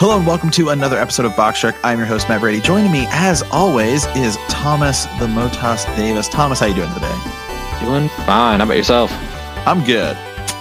Hello 0.00 0.16
and 0.16 0.24
welcome 0.24 0.48
to 0.50 0.68
another 0.68 0.96
episode 0.96 1.26
of 1.26 1.34
Box 1.34 1.58
Trek. 1.58 1.74
I'm 1.82 1.98
your 1.98 2.06
host 2.06 2.28
Matt 2.28 2.40
Brady. 2.40 2.60
Joining 2.60 2.92
me, 2.92 3.06
as 3.08 3.42
always, 3.50 4.06
is 4.14 4.36
Thomas 4.48 5.06
the 5.18 5.26
Motas 5.26 5.84
Davis. 5.96 6.28
Thomas, 6.28 6.60
how 6.60 6.66
you 6.66 6.74
doing 6.74 6.94
today? 6.94 7.12
Doing 7.80 8.08
fine. 8.24 8.60
How 8.60 8.64
about 8.64 8.76
yourself? 8.76 9.10
I'm 9.66 9.82
good. 9.82 10.16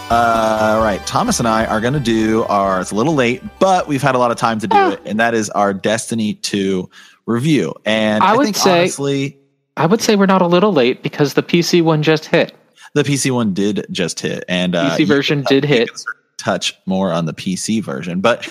Uh, 0.09 0.73
all 0.77 0.83
right, 0.83 1.05
Thomas 1.05 1.37
and 1.37 1.47
I 1.47 1.67
are 1.67 1.79
going 1.79 1.93
to 1.93 1.99
do 1.99 2.45
our. 2.45 2.81
It's 2.81 2.89
a 2.89 2.95
little 2.95 3.13
late, 3.13 3.43
but 3.59 3.87
we've 3.87 4.01
had 4.01 4.15
a 4.15 4.17
lot 4.17 4.31
of 4.31 4.37
time 4.37 4.57
to 4.57 4.67
do 4.67 4.89
it, 4.89 5.01
and 5.05 5.19
that 5.19 5.35
is 5.35 5.51
our 5.51 5.71
Destiny 5.71 6.33
2 6.33 6.89
review. 7.27 7.75
And 7.85 8.23
I, 8.23 8.31
I 8.31 8.37
would 8.37 8.45
think 8.45 8.55
say, 8.55 8.79
honestly, 8.79 9.37
I 9.77 9.85
would 9.85 10.01
say 10.01 10.15
we're 10.15 10.25
not 10.25 10.41
a 10.41 10.47
little 10.47 10.73
late 10.73 11.03
because 11.03 11.35
the 11.35 11.43
PC 11.43 11.83
one 11.83 12.01
just 12.01 12.25
hit. 12.25 12.55
the 12.95 13.03
PC 13.03 13.29
one 13.29 13.53
did 13.53 13.85
just 13.91 14.19
hit, 14.19 14.45
and 14.47 14.75
uh, 14.75 14.97
PC 14.97 15.05
version 15.05 15.43
did 15.47 15.63
you 15.63 15.69
hit. 15.69 15.91
Can 16.37 16.53
sort 16.53 16.61
of 16.63 16.77
Touch 16.77 16.77
more 16.85 17.11
on 17.11 17.25
the 17.25 17.33
PC 17.33 17.83
version, 17.83 18.21
but 18.21 18.47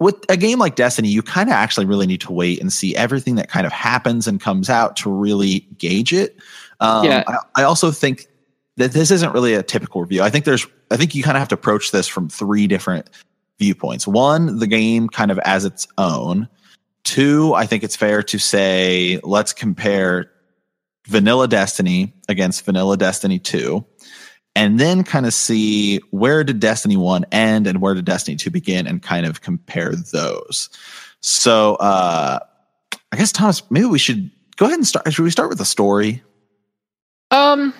with 0.00 0.16
a 0.28 0.36
game 0.36 0.58
like 0.58 0.76
Destiny, 0.76 1.08
you 1.08 1.22
kind 1.22 1.48
of 1.48 1.54
actually 1.54 1.86
really 1.86 2.06
need 2.06 2.20
to 2.20 2.32
wait 2.32 2.60
and 2.60 2.72
see 2.72 2.94
everything 2.94 3.34
that 3.36 3.48
kind 3.48 3.66
of 3.66 3.72
happens 3.72 4.26
and 4.26 4.40
comes 4.40 4.70
out 4.70 4.96
to 4.96 5.10
really 5.10 5.60
gauge 5.78 6.12
it. 6.12 6.36
Um, 6.80 7.04
Yeah. 7.04 7.24
I, 7.26 7.62
I 7.62 7.62
also 7.64 7.90
think 7.90 8.26
that 8.76 8.92
this 8.92 9.10
isn't 9.10 9.32
really 9.32 9.54
a 9.54 9.62
typical 9.62 10.02
review. 10.02 10.22
I 10.22 10.30
think 10.30 10.44
there's, 10.44 10.66
I 10.90 10.96
think 10.96 11.14
you 11.14 11.22
kind 11.22 11.36
of 11.36 11.40
have 11.40 11.48
to 11.48 11.54
approach 11.54 11.90
this 11.90 12.06
from 12.06 12.28
three 12.28 12.66
different 12.66 13.10
viewpoints. 13.58 14.06
One, 14.06 14.58
the 14.58 14.66
game 14.66 15.08
kind 15.08 15.30
of 15.30 15.38
as 15.40 15.64
its 15.64 15.88
own. 15.98 16.48
Two, 17.04 17.54
I 17.54 17.66
think 17.66 17.82
it's 17.82 17.96
fair 17.96 18.22
to 18.22 18.38
say 18.38 19.20
let's 19.24 19.52
compare 19.52 20.30
Vanilla 21.08 21.48
Destiny 21.48 22.14
against 22.28 22.64
Vanilla 22.64 22.96
Destiny 22.96 23.38
2 23.38 23.84
and 24.54 24.78
then 24.78 25.02
kind 25.04 25.26
of 25.26 25.32
see 25.34 25.98
where 26.10 26.44
did 26.44 26.60
Destiny 26.60 26.96
1 26.96 27.24
end 27.32 27.66
and 27.66 27.80
where 27.80 27.94
did 27.94 28.04
Destiny 28.04 28.36
2 28.36 28.50
begin 28.50 28.86
and 28.86 29.02
kind 29.02 29.26
of 29.26 29.40
compare 29.40 29.94
those. 29.94 30.68
So 31.20 31.76
uh 31.76 32.38
I 33.12 33.16
guess 33.16 33.32
Thomas, 33.32 33.62
maybe 33.70 33.86
we 33.86 33.98
should 33.98 34.30
go 34.56 34.66
ahead 34.66 34.78
and 34.78 34.86
start 34.86 35.12
should 35.12 35.22
we 35.22 35.30
start 35.30 35.48
with 35.48 35.58
the 35.58 35.64
story? 35.64 36.22
Um, 37.30 37.72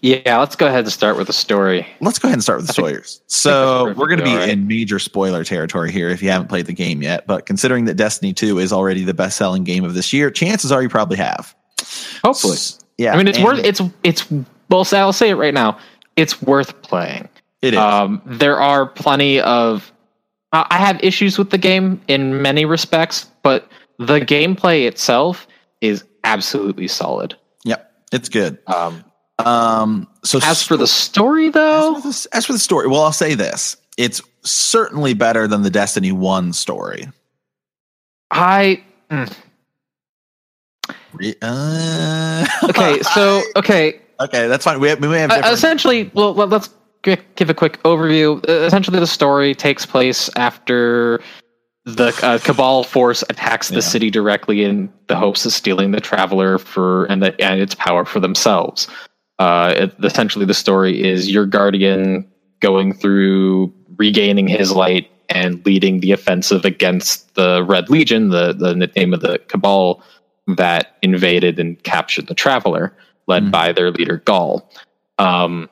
yeah, 0.00 0.38
let's 0.38 0.56
go 0.56 0.66
ahead 0.66 0.84
and 0.84 0.92
start 0.92 1.16
with 1.16 1.26
the 1.26 1.32
story. 1.32 1.86
Let's 2.00 2.18
go 2.18 2.28
ahead 2.28 2.36
and 2.36 2.42
start 2.42 2.58
with 2.58 2.66
the 2.68 2.72
I 2.72 2.74
think- 2.76 2.88
Sawyers. 2.88 3.20
So 3.26 3.86
we're 3.94 4.06
going 4.06 4.18
to 4.18 4.24
be 4.24 4.30
perfectly 4.30 4.32
all 4.32 4.38
right. 4.38 4.48
in 4.50 4.66
major 4.68 4.98
spoiler 4.98 5.44
territory 5.44 5.90
here 5.92 6.08
if 6.10 6.22
you 6.22 6.30
haven't 6.30 6.48
played 6.48 6.66
the 6.66 6.72
game 6.72 7.02
yet. 7.02 7.26
But 7.26 7.46
considering 7.46 7.84
that 7.86 7.94
Destiny 7.94 8.32
2 8.32 8.58
is 8.60 8.72
already 8.72 9.02
the 9.04 9.14
best 9.14 9.36
selling 9.36 9.64
game 9.64 9.84
of 9.84 9.94
this 9.94 10.12
year, 10.12 10.30
chances 10.30 10.70
are 10.72 10.82
you 10.82 10.88
probably 10.88 11.16
have. 11.16 11.54
Hopefully, 12.24 12.54
S- 12.54 12.78
Yeah. 12.98 13.14
I 13.14 13.16
mean 13.16 13.26
it's 13.28 13.38
and 13.38 13.44
worth. 13.44 13.64
It's 13.64 13.80
it's. 14.04 14.30
Well, 14.70 14.86
I'll 14.92 15.12
say 15.12 15.28
it 15.30 15.34
right 15.34 15.52
now. 15.54 15.78
It's 16.16 16.40
worth 16.42 16.80
playing. 16.82 17.28
It 17.62 17.74
is. 17.74 17.78
Um, 17.80 18.22
there 18.26 18.60
are 18.60 18.86
plenty 18.86 19.40
of. 19.40 19.92
I 20.52 20.66
I 20.70 20.78
have 20.78 21.02
issues 21.02 21.38
with 21.38 21.50
the 21.50 21.58
game 21.58 22.00
in 22.08 22.40
many 22.42 22.64
respects, 22.64 23.26
but 23.42 23.68
the 23.98 24.20
gameplay 24.20 24.86
itself 24.86 25.46
is 25.80 26.04
absolutely 26.24 26.88
solid. 26.88 27.36
yep. 27.64 27.92
It's 28.12 28.28
good. 28.28 28.58
Um, 28.66 29.04
Um, 29.38 30.06
so 30.22 30.38
as 30.42 30.62
for 30.62 30.76
the 30.76 30.86
story, 30.86 31.48
though, 31.48 31.96
as 31.96 32.02
for, 32.02 32.08
the, 32.08 32.36
as 32.36 32.46
for 32.46 32.52
the 32.52 32.58
story, 32.58 32.86
well, 32.86 33.02
I'll 33.02 33.12
say 33.12 33.34
this: 33.34 33.76
it's 33.96 34.22
certainly 34.44 35.14
better 35.14 35.48
than 35.48 35.62
the 35.62 35.70
Destiny 35.70 36.12
One 36.12 36.52
story. 36.52 37.08
I 38.30 38.82
mm, 39.10 39.32
Re- 41.12 41.34
Uh, 41.42 42.46
okay. 42.64 43.00
So 43.02 43.42
okay, 43.56 44.00
okay, 44.20 44.46
that's 44.48 44.64
fine. 44.64 44.80
We, 44.80 44.88
have, 44.88 45.00
we 45.00 45.08
may 45.08 45.20
have 45.20 45.30
Uh, 45.30 45.50
essentially, 45.52 46.10
well, 46.14 46.34
let- 46.34 46.48
let's 46.50 46.70
give 47.02 47.50
a 47.50 47.54
quick 47.54 47.82
overview. 47.82 48.38
Uh, 48.48 48.64
essentially, 48.64 48.98
the 48.98 49.06
story 49.06 49.54
takes 49.54 49.84
place 49.84 50.30
after 50.36 51.20
the 51.84 52.18
uh, 52.22 52.38
Cabal 52.38 52.82
force 52.84 53.22
attacks 53.28 53.68
the 53.68 53.74
Yeah. 53.74 53.80
city 53.80 54.10
directly 54.10 54.64
in 54.64 54.90
the 55.08 55.16
hopes 55.16 55.44
of 55.44 55.52
stealing 55.52 55.90
the 55.90 56.00
Traveler 56.00 56.56
for 56.58 57.04
and, 57.06 57.22
the, 57.22 57.38
and 57.44 57.60
its 57.60 57.74
power 57.74 58.04
for 58.06 58.20
themselves. 58.20 58.88
Uh, 59.38 59.74
it, 59.76 59.94
essentially, 60.02 60.46
the 60.46 60.54
story 60.54 61.02
is 61.02 61.30
your 61.30 61.44
Guardian 61.44 62.26
going 62.60 62.94
through 62.94 63.70
regaining 63.98 64.48
his 64.48 64.72
light 64.72 65.10
and 65.28 65.64
leading 65.66 66.00
the 66.00 66.12
offensive 66.12 66.64
against 66.64 67.34
the 67.34 67.62
Red 67.64 67.90
Legion, 67.90 68.30
the 68.30 68.52
the 68.52 68.74
name 68.96 69.12
of 69.12 69.20
the 69.20 69.38
Cabal 69.48 70.02
that 70.56 70.96
invaded 71.02 71.58
and 71.58 71.82
captured 71.82 72.26
the 72.28 72.34
Traveler, 72.34 72.96
led 73.26 73.44
Mhm. 73.44 73.50
by 73.50 73.72
their 73.72 73.90
leader 73.90 74.22
Gaul. 74.24 74.70
Um, 75.18 75.68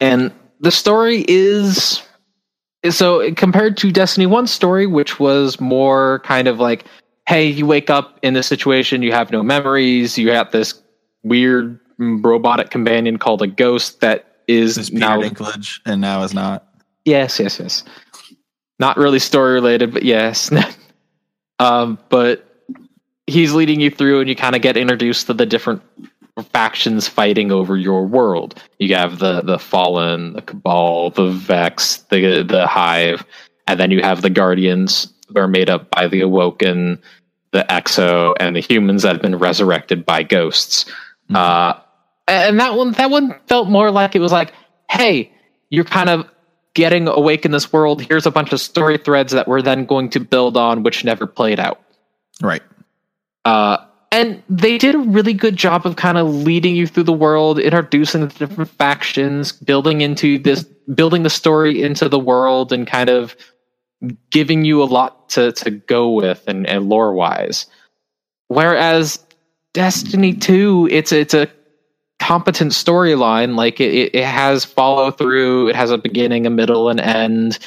and 0.00 0.32
the 0.60 0.70
story 0.70 1.24
is 1.28 2.02
so 2.88 3.32
compared 3.34 3.76
to 3.78 3.92
Destiny 3.92 4.26
1 4.26 4.46
story, 4.46 4.86
which 4.86 5.20
was 5.20 5.60
more 5.60 6.20
kind 6.24 6.48
of 6.48 6.58
like, 6.58 6.84
hey, 7.28 7.46
you 7.46 7.66
wake 7.66 7.90
up 7.90 8.18
in 8.22 8.34
this 8.34 8.46
situation, 8.46 9.02
you 9.02 9.12
have 9.12 9.30
no 9.30 9.42
memories, 9.42 10.16
you 10.18 10.30
have 10.32 10.50
this 10.50 10.74
weird 11.22 11.78
mm, 12.00 12.24
robotic 12.24 12.70
companion 12.70 13.18
called 13.18 13.42
a 13.42 13.46
ghost 13.46 14.00
that 14.00 14.26
is 14.48 14.76
This 14.76 14.90
now 14.90 15.20
Dinklage, 15.20 15.80
and 15.86 16.00
now 16.00 16.22
is 16.22 16.34
not. 16.34 16.66
Yes, 17.04 17.38
yes, 17.38 17.60
yes. 17.60 17.84
Not 18.78 18.96
really 18.96 19.18
story 19.18 19.52
related, 19.52 19.92
but 19.92 20.02
yes. 20.02 20.50
um, 21.58 21.98
but 22.08 22.46
he's 23.26 23.52
leading 23.52 23.80
you 23.80 23.90
through, 23.90 24.20
and 24.20 24.28
you 24.28 24.34
kind 24.34 24.56
of 24.56 24.62
get 24.62 24.76
introduced 24.76 25.26
to 25.26 25.34
the 25.34 25.46
different 25.46 25.82
factions 26.52 27.08
fighting 27.08 27.52
over 27.52 27.76
your 27.76 28.06
world. 28.06 28.60
You 28.78 28.94
have 28.94 29.18
the 29.18 29.42
the 29.42 29.58
Fallen, 29.58 30.32
the 30.34 30.42
Cabal, 30.42 31.10
the 31.10 31.30
Vex, 31.30 31.98
the 32.10 32.42
the 32.42 32.66
Hive, 32.66 33.24
and 33.66 33.78
then 33.78 33.90
you 33.90 34.00
have 34.02 34.22
the 34.22 34.30
Guardians, 34.30 35.12
who 35.28 35.38
are 35.38 35.48
made 35.48 35.70
up 35.70 35.90
by 35.90 36.08
the 36.08 36.20
Awoken, 36.22 37.00
the 37.52 37.64
Exo, 37.68 38.34
and 38.40 38.56
the 38.56 38.60
humans 38.60 39.02
that 39.02 39.12
have 39.12 39.22
been 39.22 39.36
resurrected 39.36 40.06
by 40.06 40.22
ghosts. 40.22 40.84
Mhm. 41.30 41.36
Uh, 41.36 41.74
and 42.28 42.60
that 42.60 42.74
one, 42.74 42.92
that 42.92 43.10
one 43.10 43.34
felt 43.48 43.68
more 43.68 43.90
like 43.90 44.14
it 44.14 44.20
was 44.20 44.32
like, 44.32 44.52
hey, 44.88 45.32
you're 45.68 45.84
kind 45.84 46.08
of 46.08 46.26
getting 46.74 47.08
awake 47.08 47.44
in 47.44 47.50
this 47.50 47.72
world. 47.72 48.00
Here's 48.00 48.26
a 48.26 48.30
bunch 48.30 48.52
of 48.52 48.60
story 48.60 48.98
threads 48.98 49.32
that 49.32 49.48
we're 49.48 49.62
then 49.62 49.84
going 49.84 50.10
to 50.10 50.20
build 50.20 50.56
on, 50.56 50.84
which 50.84 51.04
never 51.04 51.26
played 51.26 51.58
out. 51.58 51.80
Right. 52.40 52.62
Uh, 53.44 53.78
and 54.12 54.42
they 54.48 54.76
did 54.76 54.94
a 54.94 54.98
really 54.98 55.32
good 55.32 55.56
job 55.56 55.86
of 55.86 55.96
kind 55.96 56.18
of 56.18 56.28
leading 56.28 56.74
you 56.74 56.86
through 56.86 57.04
the 57.04 57.12
world, 57.12 57.58
introducing 57.58 58.22
the 58.22 58.26
different 58.26 58.70
factions, 58.70 59.52
building 59.52 60.00
into 60.00 60.38
this, 60.38 60.64
building 60.94 61.22
the 61.22 61.30
story 61.30 61.82
into 61.82 62.08
the 62.08 62.18
world, 62.18 62.72
and 62.72 62.86
kind 62.86 63.08
of 63.08 63.36
giving 64.30 64.64
you 64.64 64.82
a 64.82 64.84
lot 64.84 65.28
to 65.30 65.52
to 65.52 65.70
go 65.70 66.10
with 66.10 66.42
and, 66.48 66.66
and 66.66 66.88
lore 66.88 67.12
wise. 67.12 67.66
Whereas 68.48 69.24
Destiny 69.74 70.34
Two, 70.34 70.88
it's 70.90 71.12
it's 71.12 71.34
a 71.34 71.48
competent 72.18 72.72
storyline. 72.72 73.54
Like 73.54 73.80
it, 73.80 73.94
it, 73.94 74.14
it 74.16 74.24
has 74.24 74.64
follow 74.64 75.12
through. 75.12 75.68
It 75.68 75.76
has 75.76 75.92
a 75.92 75.98
beginning, 75.98 76.46
a 76.46 76.50
middle, 76.50 76.88
and 76.88 77.00
end. 77.00 77.60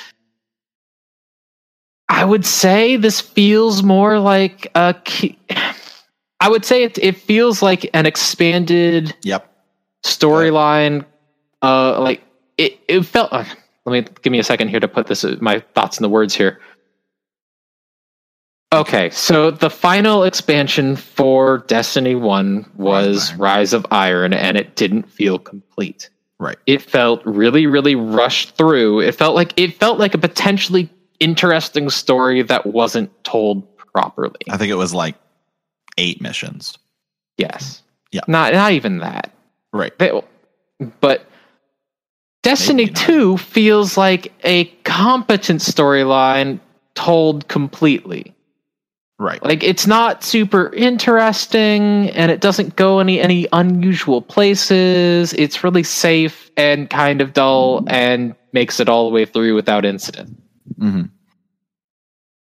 I 2.10 2.26
would 2.26 2.46
say 2.46 2.98
this 2.98 3.22
feels 3.22 3.82
more 3.82 4.20
like 4.20 4.68
a. 4.76 4.94
key- 5.06 5.40
I 6.44 6.50
would 6.50 6.66
say 6.66 6.84
it, 6.84 6.98
it 6.98 7.16
feels 7.16 7.62
like 7.62 7.90
an 7.94 8.06
expanded 8.06 9.16
Yep. 9.24 9.50
storyline. 10.04 11.06
Uh, 11.62 12.02
like 12.02 12.22
it, 12.58 12.80
it 12.90 13.02
felt. 13.04 13.32
Uh, 13.32 13.46
let 13.86 13.94
me 13.94 14.14
give 14.22 14.32
me 14.32 14.40
a 14.40 14.44
second 14.44 14.68
here 14.68 14.82
to 14.82 14.88
put 14.90 15.08
this 15.08 15.24
uh, 15.24 15.38
my 15.40 15.60
thoughts 15.74 15.98
in 15.98 16.04
the 16.04 16.10
words 16.10 16.36
here. 16.36 16.60
Okay, 18.74 19.10
so 19.12 19.52
the 19.52 19.70
final 19.70 20.24
expansion 20.24 20.98
for 20.98 21.60
Destiny 21.68 22.16
One 22.16 22.70
was 22.76 23.30
Iron. 23.30 23.40
Rise 23.40 23.72
of 23.74 23.86
Iron, 23.92 24.34
and 24.34 24.58
it 24.58 24.76
didn't 24.76 25.10
feel 25.10 25.40
complete. 25.40 26.10
Right. 26.40 26.58
It 26.66 26.82
felt 26.82 27.22
really, 27.26 27.68
really 27.68 27.96
rushed 27.96 28.58
through. 28.58 29.00
It 29.00 29.16
felt 29.16 29.36
like 29.36 29.54
it 29.56 29.76
felt 29.76 29.98
like 29.98 30.14
a 30.14 30.18
potentially 30.18 30.90
interesting 31.22 31.90
story 31.90 32.42
that 32.42 32.66
wasn't 32.66 33.12
told 33.24 33.78
properly. 33.78 34.42
I 34.50 34.58
think 34.58 34.72
it 34.72 34.76
was 34.76 34.94
like 34.94 35.16
eight 35.98 36.22
missions. 36.22 36.78
Yes. 37.38 37.82
Yeah. 38.12 38.22
Not 38.28 38.54
not 38.54 38.72
even 38.72 39.00
that. 39.00 39.32
Right. 39.72 39.98
They- 39.98 40.22
but 41.00 41.26
Destiny 42.44 42.88
2 42.88 43.38
feels 43.38 43.96
like 43.98 44.34
a 44.44 44.66
competent 44.84 45.62
storyline 45.62 46.60
told 46.94 47.48
completely. 47.48 48.34
Right. 49.18 49.42
Like 49.42 49.64
it's 49.64 49.88
not 49.88 50.24
super 50.24 50.74
interesting 50.74 52.10
and 52.10 52.30
it 52.30 52.42
doesn't 52.42 52.76
go 52.76 53.00
any 53.00 53.22
any 53.22 53.48
unusual 53.54 54.22
places. 54.22 55.32
It's 55.34 55.64
really 55.64 55.84
safe 55.84 56.52
and 56.58 56.90
kind 56.90 57.22
of 57.22 57.32
dull 57.32 57.86
and 57.88 58.36
makes 58.52 58.80
it 58.82 58.90
all 58.90 59.08
the 59.10 59.14
way 59.14 59.24
through 59.26 59.56
without 59.56 59.86
incident. 59.86 60.38
hmm 60.78 61.04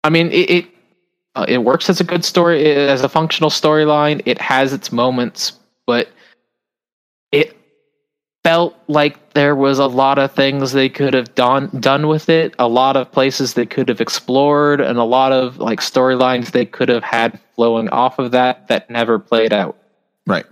I 0.05 0.11
mean, 0.11 0.29
it 0.31 0.51
it, 0.51 0.67
uh, 1.35 1.47
it 1.49 1.59
works 1.59 1.89
as 1.89 2.01
a 2.01 2.05
good 2.05 2.25
story, 2.25 2.65
as 2.65 3.03
a 3.03 3.09
functional 3.09 3.51
storyline. 3.51 4.23
It 4.25 4.41
has 4.41 4.73
its 4.73 4.91
moments, 4.91 5.53
but 5.87 6.09
it 7.33 7.57
felt 8.43 8.77
like 8.89 9.35
there 9.35 9.55
was 9.55 9.79
a 9.79 9.87
lot 9.87 10.19
of 10.19 10.33
things 10.33 10.73
they 10.73 10.89
could 10.89 11.15
have 11.15 11.35
done 11.35 11.69
done 11.81 12.09
with 12.09 12.29
it. 12.29 12.55
A 12.59 12.69
lot 12.69 12.97
of 12.97 13.13
places 13.13 13.55
they 13.55 13.67
could 13.67 13.89
have 13.89 14.01
explored, 14.01 14.81
and 14.81 14.99
a 14.99 15.05
lot 15.05 15.33
of 15.33 15.59
like 15.59 15.81
storylines 15.81 16.51
they 16.53 16.67
could 16.67 16.89
have 16.89 17.05
had 17.05 17.39
flowing 17.55 17.89
off 17.91 18.19
of 18.19 18.31
that 18.33 18.69
that 18.69 18.89
never 18.91 19.19
played 19.19 19.53
out. 19.53 19.77
Right. 20.27 20.47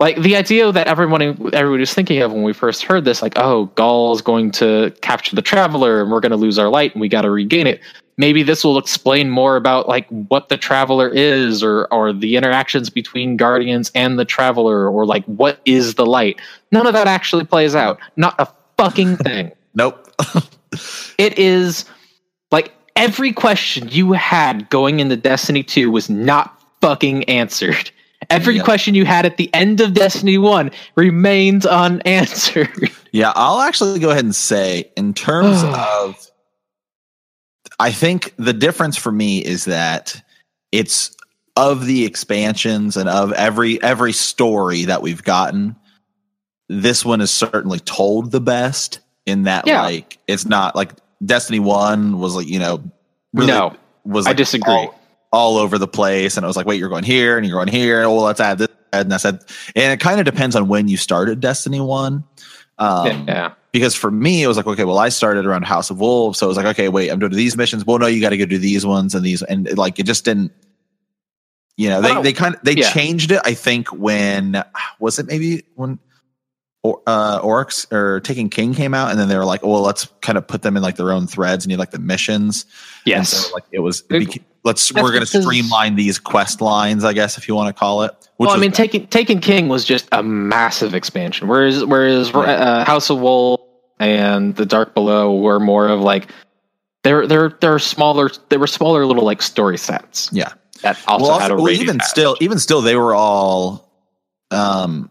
Like 0.00 0.16
the 0.22 0.34
idea 0.34 0.72
that 0.72 0.86
everyone 0.86 1.20
everybody 1.20 1.80
was 1.80 1.92
thinking 1.92 2.22
of 2.22 2.32
when 2.32 2.42
we 2.42 2.54
first 2.54 2.82
heard 2.82 3.04
this, 3.04 3.20
like, 3.20 3.34
oh, 3.36 3.66
Gaul 3.74 4.14
is 4.14 4.22
going 4.22 4.50
to 4.52 4.94
capture 5.02 5.36
the 5.36 5.42
traveler 5.42 6.00
and 6.00 6.10
we're 6.10 6.20
going 6.20 6.30
to 6.30 6.38
lose 6.38 6.58
our 6.58 6.70
light 6.70 6.94
and 6.94 7.02
we 7.02 7.08
got 7.08 7.22
to 7.22 7.30
regain 7.30 7.66
it. 7.66 7.80
Maybe 8.20 8.42
this 8.42 8.62
will 8.64 8.76
explain 8.76 9.30
more 9.30 9.56
about 9.56 9.88
like 9.88 10.06
what 10.28 10.50
the 10.50 10.58
traveler 10.58 11.08
is, 11.08 11.62
or 11.62 11.86
or 11.90 12.12
the 12.12 12.36
interactions 12.36 12.90
between 12.90 13.36
guardians 13.38 13.90
and 13.94 14.18
the 14.18 14.26
traveler, 14.26 14.88
or 14.90 15.06
like 15.06 15.24
what 15.24 15.60
is 15.64 15.94
the 15.94 16.04
light. 16.04 16.38
None 16.70 16.86
of 16.86 16.92
that 16.92 17.06
actually 17.06 17.44
plays 17.44 17.74
out. 17.74 17.98
Not 18.16 18.34
a 18.38 18.46
fucking 18.76 19.16
thing. 19.26 19.52
Nope. 19.74 20.06
It 21.18 21.36
is 21.38 21.84
like 22.52 22.72
every 22.94 23.32
question 23.32 23.88
you 23.90 24.12
had 24.12 24.68
going 24.70 25.00
into 25.00 25.16
Destiny 25.16 25.62
2 25.64 25.90
was 25.90 26.08
not 26.08 26.56
fucking 26.80 27.24
answered. 27.24 27.90
Every 28.30 28.54
Yep. 28.56 28.64
question 28.64 28.94
you 28.94 29.04
had 29.04 29.26
at 29.26 29.36
the 29.36 29.52
end 29.52 29.80
of 29.80 29.94
Destiny 29.94 30.38
1 30.38 30.70
remains 30.94 31.66
unanswered. 31.66 32.68
Yeah, 33.12 33.32
I'll 33.34 33.58
actually 33.62 33.98
go 33.98 34.10
ahead 34.10 34.22
and 34.24 34.36
say, 34.36 34.88
in 34.96 35.12
terms 35.14 35.60
of, 35.74 36.29
I 37.80 37.90
think 37.90 38.34
the 38.36 38.52
difference 38.52 38.96
for 38.96 39.10
me 39.10 39.38
is 39.38 39.64
that 39.64 40.22
it's 40.70 41.16
of 41.56 41.86
the 41.86 42.04
expansions 42.04 42.96
and 42.96 43.08
of 43.08 43.32
every 43.32 43.82
every 43.82 44.12
story 44.12 44.84
that 44.84 45.02
we've 45.02 45.24
gotten. 45.24 45.74
This 46.68 47.04
one 47.04 47.20
is 47.20 47.30
certainly 47.30 47.80
told 47.80 48.30
the 48.30 48.40
best 48.40 49.00
in 49.26 49.42
that, 49.44 49.66
Yeah. 49.66 49.82
like, 49.82 50.18
it's 50.28 50.46
not 50.46 50.76
like 50.76 50.92
Destiny 51.24 51.58
One 51.58 52.18
was 52.20 52.36
like, 52.36 52.46
you 52.48 52.58
know, 52.60 52.82
really 53.34 53.50
No, 53.52 53.74
was 54.04 54.26
I 54.26 54.32
disagree. 54.34 54.72
all, 54.72 54.94
all 55.32 55.56
over 55.56 55.78
the 55.78 55.88
place, 55.88 56.36
and 56.36 56.44
I 56.44 56.48
was 56.48 56.56
like, 56.56 56.66
wait, 56.66 56.78
you're 56.78 56.88
going 56.88 57.04
here 57.04 57.36
and 57.36 57.46
you're 57.46 57.56
going 57.56 57.68
here. 57.74 58.02
Oh, 58.04 58.14
let's 58.22 58.40
add 58.40 58.58
this, 58.58 58.68
and 58.92 59.12
I 59.12 59.16
said, 59.16 59.40
and 59.74 59.92
it 59.92 60.00
kind 60.00 60.20
of 60.20 60.26
depends 60.26 60.54
on 60.54 60.68
when 60.68 60.86
you 60.86 60.96
started 60.96 61.40
Destiny 61.40 61.80
One. 61.80 62.24
Um, 62.80 63.26
yeah. 63.28 63.52
because 63.72 63.94
for 63.94 64.10
me 64.10 64.42
it 64.42 64.46
was 64.46 64.56
like 64.56 64.66
okay 64.66 64.84
well 64.84 64.98
i 64.98 65.10
started 65.10 65.44
around 65.46 65.64
house 65.66 65.90
of 65.90 66.00
wolves 66.00 66.38
so 66.38 66.46
it 66.46 66.48
was 66.48 66.56
like 66.56 66.64
okay 66.66 66.88
wait 66.88 67.10
i'm 67.10 67.18
doing 67.18 67.32
these 67.32 67.56
missions 67.56 67.84
well 67.84 67.98
no 67.98 68.06
you 68.06 68.20
got 68.20 68.30
to 68.30 68.38
go 68.38 68.46
do 68.46 68.56
these 68.58 68.86
ones 68.86 69.14
and 69.14 69.22
these 69.24 69.42
and 69.42 69.68
it, 69.68 69.76
like 69.76 69.98
it 69.98 70.06
just 70.06 70.24
didn't 70.24 70.50
you 71.76 71.88
know 71.90 72.00
they, 72.00 72.10
Oh, 72.10 72.22
they 72.22 72.32
kind 72.32 72.54
of 72.54 72.62
they 72.62 72.72
yeah. 72.76 72.90
changed 72.90 73.32
it 73.32 73.40
i 73.44 73.52
think 73.54 73.88
when 73.92 74.64
was 74.98 75.18
it 75.18 75.26
maybe 75.26 75.62
when 75.74 75.98
or 76.82 77.02
uh 77.06 77.38
orcs 77.42 77.90
or 77.92 78.20
Taken 78.20 78.48
King 78.48 78.72
came 78.72 78.94
out 78.94 79.10
and 79.10 79.20
then 79.20 79.28
they 79.28 79.36
were 79.36 79.44
like 79.44 79.62
well 79.62 79.82
let's 79.82 80.06
kind 80.22 80.38
of 80.38 80.46
put 80.46 80.62
them 80.62 80.78
in 80.78 80.82
like 80.82 80.96
their 80.96 81.12
own 81.12 81.26
threads 81.26 81.62
and 81.64 81.70
you 81.70 81.76
like 81.76 81.90
the 81.90 81.98
missions 81.98 82.64
and 82.64 82.70
Yes. 83.04 83.28
so 83.48 83.52
like 83.54 83.64
it 83.72 83.80
was 83.80 84.02
it 84.08 84.42
let's 84.62 84.88
that's 84.88 85.02
we're 85.02 85.12
gonna 85.12 85.26
streamline 85.26 85.96
these 85.96 86.18
quest 86.18 86.60
lines 86.60 87.04
i 87.04 87.12
guess 87.12 87.38
if 87.38 87.48
you 87.48 87.54
want 87.54 87.74
to 87.74 87.78
call 87.78 88.02
it 88.02 88.12
which 88.36 88.46
well, 88.46 88.56
I 88.56 88.58
mean, 88.60 88.70
bad. 88.70 88.76
Taken 88.76 89.06
Taken 89.08 89.40
King 89.40 89.68
was 89.68 89.84
just 89.84 90.08
a 90.12 90.22
massive 90.22 90.94
expansion, 90.94 91.46
whereas 91.46 91.84
whereas 91.84 92.32
Right. 92.32 92.48
uh, 92.48 92.84
House 92.86 93.10
of 93.10 93.20
Wolf 93.20 93.60
and 93.98 94.56
the 94.56 94.64
Dark 94.64 94.94
Below 94.94 95.36
were 95.36 95.60
more 95.60 95.88
of 95.88 96.00
like 96.00 96.30
they're 97.04 97.26
they're 97.26 97.50
they're 97.60 97.78
smaller. 97.78 98.30
They 98.48 98.56
were 98.56 98.66
smaller 98.66 99.04
little 99.04 99.24
like 99.24 99.42
story 99.42 99.76
sets 99.76 100.30
yeah 100.32 100.52
that 100.80 100.98
also 101.06 101.26
well, 101.26 101.38
had 101.38 101.50
a 101.50 101.54
also- 101.54 101.64
well, 101.64 101.72
even 101.74 102.00
still, 102.00 102.34
even 102.40 102.58
still, 102.58 102.80
they 102.80 102.96
were 102.96 103.14
all. 103.14 103.92
Um, 104.50 105.10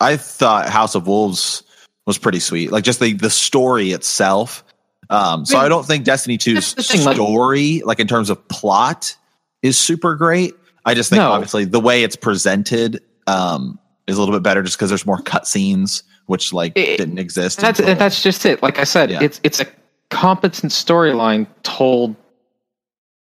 I 0.00 0.16
thought 0.16 0.70
House 0.70 0.94
of 0.94 1.06
Wolves 1.06 1.62
was 2.06 2.16
pretty 2.16 2.40
sweet. 2.40 2.72
Like 2.72 2.84
just 2.84 2.98
the 3.00 3.12
the 3.12 3.28
story 3.28 3.92
itself. 3.92 4.64
Um, 5.10 5.44
so 5.44 5.58
I 5.58 5.68
don't 5.68 5.84
think 5.84 6.04
Destiny 6.04 6.38
2's 6.38 6.72
thing, 6.74 7.00
story, 7.14 7.82
like 7.84 7.98
in 8.00 8.06
terms 8.06 8.30
of 8.30 8.46
plot, 8.48 9.16
is 9.62 9.76
super 9.76 10.14
great. 10.14 10.54
I 10.84 10.94
just 10.94 11.10
think 11.10 11.18
No. 11.20 11.32
obviously 11.32 11.64
the 11.66 11.80
way 11.80 12.02
it's 12.04 12.16
presented 12.16 13.02
um, 13.26 13.78
is 14.06 14.16
a 14.16 14.20
little 14.20 14.34
bit 14.34 14.42
better, 14.42 14.62
just 14.62 14.76
because 14.78 14.88
there's 14.88 15.04
more 15.04 15.18
cutscenes, 15.18 16.02
which 16.26 16.52
like 16.52 16.72
It- 16.76 16.96
didn't 16.98 17.18
exist. 17.18 17.58
And 17.58 17.66
that's 17.66 17.80
until- 17.80 17.94
that's 17.96 18.22
just 18.22 18.46
it. 18.46 18.62
Like 18.62 18.78
I 18.78 18.84
said, 18.84 19.10
Yeah. 19.10 19.18
it's 19.22 19.40
it's 19.42 19.60
a 19.60 19.66
competent 20.10 20.72
storyline 20.72 21.46
told 21.64 22.14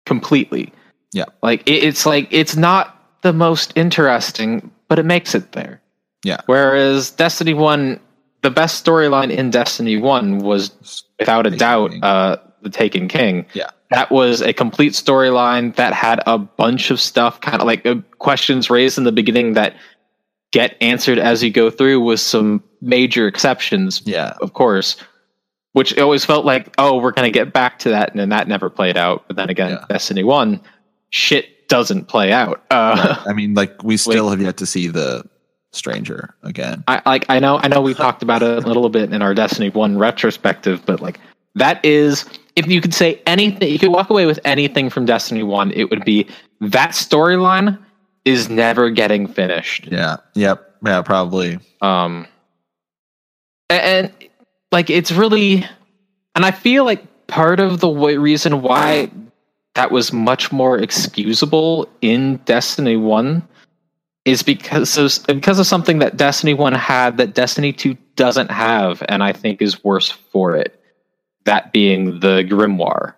completely. 0.06 0.72
Yeah. 1.14 1.24
like 1.42 1.60
it, 1.68 1.84
it's 1.84 2.06
like 2.06 2.28
it's 2.30 2.56
not 2.56 2.98
the 3.22 3.32
most 3.34 3.72
interesting, 3.76 4.70
but 4.88 4.98
it 4.98 5.04
makes 5.04 5.34
it 5.34 5.52
there. 5.52 5.80
Yeah. 6.24 6.38
Whereas 6.46 7.10
Destiny 7.10 7.52
One, 7.54 8.00
the 8.42 8.50
best 8.50 8.84
storyline 8.84 9.30
in 9.30 9.50
Destiny 9.50 9.96
One 9.96 10.38
was 10.38 11.04
without 11.18 11.46
a 11.46 11.50
Taken 11.50 11.58
doubt 11.58 12.02
uh, 12.02 12.36
the 12.62 12.70
Taken 12.70 13.08
King. 13.08 13.46
Yeah. 13.54 13.70
That 13.90 14.10
was 14.10 14.40
a 14.40 14.52
complete 14.52 14.92
storyline 14.92 15.76
that 15.76 15.92
had 15.92 16.20
a 16.26 16.38
bunch 16.38 16.90
of 16.90 17.00
stuff, 17.00 17.40
kind 17.40 17.60
of 17.60 17.66
like 17.66 17.84
uh, 17.84 17.96
questions 18.18 18.70
raised 18.70 18.98
in 18.98 19.04
the 19.04 19.12
beginning 19.12 19.52
that 19.52 19.76
get 20.50 20.76
answered 20.80 21.18
as 21.18 21.42
you 21.42 21.50
go 21.50 21.70
through, 21.70 22.00
with 22.00 22.20
some 22.20 22.62
major 22.80 23.26
exceptions 23.26 24.02
yeah, 24.04 24.34
of 24.40 24.54
course, 24.54 24.96
which 25.72 25.96
always 25.98 26.24
felt 26.24 26.44
like, 26.44 26.74
oh, 26.78 26.98
we're 27.00 27.12
going 27.12 27.30
to 27.30 27.38
get 27.38 27.52
back 27.52 27.78
to 27.80 27.90
that. 27.90 28.10
And 28.10 28.18
then 28.18 28.30
that 28.30 28.48
never 28.48 28.68
played 28.70 28.96
out. 28.96 29.24
But 29.28 29.36
then 29.36 29.50
again, 29.50 29.70
Yeah. 29.72 29.84
Destiny 29.88 30.24
1, 30.24 30.60
shit 31.10 31.68
doesn't 31.68 32.06
play 32.06 32.32
out. 32.32 32.64
Uh, 32.70 33.22
I 33.26 33.32
mean, 33.34 33.54
like 33.54 33.82
we 33.82 33.96
still 33.98 34.30
have 34.30 34.40
yet 34.40 34.56
to 34.58 34.66
see 34.66 34.88
the 34.88 35.24
stranger 35.72 36.34
again. 36.42 36.84
I 36.86 37.02
like 37.06 37.26
I 37.28 37.38
know 37.38 37.58
I 37.58 37.68
know 37.68 37.80
we 37.80 37.94
talked 37.94 38.22
about 38.22 38.42
it 38.42 38.64
a 38.64 38.66
little 38.66 38.88
bit 38.88 39.12
in 39.12 39.22
our 39.22 39.34
Destiny 39.34 39.70
1 39.70 39.98
retrospective, 39.98 40.84
but 40.86 41.00
like 41.00 41.18
that 41.54 41.84
is 41.84 42.24
if 42.56 42.66
you 42.66 42.80
could 42.80 42.94
say 42.94 43.20
anything 43.26 43.70
you 43.70 43.78
could 43.78 43.90
walk 43.90 44.10
away 44.10 44.26
with 44.26 44.38
anything 44.44 44.90
from 44.90 45.06
Destiny 45.06 45.42
1, 45.42 45.72
it 45.72 45.90
would 45.90 46.04
be 46.04 46.28
that 46.60 46.90
storyline 46.90 47.78
is 48.24 48.48
never 48.48 48.90
getting 48.90 49.26
finished. 49.26 49.88
Yeah, 49.90 50.18
yep, 50.34 50.76
yeah, 50.84 51.02
probably. 51.02 51.58
um 51.80 52.26
a- 53.70 53.84
and, 53.84 54.12
like 54.70 54.90
it's 54.90 55.10
really 55.12 55.66
and 56.34 56.44
i 56.44 56.50
feel 56.50 56.84
like 56.84 57.26
part 57.26 57.60
of 57.60 57.80
the 57.80 57.88
way, 57.88 58.16
reason 58.16 58.62
why 58.62 59.10
that 59.74 59.90
was 59.90 60.12
much 60.12 60.52
more 60.52 60.78
excusable 60.78 61.88
in 62.02 62.36
destiny 62.44 62.96
1 62.96 63.42
is 64.24 64.42
because 64.42 64.96
of, 64.96 65.26
because 65.26 65.58
of 65.58 65.66
something 65.66 65.98
that 65.98 66.16
destiny 66.16 66.54
1 66.54 66.72
had 66.74 67.16
that 67.16 67.34
destiny 67.34 67.72
2 67.72 67.96
doesn't 68.16 68.50
have 68.50 69.02
and 69.08 69.22
i 69.22 69.32
think 69.32 69.60
is 69.60 69.82
worse 69.82 70.10
for 70.10 70.56
it 70.56 70.80
that 71.44 71.72
being 71.72 72.20
the 72.20 72.44
grimoire 72.48 73.14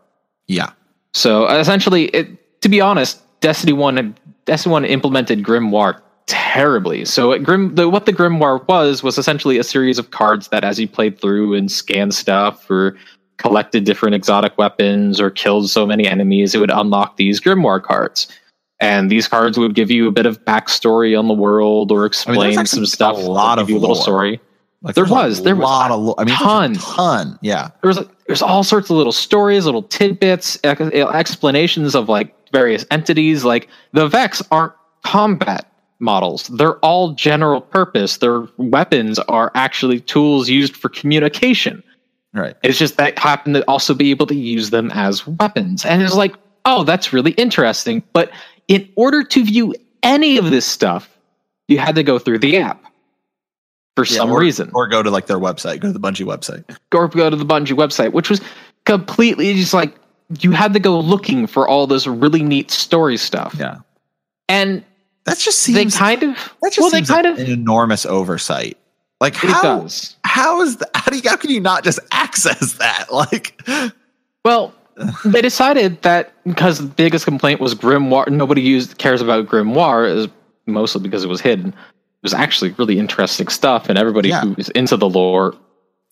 Yeah, 0.46 0.70
so 1.14 1.46
essentially, 1.46 2.06
it, 2.06 2.60
to 2.60 2.68
be 2.68 2.80
honest, 2.80 3.22
Destiny 3.40 3.72
One, 3.72 4.14
Destiny 4.44 4.72
One 4.72 4.84
implemented 4.84 5.42
Grimoire 5.42 6.00
terribly. 6.26 7.04
So 7.04 7.32
it, 7.32 7.44
Grim, 7.44 7.74
the, 7.76 7.88
what 7.88 8.06
the 8.06 8.12
Grimoire 8.12 8.66
was 8.66 9.02
was 9.02 9.16
essentially 9.16 9.56
a 9.58 9.64
series 9.64 9.98
of 9.98 10.10
cards 10.10 10.48
that, 10.48 10.64
as 10.64 10.78
you 10.78 10.88
played 10.88 11.20
through 11.20 11.54
and 11.54 11.70
scanned 11.70 12.14
stuff 12.14 12.68
or 12.68 12.96
collected 13.36 13.84
different 13.84 14.14
exotic 14.14 14.58
weapons 14.58 15.20
or 15.20 15.30
killed 15.30 15.70
so 15.70 15.86
many 15.86 16.06
enemies, 16.06 16.54
it 16.54 16.58
would 16.58 16.70
unlock 16.70 17.16
these 17.16 17.40
Grimoire 17.40 17.82
cards. 17.82 18.28
And 18.84 19.10
these 19.10 19.26
cards 19.26 19.58
would 19.58 19.74
give 19.74 19.90
you 19.90 20.06
a 20.08 20.12
bit 20.12 20.26
of 20.26 20.44
backstory 20.44 21.18
on 21.18 21.26
the 21.26 21.34
world 21.34 21.90
or 21.90 22.04
explain 22.04 22.58
actually 22.58 22.66
some 22.66 22.86
stuff. 22.86 23.16
a 23.16 23.20
lot 23.20 23.58
of 23.58 23.70
you 23.70 23.78
a 23.78 23.80
little 23.80 23.96
story. 23.96 24.40
like 24.82 24.94
There 24.94 25.04
was- 25.06 25.42
there 25.42 25.56
was 25.56 25.62
lot 25.64 25.90
a 25.90 25.94
of. 25.94 26.00
Lo- 26.00 26.14
I 26.18 26.24
mean, 26.24 26.34
ton. 26.34 26.74
ton. 26.74 27.38
Yeah, 27.40 27.70
there 27.82 27.88
was 27.88 28.00
there's 28.26 28.42
all 28.42 28.62
sorts 28.62 28.90
of 28.90 28.96
little 28.96 29.12
stories, 29.12 29.64
little 29.64 29.82
tidbits, 29.82 30.58
explanations 30.64 31.94
of 31.94 32.08
like 32.08 32.34
various 32.52 32.84
entities. 32.90 33.44
Like 33.44 33.68
the 33.92 34.06
Vex 34.08 34.42
aren't 34.50 34.74
combat 35.02 35.66
models; 36.00 36.48
they're 36.48 36.76
all 36.78 37.12
general 37.14 37.60
purpose. 37.62 38.18
Their 38.18 38.46
weapons 38.58 39.18
are 39.20 39.50
actually 39.54 40.00
tools 40.00 40.48
used 40.50 40.76
for 40.76 40.88
communication. 40.90 41.82
right. 42.34 42.54
It's 42.62 42.78
just 42.78 42.96
that 42.98 43.18
happen 43.18 43.54
to 43.54 43.62
also 43.68 43.94
be 43.94 44.10
able 44.10 44.26
to 44.26 44.34
use 44.34 44.68
them 44.70 44.90
as 44.92 45.26
weapons, 45.26 45.84
and 45.86 46.02
it's 46.02 46.14
like 46.14 46.34
oh, 46.66 46.82
that's 46.82 47.12
really 47.12 47.32
interesting. 47.32 48.02
But 48.14 48.30
in 48.68 48.88
order 48.96 49.22
to 49.24 49.44
view 49.44 49.74
any 50.02 50.36
of 50.38 50.50
this 50.50 50.64
stuff, 50.66 51.08
you 51.68 51.78
had 51.78 51.94
to 51.96 52.02
go 52.02 52.18
through 52.18 52.38
the 52.38 52.58
app 52.58 52.82
for 53.96 54.04
Yeah, 54.04 54.16
some 54.18 54.30
or- 54.30 54.40
reason. 54.40 54.70
Or 54.74 54.86
go 54.88 55.02
to 55.02 55.10
like 55.10 55.26
their 55.26 55.38
website, 55.38 55.80
go 55.80 55.88
to 55.88 55.92
the 55.92 56.00
Bungie 56.00 56.26
website. 56.26 56.64
or 56.94 57.08
go 57.08 57.30
to 57.30 57.36
the 57.36 57.44
Bungie 57.46 57.76
website, 57.76 58.12
which 58.12 58.28
was 58.30 58.40
completely 58.84 59.54
just 59.54 59.72
like 59.74 59.94
you 60.40 60.50
had 60.52 60.72
to 60.72 60.80
go 60.80 60.98
looking 60.98 61.46
for 61.46 61.68
all 61.68 61.86
this 61.86 62.06
really 62.06 62.42
neat 62.42 62.70
story 62.70 63.16
stuff. 63.16 63.54
Yeah. 63.58 63.76
And 64.48 64.84
That 65.24 65.38
just 65.38 65.66
they 65.66 65.72
seems 65.74 65.96
kind 65.96 66.22
of 66.22 66.34
that 66.62 66.72
just 66.72 66.78
well, 66.80 66.90
they 66.90 66.98
seems 66.98 67.08
kind 67.10 67.24
like 67.24 67.34
of 67.38 67.46
an 67.46 67.50
enormous 67.52 68.04
oversight. 68.06 68.76
Like 69.20 69.34
how 69.36 69.62
does. 69.80 70.16
how 70.24 70.60
is 70.62 70.76
that, 70.78 70.90
how 70.94 71.10
do 71.10 71.16
you 71.18 71.22
how 71.28 71.36
can 71.36 71.50
you 71.50 71.60
not 71.60 71.84
just 71.84 71.98
access 72.12 72.74
that? 72.74 73.06
Like 73.12 73.62
Well, 74.44 74.74
they 75.24 75.40
decided 75.42 76.00
that 76.02 76.32
because 76.44 76.78
the 76.78 76.86
biggest 76.86 77.24
complaint 77.24 77.60
was 77.60 77.74
grimoire. 77.74 78.28
Nobody 78.28 78.60
used 78.62 78.98
cares 78.98 79.20
about 79.20 79.46
grimoire, 79.46 80.08
is 80.14 80.28
mostly 80.66 81.00
because 81.02 81.24
it 81.24 81.28
was 81.28 81.40
hidden. 81.40 81.68
It 81.68 82.22
was 82.22 82.34
actually 82.34 82.72
really 82.78 82.98
interesting 82.98 83.48
stuff, 83.48 83.88
and 83.88 83.98
everybody 83.98 84.28
Yeah. 84.30 84.42
who 84.42 84.54
is 84.58 84.68
into 84.70 84.96
the 84.96 85.08
lore 85.08 85.54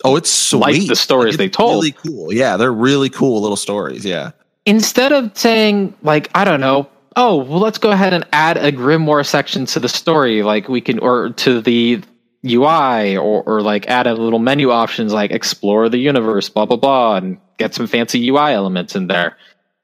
oh 0.05 0.17
it's 0.17 0.31
sweet. 0.31 0.89
The 0.89 0.97
stories 0.97 1.35
Like, 1.35 1.39
they 1.39 1.49
told. 1.49 1.85
Really 1.85 1.93
cool. 1.93 2.33
Yeah, 2.33 2.57
they're 2.57 2.73
really 2.73 3.09
cool 3.09 3.41
little 3.41 3.57
stories. 3.57 4.05
Yeah. 4.05 4.33
instead 4.67 5.13
of 5.13 5.31
saying 5.37 5.93
like 6.03 6.29
i 6.37 6.45
don't 6.45 6.61
know 6.61 6.89
oh 7.17 7.37
well 7.37 7.59
let's 7.61 7.79
go 7.79 7.91
ahead 7.91 8.13
and 8.15 8.25
add 8.33 8.57
a 8.57 8.71
grimoire 8.73 9.27
section 9.27 9.67
to 9.67 9.81
the 9.81 9.89
story 9.89 10.43
like 10.45 10.69
we 10.69 10.81
can 10.81 10.99
or 11.01 11.31
to 11.31 11.61
the 11.61 12.01
ui 12.49 13.17
or, 13.17 13.43
or 13.45 13.61
like 13.63 13.87
add 13.89 14.07
a 14.07 14.15
little 14.15 14.39
menu 14.39 14.71
options 14.71 15.13
like 15.13 15.31
explore 15.33 15.89
the 15.89 15.99
universe 15.99 16.49
blah 16.49 16.65
blah 16.67 16.77
blah 16.77 17.17
and 17.17 17.39
get 17.63 17.75
some 17.75 17.87
fancy 17.87 18.29
ui 18.29 18.53
elements 18.53 18.95
in 18.97 19.07
there 19.07 19.37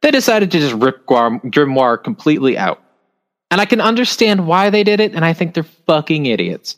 they 0.02 0.10
decided 0.10 0.50
to 0.50 0.58
just 0.58 0.74
rip 0.74 1.04
grimoire 1.06 2.02
completely 2.02 2.56
out 2.56 2.82
and 3.50 3.60
i 3.60 3.64
can 3.64 3.80
understand 3.80 4.46
why 4.46 4.70
they 4.70 4.84
did 4.84 5.00
it 5.00 5.14
and 5.14 5.24
i 5.24 5.32
think 5.32 5.54
they're 5.54 5.62
fucking 5.62 6.26
idiots 6.26 6.76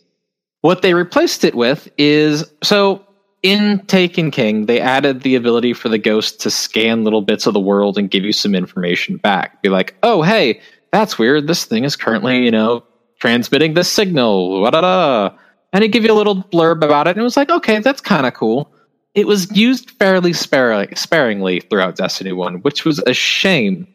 what 0.63 0.83
they 0.83 0.95
replaced 0.95 1.45
it 1.45 1.55
with 1.55 1.89
is 1.97 2.45
so 2.63 3.05
in 3.43 3.85
Taken 3.87 4.31
King, 4.31 4.67
they 4.67 4.81
added 4.81 5.23
the 5.23 5.35
ability 5.35 5.73
for 5.73 5.89
the 5.89 5.99
ghost 5.99 6.41
to 6.41 6.51
scan 6.51 7.05
little 7.05 7.23
bits 7.23 7.47
of 7.47 7.55
the 7.55 7.61
world 7.61 7.97
and 7.97 8.11
give 8.11 8.25
you 8.25 8.33
some 8.33 8.55
information 8.55 9.17
back. 9.17 9.63
Be 9.63 9.69
like, 9.69 9.95
oh, 10.03 10.23
hey, 10.23 10.61
that's 10.93 11.19
weird. 11.19 11.47
This 11.47 11.65
thing 11.65 11.85
is 11.85 11.97
currently, 11.97 12.45
you 12.45 12.51
know, 12.51 12.85
transmitting 13.19 13.75
this 13.75 13.89
signal. 13.89 14.61
Wa-da-da. 14.61 15.35
And 15.73 15.85
it 15.85 15.89
give 15.89 16.05
you 16.05 16.13
a 16.13 16.15
little 16.15 16.43
blurb 16.43 16.85
about 16.85 17.07
it. 17.07 17.11
And 17.11 17.21
it 17.21 17.25
was 17.25 17.37
like, 17.37 17.51
okay, 17.51 17.79
that's 17.79 18.01
kind 18.01 18.27
of 18.27 18.35
cool. 18.35 18.73
It 19.15 19.27
was 19.27 19.51
used 19.57 19.91
fairly 19.93 20.33
spar- 20.33 20.95
sparingly 20.95 21.61
throughout 21.61 21.97
Destiny 21.97 22.33
1, 22.33 22.57
which 22.63 22.85
was 22.85 23.01
a 23.01 23.13
shame. 23.13 23.87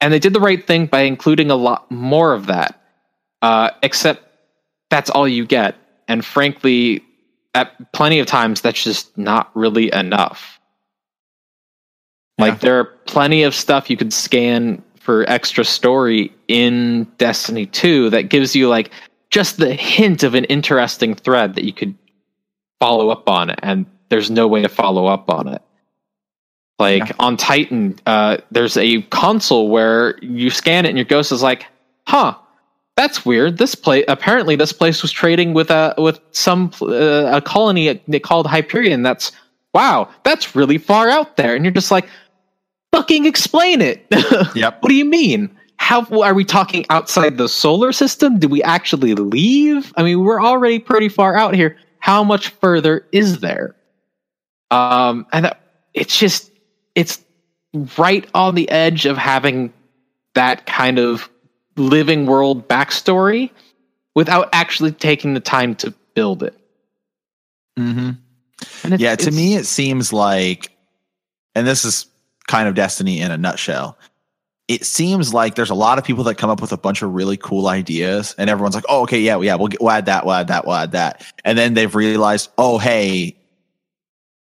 And 0.00 0.12
they 0.12 0.18
did 0.18 0.32
the 0.32 0.40
right 0.40 0.64
thing 0.66 0.86
by 0.86 1.02
including 1.02 1.50
a 1.50 1.56
lot 1.56 1.90
more 1.90 2.32
of 2.32 2.46
that. 2.46 2.80
Uh, 3.42 3.70
except 3.82 4.22
that's 4.90 5.10
all 5.10 5.26
you 5.26 5.46
get. 5.46 5.74
And 6.08 6.24
frankly, 6.24 7.02
at 7.54 7.92
plenty 7.92 8.18
of 8.20 8.26
times 8.26 8.60
that's 8.60 8.82
just 8.84 9.16
not 9.18 9.50
really 9.54 9.92
enough. 9.92 10.60
Like 12.38 12.54
Yeah. 12.54 12.58
there 12.58 12.78
are 12.78 12.84
plenty 12.84 13.42
of 13.42 13.54
stuff 13.54 13.90
you 13.90 13.96
could 13.96 14.12
scan 14.12 14.82
for 15.00 15.28
extra 15.28 15.64
story 15.64 16.32
in 16.48 17.04
Destiny 17.18 17.66
2 17.66 18.10
that 18.10 18.24
gives 18.28 18.54
you 18.54 18.68
like 18.68 18.90
just 19.30 19.56
the 19.58 19.74
hint 19.74 20.22
of 20.22 20.34
an 20.34 20.44
interesting 20.44 21.14
thread 21.14 21.54
that 21.54 21.64
you 21.64 21.72
could 21.72 21.94
follow 22.78 23.10
up 23.10 23.28
on 23.28 23.50
and 23.50 23.86
there's 24.10 24.30
no 24.30 24.46
way 24.48 24.62
to 24.62 24.68
follow 24.68 25.06
up 25.06 25.30
on 25.30 25.48
it. 25.48 25.62
Like 26.78 27.08
Yeah. 27.08 27.14
on 27.18 27.36
Titan, 27.36 27.98
uh, 28.06 28.38
there's 28.50 28.76
a 28.76 29.02
console 29.02 29.68
where 29.68 30.18
you 30.22 30.50
scan 30.50 30.84
it 30.86 30.88
and 30.90 30.98
your 30.98 31.04
ghost 31.04 31.30
is 31.32 31.42
like, 31.42 31.66
huh, 32.06 32.34
that's 32.96 33.24
weird. 33.24 33.58
This 33.58 33.74
place 33.74 34.04
apparently 34.08 34.56
this 34.56 34.72
place 34.72 35.02
was 35.02 35.12
trading 35.12 35.54
with 35.54 35.70
a 35.70 35.94
with 35.98 36.20
some 36.32 36.70
uh, 36.82 37.30
a 37.36 37.40
colony 37.40 37.94
called 38.22 38.46
Hyperion. 38.46 39.02
That's 39.02 39.32
wow, 39.74 40.08
that's 40.24 40.54
really 40.56 40.78
far 40.78 41.08
out 41.08 41.36
there. 41.36 41.54
And 41.54 41.64
you're 41.64 41.72
just 41.72 41.90
like, 41.90 42.08
fucking 42.92 43.24
explain 43.26 43.80
it. 43.80 44.06
Yep. 44.54 44.82
what 44.82 44.88
do 44.88 44.94
you 44.94 45.04
mean? 45.04 45.50
How 45.76 46.04
are 46.22 46.34
we 46.34 46.44
talking 46.44 46.84
outside 46.90 47.38
the 47.38 47.48
solar 47.48 47.92
system? 47.92 48.38
Do 48.38 48.48
we 48.48 48.62
actually 48.62 49.14
leave? 49.14 49.92
I 49.96 50.02
mean, 50.02 50.20
we're 50.24 50.42
already 50.42 50.78
pretty 50.78 51.08
far 51.08 51.36
out 51.36 51.54
here. 51.54 51.76
How 52.00 52.22
much 52.24 52.48
further 52.48 53.06
is 53.12 53.40
there? 53.40 53.74
Um, 54.70 55.26
and 55.32 55.46
that, 55.46 55.60
it's 55.94 56.18
just 56.18 56.50
it's 56.94 57.22
right 57.98 58.28
on 58.34 58.54
the 58.54 58.68
edge 58.70 59.06
of 59.06 59.16
having 59.16 59.72
that 60.34 60.66
kind 60.66 60.98
of 60.98 61.28
living 61.76 62.26
world 62.26 62.68
backstory 62.68 63.50
without 64.14 64.48
actually 64.52 64.92
taking 64.92 65.34
the 65.34 65.40
time 65.40 65.74
to 65.76 65.92
build 66.14 66.42
it. 66.42 66.58
Mm-hmm. 67.78 68.10
And 68.84 68.94
it's, 68.94 69.02
yeah 69.02 69.16
to 69.16 69.30
me 69.30 69.54
it 69.54 69.64
seems 69.64 70.12
like 70.12 70.70
and 71.54 71.66
this 71.66 71.84
is 71.84 72.06
kind 72.46 72.68
of 72.68 72.74
destiny 72.74 73.20
in 73.20 73.30
a 73.30 73.38
nutshell 73.38 73.96
it 74.68 74.84
seems 74.84 75.32
like 75.32 75.54
there's 75.54 75.70
a 75.70 75.74
lot 75.74 75.98
of 75.98 76.04
people 76.04 76.24
that 76.24 76.36
come 76.36 76.50
up 76.50 76.60
with 76.60 76.72
a 76.72 76.76
bunch 76.76 77.02
of 77.02 77.14
really 77.14 77.36
cool 77.36 77.68
ideas 77.68 78.34
and 78.36 78.50
everyone's 78.50 78.74
like 78.74 78.84
oh 78.88 79.02
okay 79.02 79.20
yeah 79.20 79.40
yeah 79.40 79.54
we'll, 79.54 79.68
get, 79.68 79.80
we'll 79.80 79.90
add 79.90 80.06
that 80.06 80.26
we'll 80.26 80.34
add 80.34 80.48
that 80.48 80.66
we'll 80.66 80.76
add 80.76 80.92
that 80.92 81.24
and 81.44 81.56
then 81.56 81.74
they've 81.74 81.94
realized 81.94 82.50
oh 82.58 82.76
hey 82.76 83.36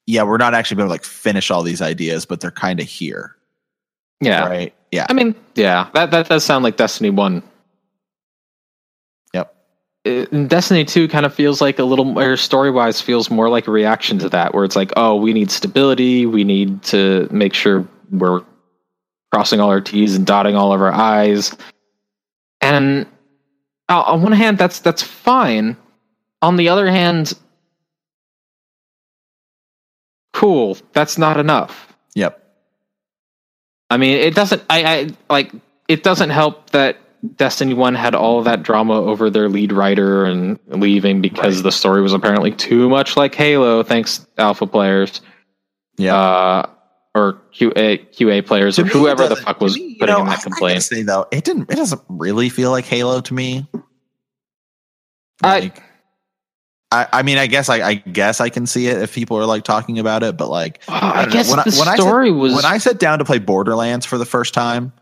yeah 0.08 0.24
we're 0.24 0.38
not 0.38 0.56
actually 0.56 0.78
going 0.78 0.88
to 0.88 0.92
like 0.92 1.04
finish 1.04 1.52
all 1.52 1.62
these 1.62 1.82
ideas 1.82 2.26
but 2.26 2.42
they're 2.42 2.50
kind 2.50 2.80
of 2.80 2.88
here 2.88 3.36
yeah. 4.22 4.48
right 4.48 4.74
yeah 4.92 5.06
I 5.10 5.14
mean, 5.14 5.36
yeah, 5.56 5.90
that 5.94 6.12
that 6.12 6.30
does 6.30 6.44
sound 6.44 6.64
like 6.64 6.78
Destiny 6.78 7.10
One. 7.10 7.44
yep 9.34 9.54
Uh, 10.06 10.26
and 10.32 10.50
Destiny 10.50 10.86
2 10.86 11.08
kind 11.08 11.26
of 11.26 11.34
feels 11.34 11.62
like 11.62 11.80
a 11.80 11.84
little 11.84 12.06
more 12.06 12.38
story 12.38 12.72
wise 12.72 13.02
feels 13.02 13.30
more 13.30 13.50
like 13.50 13.68
a 13.68 13.72
reaction 13.72 14.18
to 14.20 14.30
that, 14.30 14.54
where 14.54 14.64
it's 14.64 14.76
like, 14.76 14.92
oh, 14.96 15.16
we 15.16 15.34
need 15.34 15.52
stability, 15.52 16.26
we 16.26 16.44
need 16.44 16.82
to 16.84 17.28
make 17.32 17.54
sure 17.54 17.88
we're 18.12 18.42
crossing 19.32 19.60
all 19.60 19.70
our 19.70 19.82
T's 19.82 20.16
and 20.16 20.26
dotting 20.26 20.56
all 20.56 20.74
of 20.74 20.82
our 20.82 20.92
I's. 20.92 21.56
And 22.62 23.06
uh, 23.90 24.02
on 24.02 24.22
one 24.22 24.32
hand, 24.32 24.58
that's 24.58 24.80
that's 24.80 25.04
fine. 25.04 25.76
On 26.42 26.56
the 26.56 26.70
other 26.70 26.90
hand, 26.90 27.34
cool, 30.38 30.78
that's 30.94 31.18
not 31.18 31.38
enough. 31.38 31.94
yep 32.16 32.44
I 33.90 33.98
mean, 33.98 34.18
it 34.18 34.36
doesn't. 34.36 34.62
I, 34.70 34.84
I 34.86 35.10
like. 35.30 35.52
It 35.88 36.04
doesn't 36.04 36.30
help 36.30 36.72
that 36.72 36.98
Destiny 37.38 37.74
One 37.74 37.96
had 37.96 38.14
all 38.16 38.38
of 38.40 38.44
that 38.46 38.62
drama 38.62 38.94
over 38.96 39.30
their 39.30 39.48
lead 39.48 39.72
writer 39.72 40.26
and 40.26 40.60
leaving 40.68 41.22
because 41.22 41.56
Right. 41.58 41.64
the 41.64 41.72
story 41.72 42.02
was 42.02 42.12
apparently 42.14 42.52
too 42.52 42.90
much 42.90 43.16
like 43.16 43.34
Halo. 43.34 43.84
Thanks, 43.84 44.28
alpha 44.38 44.68
players, 44.68 45.22
yeah 45.98 46.16
uh, 46.18 46.70
or 47.16 47.42
QA 47.56 48.06
QA 48.12 48.46
players, 48.46 48.76
To 48.76 48.82
or 48.82 48.86
whoever 48.86 49.28
the 49.30 49.38
fuck 49.38 49.62
was 49.62 49.76
me, 49.78 49.96
putting 50.00 50.14
know, 50.16 50.22
in 50.24 50.28
I- 50.28 50.32
that 50.32 50.40
I 50.40 50.44
complaint. 50.44 50.84
say 50.84 51.04
though 51.04 51.26
it 51.32 51.46
didn't 51.46 51.72
it 51.72 51.76
doesn't 51.78 52.02
really 52.10 52.50
feel 52.50 52.72
like 52.72 52.84
halo 52.86 53.22
to 53.22 53.34
me 53.34 53.66
Like, 55.42 55.80
I, 55.80 55.84
I 56.92 57.22
mean, 57.24 57.38
I 57.38 57.48
guess 57.48 57.68
I, 57.68 57.82
I 57.86 57.94
guess 57.96 58.40
I 58.40 58.48
can 58.50 58.66
see 58.66 58.88
it 58.88 59.02
if 59.02 59.14
people 59.14 59.38
are 59.38 59.46
like 59.46 59.64
talking 59.66 60.00
about 60.00 60.24
it, 60.24 60.38
but 60.38 60.48
like, 60.50 60.82
Oh, 60.88 60.94
I, 60.94 61.24
don't 61.24 61.34
guess 61.34 61.50
When 61.50 61.60
I- 61.60 61.64
the 61.64 61.76
when 61.78 61.88
I 61.90 61.96
said- 61.98 62.02
story 62.04 62.32
was. 62.32 62.54
when 62.56 62.64
I 62.66 62.78
sat 62.78 62.98
down 63.00 63.20
to 63.20 63.26
play 63.26 63.40
Borderlands 63.40 64.06
for 64.06 64.18
the 64.18 64.26
first 64.26 64.54
time, 64.54 64.94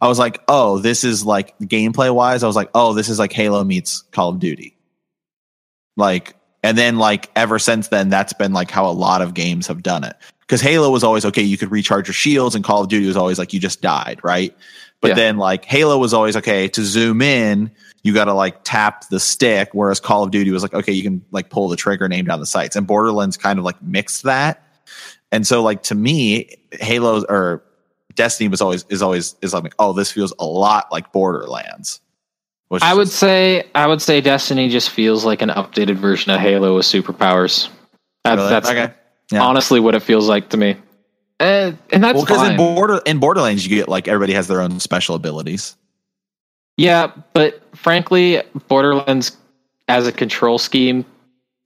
I 0.00 0.06
was 0.06 0.18
like, 0.20 0.40
oh, 0.46 0.78
this 0.78 1.02
is 1.02 1.24
like 1.26 1.58
gameplay 1.58 2.14
wise. 2.14 2.44
I 2.44 2.46
was 2.46 2.54
like, 2.54 2.70
oh, 2.74 2.92
this 2.94 3.08
is 3.08 3.18
like 3.18 3.32
Halo 3.32 3.64
meets 3.64 4.02
Call 4.12 4.28
of 4.28 4.38
Duty. 4.38 4.76
Like, 5.96 6.36
and 6.62 6.78
then 6.78 6.96
like 6.98 7.28
ever 7.34 7.58
since 7.58 7.88
then, 7.88 8.08
that's 8.08 8.32
been 8.32 8.52
like 8.52 8.70
how 8.70 8.86
a 8.88 8.92
lot 8.92 9.20
of 9.20 9.34
games 9.34 9.66
have 9.66 9.82
done 9.82 10.04
it. 10.04 10.14
Because 10.42 10.60
Halo 10.60 10.90
was 10.90 11.02
always 11.02 11.24
okay, 11.24 11.42
you 11.42 11.58
could 11.58 11.72
recharge 11.72 12.06
your 12.06 12.14
shields, 12.14 12.54
and 12.54 12.64
Call 12.64 12.82
of 12.82 12.88
Duty 12.88 13.06
was 13.06 13.16
always 13.16 13.38
like 13.38 13.52
you 13.52 13.58
just 13.58 13.82
died, 13.82 14.20
right? 14.22 14.56
But 15.00 15.08
Yeah. 15.08 15.14
then 15.14 15.38
like 15.38 15.64
Halo 15.64 15.98
was 15.98 16.14
always 16.14 16.36
okay 16.36 16.68
to 16.68 16.84
zoom 16.84 17.20
in, 17.20 17.72
you 18.02 18.12
got 18.12 18.24
to 18.24 18.34
like 18.34 18.64
tap 18.64 19.08
the 19.08 19.20
stick, 19.20 19.70
whereas 19.72 20.00
Call 20.00 20.24
of 20.24 20.30
Duty 20.30 20.50
was 20.50 20.62
like 20.62 20.74
okay, 20.74 20.92
you 20.92 21.02
can 21.02 21.24
like 21.30 21.50
pull 21.50 21.68
the 21.68 21.76
trigger 21.76 22.04
and 22.04 22.12
aim 22.12 22.24
down 22.24 22.40
the 22.40 22.46
sights, 22.46 22.76
and 22.76 22.86
Borderlands 22.86 23.36
kind 23.36 23.58
of 23.58 23.64
like 23.64 23.80
mixed 23.82 24.24
that. 24.24 24.62
And 25.30 25.46
so 25.46 25.62
like 25.62 25.82
to 25.84 25.94
me, 25.94 26.56
Halo 26.72 27.24
or 27.28 27.62
Destiny 28.14 28.48
was 28.48 28.60
always 28.60 28.84
is 28.88 29.02
always 29.02 29.36
is 29.40 29.54
like 29.54 29.74
oh, 29.78 29.92
this 29.92 30.10
feels 30.12 30.32
a 30.38 30.44
lot 30.44 30.90
like 30.92 31.12
Borderlands. 31.12 32.00
I 32.80 32.94
would 32.94 33.08
say 33.08 33.64
I 33.74 33.86
would 33.86 34.00
say 34.00 34.20
Destiny 34.20 34.68
just 34.68 34.90
feels 34.90 35.24
like 35.24 35.42
an 35.42 35.50
updated 35.50 35.96
version 35.96 36.32
of 36.32 36.40
Halo 36.40 36.76
with 36.76 36.86
superpowers. 36.86 37.68
That, 38.24 38.36
Really? 38.36 38.48
That's 38.48 38.70
Okay. 38.70 38.94
Yeah. 39.30 39.42
honestly 39.42 39.80
what 39.80 39.94
it 39.94 40.00
feels 40.00 40.28
like 40.28 40.50
to 40.50 40.56
me. 40.56 40.76
Uh, 41.40 41.72
and 41.90 42.04
that's 42.04 42.20
because 42.20 42.36
fine. 42.36 42.52
in 42.52 42.56
border 42.56 43.00
in 43.04 43.18
Borderlands, 43.18 43.66
you 43.66 43.74
get 43.74 43.88
like 43.88 44.08
everybody 44.08 44.32
has 44.34 44.46
their 44.46 44.60
own 44.60 44.78
special 44.78 45.14
abilities. 45.14 45.76
Yeah, 46.76 47.12
but 47.32 47.62
frankly, 47.76 48.42
Borderlands 48.68 49.36
as 49.88 50.06
a 50.06 50.12
control 50.12 50.58
scheme 50.58 51.04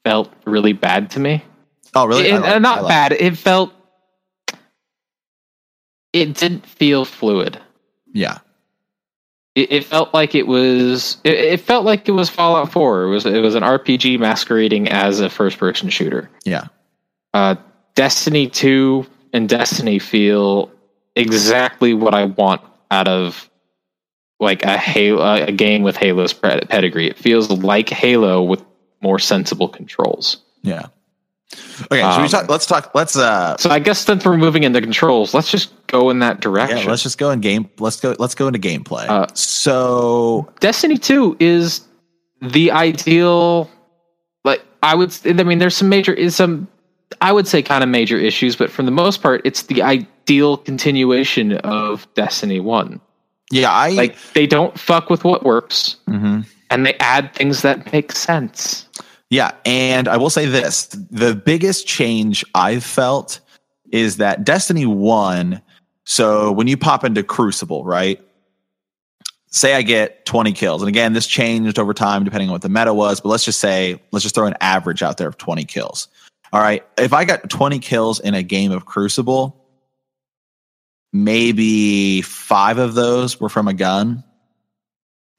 felt 0.05 0.33
really 0.45 0.73
bad 0.73 1.11
to 1.13 1.21
me. 1.21 1.45
Oh, 1.95 2.07
really? 2.07 2.29
It- 2.29 2.41
like- 2.41 2.57
uh, 2.57 2.59
not 2.59 2.83
like- 2.83 2.89
bad. 2.91 3.13
It 3.13 3.37
felt 3.39 3.73
it 6.13 6.35
didn't 6.35 6.67
feel 6.67 7.05
fluid. 7.05 7.61
Yeah. 8.13 8.39
It, 9.55 9.73
it 9.73 9.85
felt 9.85 10.15
like 10.15 10.35
it 10.35 10.47
was. 10.47 11.19
It, 11.25 11.35
it, 11.35 11.61
felt 11.61 11.85
like 11.85 12.09
it 12.09 12.13
was 12.13 12.29
Fallout 12.29 12.73
Four. 12.73 13.05
It 13.05 13.09
was. 13.09 13.27
It 13.27 13.41
was 13.41 13.55
an 13.55 13.63
RPG 13.63 14.19
masquerading 14.19 14.89
as 14.89 15.21
a 15.21 15.29
first-person 15.29 15.89
shooter. 15.91 16.31
Yeah. 16.45 16.67
Uh, 17.35 17.57
Destiny 17.95 18.49
Two 18.49 19.07
and 19.33 19.49
Destiny 19.49 19.99
feel 19.99 20.71
exactly 21.17 21.95
what 21.95 22.15
I 22.15 22.25
want 22.27 22.63
out 22.91 23.09
of 23.09 23.49
like 24.41 24.65
a 24.65 24.77
Halo, 24.77 25.45
a 25.45 25.53
game 25.53 25.83
with 25.83 25.97
Halo's 25.97 26.33
pedigree. 26.33 27.09
It 27.09 27.17
feels 27.17 27.51
like 27.51 27.89
Halo 27.89 28.43
with 28.43 28.63
more 29.03 29.19
sensible 29.19 29.69
controls. 29.69 30.39
Yeah. 30.63 30.87
Okay, 31.85 32.03
um, 32.03 32.23
we 32.23 32.29
talk, 32.29 32.49
let's 32.49 32.67
talk. 32.67 32.91
Let's. 32.95 33.17
uh 33.17 33.57
So 33.59 33.71
I 33.71 33.79
guess 33.79 34.01
since 34.01 34.25
we're 34.25 34.37
moving 34.37 34.65
into 34.65 34.81
controls, 34.81 35.33
let's 35.33 35.51
just 35.51 35.73
go 35.87 36.11
in 36.11 36.19
that 36.19 36.41
direction. 36.41 36.79
Yeah, 36.79 36.91
let's 36.91 37.03
just 37.03 37.19
go 37.19 37.31
in 37.31 37.41
game. 37.41 37.71
Let's 37.79 38.01
go. 38.01 38.17
Let's 38.19 38.35
go 38.35 38.49
into 38.49 38.59
gameplay. 38.59 39.09
Uh, 39.09 39.27
so 39.35 40.53
Destiny 40.61 40.99
Two 40.99 41.37
is 41.39 41.83
the 42.43 42.73
ideal. 42.73 43.71
Like 44.45 44.65
I 44.83 44.97
would. 44.97 45.17
I 45.25 45.45
mean, 45.45 45.59
there's 45.59 45.77
some 45.77 45.89
major 45.89 46.13
is 46.13 46.35
some. 46.35 46.67
I 47.21 47.33
would 47.33 47.47
say 47.47 47.63
kind 47.63 47.85
of 47.85 47.91
major 47.91 48.19
issues, 48.19 48.57
but 48.57 48.71
for 48.71 48.83
the 48.83 48.91
most 48.91 49.23
part, 49.23 49.41
it's 49.45 49.63
the 49.63 49.83
ideal 49.83 50.57
continuation 50.57 51.53
of 51.59 52.13
Destiny 52.15 52.59
One. 52.59 53.01
Yeah, 53.51 53.71
I 53.71 53.91
like 53.91 54.17
they 54.35 54.47
don't 54.47 54.79
fuck 54.79 55.09
with 55.09 55.25
what 55.25 55.45
works, 55.45 55.97
mm-hmm. 56.09 56.41
and 56.71 56.87
they 56.87 56.95
add 56.95 57.33
things 57.35 57.63
that 57.63 57.93
make 57.93 58.13
sense. 58.13 58.89
Yeah, 59.31 59.53
and 59.65 60.09
I 60.09 60.17
will 60.17 60.31
say 60.31 60.47
this: 60.47 60.87
the 60.87 61.35
biggest 61.35 61.87
change 61.87 62.45
I've 62.55 62.85
felt 62.85 63.41
is 63.93 64.17
that 64.17 64.45
Destiny 64.45 64.87
One. 64.87 65.63
So 66.05 66.53
when 66.53 66.67
you 66.67 66.77
pop 66.77 67.05
into 67.05 67.23
Crucible, 67.23 67.85
right? 67.85 68.21
Say 69.49 69.75
I 69.75 69.83
get 69.83 70.27
20 70.27 70.53
kills, 70.53 70.83
and 70.83 70.89
again, 70.89 71.13
this 71.13 71.27
changed 71.27 71.79
over 71.79 71.95
time 71.95 72.25
depending 72.25 72.49
on 72.49 72.53
what 72.53 72.63
the 72.63 72.69
meta 72.69 72.93
was. 72.93 73.21
But 73.21 73.31
let's 73.31 73.45
just 73.45 73.59
say, 73.59 74.01
let's 74.11 74.23
just 74.23 74.35
throw 74.35 74.47
an 74.47 74.57
average 74.61 75.03
out 75.03 75.19
there 75.19 75.29
of 75.29 75.39
20 75.39 75.65
kills. 75.65 76.09
All 76.53 76.61
right, 76.61 76.85
if 76.99 77.13
I 77.13 77.25
got 77.25 77.49
20 77.49 77.79
kills 77.79 78.21
in 78.21 78.35
a 78.35 78.43
game 78.43 78.71
of 78.71 78.87
Crucible, 78.87 79.66
maybe 81.25 82.23
five 82.23 82.79
of 82.79 82.95
those 82.95 83.41
were 83.41 83.49
from 83.49 83.69
a 83.69 83.75
gun. 83.75 84.25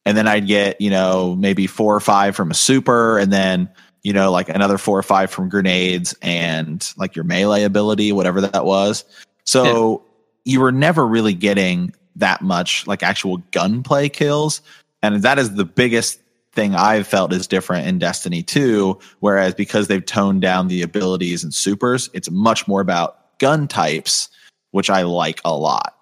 And 0.05 0.17
then 0.17 0.27
I'd 0.27 0.47
get, 0.47 0.79
you 0.79 0.89
know, 0.89 1.35
maybe 1.35 1.67
four 1.67 1.95
or 1.95 1.99
five 1.99 2.35
from 2.35 2.51
a 2.51 2.53
super, 2.53 3.17
and 3.19 3.31
then, 3.31 3.69
you 4.03 4.13
know, 4.13 4.31
like 4.31 4.47
another 4.47 4.77
four 4.77 4.97
or 4.97 5.03
five 5.03 5.29
from 5.29 5.49
grenades 5.49 6.15
and 6.21 6.93
like 6.97 7.15
your 7.15 7.25
melee 7.25 7.63
ability, 7.63 8.13
whatever 8.13 8.39
that 8.41 8.63
was. 8.63 9.03
So 9.43 10.03
yeah. 10.45 10.53
you 10.53 10.61
were 10.61 10.71
never 10.71 11.05
really 11.05 11.33
getting 11.33 11.93
that 12.15 12.41
much 12.41 12.87
like 12.87 13.03
actual 13.03 13.37
gunplay 13.51 14.07
kills. 14.07 14.61
And 15.03 15.21
that 15.23 15.39
is 15.39 15.55
the 15.55 15.65
biggest 15.65 16.21
thing 16.53 16.73
I've 16.73 17.05
felt 17.05 17.33
is 17.33 17.47
different 17.47 17.87
in 17.87 17.99
Destiny 17.99 18.43
2. 18.43 18.97
Whereas 19.19 19.53
because 19.53 19.87
they've 19.87 20.05
toned 20.05 20.41
down 20.41 20.69
the 20.69 20.81
abilities 20.81 21.43
and 21.43 21.53
supers, 21.53 22.09
it's 22.13 22.31
much 22.31 22.67
more 22.67 22.81
about 22.81 23.37
gun 23.39 23.67
types 23.67 24.29
which 24.77 24.91
I 24.91 25.01
like 25.01 25.41
a 25.43 25.57
lot. 25.57 25.95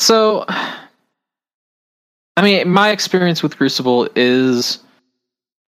So, 0.00 0.44
I 0.48 2.42
mean, 2.42 2.68
my 2.68 2.90
experience 2.90 3.44
with 3.44 3.56
Crucible 3.56 4.08
is 4.16 4.80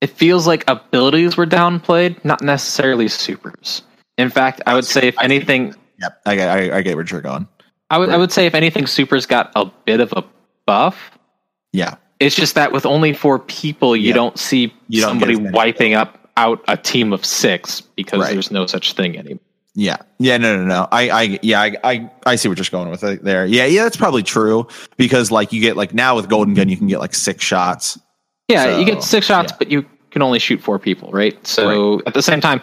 it 0.01 0.11
feels 0.11 0.45
like 0.45 0.69
abilities 0.69 1.37
were 1.37 1.47
downplayed, 1.47 2.25
not 2.25 2.43
necessarily 2.43 3.07
supers. 3.07 3.83
In 4.19 4.31
fact, 4.31 4.61
I 4.67 4.75
would 4.75 4.85
say 4.85 5.07
if 5.07 5.15
anything, 5.23 5.77
yep, 6.01 6.21
I, 6.27 6.41
I, 6.41 6.77
I 6.79 6.83
get 6.83 6.97
where 6.97 7.05
you're 7.05 7.21
going. 7.21 7.47
I 7.89 7.99
would 7.99 8.09
I 8.09 8.17
would 8.17 8.33
say 8.33 8.47
if 8.47 8.57
anything, 8.57 8.89
supers 8.89 9.25
got 9.25 9.53
a 9.55 9.67
bit 9.85 10.01
of 10.01 10.13
a 10.17 10.25
buff. 10.67 11.17
Yeah, 11.73 11.95
it's 12.19 12.35
just 12.35 12.57
that 12.57 12.73
with 12.73 12.85
only 12.85 13.13
four 13.13 13.39
people, 13.39 13.95
you 13.95 14.09
yep. 14.09 14.17
don't 14.17 14.39
see 14.41 14.75
you 14.89 15.03
somebody 15.03 15.35
don't 15.37 15.53
wiping 15.53 15.95
up 15.95 16.19
out 16.37 16.65
a 16.67 16.77
team 16.77 17.13
of 17.13 17.25
six 17.25 17.81
because 17.81 18.23
right. 18.23 18.33
there's 18.33 18.51
no 18.51 18.67
such 18.67 18.95
thing 18.95 19.17
anymore. 19.17 19.39
Yeah. 19.75 19.97
Yeah. 20.19 20.37
No, 20.37 20.57
no, 20.57 20.65
no. 20.65 20.89
I, 20.93 21.11
I, 21.11 21.39
yeah, 21.43 21.61
I, 21.61 21.77
I, 21.85 22.11
I 22.27 22.37
see 22.37 22.49
what 22.49 22.53
you're 22.53 22.65
just 22.65 22.73
going 22.73 22.91
with 22.91 23.01
there. 23.23 23.47
Yeah. 23.47 23.65
Yeah. 23.65 23.85
That's 23.85 23.97
probably 23.97 24.23
true 24.23 24.67
because 24.97 25.31
like 25.31 25.53
you 25.53 25.61
get 25.61 25.77
like 25.77 25.95
now 25.95 26.15
with 26.15 26.29
Golden 26.29 26.55
Gun, 26.55 26.69
you 26.69 26.77
can 26.77 26.87
get 26.87 27.01
like 27.01 27.15
six 27.15 27.43
shots. 27.43 27.99
Yeah. 28.49 28.65
So, 28.65 28.79
you 28.79 28.85
get 28.85 29.03
six 29.03 29.27
shots, 29.27 29.53
yeah. 29.53 29.57
but 29.59 29.71
you 29.71 29.87
can 30.11 30.23
only 30.23 30.39
shoot 30.39 30.61
four 30.61 30.79
people, 30.79 31.11
right? 31.11 31.45
So 31.47 31.95
right. 31.95 32.03
at 32.07 32.15
the 32.15 32.23
same 32.23 32.41
time, 32.41 32.61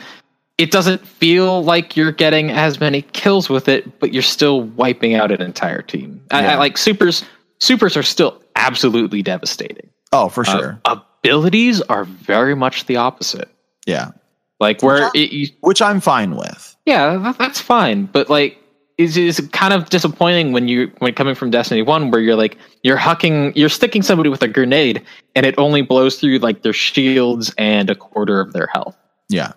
it 0.60 0.72
doesn't 0.72 1.06
feel 1.08 1.64
like 1.64 1.96
you're 1.98 2.12
getting 2.12 2.52
as 2.52 2.80
many 2.80 3.02
kills 3.02 3.50
with 3.50 3.68
it, 3.68 4.00
but 4.00 4.14
you're 4.14 4.22
still 4.22 4.64
wiping 4.64 5.16
out 5.16 5.32
an 5.32 5.42
entire 5.42 5.82
team. 5.82 6.22
Yeah. 6.32 6.38
I, 6.38 6.46
I, 6.46 6.56
like 6.56 6.78
supers, 6.78 7.24
supers 7.60 7.98
are 7.98 8.04
still 8.04 8.40
absolutely 8.56 9.24
devastating. 9.24 9.90
Oh, 10.12 10.30
for 10.30 10.42
uh, 10.42 10.44
sure. 10.44 10.82
Uh, 10.86 11.00
abilities 11.24 11.82
are 11.84 12.04
very 12.04 12.56
much 12.56 12.86
the 12.86 12.98
opposite. 12.98 13.50
Yeah. 13.88 14.12
Like 14.60 14.84
where 14.84 15.06
which, 15.06 15.16
it, 15.16 15.32
you, 15.32 15.48
which 15.62 15.82
I'm 15.82 16.02
fine 16.02 16.36
with. 16.36 16.76
Yeah, 16.90 17.18
that, 17.18 17.38
that's 17.38 17.62
fine. 17.62 18.06
But 18.06 18.30
like, 18.30 18.58
is 18.98 19.16
is 19.16 19.40
kind 19.54 19.74
of 19.74 19.90
disappointing 19.90 20.52
when 20.52 20.68
you 20.68 20.92
when 20.98 21.14
coming 21.14 21.36
from 21.36 21.52
Destiny 21.52 21.84
One, 21.84 22.10
where 22.10 22.20
you're 22.20 22.36
like 22.36 22.58
you're 22.82 22.98
hucking, 22.98 23.54
you're 23.56 23.70
sticking 23.70 24.02
somebody 24.02 24.30
with 24.30 24.42
a 24.42 24.48
grenade, 24.48 25.06
and 25.36 25.46
it 25.46 25.54
only 25.60 25.84
blows 25.84 26.20
through 26.20 26.40
like 26.40 26.64
their 26.64 26.74
shields 26.74 27.54
and 27.60 27.92
a 27.92 27.96
quarter 27.96 28.42
of 28.42 28.54
their 28.54 28.68
health. 28.68 28.98
Yeah, 29.30 29.54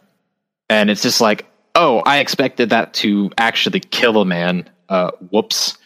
and 0.69 0.91
it's 0.91 1.01
just 1.01 1.23
like, 1.23 1.47
oh, 1.75 2.01
I 2.05 2.19
expected 2.19 2.69
that 2.69 2.93
to 2.95 3.31
actually 3.39 3.81
kill 3.81 4.21
a 4.21 4.27
man. 4.27 4.69
Uh, 4.91 5.11
whoops. 5.31 5.79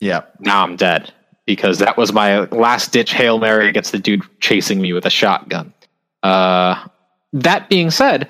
Yeah. 0.00 0.22
Now 0.38 0.62
I'm 0.62 0.76
dead 0.76 1.12
because 1.44 1.78
that 1.78 1.96
was 1.96 2.12
my 2.12 2.40
last 2.46 2.92
ditch 2.92 3.12
hail 3.12 3.40
mary 3.40 3.68
against 3.68 3.90
the 3.90 3.98
dude 3.98 4.22
chasing 4.38 4.80
me 4.80 4.92
with 4.92 5.06
a 5.06 5.10
shotgun. 5.10 5.74
Uh, 6.22 6.86
that 7.32 7.68
being 7.68 7.90
said, 7.90 8.28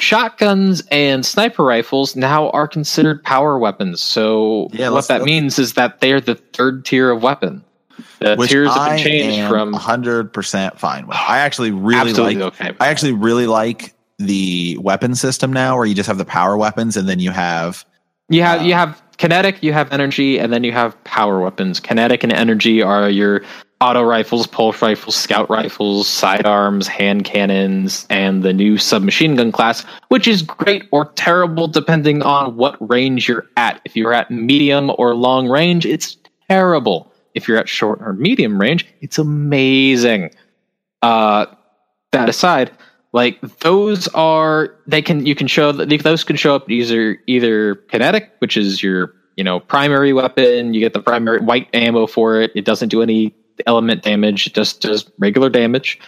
shotguns 0.00 0.82
and 0.90 1.24
sniper 1.24 1.64
rifles 1.64 2.16
now 2.16 2.50
are 2.50 2.68
considered 2.68 3.22
power 3.22 3.58
weapons. 3.58 4.00
So 4.00 4.68
yeah, 4.72 4.90
what 4.90 5.08
that 5.08 5.22
means 5.22 5.58
is 5.58 5.74
that 5.74 6.00
they're 6.00 6.20
the 6.20 6.36
third 6.36 6.84
tier 6.84 7.10
of 7.10 7.22
weapon. 7.22 7.64
The 8.20 8.36
Which 8.36 8.50
tiers 8.50 8.72
have 8.72 8.96
been 8.96 8.98
changed 8.98 9.48
from 9.48 9.74
100% 9.74 10.78
fine 10.78 11.06
with. 11.06 11.16
I 11.16 11.38
actually 11.38 11.72
really 11.72 12.12
like 12.12 12.36
okay 12.38 12.72
I 12.80 12.88
actually 12.88 13.12
really 13.12 13.46
like 13.46 13.94
the 14.18 14.76
weapon 14.80 15.14
system 15.14 15.52
now 15.52 15.76
where 15.76 15.86
you 15.86 15.94
just 15.94 16.06
have 16.06 16.18
the 16.18 16.24
power 16.24 16.56
weapons 16.56 16.96
and 16.96 17.08
then 17.08 17.18
you 17.18 17.30
have 17.30 17.84
you 18.28 18.42
have 18.42 18.60
uh, 18.60 18.64
you 18.64 18.74
have 18.74 19.02
kinetic, 19.18 19.62
you 19.62 19.72
have 19.72 19.92
energy, 19.92 20.38
and 20.38 20.52
then 20.52 20.64
you 20.64 20.72
have 20.72 21.02
power 21.04 21.40
weapons. 21.40 21.80
Kinetic 21.80 22.22
and 22.22 22.32
energy 22.32 22.82
are 22.82 23.10
your 23.10 23.42
auto 23.80 24.02
rifles, 24.02 24.46
pulse 24.46 24.82
rifles, 24.82 25.14
scout 25.14 25.48
rifles, 25.48 26.08
sidearms, 26.08 26.88
hand 26.88 27.24
cannons, 27.24 28.06
and 28.10 28.42
the 28.42 28.52
new 28.52 28.76
submachine 28.76 29.36
gun 29.36 29.52
class, 29.52 29.84
which 30.08 30.26
is 30.26 30.42
great 30.42 30.84
or 30.90 31.06
terrible 31.12 31.68
depending 31.68 32.22
on 32.22 32.56
what 32.56 32.76
range 32.90 33.28
you're 33.28 33.46
at. 33.56 33.80
If 33.84 33.96
you're 33.96 34.12
at 34.12 34.30
medium 34.30 34.90
or 34.98 35.14
long 35.14 35.48
range, 35.48 35.86
it's 35.86 36.16
terrible. 36.48 37.12
If 37.34 37.46
you're 37.46 37.58
at 37.58 37.68
short 37.68 38.00
or 38.02 38.14
medium 38.14 38.60
range, 38.60 38.86
it's 39.00 39.18
amazing. 39.18 40.30
Uh, 41.02 41.46
that 42.10 42.28
aside, 42.28 42.72
like 43.12 43.40
those 43.60 44.08
are 44.08 44.74
they 44.86 45.02
can 45.02 45.24
you 45.24 45.34
can 45.34 45.46
show 45.46 45.70
those 45.70 46.24
can 46.24 46.36
show 46.36 46.56
up 46.56 46.68
either 46.68 47.18
either 47.26 47.76
kinetic, 47.90 48.32
which 48.38 48.56
is 48.56 48.82
your 48.82 49.14
you 49.36 49.44
know 49.44 49.60
primary 49.60 50.12
weapon. 50.12 50.74
You 50.74 50.80
get 50.80 50.94
the 50.94 51.02
primary 51.02 51.38
white 51.40 51.68
ammo 51.74 52.06
for 52.06 52.40
it. 52.40 52.50
It 52.56 52.64
doesn't 52.64 52.88
do 52.88 53.02
any 53.02 53.34
element 53.66 54.02
damage, 54.02 54.52
just 54.52 54.80
does 54.80 55.10
regular 55.18 55.50
damage, 55.50 55.98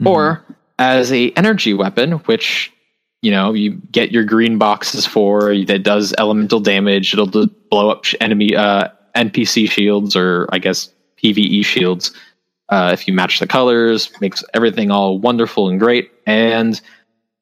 mm-hmm. 0.00 0.06
or 0.06 0.44
as 0.78 1.12
a 1.12 1.30
energy 1.32 1.74
weapon, 1.74 2.12
which 2.12 2.72
you 3.22 3.30
know 3.30 3.52
you 3.52 3.72
get 3.90 4.10
your 4.10 4.24
green 4.24 4.58
boxes 4.58 5.06
for 5.06 5.54
that 5.64 5.82
does 5.82 6.14
elemental 6.18 6.60
damage. 6.60 7.12
It'll 7.12 7.46
blow 7.70 7.90
up 7.90 8.04
enemy 8.20 8.54
uh, 8.56 8.88
NPC 9.14 9.70
shields 9.70 10.16
or 10.16 10.48
I 10.52 10.58
guess 10.58 10.92
PVE 11.22 11.64
shields. 11.64 12.12
Uh, 12.68 12.90
if 12.92 13.06
you 13.06 13.12
match 13.12 13.38
the 13.38 13.46
colors, 13.46 14.10
makes 14.20 14.42
everything 14.54 14.90
all 14.90 15.18
wonderful 15.18 15.68
and 15.68 15.78
great. 15.78 16.10
And 16.26 16.80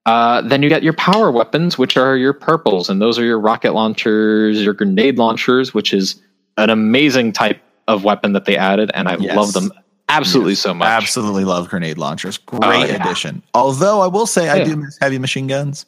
uh, 0.06 0.40
then 0.42 0.62
you 0.62 0.68
get 0.68 0.82
your 0.82 0.94
power 0.94 1.30
weapons, 1.30 1.78
which 1.78 1.96
are 1.96 2.16
your 2.16 2.32
purples, 2.32 2.90
and 2.90 3.00
those 3.00 3.18
are 3.18 3.24
your 3.24 3.38
rocket 3.38 3.72
launchers, 3.72 4.62
your 4.62 4.74
grenade 4.74 5.18
launchers, 5.18 5.72
which 5.72 5.92
is 5.92 6.20
an 6.56 6.70
amazing 6.70 7.32
type 7.32 7.60
of 7.90 8.04
weapon 8.04 8.32
that 8.32 8.44
they 8.44 8.56
added, 8.56 8.90
and 8.94 9.08
I 9.08 9.16
yes. 9.16 9.36
love 9.36 9.52
them 9.52 9.72
absolutely 10.08 10.52
yes. 10.52 10.60
so 10.60 10.74
much. 10.74 10.88
Absolutely 10.88 11.44
love 11.44 11.68
grenade 11.68 11.98
launchers. 11.98 12.38
Great 12.38 12.62
oh, 12.62 12.84
yeah. 12.84 13.04
addition. 13.04 13.42
Although 13.54 14.00
I 14.00 14.06
will 14.06 14.26
say 14.26 14.48
I 14.48 14.64
do 14.64 14.76
miss 14.76 14.98
heavy 15.00 15.18
machine 15.18 15.46
guns. 15.46 15.86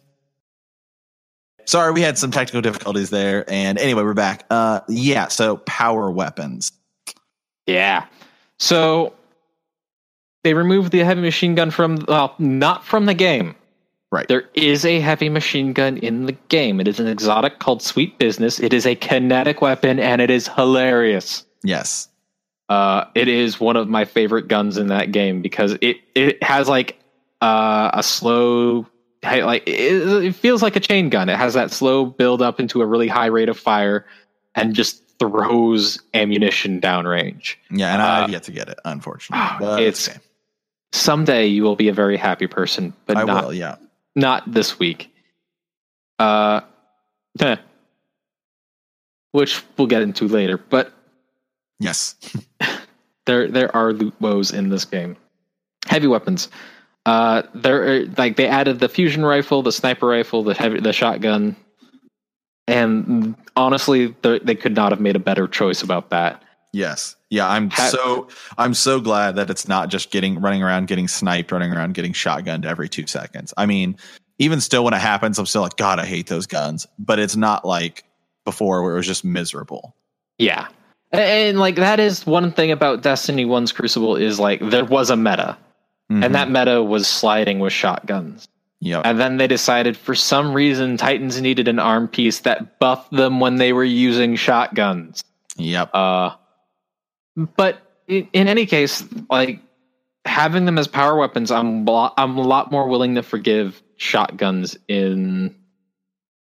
Sorry, 1.64 1.92
we 1.92 2.02
had 2.02 2.18
some 2.18 2.32
technical 2.32 2.60
difficulties 2.60 3.10
there. 3.10 3.48
And 3.48 3.78
anyway, 3.78 4.02
we're 4.02 4.14
back. 4.14 4.44
Uh 4.50 4.80
yeah, 4.88 5.28
so 5.28 5.58
power 5.58 6.10
weapons. 6.10 6.72
Yeah. 7.66 8.06
So 8.58 9.12
they 10.42 10.54
removed 10.54 10.92
the 10.92 11.00
heavy 11.00 11.20
machine 11.20 11.54
gun 11.54 11.70
from 11.70 12.04
well, 12.08 12.34
not 12.38 12.84
from 12.84 13.06
the 13.06 13.14
game, 13.14 13.54
Right. 14.12 14.28
There 14.28 14.44
is 14.52 14.84
a 14.84 15.00
heavy 15.00 15.30
machine 15.30 15.72
gun 15.72 15.96
in 15.96 16.26
the 16.26 16.36
game. 16.48 16.80
It 16.80 16.86
is 16.86 17.00
an 17.00 17.08
exotic 17.08 17.60
called 17.60 17.82
Sweet 17.82 18.18
Business. 18.18 18.60
It 18.60 18.74
is 18.74 18.84
a 18.84 18.94
kinetic 18.94 19.62
weapon 19.62 19.98
and 19.98 20.20
it 20.20 20.28
is 20.28 20.48
hilarious. 20.48 21.46
Yes. 21.62 22.08
Uh, 22.68 23.04
it 23.14 23.28
is 23.28 23.60
one 23.60 23.76
of 23.76 23.88
my 23.88 24.04
favorite 24.04 24.48
guns 24.48 24.78
in 24.78 24.86
that 24.88 25.12
game 25.12 25.42
because 25.42 25.72
it 25.82 25.98
it 26.14 26.42
has 26.42 26.68
like 26.68 26.98
uh, 27.42 27.90
a 27.92 28.02
slow 28.02 28.86
like 29.22 29.62
it, 29.68 30.24
it 30.24 30.34
feels 30.34 30.62
like 30.62 30.74
a 30.76 30.80
chain 30.80 31.08
gun. 31.10 31.28
It 31.28 31.36
has 31.36 31.54
that 31.54 31.70
slow 31.70 32.06
build 32.06 32.40
up 32.40 32.58
into 32.60 32.80
a 32.80 32.86
really 32.86 33.08
high 33.08 33.26
rate 33.26 33.48
of 33.48 33.58
fire 33.58 34.06
and 34.54 34.74
just 34.74 35.02
throws 35.18 36.00
ammunition 36.14 36.80
downrange. 36.80 37.56
Yeah, 37.70 37.92
and 37.92 38.02
I've 38.02 38.28
Uh, 38.28 38.32
yet 38.32 38.42
to 38.44 38.52
get 38.52 38.68
it, 38.68 38.78
unfortunately. 38.84 39.46
But 39.60 39.80
it's- 39.80 40.08
okay. 40.08 40.18
Someday 40.94 41.46
you 41.46 41.62
will 41.62 41.76
be 41.76 41.88
a 41.88 41.92
very 41.94 42.18
happy 42.18 42.46
person, 42.46 42.92
but 43.06 43.16
I 43.16 43.24
not 43.24 43.44
will. 43.46 43.54
Yeah. 43.54 43.76
not 44.14 44.50
this 44.52 44.78
week. 44.78 45.10
Uh, 46.18 46.60
which 49.32 49.62
we'll 49.76 49.86
get 49.86 50.02
into 50.02 50.28
later. 50.28 50.58
But 50.58 50.92
Yes. 51.82 52.14
there 53.26 53.48
there 53.48 53.74
are 53.74 53.92
loot 53.92 54.14
woes 54.20 54.52
in 54.52 54.68
this 54.68 54.84
game. 54.84 55.16
Heavy 55.86 56.06
weapons. 56.06 56.48
Uh, 57.04 57.42
there 57.54 57.82
are, 57.82 58.04
like 58.16 58.36
they 58.36 58.46
added 58.46 58.78
the 58.78 58.88
fusion 58.88 59.24
rifle, 59.24 59.62
the 59.62 59.72
sniper 59.72 60.06
rifle, 60.06 60.44
the 60.44 60.54
heavy 60.54 60.78
the 60.78 60.92
shotgun, 60.92 61.56
and 62.68 63.34
honestly, 63.56 64.14
they 64.22 64.38
they 64.38 64.54
could 64.54 64.76
not 64.76 64.92
have 64.92 65.00
made 65.00 65.16
a 65.16 65.20
better 65.20 65.48
choice 65.48 65.82
about 65.82 66.10
that. 66.10 66.42
Yes. 66.72 67.16
Yeah, 67.28 67.48
I'm 67.48 67.70
Ha- 67.70 67.88
so 67.88 68.28
I'm 68.56 68.74
so 68.74 69.00
glad 69.00 69.36
that 69.36 69.50
it's 69.50 69.66
not 69.66 69.88
just 69.88 70.10
getting 70.10 70.40
running 70.40 70.62
around 70.62 70.86
getting 70.86 71.08
sniped, 71.08 71.50
running 71.50 71.72
around 71.72 71.94
getting 71.94 72.12
shotgunned 72.12 72.64
every 72.64 72.88
2 72.88 73.06
seconds. 73.06 73.52
I 73.56 73.66
mean, 73.66 73.96
even 74.38 74.60
still 74.60 74.84
when 74.84 74.94
it 74.94 75.00
happens, 75.00 75.38
I'm 75.38 75.46
still 75.46 75.62
like 75.62 75.76
god, 75.76 75.98
I 75.98 76.06
hate 76.06 76.28
those 76.28 76.46
guns, 76.46 76.86
but 76.98 77.18
it's 77.18 77.36
not 77.36 77.64
like 77.64 78.04
before 78.44 78.82
where 78.82 78.94
it 78.94 78.96
was 78.96 79.06
just 79.06 79.24
miserable. 79.24 79.96
Yeah, 80.38 80.68
and, 81.12 81.58
like 81.58 81.76
that 81.76 82.00
is 82.00 82.26
one 82.26 82.52
thing 82.52 82.70
about 82.70 83.02
Destiny 83.02 83.44
One's 83.44 83.72
Crucible 83.72 84.16
is 84.16 84.40
like 84.40 84.60
there 84.60 84.84
was 84.84 85.10
a 85.10 85.16
meta, 85.16 85.56
Mhm. 86.10 86.24
and 86.24 86.34
that 86.34 86.50
meta 86.50 86.82
was 86.82 87.06
sliding 87.06 87.58
with 87.60 87.72
shotguns. 87.72 88.48
Yep. 88.80 89.02
And 89.04 89.20
then 89.20 89.36
they 89.36 89.46
decided 89.46 89.96
for 89.96 90.14
some 90.14 90.52
reason 90.52 90.96
Titans 90.96 91.40
needed 91.40 91.68
an 91.68 91.78
arm 91.78 92.08
piece 92.08 92.40
that 92.40 92.80
buffed 92.80 93.12
them 93.12 93.38
when 93.38 93.56
they 93.56 93.72
were 93.72 93.84
using 93.84 94.34
shotguns. 94.34 95.22
Yep. 95.56 95.94
Uh, 95.94 96.30
but 97.56 97.78
in, 98.08 98.26
in 98.32 98.48
any 98.48 98.66
case, 98.66 99.04
like 99.30 99.60
having 100.24 100.64
them 100.64 100.78
as 100.78 100.88
power 100.88 101.16
weapons, 101.16 101.52
I'm 101.52 101.86
a 101.86 101.90
lot, 101.90 102.14
I'm 102.18 102.36
a 102.36 102.42
lot 102.42 102.72
more 102.72 102.88
willing 102.88 103.14
to 103.14 103.22
forgive 103.22 103.80
shotguns 103.98 104.76
in 104.88 105.54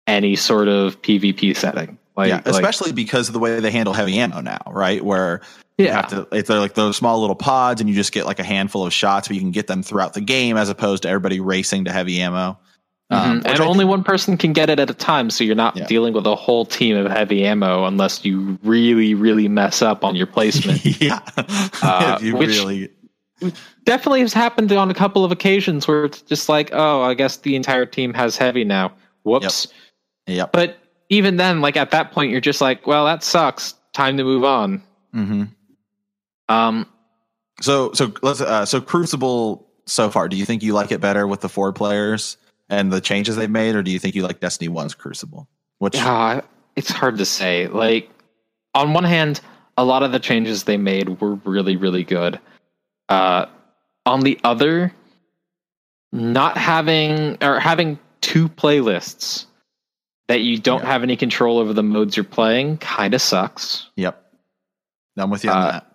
any 0.07 0.37
sort 0.37 0.69
of 0.69 1.03
PvP 1.03 1.57
setting. 1.57 1.99
Like, 2.17 2.29
yeah, 2.29 2.37
like- 2.37 2.47
especially 2.47 2.93
because 2.93 3.29
of 3.29 3.33
the 3.33 3.39
way 3.41 3.59
they 3.61 3.71
handle 3.71 3.95
heavy 3.95 4.19
ammo 4.19 4.41
now, 4.41 4.61
right? 4.71 5.03
Where 5.05 5.41
you 5.79 5.87
yeah, 5.87 5.97
have 5.97 6.09
to 6.09 6.29
it's 6.33 6.49
they're 6.49 6.61
like 6.61 6.75
those 6.75 6.97
small 6.97 7.21
little 7.21 7.35
pods 7.37 7.81
and 7.81 7.89
you 7.89 7.97
just 7.97 8.13
get 8.13 8.27
like 8.27 8.39
a 8.39 8.45
handful 8.45 8.85
of 8.87 8.93
shots 8.93 9.27
but 9.29 9.35
you 9.35 9.41
can 9.41 9.51
get 9.53 9.67
them 9.69 9.83
throughout 9.83 10.13
the 10.13 10.21
game 10.21 10.59
as 10.59 10.69
opposed 10.69 11.03
to 11.05 11.09
everybody 11.09 11.41
racing 11.41 11.87
to 11.87 11.93
heavy 11.93 12.21
ammo. 12.21 12.59
Mhm. 13.11 13.17
Um, 13.17 13.43
and 13.47 13.61
I 13.61 13.65
only 13.65 13.79
think- 13.81 13.91
one 13.91 14.05
person 14.05 14.37
can 14.37 14.53
get 14.53 14.69
it 14.71 14.79
at 14.79 14.91
a 14.91 14.95
time, 14.95 15.31
so 15.31 15.45
you're 15.45 15.55
not 15.55 15.77
Yeah. 15.77 15.87
dealing 15.87 16.13
with 16.13 16.27
a 16.27 16.35
whole 16.37 16.65
team 16.67 16.97
of 16.97 17.11
heavy 17.11 17.45
ammo 17.45 17.85
unless 17.87 18.25
you 18.25 18.59
really, 18.63 19.15
really 19.15 19.49
mess 19.49 19.81
up 19.83 20.05
on 20.05 20.15
your 20.15 20.27
placement. 20.27 20.85
yeah. 21.01 21.21
Uh, 21.83 22.19
you 22.23 22.37
which- 22.37 22.49
really 22.51 22.91
definitely 23.85 24.21
has 24.21 24.33
happened 24.33 24.71
on 24.73 24.91
a 24.91 24.95
couple 24.95 25.25
of 25.25 25.33
occasions 25.33 25.89
where 25.89 26.05
it's 26.05 26.23
just 26.23 26.49
like, 26.49 26.71
oh, 26.73 27.03
I 27.03 27.15
guess 27.15 27.39
the 27.39 27.57
entire 27.57 27.87
team 27.87 28.15
has 28.15 28.37
heavy 28.37 28.63
now. 28.65 28.93
Whoops. 29.25 29.67
Yep. 30.27 30.53
But 30.53 30.77
even 31.13 31.37
then, 31.37 31.61
like 31.61 31.77
at 31.77 31.91
that 31.91 32.11
point, 32.13 32.33
you're 32.33 32.41
just 32.41 32.63
like, 32.63 32.87
well, 32.87 33.05
that 33.05 33.23
sucks. 33.23 33.75
Time 33.93 34.17
to 34.17 34.25
move 34.25 34.45
on. 34.45 34.83
hmm 35.13 35.45
Um, 36.49 36.87
So 37.61 37.93
so 37.93 38.13
let's 38.23 38.41
uh, 38.41 38.65
so 38.65 38.81
Crucible 38.81 39.69
so 39.85 40.09
far. 40.09 40.29
Do 40.29 40.37
you 40.37 40.47
think 40.47 40.63
you 40.63 40.73
like 40.73 40.91
it 40.91 41.03
better 41.03 41.27
with 41.27 41.43
the 41.43 41.51
four 41.51 41.71
players 41.73 42.39
and 42.71 42.91
the 42.91 43.01
changes 43.01 43.37
they've 43.37 43.51
made, 43.51 43.75
or 43.75 43.83
do 43.83 43.91
you 43.91 43.99
think 43.99 44.15
you 44.15 44.23
like 44.23 44.41
Destiny 44.41 44.69
One's 44.69 44.95
Crucible? 44.95 45.49
Which 45.79 45.97
yeah, 45.97 46.41
it's 46.77 46.91
hard 46.91 47.19
to 47.19 47.27
say. 47.27 47.67
Like, 47.67 48.09
on 48.75 48.95
one 48.95 49.05
hand, 49.05 49.43
a 49.77 49.85
lot 49.85 50.03
of 50.03 50.13
the 50.13 50.21
changes 50.21 50.65
they 50.65 50.79
made 50.79 51.21
were 51.21 51.35
really, 51.45 51.77
really 51.77 52.05
good. 52.05 52.41
Uh, 53.11 53.45
on 54.07 54.21
the 54.21 54.41
other, 54.45 54.95
not 56.11 56.57
having 56.57 57.37
or 57.43 57.61
having 57.61 57.99
two 58.23 58.49
playlists 58.49 59.45
that 60.29 60.41
you 60.41 60.59
don't 60.59 60.81
Yeah. 60.83 60.87
have 60.87 61.03
any 61.03 61.17
control 61.17 61.59
over 61.59 61.73
the 61.73 61.83
modes 61.83 62.17
you're 62.17 62.25
playing 62.25 62.79
kind 62.79 63.13
of 63.15 63.21
sucks. 63.21 63.89
Yep. 63.97 64.19
I'm 65.17 65.31
with 65.31 65.45
you 65.45 65.51
on 65.51 65.57
Uh, 65.57 65.71
that. 65.73 65.87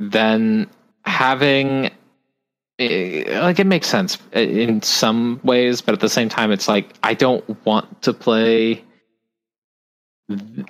then 0.00 0.68
having 1.04 1.90
eh, 2.78 3.40
like 3.40 3.58
it 3.60 3.66
makes 3.66 3.86
sense 3.86 4.18
in 4.32 4.82
some 4.82 5.38
ways 5.44 5.80
but 5.80 5.92
at 5.94 6.00
the 6.00 6.08
same 6.08 6.28
time 6.28 6.50
it's 6.50 6.66
like 6.68 6.92
i 7.02 7.12
don't 7.14 7.44
want 7.66 8.02
to 8.02 8.12
play 8.12 8.82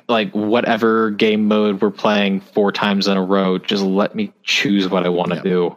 like 0.09 0.31
whatever 0.33 1.11
game 1.11 1.47
mode 1.47 1.81
we're 1.81 1.91
playing 1.91 2.41
four 2.41 2.73
times 2.73 3.07
in 3.07 3.17
a 3.17 3.23
row 3.23 3.59
just 3.59 3.83
let 3.83 4.15
me 4.15 4.33
choose 4.43 4.89
what 4.89 5.05
i 5.05 5.09
want 5.09 5.29
to 5.31 5.37
Yep. 5.37 5.45
do 5.45 5.77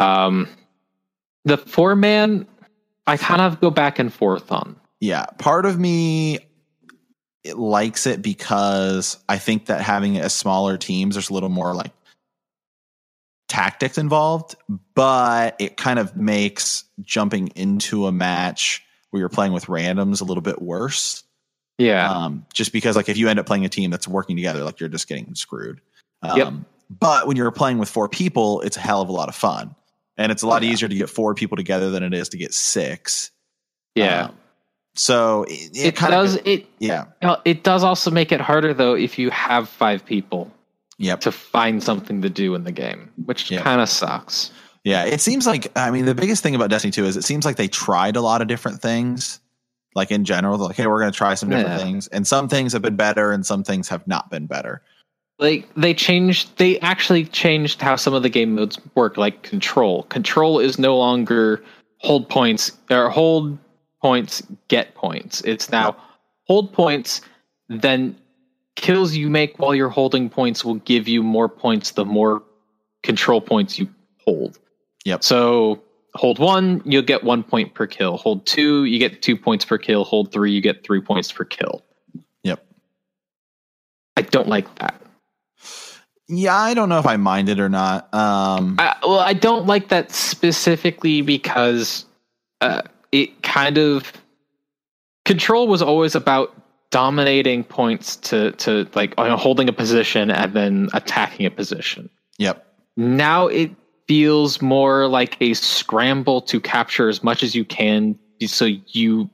um 0.00 0.48
the 1.44 1.56
four 1.58 1.96
man 1.96 2.46
i 3.06 3.16
kind 3.16 3.40
of 3.40 3.60
go 3.60 3.70
back 3.70 3.98
and 3.98 4.12
forth 4.12 4.52
on 4.52 4.76
Yeah, 5.00 5.26
part 5.38 5.64
of 5.66 5.78
me 5.78 6.40
it 7.44 7.56
likes 7.56 8.06
it 8.06 8.20
because 8.20 9.16
I 9.28 9.38
think 9.38 9.66
that 9.66 9.80
having 9.80 10.16
it 10.16 10.24
as 10.24 10.34
smaller 10.34 10.76
teams, 10.76 11.14
there's 11.14 11.30
a 11.30 11.32
little 11.34 11.48
more 11.48 11.74
like 11.74 11.92
tactics 13.48 13.96
involved, 13.96 14.56
but 14.94 15.56
it 15.58 15.76
kind 15.76 15.98
of 15.98 16.16
makes 16.16 16.84
jumping 17.00 17.48
into 17.54 18.06
a 18.06 18.12
match 18.12 18.84
where 19.10 19.20
you're 19.20 19.28
playing 19.30 19.52
with 19.52 19.66
randoms 19.66 20.20
a 20.20 20.24
little 20.24 20.42
bit 20.42 20.60
worse. 20.60 21.22
yeah 21.78 22.10
Um, 22.12 22.44
just 22.52 22.72
because 22.72 22.96
like 22.96 23.08
if 23.08 23.16
you 23.16 23.28
end 23.28 23.38
up 23.38 23.46
playing 23.46 23.64
a 23.64 23.68
team 23.70 23.90
that's 23.90 24.06
working 24.06 24.36
together, 24.36 24.64
like 24.64 24.80
you're 24.80 24.88
just 24.90 25.08
getting 25.08 25.34
screwed. 25.34 25.80
Um, 26.22 26.36
Yep. 26.38 26.52
But 26.90 27.26
when 27.26 27.36
you're 27.36 27.50
playing 27.50 27.78
with 27.78 27.88
four 27.90 28.08
people, 28.08 28.62
it's 28.62 28.76
a 28.78 28.80
hell 28.80 29.02
of 29.02 29.08
a 29.10 29.12
lot 29.12 29.28
of 29.28 29.34
fun, 29.34 29.74
and 30.16 30.32
it's 30.32 30.42
a 30.42 30.46
lot 30.46 30.62
Oh, 30.62 30.64
yeah. 30.66 30.72
easier 30.72 30.88
to 30.88 30.94
get 30.94 31.10
four 31.10 31.34
people 31.34 31.56
together 31.56 31.90
than 31.90 32.02
it 32.02 32.14
is 32.14 32.30
to 32.30 32.38
get 32.38 32.52
six. 32.54 33.30
yeah 33.94 34.24
Um, 34.24 34.36
so 34.98 35.44
it, 35.44 35.70
it, 35.76 35.86
it 35.86 35.96
does 35.96 36.36
it 36.44 36.66
yeah. 36.80 37.04
Well, 37.22 37.40
it 37.44 37.62
does 37.62 37.84
also 37.84 38.10
make 38.10 38.32
it 38.32 38.40
harder 38.40 38.74
though 38.74 38.94
if 38.94 39.18
you 39.18 39.30
have 39.30 39.68
five 39.68 40.04
people 40.04 40.50
Yep. 41.00 41.20
to 41.20 41.30
find 41.32 41.80
something 41.80 42.22
to 42.22 42.28
do 42.28 42.56
in 42.56 42.64
the 42.64 42.72
game, 42.72 43.08
which 43.24 43.50
Yeah. 43.52 43.62
kind 43.62 43.80
of 43.80 43.88
sucks. 43.88 44.50
Yeah. 44.82 45.04
It 45.04 45.20
seems 45.20 45.46
like 45.46 45.70
I 45.78 45.90
mean 45.92 46.04
the 46.06 46.14
biggest 46.14 46.42
thing 46.42 46.54
about 46.56 46.70
Destiny 46.70 46.90
2 46.90 47.04
is 47.04 47.16
it 47.16 47.22
seems 47.24 47.44
like 47.44 47.54
they 47.56 47.68
tried 47.68 48.16
a 48.16 48.20
lot 48.20 48.42
of 48.42 48.48
different 48.48 48.82
things. 48.82 49.38
Like 49.94 50.10
in 50.10 50.24
general, 50.24 50.58
like, 50.58 50.76
hey, 50.76 50.86
we're 50.88 50.98
gonna 50.98 51.12
try 51.12 51.34
some 51.34 51.48
different 51.48 51.78
Yeah. 51.78 51.84
things. 51.84 52.08
And 52.08 52.26
some 52.26 52.48
things 52.48 52.72
have 52.72 52.82
been 52.82 52.96
better 52.96 53.30
and 53.32 53.46
some 53.46 53.62
things 53.62 53.88
have 53.88 54.06
not 54.08 54.30
been 54.30 54.46
better. 54.46 54.82
Like 55.38 55.68
they 55.76 55.94
changed, 55.94 56.58
they 56.58 56.80
actually 56.80 57.24
changed 57.26 57.80
how 57.80 57.94
some 57.94 58.12
of 58.12 58.24
the 58.24 58.28
game 58.28 58.56
modes 58.56 58.76
work. 58.96 59.16
Like 59.16 59.42
control, 59.44 60.02
control 60.04 60.58
is 60.58 60.80
no 60.80 60.96
longer 60.98 61.62
hold 61.98 62.28
points 62.28 62.72
or 62.90 63.08
hold 63.08 63.56
points, 64.00 64.42
get 64.68 64.94
points. 64.94 65.40
It's 65.42 65.70
now 65.70 65.96
hold 66.44 66.72
points, 66.72 67.20
then 67.68 68.16
kills 68.76 69.14
you 69.14 69.28
make 69.28 69.58
while 69.58 69.74
you're 69.74 69.88
holding 69.88 70.30
points 70.30 70.64
will 70.64 70.76
give 70.76 71.08
you 71.08 71.22
more 71.22 71.48
points 71.48 71.92
the 71.92 72.04
more 72.04 72.42
control 73.02 73.40
points 73.40 73.78
you 73.78 73.88
hold. 74.24 74.58
Yep. 75.04 75.24
So 75.24 75.82
hold 76.14 76.38
one, 76.38 76.82
you'll 76.84 77.02
get 77.02 77.24
one 77.24 77.42
point 77.42 77.74
per 77.74 77.86
kill. 77.86 78.16
Hold 78.16 78.46
two, 78.46 78.84
you 78.84 78.98
get 78.98 79.22
two 79.22 79.36
points 79.36 79.64
per 79.64 79.78
kill. 79.78 80.04
Hold 80.04 80.32
three, 80.32 80.52
you 80.52 80.60
get 80.60 80.84
three 80.84 81.00
points 81.00 81.30
per 81.32 81.44
kill. 81.44 81.84
Yep. 82.44 82.64
I 84.16 84.22
don't 84.22 84.48
like 84.48 84.72
that. 84.76 85.02
Yeah, 86.28 86.56
I 86.56 86.74
don't 86.74 86.88
know 86.88 86.98
if 86.98 87.06
I 87.06 87.16
mind 87.16 87.48
it 87.48 87.58
or 87.58 87.68
not. 87.68 88.12
Um 88.14 88.76
I, 88.78 88.96
well, 89.02 89.20
I 89.20 89.32
don't 89.32 89.66
like 89.66 89.88
that 89.88 90.12
specifically 90.12 91.22
because 91.22 92.04
uh, 92.60 92.82
it 93.12 93.37
kind 93.48 93.78
of 93.78 94.12
control 95.24 95.68
was 95.68 95.82
always 95.82 96.14
about 96.14 96.54
dominating 96.90 97.64
points 97.64 98.16
to 98.16 98.52
to 98.52 98.86
like 98.94 99.14
uh, 99.18 99.36
holding 99.36 99.68
a 99.68 99.72
position 99.72 100.30
and 100.30 100.52
then 100.54 100.88
attacking 100.94 101.44
a 101.46 101.50
position. 101.50 102.08
Yep. 102.38 102.64
Now 102.96 103.46
it 103.46 103.70
feels 104.06 104.62
more 104.62 105.06
like 105.06 105.36
a 105.40 105.54
scramble 105.54 106.40
to 106.42 106.60
capture 106.60 107.08
as 107.08 107.22
much 107.22 107.42
as 107.42 107.54
you 107.54 107.64
can, 107.64 108.18
so 108.46 108.66
you 108.88 109.28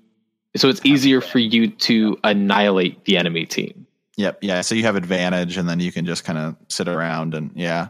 so 0.56 0.68
it's 0.68 0.80
easier 0.84 1.20
for 1.20 1.38
you 1.38 1.68
to 1.68 2.16
annihilate 2.24 3.04
the 3.04 3.16
enemy 3.16 3.46
team. 3.46 3.86
Yep. 4.16 4.38
Yeah. 4.42 4.60
So 4.60 4.74
you 4.76 4.84
have 4.84 4.94
advantage 4.96 5.56
and 5.56 5.68
then 5.68 5.80
you 5.80 5.90
can 5.90 6.06
just 6.06 6.24
kind 6.24 6.38
of 6.38 6.56
sit 6.68 6.86
around 6.88 7.34
and 7.34 7.50
yeah. 7.54 7.88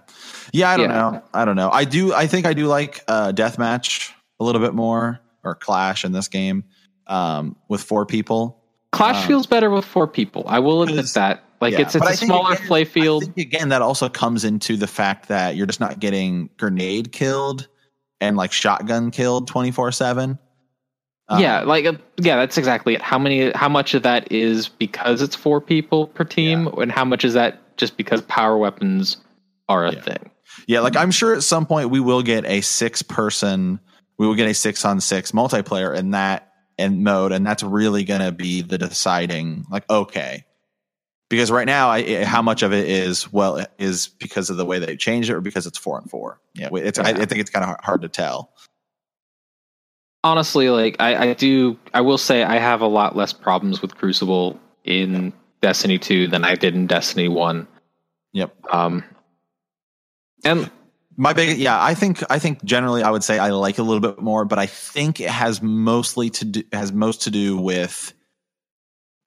Yeah, 0.52 0.70
I 0.70 0.76
don't 0.76 0.88
Yeah. 0.90 0.96
know. 1.10 1.22
I 1.34 1.44
don't 1.44 1.56
know. 1.56 1.70
I 1.70 1.84
do 1.84 2.14
I 2.14 2.26
think 2.26 2.46
I 2.46 2.54
do 2.54 2.66
like 2.66 3.02
uh 3.08 3.32
deathmatch 3.32 4.10
a 4.40 4.44
little 4.44 4.60
bit 4.60 4.74
more. 4.74 5.20
Or 5.44 5.54
Clash 5.54 6.04
in 6.04 6.12
this 6.12 6.28
game 6.28 6.64
um, 7.06 7.56
with 7.68 7.82
four 7.82 8.06
people. 8.06 8.60
Clash 8.92 9.22
Um, 9.22 9.28
feels 9.28 9.46
better 9.46 9.70
with 9.70 9.84
four 9.84 10.06
people. 10.06 10.44
I 10.46 10.60
will 10.60 10.82
admit 10.82 11.06
that. 11.14 11.42
Like 11.60 11.72
Yeah, 11.74 11.80
it's 11.82 11.94
it's 11.94 12.06
a 12.08 12.16
smaller 12.16 12.54
again- 12.54 12.66
play 12.66 12.80
I 12.82 12.84
field. 12.84 13.24
think, 13.24 13.38
again, 13.38 13.68
that 13.70 13.80
also 13.82 14.08
comes 14.08 14.44
into 14.44 14.76
the 14.76 14.86
fact 14.86 15.28
that 15.28 15.56
you're 15.56 15.66
just 15.66 15.80
not 15.80 15.98
getting 15.98 16.50
grenade 16.58 17.10
killed 17.12 17.68
and 18.20 18.36
like 18.36 18.52
shotgun 18.52 19.10
killed 19.10 19.48
twenty 19.48 19.70
four 19.70 19.90
seven. 19.92 20.38
yeah, 21.38 21.62
like 21.62 21.86
uh, 21.86 21.94
yeah, 22.18 22.36
that's 22.36 22.58
exactly 22.58 22.94
it. 22.94 23.02
How 23.02 23.18
many? 23.18 23.50
How 23.52 23.68
much 23.68 23.94
of 23.94 24.02
that 24.02 24.30
is 24.30 24.68
because 24.68 25.22
it's 25.22 25.34
four 25.34 25.60
people 25.60 26.06
per 26.08 26.24
team, 26.24 26.66
and 26.66 26.92
how 26.92 27.04
much 27.04 27.24
is 27.24 27.32
that 27.34 27.76
just 27.78 27.96
because 27.96 28.20
power 28.22 28.58
weapons 28.58 29.16
are 29.68 29.86
a 29.86 29.94
Yeah. 29.94 30.00
thing? 30.02 30.30
Yeah, 30.66 30.80
like 30.80 30.96
I'm 30.96 31.10
sure 31.10 31.34
at 31.34 31.42
some 31.42 31.64
point 31.66 31.88
we 31.90 31.98
will 32.00 32.22
get 32.22 32.44
a 32.44 32.60
six 32.60 33.00
person, 33.02 33.80
we 34.18 34.26
will 34.26 34.34
get 34.34 34.48
a 34.48 34.54
six 34.54 34.84
on 34.84 35.00
six 35.00 35.32
multiplayer 35.32 35.96
in 35.96 36.12
that 36.12 36.52
in 36.78 37.02
mode, 37.02 37.32
and 37.32 37.46
that's 37.46 37.62
really 37.62 38.04
going 38.04 38.20
to 38.20 38.32
be 38.32 38.62
the 38.62 38.78
deciding. 38.78 39.64
Like, 39.70 39.88
okay, 39.88 40.44
because 41.28 41.50
right 41.50 41.66
now, 41.66 41.88
I, 41.88 42.24
how 42.24 42.42
much 42.42 42.62
of 42.62 42.72
it 42.72 42.88
is 42.88 43.32
well 43.32 43.64
is 43.78 44.08
because 44.08 44.50
of 44.50 44.56
the 44.56 44.64
way 44.64 44.78
they 44.78 44.96
changed 44.96 45.30
it, 45.30 45.34
or 45.34 45.40
because 45.40 45.66
it's 45.66 45.78
four 45.78 45.98
and 45.98 46.10
four. 46.10 46.40
Yeah, 46.54 46.68
it's 46.72 46.98
I, 46.98 47.10
I 47.10 47.24
think 47.24 47.40
it's 47.40 47.50
kind 47.50 47.64
of 47.64 47.76
hard 47.82 48.02
to 48.02 48.08
tell. 48.08 48.52
honestly, 50.24 50.70
like 50.70 50.96
I, 50.98 51.30
I 51.30 51.32
do, 51.34 51.78
I 51.92 52.00
will 52.00 52.18
say 52.18 52.42
I 52.42 52.58
have 52.58 52.80
a 52.80 52.86
lot 52.86 53.14
less 53.14 53.32
problems 53.32 53.82
with 53.82 53.94
Crucible 53.96 54.58
in 54.84 55.32
Destiny 55.60 55.98
2 55.98 56.28
than 56.28 56.44
I 56.44 56.56
did 56.56 56.74
in 56.74 56.86
Destiny 56.86 57.28
1. 57.28 57.68
Yep. 58.32 58.54
Um, 58.70 59.04
and 60.44 60.70
My 61.16 61.32
big 61.32 61.58
yeah, 61.58 61.82
I 61.82 61.94
think 61.94 62.22
I 62.30 62.38
think 62.38 62.64
generally 62.64 63.02
I 63.02 63.10
would 63.10 63.22
say 63.22 63.38
I 63.38 63.50
like 63.50 63.78
it 63.78 63.82
a 63.82 63.84
little 63.84 64.00
bit 64.00 64.20
more, 64.20 64.44
but 64.44 64.58
I 64.58 64.66
think 64.66 65.20
it 65.20 65.30
has 65.30 65.62
mostly 65.62 66.30
to 66.30 66.44
do 66.44 66.62
has 66.72 66.92
most 66.92 67.22
to 67.22 67.30
do 67.30 67.56
with 67.56 68.12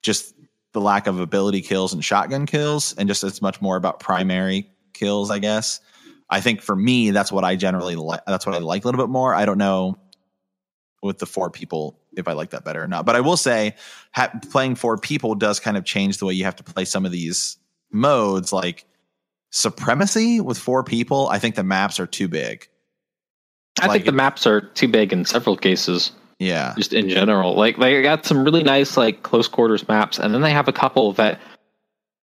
just 0.01 0.33
the 0.73 0.81
lack 0.81 1.07
of 1.07 1.19
ability 1.19 1.61
kills 1.61 1.93
and 1.93 2.03
shotgun 2.03 2.45
kills, 2.45 2.93
and 2.97 3.07
just 3.07 3.23
it's 3.23 3.41
much 3.41 3.61
more 3.61 3.77
about 3.77 3.99
primary 3.99 4.69
kills, 4.93 5.31
I 5.31 5.39
guess. 5.39 5.79
I 6.29 6.41
think 6.41 6.61
for 6.61 6.75
me, 6.75 7.11
that's 7.11 7.31
what 7.31 7.45
I 7.45 7.55
generally 7.55 7.95
like. 7.95 8.21
That's 8.27 8.45
what 8.45 8.55
I 8.55 8.59
like 8.59 8.83
a 8.83 8.87
little 8.87 9.01
bit 9.01 9.09
more. 9.09 9.33
I 9.33 9.45
don't 9.45 9.57
know 9.57 9.97
with 11.01 11.19
the 11.19 11.25
four 11.25 11.49
people 11.49 11.99
if 12.17 12.27
I 12.27 12.33
like 12.33 12.49
that 12.49 12.65
better 12.65 12.83
or 12.83 12.87
not, 12.87 13.05
but 13.05 13.15
I 13.15 13.21
will 13.21 13.37
say 13.37 13.75
ha- 14.13 14.31
playing 14.51 14.75
four 14.75 14.97
people 14.97 15.35
does 15.35 15.59
kind 15.59 15.77
of 15.77 15.85
change 15.85 16.17
the 16.17 16.25
way 16.25 16.33
you 16.33 16.43
have 16.43 16.55
to 16.57 16.63
play 16.63 16.83
some 16.83 17.05
of 17.05 17.11
these 17.11 17.57
modes, 17.91 18.51
like 18.51 18.85
supremacy 19.51 20.39
with 20.41 20.57
four 20.57 20.83
people. 20.83 21.27
I 21.29 21.39
think 21.39 21.55
the 21.55 21.63
maps 21.63 21.99
are 21.99 22.07
too 22.07 22.27
big. 22.27 22.67
I 23.79 23.87
Like 23.87 23.93
think 23.97 24.05
the 24.05 24.11
maps 24.11 24.47
are 24.47 24.61
too 24.61 24.87
big 24.87 25.13
in 25.13 25.23
several 25.25 25.55
cases, 25.55 26.11
Yeah, 26.39 26.73
just 26.77 26.93
in 26.93 27.09
general. 27.09 27.55
Like 27.55 27.77
they 27.77 28.01
got 28.01 28.25
some 28.25 28.43
really 28.43 28.63
nice 28.63 28.97
like 28.97 29.23
close 29.23 29.47
quarters 29.47 29.87
maps, 29.87 30.17
and 30.17 30.33
then 30.33 30.41
they 30.41 30.51
have 30.51 30.67
a 30.67 30.73
couple 30.73 31.13
that 31.13 31.39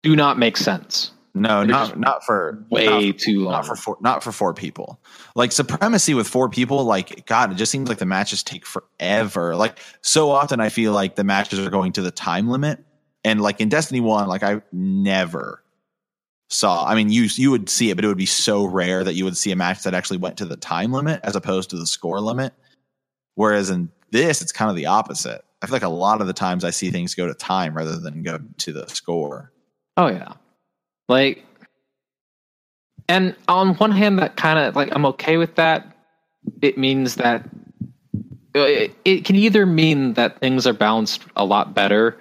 do 0.04 0.15
not 0.15 0.38
make 0.38 0.58
sense. 0.58 1.12
no, 1.34 1.60
They're 1.60 1.67
not 1.67 1.98
not 1.98 2.24
for 2.26 2.65
Way 2.69 3.12
not, 3.12 3.17
too 3.19 3.39
long. 3.41 3.52
not 3.54 3.65
for 3.65 3.76
four, 3.76 3.98
not 4.02 4.24
for 4.24 4.32
four 4.34 4.54
people. 4.54 5.00
Like 5.36 5.52
supremacy 5.54 6.13
with 6.13 6.28
four 6.28 6.50
people, 6.50 6.84
like 6.84 7.26
God, 7.26 7.52
it 7.54 7.56
just 7.56 7.72
seems 7.72 7.88
like 7.88 8.00
the 8.00 8.06
matches 8.06 8.43
take 8.43 8.65
forever. 8.65 9.56
Like 9.56 9.80
so 10.02 10.32
often, 10.32 10.60
I 10.60 10.67
feel 10.69 10.91
like 10.91 11.15
the 11.15 11.24
matches 11.24 11.60
are 11.60 11.69
going 11.69 11.93
to 11.93 12.02
the 12.02 12.12
time 12.12 12.50
limit, 12.50 12.84
and 13.24 13.39
like 13.41 13.62
in 13.62 13.69
Destiny 13.69 14.02
One, 14.02 14.28
like 14.28 14.43
I 14.43 14.62
never 14.74 15.63
saw. 16.49 16.85
I 16.85 16.95
mean, 16.95 17.09
you 17.09 17.27
you 17.35 17.51
would 17.51 17.69
see 17.69 17.89
it, 17.89 17.95
but 17.95 18.03
it 18.03 18.07
would 18.07 18.17
be 18.17 18.25
so 18.25 18.65
rare 18.65 19.03
that 19.03 19.13
you 19.13 19.23
would 19.25 19.38
see 19.38 19.51
a 19.51 19.55
match 19.55 19.83
that 19.83 19.93
actually 19.93 20.17
went 20.17 20.38
to 20.38 20.45
the 20.45 20.57
time 20.57 20.91
limit 20.91 21.21
as 21.23 21.35
opposed 21.35 21.69
to 21.69 21.77
the 21.77 21.88
score 21.88 22.19
limit. 22.19 22.53
Whereas 23.35 23.69
in 23.69 23.89
this, 24.12 24.41
it's 24.41 24.51
kind 24.51 24.69
of 24.69 24.75
the 24.75 24.88
opposite. 24.88 25.43
I 25.62 25.65
feel 25.65 25.73
like 25.73 25.83
a 25.83 25.89
lot 25.89 26.21
of 26.21 26.27
the 26.27 26.33
times 26.33 26.63
I 26.63 26.71
see 26.71 26.89
things 26.89 27.15
go 27.15 27.27
to 27.27 27.33
time 27.33 27.75
rather 27.75 27.97
than 27.97 28.23
go 28.23 28.39
to 28.57 28.73
the 28.73 28.88
score. 28.88 29.51
Oh 29.97 30.07
yeah. 30.07 30.33
Like 31.07 31.45
and 33.07 33.35
on 33.47 33.75
one 33.75 33.91
hand 33.91 34.19
that 34.19 34.35
kind 34.35 34.59
of 34.59 34.75
like 34.75 34.89
I'm 34.91 35.05
okay 35.07 35.38
with 35.38 35.55
that. 35.55 35.95
It 36.62 36.77
means 36.77 37.15
that 37.15 37.43
uh, 38.55 38.62
it, 38.62 38.95
it 39.05 39.25
can 39.25 39.35
either 39.35 39.65
mean 39.65 40.13
that 40.13 40.39
things 40.39 40.65
are 40.65 40.73
balanced 40.73 41.23
a 41.35 41.45
lot 41.45 41.75
better 41.75 42.17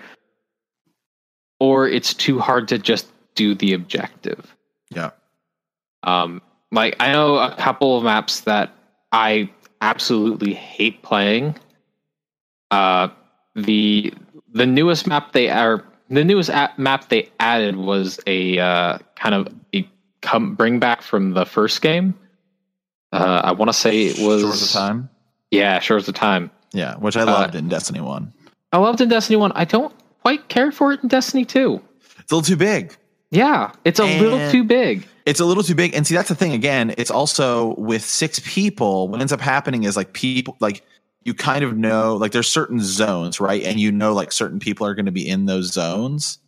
or 1.60 1.88
it's 1.88 2.14
too 2.14 2.38
hard 2.38 2.68
to 2.68 2.78
just 2.78 3.06
do 3.38 3.54
the 3.54 3.72
objective. 3.72 4.54
Yeah. 4.90 5.10
Um 6.02 6.42
like 6.72 6.96
I 7.00 7.12
know 7.12 7.38
a 7.38 7.54
couple 7.54 7.96
of 7.96 8.04
maps 8.04 8.40
that 8.40 8.72
I 9.12 9.50
absolutely 9.80 10.52
hate 10.54 11.02
playing. 11.02 11.56
Uh 12.70 13.08
the 13.54 14.12
the 14.52 14.66
newest 14.66 15.06
map 15.06 15.32
they 15.32 15.48
are 15.48 15.84
the 16.10 16.24
newest 16.24 16.50
map 16.76 17.08
they 17.08 17.28
added 17.38 17.76
was 17.76 18.18
a 18.26 18.58
uh, 18.58 18.98
kind 19.16 19.34
of 19.34 19.48
a 19.74 19.88
come 20.20 20.54
bring 20.54 20.80
back 20.80 21.02
from 21.02 21.32
the 21.32 21.44
first 21.44 21.82
game. 21.82 22.14
Uh, 23.12 23.42
I 23.44 23.52
want 23.52 23.68
to 23.68 23.72
say 23.72 24.06
it 24.06 24.18
was 24.18 24.42
Shores 24.42 24.62
of 24.62 24.70
time. 24.70 25.10
Yeah, 25.50 25.78
Shores 25.80 26.08
of 26.08 26.14
Time. 26.14 26.50
Yeah, 26.72 26.96
which 26.96 27.16
I 27.16 27.24
loved 27.24 27.54
in 27.54 27.68
Destiny 27.68 28.00
One. 28.00 28.32
I 28.72 28.78
loved 28.78 29.00
in 29.00 29.08
Destiny 29.08 29.36
One. 29.36 29.52
I 29.54 29.64
don't 29.64 29.94
quite 30.22 30.48
care 30.48 30.70
for 30.70 30.92
it 30.92 31.02
in 31.02 31.08
Destiny 31.08 31.44
Two. 31.44 31.80
It's 32.00 32.32
a 32.32 32.34
little 32.34 32.42
too 32.42 32.56
big. 32.56 32.94
Yeah, 33.30 33.72
it's 33.84 34.00
a 34.00 34.04
little 34.04 34.50
too 34.50 34.64
big. 34.64 35.06
It's 35.26 35.40
a 35.40 35.44
little 35.44 35.62
too 35.62 35.74
big. 35.74 35.94
And 35.94 36.06
see, 36.06 36.14
that's 36.14 36.30
the 36.30 36.34
thing. 36.34 36.52
Again, 36.52 36.94
it's 36.96 37.10
also 37.10 37.74
with 37.74 38.02
six 38.02 38.40
people. 38.42 39.08
What 39.08 39.20
ends 39.20 39.32
up 39.32 39.40
happening 39.40 39.84
is 39.84 39.96
like 39.96 40.14
people, 40.14 40.56
like 40.60 40.82
you 41.24 41.34
kind 41.34 41.62
of 41.62 41.76
know, 41.76 42.16
like 42.16 42.32
there's 42.32 42.48
certain 42.48 42.80
zones, 42.80 43.38
right? 43.38 43.62
And 43.62 43.78
you 43.78 43.92
know, 43.92 44.14
like 44.14 44.32
certain 44.32 44.58
people 44.58 44.86
are 44.86 44.94
going 44.94 45.06
to 45.06 45.12
be 45.12 45.28
in 45.28 45.44
those 45.44 45.72
zones. 45.72 46.38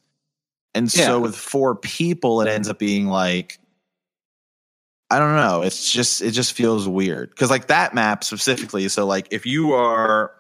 And 0.74 0.92
Yeah. 0.94 1.06
so 1.06 1.20
with 1.20 1.36
four 1.36 1.76
people, 1.76 2.40
it 2.40 2.48
ends 2.48 2.68
up 2.68 2.78
being 2.78 3.08
like, 3.08 3.58
I 5.10 5.18
don't 5.18 5.36
know. 5.36 5.62
It's 5.62 5.92
just, 5.92 6.22
it 6.22 6.30
just 6.30 6.54
feels 6.54 6.88
weird. 6.88 7.36
Cause 7.36 7.50
like 7.50 7.66
that 7.66 7.92
map 7.92 8.24
specifically. 8.24 8.88
So 8.88 9.04
like 9.04 9.28
if 9.32 9.44
you 9.44 9.74
are, 9.74 10.32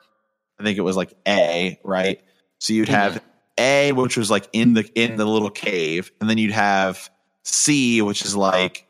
I 0.58 0.62
think 0.62 0.78
it 0.78 0.82
was 0.82 0.96
like 0.96 1.12
A, 1.28 1.78
right? 1.84 2.22
So 2.60 2.72
you'd 2.72 2.86
mm-hmm. 2.86 2.94
have 2.94 3.22
A, 3.60 3.92
which 3.92 4.16
was 4.16 4.30
like 4.30 4.48
in 4.52 4.74
the, 4.74 4.88
in 4.94 5.16
the 5.16 5.24
little 5.26 5.50
cave. 5.50 6.10
And 6.20 6.28
then 6.30 6.38
you'd 6.38 6.52
have 6.52 7.10
C, 7.44 8.00
which 8.02 8.24
is 8.24 8.34
like 8.34 8.86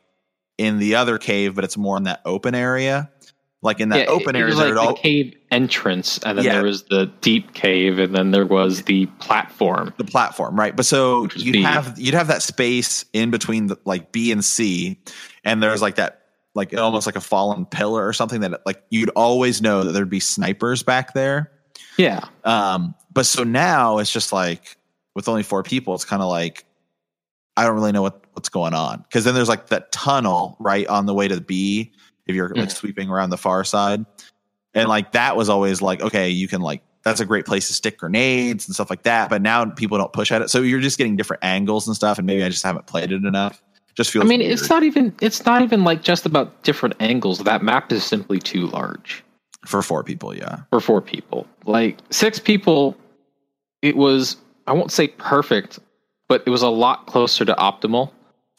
in 0.57 0.79
the 0.79 0.95
other 0.95 1.17
cave, 1.17 1.55
but 1.55 1.63
it's 1.63 1.77
more 1.77 1.97
in 1.97 2.03
that 2.03 2.21
open 2.25 2.55
area. 2.55 3.11
Like 3.63 3.79
in 3.79 3.89
that 3.89 3.99
yeah, 3.99 4.05
open 4.05 4.35
it, 4.35 4.39
it 4.39 4.41
area, 4.41 4.45
was 4.47 4.55
like 4.55 4.65
there'd 4.65 4.77
the 4.77 4.81
all, 4.81 4.93
cave 4.95 5.35
entrance, 5.51 6.17
and 6.25 6.35
then 6.37 6.45
Yeah. 6.45 6.53
there 6.55 6.63
was 6.63 6.83
the 6.83 7.11
deep 7.21 7.53
cave, 7.53 7.99
and 7.99 8.15
then 8.15 8.31
there 8.31 8.45
was 8.45 8.81
the 8.83 9.05
platform. 9.19 9.93
the 9.97 10.03
platform, 10.03 10.55
right? 10.59 10.75
But 10.75 10.87
so 10.87 11.27
you'd 11.35 11.53
B. 11.53 11.61
have 11.61 11.99
you'd 11.99 12.15
have 12.15 12.27
that 12.29 12.41
space 12.41 13.05
in 13.13 13.29
between 13.29 13.67
the, 13.67 13.77
like 13.85 14.11
B 14.11 14.31
and 14.31 14.43
C, 14.43 14.99
and 15.43 15.61
there's 15.61 15.79
like 15.79 15.95
that 15.97 16.23
like 16.55 16.75
almost 16.75 17.05
like 17.05 17.15
a 17.15 17.21
fallen 17.21 17.67
pillar 17.67 18.03
or 18.07 18.13
something 18.13 18.41
that 18.41 18.65
like 18.65 18.81
you'd 18.89 19.11
always 19.11 19.61
know 19.61 19.83
that 19.83 19.91
there'd 19.91 20.09
be 20.09 20.19
snipers 20.19 20.81
back 20.81 21.13
there. 21.13 21.51
Yeah, 21.97 22.21
Um, 22.43 22.95
but 23.13 23.25
so 23.25 23.43
now 23.43 23.97
it's 23.97 24.11
just 24.11 24.31
like 24.33 24.77
with 25.15 25.27
only 25.27 25.43
four 25.43 25.63
people, 25.63 25.93
it's 25.95 26.05
kind 26.05 26.21
of 26.21 26.29
like 26.29 26.65
I 27.57 27.65
don't 27.65 27.75
really 27.75 27.91
know 27.91 28.01
what 28.01 28.23
what's 28.33 28.49
going 28.49 28.73
on 28.73 28.99
because 29.03 29.25
then 29.25 29.35
there's 29.35 29.49
like 29.49 29.67
that 29.67 29.91
tunnel 29.91 30.55
right 30.59 30.87
on 30.87 31.05
the 31.05 31.13
way 31.13 31.27
to 31.27 31.35
the 31.35 31.41
B 31.41 31.91
if 32.27 32.35
you're 32.35 32.49
like 32.49 32.69
Mhm. 32.69 32.71
sweeping 32.75 33.09
around 33.09 33.29
the 33.29 33.37
far 33.37 33.63
side, 33.63 34.05
and 34.73 34.87
like 34.87 35.11
that 35.11 35.35
was 35.35 35.49
always 35.49 35.81
like 35.81 36.01
okay, 36.01 36.29
you 36.29 36.47
can 36.47 36.61
like 36.61 36.81
that's 37.03 37.19
a 37.19 37.25
great 37.25 37.45
place 37.47 37.67
to 37.67 37.73
stick 37.73 37.97
grenades 37.97 38.67
and 38.67 38.75
stuff 38.75 38.89
like 38.89 39.03
that. 39.03 39.29
But 39.29 39.41
now 39.41 39.65
people 39.65 39.97
don't 39.97 40.13
push 40.13 40.31
at 40.31 40.41
it, 40.41 40.49
so 40.49 40.61
you're 40.61 40.79
just 40.79 40.97
getting 40.97 41.15
different 41.15 41.43
angles 41.43 41.87
and 41.87 41.95
stuff. 41.95 42.17
And 42.19 42.27
maybe 42.27 42.43
I 42.43 42.49
just 42.49 42.63
haven't 42.63 42.85
played 42.85 43.11
it 43.11 43.25
enough. 43.25 43.61
Just 43.95 44.11
feels. 44.11 44.23
I 44.23 44.27
mean, 44.27 44.39
weird 44.39 44.51
it's 44.53 44.69
not 44.69 44.83
even 44.83 45.13
it's 45.19 45.45
not 45.45 45.61
even 45.63 45.83
like 45.83 46.03
just 46.03 46.25
about 46.25 46.63
different 46.63 46.95
angles. 47.01 47.39
That 47.39 47.61
map 47.63 47.91
is 47.91 48.03
simply 48.05 48.39
too 48.39 48.67
large 48.67 49.23
for 49.65 49.81
four 49.81 50.03
people. 50.03 50.35
Yeah, 50.35 50.59
for 50.69 50.79
four 50.79 51.01
people. 51.01 51.47
Like 51.65 51.97
six 52.09 52.39
people, 52.39 52.97
it 53.81 53.95
was 53.97 54.37
I 54.67 54.73
won't 54.73 54.91
say 54.91 55.07
perfect, 55.09 55.79
but 56.27 56.43
it 56.45 56.49
was 56.49 56.61
a 56.61 56.69
lot 56.69 57.07
closer 57.07 57.45
to 57.45 57.53
optimal. 57.55 58.11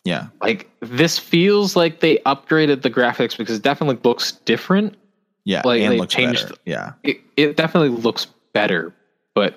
yeah, 0.04 0.26
Like 0.40 0.68
this 0.80 1.18
feels 1.18 1.76
like 1.76 2.00
they 2.00 2.18
upgraded 2.26 2.82
the 2.82 2.90
graphics 2.90 3.36
because 3.36 3.56
it 3.58 3.62
definitely 3.62 3.98
looks 4.04 4.32
different. 4.44 4.96
yeah. 5.44 5.62
Like, 5.64 5.80
and 5.82 5.98
they 6.00 6.06
changed- 6.06 6.42
better. 6.48 6.54
Yeah, 6.66 6.92
It 7.02 7.20
it 7.36 7.56
definitely 7.56 7.90
looks 8.00 8.26
better, 8.52 8.92
but 9.34 9.54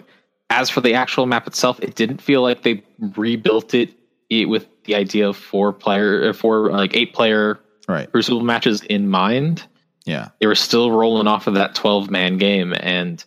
as 0.52 0.70
for 0.70 0.80
the 0.82 0.94
actual 0.94 1.26
map 1.26 1.48
itself, 1.48 1.80
it 1.82 1.96
didn't 1.96 2.22
feel 2.22 2.42
like 2.44 2.62
they 2.62 2.84
rebuilt 3.16 3.74
it, 3.74 3.90
it 4.30 4.46
with 4.46 4.68
the 4.86 4.94
idea 4.96 5.28
of 5.28 5.36
four 5.36 5.74
player, 5.74 6.22
or 6.30 6.34
four 6.34 6.70
like 6.72 6.96
eight 6.96 7.14
player 7.14 7.60
right. 7.88 8.12
Crucible 8.12 8.42
matches 8.44 8.82
in 8.84 9.10
mind. 9.10 9.64
Yeah, 10.06 10.30
They 10.40 10.46
were 10.48 10.56
still 10.56 10.92
rolling 10.92 11.28
off 11.28 11.48
of 11.48 11.56
that 11.56 11.74
twelve 11.76 12.12
man 12.12 12.38
game, 12.38 12.74
and 12.80 13.24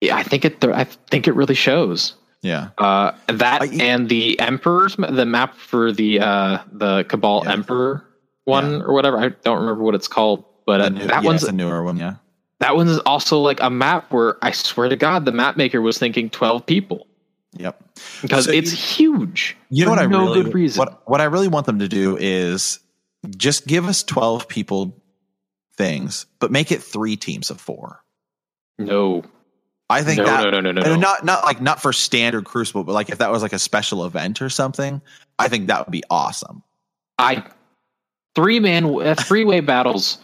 yeah, 0.00 0.16
I 0.16 0.22
think 0.22 0.44
it. 0.44 0.64
I 0.64 0.84
think 0.84 1.28
it 1.28 1.32
really 1.34 1.54
shows. 1.54 2.14
yeah. 2.42 2.70
Uh, 2.78 3.12
that 3.26 3.62
I- 3.62 3.66
and 3.80 4.08
the 4.08 4.38
Emperor's 4.40 4.96
the 4.96 5.26
map 5.26 5.54
for 5.56 5.92
the 5.92 6.20
uh, 6.20 6.58
the 6.72 7.04
Cabal 7.04 7.42
Yeah. 7.44 7.52
Emperor 7.52 8.04
one 8.44 8.82
or 8.82 8.92
whatever. 8.92 9.18
I 9.18 9.28
don't 9.30 9.60
remember 9.60 9.82
what 9.82 9.94
it's 9.94 10.08
called, 10.08 10.44
but 10.66 10.80
uh, 10.80 10.88
new- 10.90 11.06
that 11.06 11.22
yeah, 11.22 11.26
one's 11.26 11.44
a 11.44 11.52
newer 11.52 11.82
one. 11.82 11.96
Yeah, 11.98 12.16
that 12.60 12.76
one's 12.76 12.98
also 13.00 13.38
like 13.40 13.60
a 13.60 13.70
map 13.70 14.12
where 14.12 14.36
I 14.42 14.50
swear 14.52 14.88
to 14.88 14.96
God, 14.96 15.24
the 15.26 15.32
map 15.32 15.56
maker 15.56 15.80
was 15.82 15.98
thinking 15.98 16.28
12 16.30 16.64
people 16.66 17.06
Yep. 17.56 17.82
because 18.22 18.46
So 18.46 18.50
it's 18.50 18.72
you- 18.98 19.18
huge. 19.18 19.56
You 19.70 19.84
know 19.84 19.90
what 19.90 19.98
I 20.00 20.04
really 20.04 20.42
good 20.42 20.54
reason. 20.54 20.78
what 20.78 21.02
what 21.08 21.20
I 21.20 21.24
really 21.24 21.48
want 21.48 21.66
them 21.66 21.78
to 21.80 21.88
do 21.88 22.16
is 22.18 22.80
just 23.36 23.66
give 23.66 23.86
us 23.88 24.02
twelve 24.02 24.48
people 24.48 25.00
things, 25.76 26.26
but 26.38 26.50
make 26.50 26.72
it 26.72 26.82
three 26.82 27.16
teams 27.16 27.50
of 27.50 27.60
four. 27.60 28.02
no, 28.78 29.24
I 29.90 30.02
think 30.02 30.18
no, 30.18 30.24
that 30.24 30.44
no, 30.44 30.50
no, 30.50 30.60
no, 30.60 30.72
no, 30.72 30.82
no. 30.82 30.96
not 30.96 31.24
not 31.24 31.44
like 31.44 31.60
not 31.60 31.80
for 31.80 31.92
standard 31.92 32.44
Crucible, 32.44 32.84
but 32.84 32.92
like 32.92 33.10
if 33.10 33.18
that 33.18 33.30
was 33.30 33.42
like 33.42 33.52
a 33.52 33.58
special 33.58 34.04
event 34.04 34.40
or 34.40 34.48
something, 34.48 35.02
I 35.38 35.48
think 35.48 35.66
that 35.66 35.86
would 35.86 35.92
be 35.92 36.02
awesome. 36.10 36.62
I 37.18 37.44
three 38.34 38.60
man 38.60 38.86
uh, 38.86 39.14
three 39.14 39.44
way 39.44 39.60
battles 39.60 40.18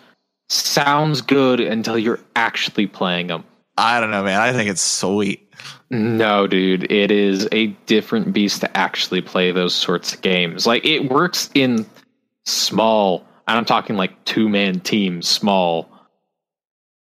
sounds 0.49 1.21
good 1.21 1.61
until 1.61 1.99
you're 1.99 2.21
actually 2.35 2.87
playing 2.87 3.29
them. 3.29 3.45
I 3.77 4.01
don't 4.01 4.11
know, 4.11 4.25
man. 4.25 4.41
I 4.41 4.53
think 4.53 4.69
it's 4.71 4.83
sweet. 4.83 5.47
No, 5.91 6.47
dude, 6.47 6.91
it 6.91 7.11
is 7.11 7.49
a 7.53 7.69
different 7.87 8.33
beast 8.33 8.61
to 8.61 8.77
actually 8.77 9.21
play 9.21 9.53
those 9.53 9.75
sorts 9.75 10.15
of 10.15 10.23
games. 10.23 10.67
Like 10.67 10.85
it 10.85 11.11
works 11.11 11.51
in 11.55 11.87
small, 12.47 13.25
and 13.51 13.59
I'm 13.59 13.65
talking 13.65 13.97
like 13.97 14.25
two 14.25 14.49
man 14.49 14.81
teams, 14.81 15.29
small 15.29 15.89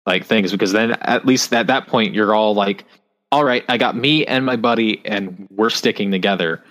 like 0.07 0.25
things, 0.25 0.51
because 0.53 0.73
then 0.73 0.93
at 1.03 1.25
least 1.27 1.53
at 1.53 1.69
that 1.69 1.87
point 1.87 2.15
you're 2.15 2.35
all 2.35 2.55
like, 2.55 2.85
all 3.31 3.45
right, 3.45 3.65
I 3.69 3.79
got 3.79 3.97
me 3.97 4.27
and 4.27 4.45
my 4.45 4.57
buddy, 4.57 5.01
and 5.07 5.47
we're 5.51 5.71
sticking 5.71 6.11
together. 6.11 6.63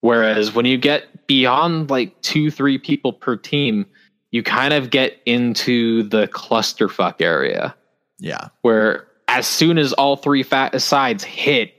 Whereas 0.00 0.54
when 0.54 0.66
you 0.66 0.76
get 0.78 1.26
beyond 1.26 1.90
like 1.90 2.20
two, 2.22 2.50
three 2.50 2.78
people 2.78 3.12
per 3.12 3.36
team, 3.36 3.86
you 4.30 4.42
kind 4.42 4.72
of 4.74 4.90
get 4.90 5.20
into 5.26 6.02
the 6.04 6.28
clusterfuck 6.28 7.20
area 7.20 7.74
Yeah. 8.18 8.48
where 8.62 9.06
as 9.28 9.46
soon 9.46 9.78
as 9.78 9.92
all 9.94 10.16
three 10.16 10.42
fa- 10.42 10.78
sides 10.80 11.24
hit, 11.24 11.72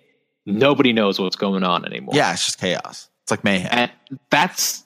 nobody 0.45 0.93
knows 0.93 1.19
what's 1.19 1.35
going 1.35 1.63
on 1.63 1.85
anymore. 1.85 2.13
Yeah, 2.15 2.31
it's 2.33 2.45
just 2.45 2.59
chaos. 2.59 3.09
It's 3.23 3.31
like 3.31 3.43
mayhem. 3.43 3.69
and 3.71 3.91
that's 4.29 4.83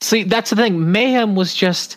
see, 0.00 0.24
that's 0.24 0.50
the 0.50 0.56
thing. 0.56 0.92
Mayhem 0.92 1.34
was 1.34 1.54
just. 1.54 1.96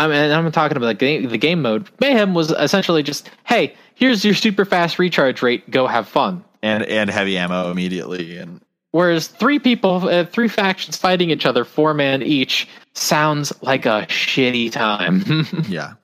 I 0.00 0.06
mean, 0.06 0.30
I'm 0.30 0.52
talking 0.52 0.76
about 0.76 0.86
the 0.86 0.94
game, 0.94 1.28
the 1.28 1.38
game 1.38 1.60
mode. 1.60 1.88
Mayhem 2.00 2.32
was 2.32 2.52
essentially 2.52 3.02
just, 3.02 3.28
hey, 3.44 3.74
here's 3.96 4.24
your 4.24 4.34
super 4.34 4.64
fast 4.64 5.00
recharge 5.00 5.42
rate. 5.42 5.68
Go 5.70 5.88
have 5.88 6.06
fun. 6.06 6.44
and 6.62 6.84
and 6.84 7.10
heavy 7.10 7.36
ammo 7.36 7.70
immediately 7.70 8.36
and 8.38 8.60
Whereas 8.90 9.28
three 9.28 9.58
people, 9.58 10.08
uh, 10.08 10.24
three 10.24 10.48
factions 10.48 10.96
fighting 10.96 11.30
each 11.30 11.44
other, 11.44 11.64
four 11.64 11.92
man 11.92 12.22
each, 12.22 12.66
sounds 12.94 13.52
like 13.62 13.84
a 13.84 14.06
shitty 14.08 14.72
time. 14.72 15.46
yeah. 15.68 15.94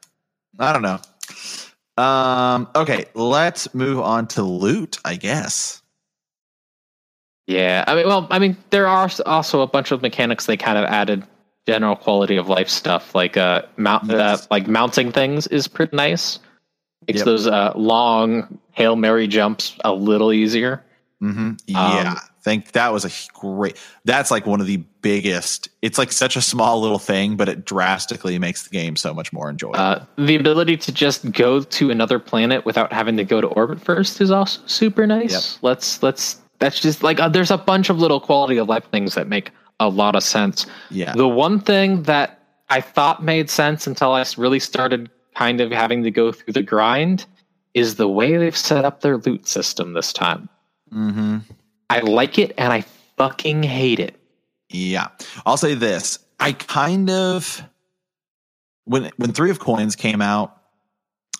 I 0.58 0.72
don't 0.72 0.82
know. 0.82 2.02
Um 2.02 2.68
okay, 2.74 3.06
let's 3.14 3.72
move 3.74 4.00
on 4.00 4.26
to 4.28 4.42
loot, 4.42 4.98
I 5.04 5.16
guess. 5.16 5.82
Yeah, 7.46 7.84
I 7.86 7.94
mean, 7.94 8.06
well, 8.06 8.26
I 8.30 8.38
mean, 8.38 8.56
there 8.70 8.86
are 8.86 9.10
also 9.26 9.60
a 9.60 9.66
bunch 9.66 9.90
of 9.90 10.00
mechanics 10.02 10.46
they 10.46 10.56
kind 10.56 10.78
of 10.78 10.84
added 10.86 11.24
general 11.66 11.96
quality 11.96 12.36
of 12.36 12.48
life 12.48 12.68
stuff, 12.68 13.14
like 13.14 13.36
uh, 13.36 13.62
mount, 13.76 14.10
uh 14.10 14.16
Yes. 14.16 14.48
like 14.50 14.66
mounting 14.66 15.12
things 15.12 15.46
is 15.48 15.68
pretty 15.68 15.94
nice. 15.96 16.38
Makes 17.06 17.18
Yep. 17.18 17.24
those 17.26 17.46
uh, 17.46 17.72
long 17.76 18.58
hail 18.72 18.96
mary 18.96 19.26
jumps 19.28 19.76
a 19.84 19.92
little 19.92 20.32
easier. 20.32 20.82
Mm-hmm. 21.22 21.40
Um, 21.48 21.56
Yeah, 21.68 22.14
I 22.16 22.20
think 22.42 22.72
that 22.72 22.92
was 22.92 23.04
a 23.04 23.10
great. 23.38 23.76
That's 24.06 24.30
like 24.30 24.46
one 24.46 24.60
of 24.62 24.66
the 24.66 24.78
biggest. 25.02 25.68
It's 25.82 25.98
like 25.98 26.12
such 26.12 26.36
a 26.36 26.42
small 26.42 26.80
little 26.80 26.98
thing, 26.98 27.36
but 27.36 27.48
it 27.50 27.64
drastically 27.66 28.38
makes 28.38 28.62
the 28.64 28.70
game 28.70 28.96
so 28.96 29.12
much 29.14 29.32
more 29.34 29.50
enjoyable. 29.50 29.78
Uh, 29.80 30.04
the 30.16 30.36
ability 30.36 30.78
to 30.78 30.92
just 30.92 31.30
go 31.32 31.60
to 31.60 31.90
another 31.90 32.18
planet 32.18 32.64
without 32.64 32.90
having 32.92 33.16
to 33.18 33.24
go 33.24 33.40
to 33.42 33.46
orbit 33.48 33.80
first 33.82 34.20
is 34.22 34.30
also 34.30 34.60
super 34.66 35.06
nice. 35.06 35.32
Yep. 35.54 35.62
Let's 35.62 36.02
let's 36.02 36.40
that's 36.64 36.80
just 36.80 37.02
like 37.02 37.20
uh, 37.20 37.28
there's 37.28 37.50
a 37.50 37.58
bunch 37.58 37.90
of 37.90 37.98
little 37.98 38.20
quality 38.20 38.56
of 38.56 38.68
life 38.68 38.84
things 38.90 39.14
that 39.14 39.28
make 39.28 39.50
a 39.80 39.88
lot 39.88 40.14
of 40.16 40.22
sense. 40.22 40.66
yeah, 40.90 41.12
The 41.14 41.28
one 41.28 41.60
thing 41.60 42.04
that 42.04 42.40
I 42.70 42.80
thought 42.80 43.22
made 43.22 43.50
sense 43.50 43.86
until 43.86 44.12
I 44.12 44.24
really 44.36 44.60
started 44.60 45.10
kind 45.34 45.60
of 45.60 45.70
having 45.72 46.02
to 46.04 46.10
go 46.10 46.32
through 46.32 46.52
the 46.52 46.62
grind 46.62 47.26
is 47.74 47.96
the 47.96 48.08
way 48.08 48.36
they've 48.36 48.56
set 48.56 48.84
up 48.84 49.00
their 49.00 49.18
loot 49.18 49.46
system 49.48 49.92
this 49.94 50.12
time. 50.12 50.48
mm-hmm. 50.92 51.38
I 51.90 52.00
like 52.00 52.38
it 52.38 52.52
and 52.56 52.72
I 52.72 52.82
fucking 53.16 53.62
hate 53.64 54.00
it. 54.00 54.16
yeah. 54.70 55.08
I'll 55.44 55.56
say 55.56 55.74
this: 55.74 56.18
I 56.40 56.52
kind 56.52 57.10
of 57.10 57.62
when 58.84 59.10
when 59.16 59.32
Three 59.32 59.50
of 59.50 59.58
Coins 59.58 59.96
came 59.96 60.22
out, 60.22 60.56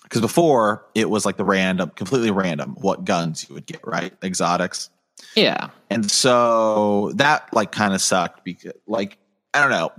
because 0.03 0.21
before 0.21 0.85
it 0.93 1.09
was 1.09 1.25
like 1.25 1.37
the 1.37 1.45
random, 1.45 1.89
completely 1.95 2.31
random, 2.31 2.75
what 2.79 3.05
guns 3.05 3.47
you 3.47 3.55
would 3.55 3.65
get, 3.65 3.79
right? 3.83 4.13
Exotics. 4.23 4.89
Yeah. 5.35 5.69
And 5.89 6.09
so 6.09 7.11
that 7.15 7.53
like 7.53 7.71
kind 7.71 7.93
of 7.93 8.01
sucked 8.01 8.43
because 8.43 8.73
like 8.87 9.17
I 9.53 9.61
don't 9.61 9.71
know. 9.71 9.91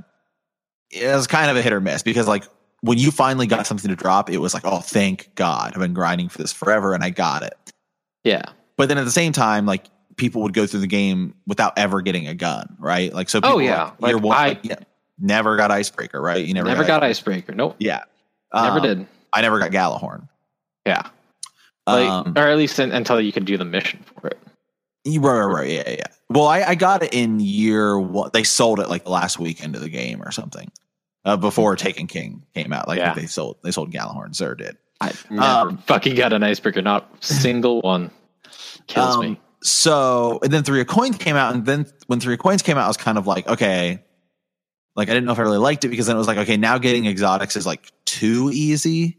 It 0.90 1.06
was 1.14 1.26
kind 1.26 1.50
of 1.50 1.56
a 1.56 1.62
hit 1.62 1.72
or 1.72 1.80
miss 1.80 2.02
because 2.02 2.28
like 2.28 2.44
when 2.82 2.98
you 2.98 3.10
finally 3.10 3.46
got 3.46 3.66
something 3.66 3.88
to 3.90 3.96
drop, 3.96 4.30
it 4.30 4.38
was 4.38 4.54
like, 4.54 4.64
oh 4.64 4.80
thank 4.80 5.34
God. 5.34 5.72
I've 5.74 5.80
been 5.80 5.94
grinding 5.94 6.28
for 6.28 6.38
this 6.38 6.52
forever 6.52 6.94
and 6.94 7.02
I 7.02 7.10
got 7.10 7.42
it. 7.42 7.54
Yeah. 8.24 8.42
But 8.76 8.88
then 8.88 8.98
at 8.98 9.04
the 9.04 9.10
same 9.10 9.32
time, 9.32 9.66
like 9.66 9.86
people 10.16 10.42
would 10.42 10.54
go 10.54 10.66
through 10.66 10.80
the 10.80 10.86
game 10.86 11.34
without 11.46 11.76
ever 11.78 12.00
getting 12.02 12.26
a 12.28 12.34
gun, 12.34 12.76
right? 12.78 13.12
Like 13.12 13.28
so 13.28 13.40
people 13.40 13.56
Oh, 13.56 13.58
yeah. 13.58 13.92
like, 13.98 14.14
Like, 14.14 14.22
one, 14.22 14.36
I- 14.36 14.48
like, 14.48 14.64
yeah, 14.64 14.76
never 15.18 15.56
got 15.56 15.70
icebreaker, 15.70 16.20
right? 16.20 16.44
You 16.44 16.54
never, 16.54 16.68
Never, 16.68 16.84
got 16.84 17.02
icebreaker. 17.02 17.52
Nope. 17.54 17.76
Yeah. 17.78 18.02
Never 18.54 18.76
Um, 18.78 18.82
did. 18.82 19.06
I 19.32 19.40
never 19.42 19.58
got 19.58 19.70
Gjallarhorn. 19.70 20.28
Yeah. 20.86 21.02
Like, 21.86 22.08
Um, 22.08 22.32
or 22.36 22.48
at 22.48 22.56
least 22.56 22.78
in, 22.78 22.92
until 22.92 23.20
you 23.20 23.32
could 23.32 23.44
do 23.44 23.56
the 23.58 23.64
mission 23.64 24.04
for 24.20 24.28
it. 24.28 24.38
Right, 25.06 25.20
right, 25.20 25.44
right. 25.44 25.68
Yeah, 25.70 25.90
yeah. 25.90 26.04
Well, 26.28 26.46
I, 26.46 26.62
I 26.62 26.74
got 26.74 27.02
it 27.02 27.14
in 27.14 27.38
year 27.40 27.98
one. 27.98 28.30
They 28.32 28.42
sold 28.44 28.80
it 28.80 28.88
like 28.88 29.04
the 29.04 29.10
last 29.10 29.38
weekend 29.38 29.74
of 29.76 29.80
the 29.82 29.88
game 29.88 30.20
or 30.22 30.30
something. 30.32 30.70
Uh, 31.24 31.36
before 31.36 31.74
Taken 31.76 32.06
King 32.06 32.44
came 32.54 32.72
out, 32.72 32.86
like 32.88 32.98
Yeah. 32.98 33.12
they 33.14 33.26
sold 33.26 33.56
they 33.64 33.70
sold 33.72 33.92
Gjallarhorn. 33.92 34.34
Zer 34.34 34.54
did. 34.54 34.76
I 35.00 35.12
never 35.30 35.70
Um, 35.70 35.78
fucking 35.78 36.14
got 36.14 36.32
an 36.32 36.42
icebreaker. 36.42 36.82
Not 36.82 37.08
single 37.24 37.80
one. 37.80 38.10
Kills 38.86 39.16
Um, 39.16 39.20
me. 39.22 39.40
So 39.62 40.38
and 40.42 40.52
then 40.52 40.62
Three 40.62 40.80
of 40.80 40.86
Coins 40.86 41.16
came 41.18 41.34
out, 41.36 41.54
and 41.54 41.66
then 41.66 41.86
when 42.06 42.20
Three 42.20 42.34
of 42.34 42.40
Coins 42.40 42.62
came 42.62 42.78
out, 42.78 42.84
I 42.84 42.88
was 42.88 42.96
kind 42.96 43.18
of 43.18 43.26
like, 43.26 43.46
okay, 43.48 44.02
like 44.94 45.08
I 45.08 45.12
didn't 45.14 45.26
know 45.26 45.32
if 45.32 45.38
I 45.38 45.42
really 45.42 45.58
liked 45.58 45.84
it 45.84 45.88
because 45.88 46.06
then 46.06 46.14
it 46.16 46.18
was 46.18 46.28
like, 46.28 46.38
okay, 46.38 46.56
now 46.56 46.78
getting 46.78 47.06
exotics 47.06 47.56
is 47.56 47.66
like 47.66 47.90
too 48.04 48.50
easy. 48.52 49.18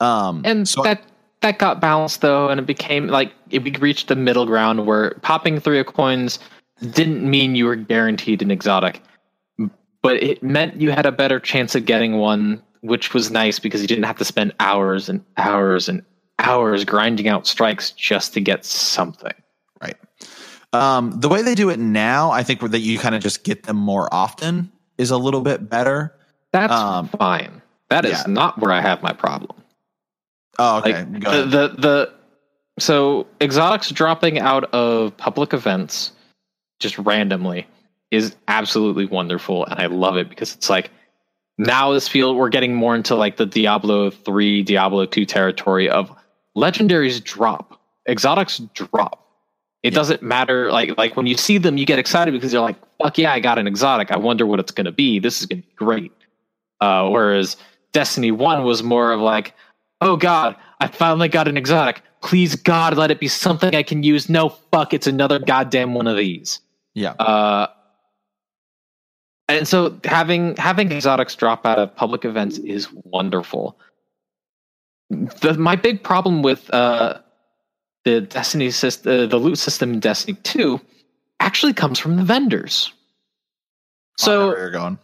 Um, 0.00 0.42
and 0.44 0.68
so 0.68 0.82
that 0.82 1.02
that 1.40 1.58
got 1.58 1.80
balanced 1.80 2.20
though 2.20 2.48
and 2.48 2.58
it 2.60 2.66
became 2.66 3.06
like 3.08 3.32
it 3.50 3.62
we 3.62 3.70
reached 3.72 4.08
the 4.08 4.16
middle 4.16 4.46
ground 4.46 4.86
where 4.86 5.12
popping 5.22 5.60
three 5.60 5.78
of 5.78 5.86
coins 5.86 6.38
didn't 6.90 7.28
mean 7.28 7.54
you 7.54 7.64
were 7.66 7.76
guaranteed 7.76 8.42
an 8.42 8.50
exotic 8.50 9.02
but 10.02 10.22
it 10.22 10.42
meant 10.42 10.80
you 10.80 10.90
had 10.90 11.06
a 11.06 11.12
better 11.12 11.40
chance 11.40 11.74
of 11.74 11.84
getting 11.84 12.18
one 12.18 12.62
which 12.82 13.12
was 13.14 13.30
nice 13.30 13.58
because 13.58 13.80
you 13.82 13.88
didn't 13.88 14.04
have 14.04 14.18
to 14.18 14.24
spend 14.24 14.54
hours 14.60 15.08
and 15.08 15.24
hours 15.36 15.88
and 15.88 16.02
hours 16.38 16.84
grinding 16.84 17.28
out 17.28 17.46
strikes 17.46 17.90
just 17.92 18.32
to 18.34 18.40
get 18.40 18.64
something 18.64 19.32
Right. 19.80 19.96
Um, 20.72 21.12
the 21.20 21.28
way 21.28 21.40
they 21.42 21.54
do 21.54 21.70
it 21.70 21.78
now, 21.78 22.30
I 22.30 22.42
think 22.42 22.60
that 22.60 22.80
you 22.80 22.98
kind 22.98 23.14
of 23.14 23.22
just 23.22 23.42
get 23.44 23.62
them 23.62 23.76
more 23.76 24.12
often 24.12 24.70
is 24.98 25.10
a 25.10 25.16
little 25.16 25.40
bit 25.40 25.70
better. 25.70 26.14
that's 26.52 26.72
Um, 26.72 27.08
fine 27.08 27.62
That 27.90 28.04
is 28.04 28.12
yeah. 28.18 28.24
not 28.32 28.58
where 28.58 28.72
i 28.72 28.80
have 28.80 29.02
my 29.02 29.12
problem 29.12 29.57
Oh, 30.58 30.78
okay. 30.78 30.92
like 31.04 31.12
the, 31.22 31.44
the 31.46 31.68
the 31.80 32.12
so 32.78 33.26
exotics 33.40 33.90
dropping 33.90 34.38
out 34.38 34.64
of 34.74 35.16
public 35.16 35.52
events 35.52 36.12
just 36.80 36.98
randomly 36.98 37.66
is 38.10 38.34
absolutely 38.48 39.04
wonderful 39.06 39.64
and 39.66 39.80
i 39.80 39.86
love 39.86 40.16
it 40.16 40.28
because 40.28 40.54
it's 40.54 40.70
like 40.70 40.90
now 41.58 41.92
this 41.92 42.08
field 42.08 42.36
we're 42.36 42.48
getting 42.48 42.74
more 42.74 42.94
into 42.94 43.14
like 43.14 43.36
the 43.36 43.46
diablo 43.46 44.10
3 44.10 44.62
diablo 44.62 45.04
2 45.06 45.24
territory 45.26 45.88
of 45.90 46.10
legendaries 46.56 47.22
drop. 47.22 47.80
Exotics 48.08 48.58
drop. 48.74 49.24
It 49.82 49.92
Yeah. 49.92 49.96
doesn't 49.98 50.22
matter 50.22 50.72
like 50.72 50.96
like 50.98 51.16
when 51.16 51.26
you 51.26 51.36
see 51.36 51.58
them 51.58 51.76
you 51.76 51.84
get 51.86 51.98
excited 51.98 52.32
because 52.32 52.52
you're 52.52 52.62
like 52.62 52.76
fuck 53.00 53.18
yeah 53.18 53.32
i 53.32 53.38
got 53.40 53.58
an 53.58 53.66
exotic. 53.66 54.10
I 54.10 54.16
wonder 54.16 54.46
what 54.46 54.58
it's 54.60 54.72
going 54.72 54.86
to 54.86 54.92
be. 54.92 55.18
This 55.20 55.40
is 55.40 55.46
going 55.46 55.62
to 55.62 55.68
be 55.68 55.74
great. 55.74 56.12
Uh, 56.80 57.08
whereas 57.10 57.56
destiny 57.92 58.30
1 58.30 58.64
was 58.64 58.82
more 58.82 59.12
of 59.12 59.20
like 59.20 59.54
oh 60.00 60.16
god 60.16 60.56
i 60.80 60.86
finally 60.86 61.28
got 61.28 61.48
an 61.48 61.56
exotic. 61.56 62.02
Please 62.22 62.56
god 62.56 62.96
let 62.96 63.10
it 63.10 63.20
be 63.20 63.28
something 63.28 63.74
i 63.74 63.82
can 63.82 64.02
use. 64.02 64.28
No 64.28 64.48
fuck 64.48 64.92
it's 64.92 65.06
another 65.06 65.38
goddamn 65.38 65.94
one 65.94 66.06
of 66.06 66.16
these. 66.16 66.60
Yeah. 66.94 67.12
uh 67.12 67.68
and 69.48 69.66
so 69.66 69.98
having 70.04 70.56
having 70.56 70.92
exotics 70.92 71.34
drop 71.34 71.64
out 71.64 71.78
of 71.78 71.94
public 71.96 72.24
events 72.24 72.58
is 72.58 72.88
wonderful. 72.92 73.78
The, 75.10 75.54
my 75.58 75.76
big 75.76 76.02
problem 76.02 76.42
with 76.42 76.68
uh 76.72 77.20
the 78.04 78.20
destiny 78.22 78.70
system 78.70 79.12
uh, 79.12 79.26
the 79.26 79.36
loot 79.38 79.58
system 79.58 79.94
in 79.94 80.00
destiny 80.00 80.38
2 80.42 80.80
actually 81.40 81.72
comes 81.72 81.98
from 81.98 82.16
the 82.16 82.24
vendors. 82.24 82.92
So 84.16 84.48
where 84.48 84.58
you're 84.58 84.70
going. 84.70 84.98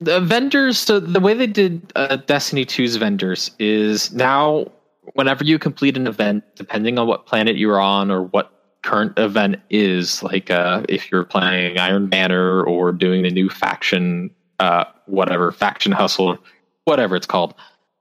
The 0.00 0.20
vendors 0.20 0.78
so 0.78 1.00
the 1.00 1.20
way 1.20 1.34
they 1.34 1.46
did 1.46 1.92
uh, 1.96 2.16
destiny 2.16 2.64
2's 2.64 2.96
vendors 2.96 3.50
is 3.58 4.12
now 4.12 4.70
whenever 5.14 5.44
you 5.44 5.58
complete 5.58 5.96
an 5.96 6.06
event 6.06 6.44
depending 6.56 6.98
on 6.98 7.06
what 7.06 7.26
planet 7.26 7.56
you're 7.56 7.80
on 7.80 8.10
or 8.10 8.22
what 8.22 8.50
current 8.82 9.18
event 9.18 9.56
is 9.70 10.22
like 10.22 10.50
uh, 10.50 10.82
if 10.88 11.10
you're 11.10 11.24
playing 11.24 11.78
iron 11.78 12.08
banner 12.08 12.62
or 12.64 12.92
doing 12.92 13.22
the 13.22 13.30
new 13.30 13.48
faction 13.48 14.30
uh, 14.60 14.84
whatever 15.06 15.50
faction 15.52 15.92
hustle 15.92 16.36
whatever 16.84 17.16
it's 17.16 17.26
called 17.26 17.54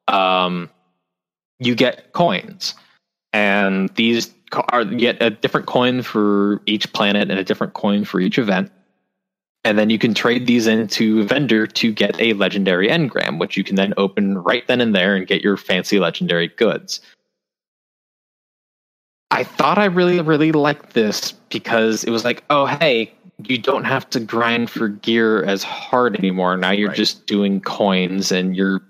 um, 0.07 0.69
you 1.59 1.75
get 1.75 2.13
coins. 2.13 2.75
And 3.31 3.89
these 3.95 4.33
are 4.69 4.85
get 4.85 5.21
a 5.21 5.31
different 5.31 5.65
coin 5.65 6.03
for 6.03 6.61
each 6.65 6.91
planet 6.93 7.31
and 7.31 7.39
a 7.39 7.43
different 7.43 7.73
coin 7.73 8.05
for 8.05 8.19
each 8.19 8.37
event 8.37 8.71
and 9.63 9.79
then 9.79 9.89
you 9.89 9.97
can 9.97 10.13
trade 10.13 10.45
these 10.45 10.67
into 10.67 11.23
vendor 11.23 11.65
to 11.65 11.93
get 11.93 12.19
a 12.19 12.33
legendary 12.33 12.89
engram, 12.89 13.39
which 13.39 13.55
you 13.55 13.63
can 13.63 13.75
then 13.75 13.93
open 13.97 14.37
right 14.39 14.67
then 14.67 14.81
and 14.81 14.93
there 14.93 15.15
and 15.15 15.27
get 15.27 15.41
your 15.41 15.55
fancy 15.55 15.99
legendary 15.99 16.49
goods. 16.49 16.99
I 19.31 19.43
thought 19.43 19.79
I 19.79 19.85
really, 19.85 20.19
really 20.21 20.51
liked 20.51 20.93
this 20.93 21.31
because 21.49 22.03
it 22.03 22.11
was 22.11 22.23
like, 22.23 22.43
oh, 22.49 22.65
hey, 22.65 23.11
you 23.47 23.57
don't 23.57 23.85
have 23.85 24.09
to 24.11 24.19
grind 24.19 24.69
for 24.69 24.89
gear 24.89 25.43
as 25.43 25.63
hard 25.63 26.15
anymore. 26.17 26.55
Now 26.57 26.71
you're 26.71 26.89
right. 26.89 26.97
just 26.97 27.25
doing 27.25 27.59
coins 27.61 28.31
and 28.31 28.55
you're, 28.55 28.81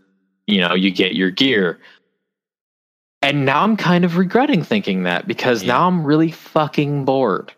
you 0.48 0.60
know, 0.60 0.74
you 0.74 0.92
get 0.92 1.16
your 1.16 1.32
gear. 1.32 1.80
And 3.22 3.46
now 3.46 3.64
I'm 3.64 3.78
kind 3.78 4.04
of 4.04 4.18
regretting 4.18 4.64
thinking 4.64 5.04
that 5.04 5.28
because 5.28 5.64
yeah. 5.64 5.74
now 5.74 5.88
I'm 5.88 6.04
really 6.04 6.32
fucking 6.32 7.06
bored. 7.06 7.54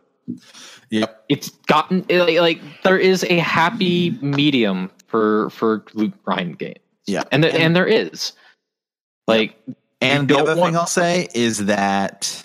Yep. 1.00 1.26
It's 1.30 1.50
gotten 1.68 2.06
like, 2.10 2.62
there 2.84 2.98
is 2.98 3.24
a 3.26 3.38
happy 3.38 4.12
medium 4.22 4.92
for 5.08 5.50
for 5.50 5.84
loot 5.94 6.14
grind 6.24 6.58
games. 6.58 6.80
Yeah. 7.06 7.24
And 7.32 7.44
the, 7.44 7.54
and, 7.54 7.64
and 7.64 7.76
there 7.76 7.88
is. 7.88 8.34
Like 9.28 9.56
and 10.02 10.28
the 10.28 10.38
other 10.38 10.56
want, 10.56 10.70
thing 10.70 10.78
I'll 10.78 10.88
say 10.88 11.28
is 11.34 11.66
that 11.66 12.44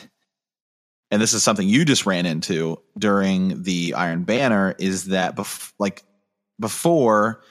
and 1.10 1.20
this 1.20 1.32
is 1.32 1.42
something 1.42 1.68
you 1.68 1.84
just 1.84 2.06
ran 2.06 2.26
into 2.26 2.80
during 2.98 3.62
the 3.62 3.94
Iron 3.94 4.24
Banner 4.24 4.74
is 4.78 5.06
that 5.06 5.36
bef- 5.36 5.72
like 5.78 6.02
before 6.58 7.42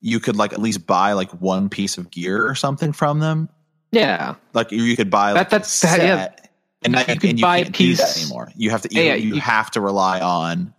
you 0.00 0.20
could 0.20 0.36
like 0.36 0.52
at 0.52 0.60
least 0.60 0.86
buy 0.86 1.12
like 1.12 1.30
one 1.32 1.68
piece 1.68 1.98
of 1.98 2.10
gear 2.10 2.46
or 2.46 2.54
something 2.54 2.92
from 2.92 3.20
them. 3.20 3.48
Yeah. 3.90 4.36
Like 4.54 4.72
you 4.72 4.96
could 4.96 5.10
buy 5.10 5.32
like 5.32 5.50
that, 5.50 5.58
that's 5.58 5.80
that, 5.82 5.98
yeah 6.00 6.41
and, 6.84 6.92
now 6.92 7.04
you, 7.06 7.18
can 7.18 7.36
buy 7.36 7.58
a 7.58 7.70
piece 7.70 8.22
anymore. 8.22 8.50
You 8.56 8.70
have 8.70 8.82
to 8.82 8.94
you, 8.94 9.02
yeah, 9.02 9.14
you, 9.14 9.34
you, 9.34 9.40
have 9.40 9.70
to 9.72 9.80
rely 9.80 10.20
on 10.20 10.74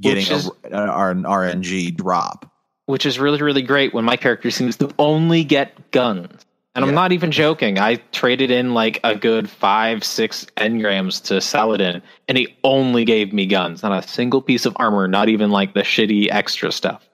getting 0.00 0.26
is, 0.26 0.50
a, 0.64 1.08
an 1.10 1.24
RNG 1.24 1.96
drop, 1.96 2.50
which 2.86 3.06
is 3.06 3.18
really 3.18 3.42
really 3.42 3.62
great. 3.62 3.94
When 3.94 4.04
my 4.04 4.16
character 4.16 4.50
seems 4.50 4.76
to 4.76 4.92
only 4.98 5.44
get 5.44 5.90
guns, 5.90 6.46
and 6.74 6.84
yeah. 6.84 6.88
I'm 6.88 6.94
not 6.94 7.12
even 7.12 7.30
joking. 7.30 7.78
I 7.78 7.96
traded 8.12 8.50
in 8.50 8.74
like 8.74 9.00
a 9.02 9.14
good 9.14 9.48
five 9.48 10.04
six 10.04 10.46
engrams 10.56 11.22
to 11.24 11.40
Saladin, 11.40 12.02
and 12.28 12.36
he 12.38 12.56
only 12.64 13.04
gave 13.04 13.32
me 13.32 13.46
guns, 13.46 13.82
not 13.82 14.04
a 14.04 14.06
single 14.06 14.42
piece 14.42 14.66
of 14.66 14.76
armor, 14.78 15.08
not 15.08 15.28
even 15.28 15.50
like 15.50 15.74
the 15.74 15.80
shitty 15.80 16.28
extra 16.30 16.70
stuff. 16.70 17.08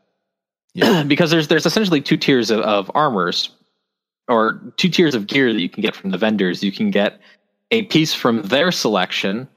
Yeah. 0.75 1.03
because 1.07 1.31
there's 1.31 1.49
there's 1.49 1.67
essentially 1.67 2.01
two 2.01 2.17
tiers 2.17 2.51
of, 2.51 2.61
of 2.61 2.91
armors 2.95 3.51
or 4.29 4.61
two 4.77 4.89
tiers 4.89 5.15
of 5.15 5.27
gear 5.27 5.53
that 5.53 5.61
you 5.61 5.69
can 5.69 5.83
get 5.83 5.95
from 5.95 6.11
the 6.11 6.19
vendors. 6.19 6.63
You 6.63 6.73
can 6.73 6.91
get 6.91 7.21
a 7.73 7.83
piece 7.85 8.15
from 8.15 8.43
their 8.43 8.71
selection, 8.71 9.49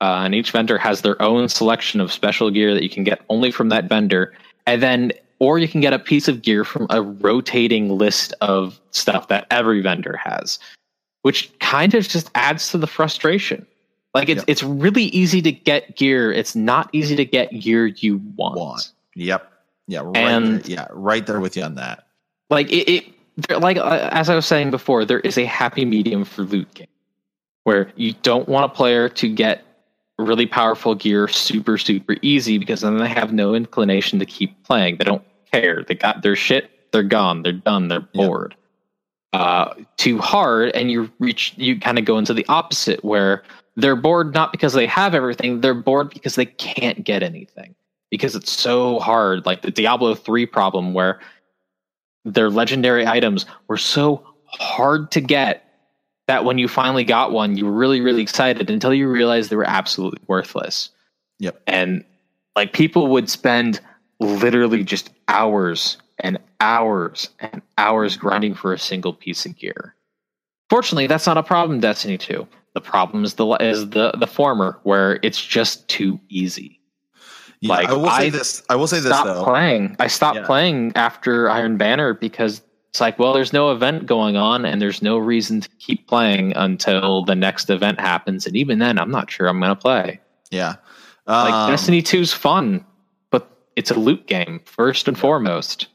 uh, 0.00 0.22
and 0.24 0.34
each 0.34 0.52
vendor 0.52 0.78
has 0.78 1.00
their 1.00 1.20
own 1.20 1.48
selection 1.48 2.00
of 2.00 2.12
special 2.12 2.50
gear 2.50 2.74
that 2.74 2.82
you 2.82 2.90
can 2.90 3.02
get 3.02 3.22
only 3.30 3.50
from 3.50 3.70
that 3.70 3.88
vendor, 3.88 4.34
and 4.66 4.82
then 4.82 5.12
or 5.40 5.58
you 5.58 5.66
can 5.66 5.80
get 5.80 5.92
a 5.92 5.98
piece 5.98 6.28
of 6.28 6.42
gear 6.42 6.62
from 6.62 6.86
a 6.90 7.02
rotating 7.02 7.98
list 7.98 8.32
of 8.40 8.80
stuff 8.92 9.28
that 9.28 9.46
every 9.50 9.80
vendor 9.80 10.16
has, 10.16 10.58
which 11.22 11.50
kind 11.58 11.94
of 11.94 12.06
just 12.06 12.30
adds 12.34 12.70
to 12.70 12.78
the 12.78 12.86
frustration. 12.86 13.66
Like 14.12 14.28
it's 14.28 14.40
yep. 14.40 14.44
it's 14.46 14.62
really 14.62 15.04
easy 15.04 15.42
to 15.42 15.50
get 15.50 15.96
gear. 15.96 16.30
It's 16.30 16.54
not 16.54 16.88
easy 16.92 17.16
to 17.16 17.24
get 17.24 17.50
gear 17.58 17.86
you 17.86 18.18
want. 18.36 18.56
want. 18.56 18.92
Yep. 19.16 19.50
Yeah. 19.88 20.00
Right 20.04 20.16
and 20.16 20.62
there. 20.62 20.70
yeah, 20.70 20.86
right 20.90 21.26
there 21.26 21.40
with 21.40 21.56
you 21.56 21.64
on 21.64 21.74
that. 21.74 22.06
Like 22.50 22.70
it, 22.70 22.88
it 23.48 23.60
like 23.60 23.78
uh, 23.78 24.08
as 24.12 24.28
I 24.28 24.36
was 24.36 24.46
saying 24.46 24.70
before, 24.70 25.04
there 25.04 25.20
is 25.20 25.36
a 25.36 25.44
happy 25.46 25.84
medium 25.84 26.24
for 26.24 26.42
loot 26.42 26.72
games 26.74 26.88
where 27.64 27.92
you 27.96 28.12
don't 28.22 28.48
want 28.48 28.70
a 28.70 28.74
player 28.74 29.08
to 29.08 29.28
get 29.28 29.64
really 30.18 30.46
powerful 30.46 30.94
gear 30.94 31.26
super 31.26 31.76
super 31.76 32.16
easy 32.22 32.56
because 32.56 32.82
then 32.82 32.98
they 32.98 33.08
have 33.08 33.32
no 33.32 33.54
inclination 33.54 34.18
to 34.18 34.26
keep 34.26 34.62
playing. 34.64 34.96
They 34.96 35.04
don't 35.04 35.24
care. 35.50 35.84
They 35.86 35.94
got 35.94 36.22
their 36.22 36.36
shit. 36.36 36.70
They're 36.92 37.02
gone. 37.02 37.42
They're 37.42 37.52
done. 37.52 37.88
They're 37.88 38.00
bored. 38.00 38.54
Yep. 39.32 39.42
Uh, 39.42 39.74
too 39.96 40.18
hard, 40.18 40.70
and 40.76 40.92
you 40.92 41.10
reach. 41.18 41.54
You 41.56 41.80
kind 41.80 41.98
of 41.98 42.04
go 42.04 42.18
into 42.18 42.32
the 42.32 42.46
opposite 42.46 43.04
where 43.04 43.42
they're 43.74 43.96
bored 43.96 44.32
not 44.32 44.52
because 44.52 44.74
they 44.74 44.86
have 44.86 45.14
everything. 45.14 45.60
They're 45.60 45.74
bored 45.74 46.10
because 46.10 46.36
they 46.36 46.46
can't 46.46 47.02
get 47.02 47.24
anything 47.24 47.74
because 48.10 48.36
it's 48.36 48.52
so 48.52 49.00
hard. 49.00 49.44
Like 49.44 49.62
the 49.62 49.72
Diablo 49.72 50.14
three 50.14 50.46
problem 50.46 50.94
where 50.94 51.18
their 52.24 52.48
legendary 52.48 53.06
items 53.06 53.44
were 53.66 53.76
so 53.76 54.24
hard 54.46 55.10
to 55.10 55.20
get 55.20 55.63
that 56.26 56.44
when 56.44 56.58
you 56.58 56.68
finally 56.68 57.04
got 57.04 57.32
one, 57.32 57.56
you 57.56 57.66
were 57.66 57.72
really, 57.72 58.00
really 58.00 58.22
excited 58.22 58.70
until 58.70 58.94
you 58.94 59.08
realized 59.08 59.50
they 59.50 59.56
were 59.56 59.68
absolutely 59.68 60.20
worthless. 60.26 60.90
Yep. 61.38 61.62
And 61.66 62.04
like 62.56 62.72
people 62.72 63.08
would 63.08 63.28
spend 63.28 63.80
literally 64.20 64.84
just 64.84 65.10
hours 65.28 65.98
and 66.20 66.38
hours 66.60 67.28
and 67.40 67.60
hours 67.78 68.16
grinding 68.16 68.54
for 68.54 68.72
a 68.72 68.78
single 68.78 69.12
piece 69.12 69.44
of 69.44 69.56
gear. 69.56 69.94
Fortunately, 70.70 71.06
that's 71.06 71.26
not 71.26 71.36
a 71.36 71.42
problem 71.42 71.80
Destiny 71.80 72.16
2. 72.16 72.46
The 72.74 72.80
problem 72.80 73.24
is 73.24 73.34
the 73.34 73.46
is 73.60 73.90
the 73.90 74.12
the 74.18 74.26
former 74.26 74.80
where 74.82 75.20
it's 75.22 75.44
just 75.44 75.86
too 75.88 76.18
easy. 76.28 76.80
Yeah, 77.60 77.68
like 77.68 77.88
I 77.88 77.92
will 77.92 78.10
say 78.10 78.26
I 78.26 78.30
this 78.30 78.62
I 78.68 78.76
will 78.76 78.88
say 78.88 78.98
this 78.98 79.16
though. 79.22 79.44
playing. 79.44 79.94
I 80.00 80.08
stopped 80.08 80.38
yeah. 80.38 80.46
playing 80.46 80.92
after 80.96 81.48
Iron 81.48 81.76
Banner 81.76 82.14
because 82.14 82.62
it's 82.94 83.00
like, 83.00 83.18
well, 83.18 83.32
there's 83.32 83.52
no 83.52 83.72
event 83.72 84.06
going 84.06 84.36
on, 84.36 84.64
and 84.64 84.80
there's 84.80 85.02
no 85.02 85.18
reason 85.18 85.60
to 85.60 85.68
keep 85.80 86.06
playing 86.06 86.52
until 86.54 87.24
the 87.24 87.34
next 87.34 87.68
event 87.68 87.98
happens. 87.98 88.46
And 88.46 88.54
even 88.54 88.78
then, 88.78 89.00
I'm 89.00 89.10
not 89.10 89.32
sure 89.32 89.48
I'm 89.48 89.58
going 89.58 89.70
to 89.70 89.74
play. 89.74 90.20
Yeah. 90.52 90.76
Um, 91.26 91.50
like 91.50 91.70
Destiny 91.72 92.02
2's 92.04 92.32
fun, 92.32 92.86
but 93.32 93.50
it's 93.74 93.90
a 93.90 93.98
loot 93.98 94.28
game 94.28 94.60
first 94.64 95.08
and 95.08 95.18
foremost. 95.18 95.88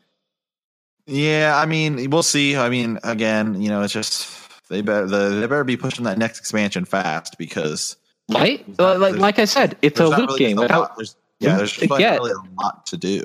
Yeah, 1.06 1.54
I 1.56 1.66
mean, 1.66 2.10
we'll 2.10 2.22
see. 2.22 2.58
I 2.58 2.68
mean, 2.68 3.00
again, 3.06 3.62
you 3.62 3.70
know, 3.70 3.82
it's 3.82 3.93
just 3.93 4.68
they 4.68 4.82
better 4.82 5.08
they 5.08 5.47
better 5.47 5.64
be 5.64 5.78
pushing 5.78 6.04
that 6.04 6.18
next 6.18 6.39
expansion 6.39 6.84
fast 6.84 7.38
because 7.38 7.95
right, 8.30 8.62
like 8.78 9.16
like 9.16 9.39
I 9.39 9.45
said, 9.45 9.78
it's 9.82 10.02
a 10.02 10.08
loot 10.10 10.28
really 10.28 10.39
game. 10.39 10.58
Without, 10.58 10.97
there's, 10.97 11.16
yeah, 11.39 11.56
there's 11.56 11.80
really 11.80 12.32
a 12.32 12.62
lot 12.62 12.86
to 12.88 12.97
do. 12.97 13.24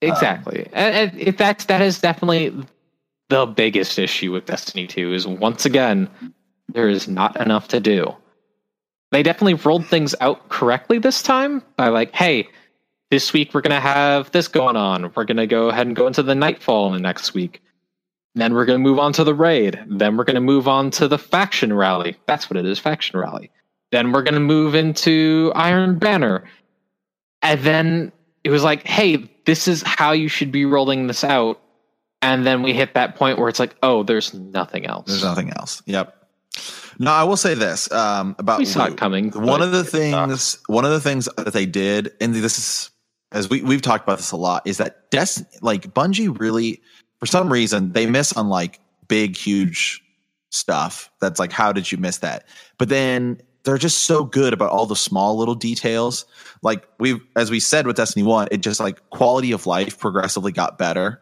Exactly, 0.00 0.66
um, 0.66 0.72
and, 0.74 1.20
and 1.20 1.38
that's 1.38 1.64
that 1.66 1.82
is 1.82 2.00
definitely 2.00 2.54
the 3.28 3.46
biggest 3.46 3.98
issue 3.98 4.32
with 4.32 4.46
Destiny 4.46 4.86
Two. 4.86 5.12
Is 5.12 5.26
once 5.26 5.66
again 5.66 6.08
there 6.68 6.88
is 6.88 7.08
not 7.08 7.40
enough 7.40 7.68
to 7.68 7.80
do. 7.80 8.14
They 9.10 9.22
definitely 9.22 9.54
rolled 9.54 9.86
things 9.86 10.14
out 10.20 10.48
correctly 10.50 10.98
this 10.98 11.22
time 11.22 11.62
by 11.76 11.88
like, 11.88 12.14
hey, 12.14 12.48
this 13.10 13.32
week 13.32 13.54
we're 13.54 13.62
gonna 13.62 13.80
have 13.80 14.30
this 14.32 14.48
going 14.48 14.76
on. 14.76 15.12
We're 15.14 15.24
gonna 15.24 15.46
go 15.46 15.68
ahead 15.70 15.86
and 15.86 15.96
go 15.96 16.06
into 16.06 16.22
the 16.22 16.34
Nightfall 16.34 16.88
in 16.88 16.92
the 16.92 17.00
next 17.00 17.34
week. 17.34 17.62
Then 18.34 18.54
we're 18.54 18.66
gonna 18.66 18.78
move 18.78 18.98
on 18.98 19.12
to 19.14 19.24
the 19.24 19.34
raid. 19.34 19.82
Then 19.88 20.16
we're 20.16 20.24
gonna 20.24 20.40
move 20.40 20.68
on 20.68 20.90
to 20.92 21.08
the 21.08 21.18
faction 21.18 21.72
rally. 21.72 22.16
That's 22.26 22.50
what 22.50 22.58
it 22.58 22.66
is, 22.66 22.78
faction 22.78 23.18
rally. 23.18 23.50
Then 23.90 24.12
we're 24.12 24.22
gonna 24.22 24.40
move 24.40 24.74
into 24.74 25.52
Iron 25.54 25.98
Banner. 25.98 26.44
And 27.40 27.60
then 27.62 28.12
it 28.44 28.50
was 28.50 28.62
like, 28.62 28.86
hey, 28.86 29.30
this 29.48 29.66
is 29.66 29.82
how 29.82 30.12
you 30.12 30.28
should 30.28 30.52
be 30.52 30.66
rolling 30.66 31.06
this 31.06 31.24
out. 31.24 31.58
And 32.20 32.46
then 32.46 32.62
we 32.62 32.74
hit 32.74 32.92
that 32.92 33.14
point 33.14 33.38
where 33.38 33.48
it's 33.48 33.58
like, 33.58 33.74
oh, 33.82 34.02
there's 34.02 34.34
nothing 34.34 34.84
else. 34.84 35.06
There's 35.06 35.24
nothing 35.24 35.50
else. 35.56 35.82
Yep. 35.86 36.14
No, 36.98 37.10
I 37.10 37.24
will 37.24 37.38
say 37.38 37.54
this 37.54 37.90
um, 37.90 38.36
about 38.38 38.58
we 38.58 38.66
saw 38.66 38.84
it 38.84 38.98
coming. 38.98 39.30
One 39.30 39.62
of 39.62 39.72
the 39.72 39.84
things, 39.84 40.58
one 40.66 40.84
of 40.84 40.90
the 40.90 41.00
things 41.00 41.30
that 41.38 41.54
they 41.54 41.64
did, 41.64 42.12
and 42.20 42.34
this 42.34 42.58
is 42.58 42.90
as 43.32 43.48
we 43.48 43.62
we've 43.62 43.80
talked 43.80 44.04
about 44.04 44.18
this 44.18 44.32
a 44.32 44.36
lot, 44.36 44.66
is 44.66 44.76
that 44.78 45.10
Des 45.10 45.42
like 45.62 45.94
Bungie 45.94 46.38
really, 46.38 46.82
for 47.18 47.24
some 47.24 47.50
reason, 47.50 47.92
they 47.92 48.04
miss 48.04 48.34
on 48.34 48.50
like 48.50 48.80
big, 49.06 49.34
huge 49.34 50.02
stuff. 50.50 51.10
That's 51.22 51.40
like, 51.40 51.52
how 51.52 51.72
did 51.72 51.90
you 51.90 51.96
miss 51.96 52.18
that? 52.18 52.44
But 52.76 52.90
then 52.90 53.40
they're 53.68 53.78
just 53.78 54.04
so 54.04 54.24
good 54.24 54.52
about 54.52 54.70
all 54.70 54.86
the 54.86 54.96
small 54.96 55.36
little 55.36 55.54
details 55.54 56.24
like 56.62 56.88
we 56.98 57.20
as 57.36 57.50
we 57.50 57.60
said 57.60 57.86
with 57.86 57.96
Destiny 57.96 58.24
1, 58.24 58.48
it 58.50 58.58
just 58.58 58.80
like 58.80 59.08
quality 59.10 59.52
of 59.52 59.66
life 59.66 59.98
progressively 59.98 60.52
got 60.52 60.78
better. 60.78 61.20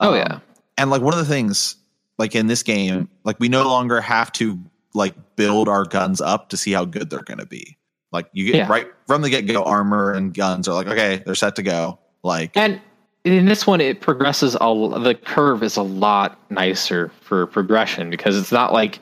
Oh 0.00 0.10
um, 0.10 0.16
yeah. 0.16 0.38
And 0.78 0.90
like 0.90 1.02
one 1.02 1.12
of 1.12 1.18
the 1.18 1.26
things 1.26 1.76
like 2.18 2.34
in 2.34 2.46
this 2.46 2.62
game, 2.62 3.08
like 3.24 3.38
we 3.40 3.48
no 3.48 3.64
longer 3.64 4.00
have 4.00 4.32
to 4.32 4.58
like 4.94 5.14
build 5.36 5.68
our 5.68 5.84
guns 5.84 6.20
up 6.20 6.48
to 6.50 6.56
see 6.56 6.72
how 6.72 6.84
good 6.84 7.10
they're 7.10 7.22
going 7.22 7.38
to 7.38 7.46
be. 7.46 7.76
Like 8.12 8.28
you 8.32 8.46
get 8.46 8.54
yeah. 8.54 8.68
right 8.68 8.86
from 9.06 9.22
the 9.22 9.30
get 9.30 9.42
go 9.42 9.64
armor 9.64 10.12
and 10.12 10.32
guns 10.32 10.68
are 10.68 10.74
like 10.74 10.86
okay, 10.86 11.22
they're 11.24 11.34
set 11.34 11.56
to 11.56 11.62
go. 11.62 11.98
Like 12.22 12.56
And 12.56 12.80
in 13.24 13.46
this 13.46 13.66
one 13.66 13.80
it 13.80 14.00
progresses 14.00 14.56
all 14.56 14.88
the 14.88 15.14
curve 15.14 15.62
is 15.62 15.76
a 15.76 15.82
lot 15.82 16.38
nicer 16.50 17.10
for 17.20 17.46
progression 17.46 18.10
because 18.10 18.38
it's 18.38 18.52
not 18.52 18.72
like 18.72 18.98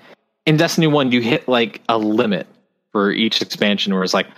in 0.46 0.56
Destiny 0.56 0.86
1 0.86 1.12
you 1.12 1.20
hit 1.20 1.46
like 1.46 1.82
a 1.88 1.98
limit 1.98 2.46
for 2.92 3.10
each 3.10 3.40
expansion 3.42 3.92
where 3.94 4.02
it's 4.04 4.14
like 4.14 4.28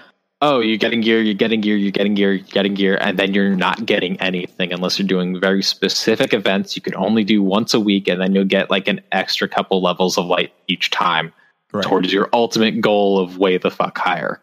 oh 0.40 0.60
you're 0.60 0.76
getting 0.78 1.00
gear 1.00 1.20
you're 1.20 1.34
getting 1.34 1.60
gear 1.60 1.76
you're 1.76 1.90
getting 1.90 2.14
gear 2.14 2.32
you're 2.34 2.46
getting 2.48 2.74
gear 2.74 2.96
and 3.00 3.18
then 3.18 3.34
you're 3.34 3.54
not 3.54 3.84
getting 3.86 4.20
anything 4.20 4.72
unless 4.72 4.98
you're 4.98 5.06
doing 5.08 5.38
very 5.40 5.62
specific 5.62 6.32
events 6.32 6.74
you 6.76 6.82
can 6.82 6.94
only 6.96 7.24
do 7.24 7.42
once 7.42 7.72
a 7.74 7.80
week 7.80 8.08
and 8.08 8.20
then 8.20 8.34
you'll 8.34 8.44
get 8.44 8.70
like 8.70 8.88
an 8.88 9.00
extra 9.12 9.48
couple 9.48 9.80
levels 9.82 10.16
of 10.18 10.26
light 10.26 10.52
each 10.68 10.90
time 10.90 11.32
Right. 11.72 11.82
towards 11.84 12.12
your 12.12 12.28
ultimate 12.32 12.80
goal 12.80 13.18
of 13.18 13.38
way 13.38 13.58
the 13.58 13.70
fuck 13.70 13.98
higher 13.98 14.40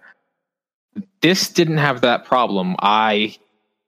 this 1.21 1.47
didn't 1.49 1.77
have 1.77 2.01
that 2.01 2.25
problem 2.25 2.75
i 2.79 3.33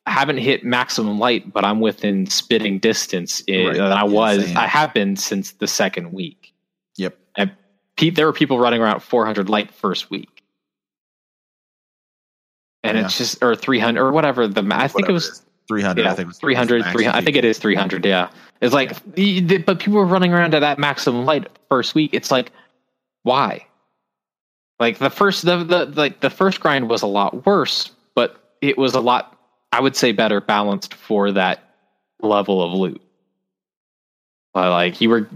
haven't 0.05 0.37
hit 0.37 0.63
maximum 0.63 1.19
light 1.19 1.51
but 1.51 1.65
i'm 1.65 1.81
within 1.81 2.25
spitting 2.27 2.79
distance 2.79 3.41
in, 3.47 3.67
Right. 3.67 3.75
than 3.77 3.91
i 3.91 4.03
was 4.03 4.53
i 4.55 4.65
have 4.67 4.93
been 4.93 5.17
since 5.17 5.51
the 5.53 5.67
second 5.67 6.13
week 6.13 6.39
Yep. 6.41 6.43
and 6.43 6.43
pe- 6.43 6.52
there 7.97 8.25
were 8.25 8.33
people 8.33 8.59
running 8.59 8.81
around 8.81 9.01
400 9.01 9.49
light 9.49 9.71
first 9.71 10.09
week. 10.09 10.43
And 12.83 12.97
Yeah. 12.97 13.05
it's 13.05 13.17
just 13.17 13.41
or 13.43 13.55
300 13.55 14.01
or 14.01 14.11
whatever 14.11 14.47
the 14.47 14.65
i 14.71 14.87
think 14.87 15.07
it 15.07 15.11
was 15.13 15.41
300. 15.69 16.01
yeah, 16.03 16.11
I 16.11 16.15
think 16.15 16.27
was 16.27 16.37
300, 16.39 16.83
was 16.83 16.91
300 16.91 17.17
I 17.17 17.23
think 17.23 17.37
it 17.37 17.45
is 17.45 17.57
300 17.57 18.05
yeah. 18.05 18.29
It's 18.61 18.73
like 18.73 19.01
the, 19.15 19.57
but 19.59 19.79
people 19.79 19.99
were 19.99 20.05
running 20.05 20.33
around 20.33 20.53
at 20.53 20.59
that 20.59 20.79
maximum 20.79 21.25
light 21.25 21.47
first 21.69 21.95
week. 21.95 22.11
It's 22.13 22.31
like 22.31 22.51
why? 23.23 23.65
Like 24.79 24.97
the 24.97 25.09
first 25.09 25.45
the, 25.45 25.63
the 25.63 25.85
like 25.85 26.19
the 26.19 26.29
first 26.29 26.59
grind 26.59 26.89
was 26.89 27.01
a 27.01 27.07
lot 27.07 27.45
worse 27.45 27.91
but 28.15 28.55
it 28.61 28.77
was 28.77 28.93
a 28.95 28.99
lot 28.99 29.37
i 29.71 29.79
would 29.79 29.95
say 29.95 30.11
better 30.11 30.41
balanced 30.41 30.93
for 30.93 31.31
that 31.31 31.63
level 32.21 32.61
of 32.61 32.73
loot. 32.73 33.01
But, 34.53 34.69
like 34.69 34.99
you 35.01 35.09
were 35.09 35.29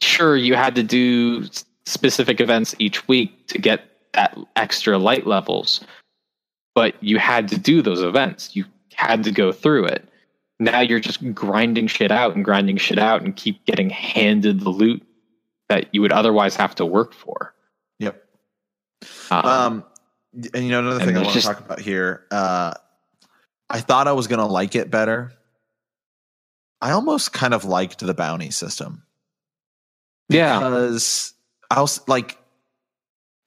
sure 0.00 0.36
you 0.36 0.54
had 0.54 0.74
to 0.76 0.82
do 0.82 1.44
specific 1.86 2.40
events 2.40 2.74
each 2.78 3.06
week 3.08 3.46
to 3.48 3.58
get 3.58 3.82
that 4.12 4.36
extra 4.56 4.98
light 4.98 5.26
levels 5.26 5.80
but 6.74 6.94
you 7.02 7.18
had 7.18 7.48
to 7.48 7.58
do 7.58 7.80
those 7.82 8.02
events 8.02 8.54
you 8.56 8.64
had 8.94 9.22
to 9.24 9.30
go 9.30 9.52
through 9.52 9.84
it 9.86 10.08
now 10.58 10.80
you're 10.80 11.00
just 11.00 11.32
grinding 11.34 11.86
shit 11.86 12.10
out 12.10 12.34
and 12.34 12.44
grinding 12.44 12.76
shit 12.76 12.98
out 12.98 13.22
and 13.22 13.36
keep 13.36 13.64
getting 13.66 13.90
handed 13.90 14.60
the 14.60 14.70
loot 14.70 15.02
that 15.68 15.86
you 15.92 16.00
would 16.00 16.12
otherwise 16.12 16.56
have 16.56 16.74
to 16.74 16.84
work 16.84 17.12
for 17.14 17.54
Yep. 17.98 18.22
um, 19.30 19.46
Um, 19.46 19.84
and 20.54 20.64
you 20.64 20.70
know 20.70 20.80
another 20.80 21.04
thing 21.04 21.16
I 21.16 21.22
want 21.22 21.32
just- 21.34 21.46
to 21.46 21.54
talk 21.54 21.64
about 21.64 21.80
here. 21.80 22.24
Uh, 22.30 22.72
I 23.70 23.80
thought 23.80 24.06
I 24.06 24.12
was 24.12 24.26
going 24.28 24.38
to 24.38 24.46
like 24.46 24.74
it 24.76 24.90
better. 24.90 25.32
I 26.80 26.90
almost 26.92 27.32
kind 27.32 27.52
of 27.54 27.64
liked 27.64 28.00
the 28.00 28.12
bounty 28.14 28.50
system 28.50 29.02
yeah 30.28 30.58
because 30.58 31.32
I 31.70 31.80
was 31.80 32.06
like 32.08 32.38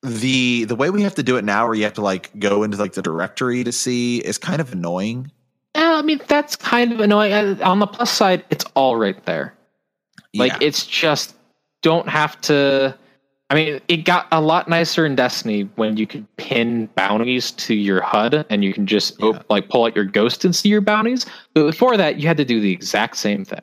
the 0.01 0.63
the 0.65 0.75
way 0.75 0.89
we 0.89 1.01
have 1.03 1.15
to 1.15 1.23
do 1.23 1.37
it 1.37 1.43
now, 1.43 1.65
where 1.65 1.75
you 1.75 1.83
have 1.83 1.93
to 1.93 2.01
like 2.01 2.37
go 2.39 2.63
into 2.63 2.77
like 2.77 2.93
the 2.93 3.01
directory 3.01 3.63
to 3.63 3.71
see, 3.71 4.19
is 4.19 4.37
kind 4.37 4.61
of 4.61 4.71
annoying. 4.71 5.31
Yeah, 5.75 5.95
I 5.95 6.01
mean 6.01 6.21
that's 6.27 6.55
kind 6.55 6.91
of 6.91 6.99
annoying. 6.99 7.61
On 7.61 7.79
the 7.79 7.87
plus 7.87 8.09
side, 8.11 8.43
it's 8.49 8.65
all 8.75 8.95
right 8.95 9.23
there. 9.25 9.53
Like 10.33 10.53
Yeah. 10.53 10.57
it's 10.67 10.85
just 10.85 11.35
don't 11.81 12.07
have 12.07 12.39
to. 12.41 12.97
I 13.51 13.55
mean, 13.55 13.81
it 13.87 14.05
got 14.05 14.27
a 14.31 14.39
lot 14.39 14.67
nicer 14.69 15.07
in 15.07 15.15
Destiny 15.15 15.63
when 15.75 15.97
you 15.97 16.05
could 16.05 16.27
pin 16.37 16.87
bounties 16.95 17.49
to 17.53 17.73
your 17.73 17.99
HUD 17.99 18.45
and 18.47 18.63
you 18.63 18.71
can 18.73 18.85
just 18.85 19.19
op- 19.23 19.43
like 19.49 19.69
pull 19.69 19.85
out 19.85 19.95
your 19.95 20.05
ghost 20.05 20.45
and 20.45 20.55
see 20.55 20.69
your 20.69 20.81
bounties. 20.81 21.25
But 21.55 21.65
before 21.65 21.97
that, 21.97 22.19
you 22.19 22.27
had 22.27 22.37
to 22.37 22.45
do 22.45 22.59
the 22.59 22.71
exact 22.71 23.17
same 23.17 23.43
thing. 23.43 23.61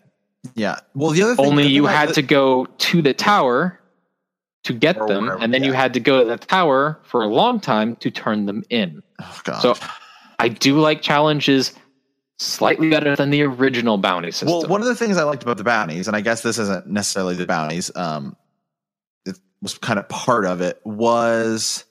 yeah. 0.56 0.80
Well, 0.94 1.10
the 1.12 1.22
other 1.22 1.36
thing, 1.36 1.46
Only 1.46 1.62
the 1.62 1.68
you 1.70 1.86
had 1.86 2.12
to 2.14 2.22
go 2.22 2.66
to 2.66 3.00
the 3.00 3.14
tower 3.14 3.78
to 4.66 4.72
get 4.72 4.98
Or 4.98 5.06
them, 5.06 5.24
wherever, 5.24 5.42
and 5.42 5.54
then 5.54 5.62
you 5.62 5.72
had 5.72 5.94
to 5.94 6.00
go 6.00 6.22
to 6.22 6.28
the 6.28 6.36
tower 6.36 6.98
for 7.04 7.22
a 7.22 7.28
long 7.28 7.60
time 7.60 7.96
to 7.96 8.10
turn 8.10 8.46
them 8.46 8.64
in. 8.68 9.02
Oh 9.20 9.40
god. 9.44 9.60
So 9.60 9.74
I 10.38 10.48
do 10.48 10.78
like 10.78 11.02
challenges 11.02 11.72
slightly 12.38 12.90
better 12.90 13.14
than 13.16 13.30
the 13.30 13.42
original 13.42 13.96
bounty 13.96 14.30
system. 14.30 14.48
Well, 14.48 14.68
one 14.68 14.80
of 14.80 14.88
the 14.88 14.96
things 14.96 15.16
I 15.16 15.22
liked 15.22 15.42
about 15.44 15.56
the 15.56 15.64
bounties, 15.64 16.08
and 16.08 16.16
I 16.16 16.20
guess 16.20 16.42
this 16.42 16.58
isn't 16.58 16.86
necessarily 16.88 17.36
the 17.36 17.46
bounties, 17.46 17.94
um, 17.96 18.36
it 19.24 19.38
was 19.62 19.78
kind 19.78 19.98
of 19.98 20.08
part 20.08 20.44
of 20.44 20.60
it, 20.60 20.80
was 20.84 21.84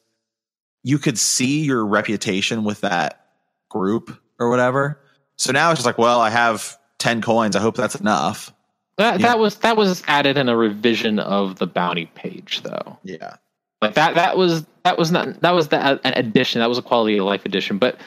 you 0.84 1.00
could 1.00 1.18
see 1.18 1.62
your 1.62 1.86
reputation 1.86 2.64
with 2.64 2.82
that 2.82 3.26
group 3.70 4.20
or 4.38 4.50
whatever. 4.50 5.02
So 5.38 5.52
now 5.52 5.72
it's 5.72 5.80
just 5.80 5.86
like, 5.86 5.98
well, 5.98 6.20
I 6.20 6.30
have 6.30 6.78
10 7.00 7.22
coins. 7.22 7.56
I 7.56 7.62
hope 7.62 7.76
that's 7.76 7.96
enough. 7.96 8.54
That, 8.98 9.20
Yeah. 9.20 9.28
that 9.28 9.40
was 9.40 9.56
that 9.58 9.76
was 9.78 10.04
added 10.08 10.38
in 10.38 10.48
a 10.50 10.56
revision 10.56 11.20
of 11.20 11.58
the 11.58 11.68
bounty 11.68 12.06
page, 12.16 12.62
though. 12.64 12.98
Yeah. 13.04 13.36
Like 13.82 13.94
that 13.96 14.16
that 14.16 14.38
was 14.38 14.66
that 14.84 14.98
was 14.98 15.12
not 15.12 15.42
that 15.42 15.52
was 15.52 15.68
the, 15.68 15.78
uh, 15.78 15.98
an 16.04 16.14
addition. 16.16 16.60
That 16.60 16.70
was 16.70 16.78
a 16.78 16.82
quality 16.82 17.18
of 17.18 17.26
life 17.26 17.46
addition. 17.46 17.78
But 17.78 18.00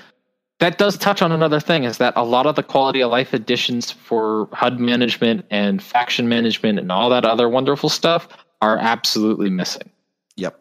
that 0.60 0.78
does 0.78 0.96
touch 0.96 1.20
on 1.22 1.30
another 1.30 1.60
thing: 1.60 1.84
is 1.84 1.98
that 1.98 2.14
a 2.16 2.24
lot 2.24 2.46
of 2.46 2.56
the 2.56 2.62
quality 2.62 3.02
of 3.02 3.10
life 3.10 3.32
additions 3.34 3.90
for 3.90 4.48
HUD 4.52 4.80
management 4.80 5.44
and 5.50 5.82
faction 5.82 6.28
management 6.28 6.78
and 6.78 6.90
all 6.90 7.10
that 7.10 7.24
other 7.24 7.48
wonderful 7.48 7.88
stuff 7.90 8.26
are 8.62 8.78
absolutely 8.78 9.50
missing. 9.50 9.88
Yep. 10.36 10.58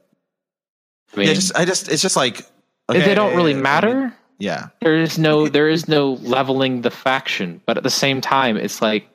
I 1.13 1.17
mean, 1.17 1.27
yeah. 1.29 1.33
Just, 1.33 1.55
I 1.57 1.65
just, 1.65 1.89
it's 1.89 2.01
just 2.01 2.15
like, 2.15 2.41
they 2.89 3.15
don't 3.15 3.35
really 3.35 3.53
matter. 3.55 4.13
yeah. 4.39 4.67
there 4.81 4.95
is 4.95 5.17
no 5.17 5.47
there 5.55 5.67
is 5.69 5.87
no 5.87 6.13
leveling 6.21 6.81
the 6.81 6.91
faction 6.91 7.59
but 7.65 7.75
at 7.77 7.81
the 7.83 7.89
same 7.89 8.21
time 8.21 8.55
it's 8.55 8.81
like 8.83 9.09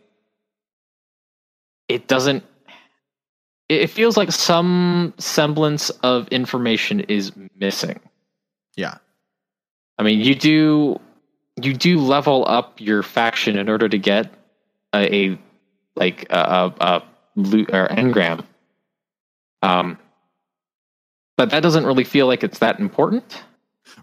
it 1.93 2.09
doesn't 2.09 2.45
it 3.69 3.89
feels 3.89 4.17
like 4.17 4.31
some 4.33 5.15
semblance 5.19 5.89
of 6.03 6.29
information 6.29 7.01
is 7.01 7.33
missing. 7.59 8.01
Yeah. 8.77 8.97
i 9.99 10.03
mean 10.03 10.21
you 10.21 10.35
do 10.35 10.99
you 11.63 11.75
do 11.75 11.99
level 11.99 12.45
up 12.49 12.81
your 12.81 13.03
faction 13.03 13.59
in 13.59 13.69
order 13.69 13.89
to 13.89 13.99
get 13.99 14.33
a, 14.95 15.15
a 15.15 15.39
like 15.95 16.27
a, 16.31 16.39
a, 16.39 16.75
a 16.81 17.03
loot 17.37 17.71
or 17.73 17.89
engram. 17.89 18.45
Um 19.63 19.99
but 21.37 21.51
that 21.51 21.63
doesn't 21.63 21.85
really 21.85 22.05
feel 22.05 22.27
like 22.27 22.45
it's 22.45 22.61
that 22.61 22.79
important. 22.79 23.43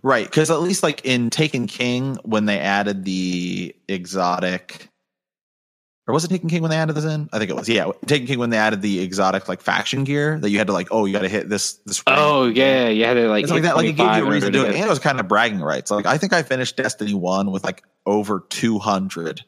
Right, 0.04 0.26
because 0.26 0.52
at 0.52 0.62
least 0.62 0.84
like 0.84 1.06
in 1.06 1.30
Taken 1.30 1.68
King, 1.68 2.18
when 2.24 2.46
they 2.46 2.60
added 2.60 3.06
the 3.06 3.76
exotic, 3.88 4.90
or 6.10 6.14
was 6.14 6.26
it 6.26 6.30
Taken 6.30 6.49
King 6.49 6.64
when 6.64 6.72
they 6.72 6.78
added 6.78 6.93
this 6.95 7.05
in? 7.05 7.30
I 7.32 7.38
think 7.38 7.51
it 7.51 7.55
was. 7.55 7.70
Yeah, 7.70 7.91
Taken 8.07 8.26
King 8.26 8.39
when 8.39 8.49
they 8.49 8.57
added 8.57 8.82
the 8.82 8.99
exotic 8.99 9.47
like 9.47 9.62
faction 9.62 10.03
gear 10.05 10.39
that 10.39 10.49
you 10.49 10.57
had 10.57 10.66
to 10.68 10.74
like, 10.74 10.88
oh, 10.89 11.05
you 11.05 11.14
got 11.14 11.22
to 11.22 11.30
hit 11.30 11.49
this 11.49 11.74
this. 11.86 12.01
rank. 12.07 12.20
oh 12.20 12.47
yeah 12.47 12.89
you 12.89 13.05
had 13.05 13.14
to 13.14 13.30
like 13.30 13.47
like 13.47 13.62
that. 13.62 13.76
Like 13.78 13.86
it 13.86 13.93
gave 13.93 14.18
you 14.18 14.26
a 14.26 14.30
reason 14.30 14.51
to 14.51 14.60
do 14.60 14.66
it, 14.66 14.74
and 14.74 14.84
it 14.84 14.89
was 14.89 14.97
kind 14.97 15.20
of 15.20 15.28
bragging 15.28 15.62
rights. 15.62 15.91
Like 15.91 16.07
I 16.07 16.18
think 16.18 16.34
I 16.34 16.41
finished 16.41 16.76
Destiny 16.76 17.14
One 17.14 17.51
with 17.51 17.64
like 17.64 17.84
over 18.07 18.43
two 18.49 18.80
hundred, 18.80 19.45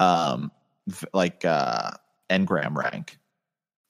um, 0.00 0.50
like 1.14 1.44
uh, 1.44 1.92
engram 2.28 2.76
rank. 2.76 3.18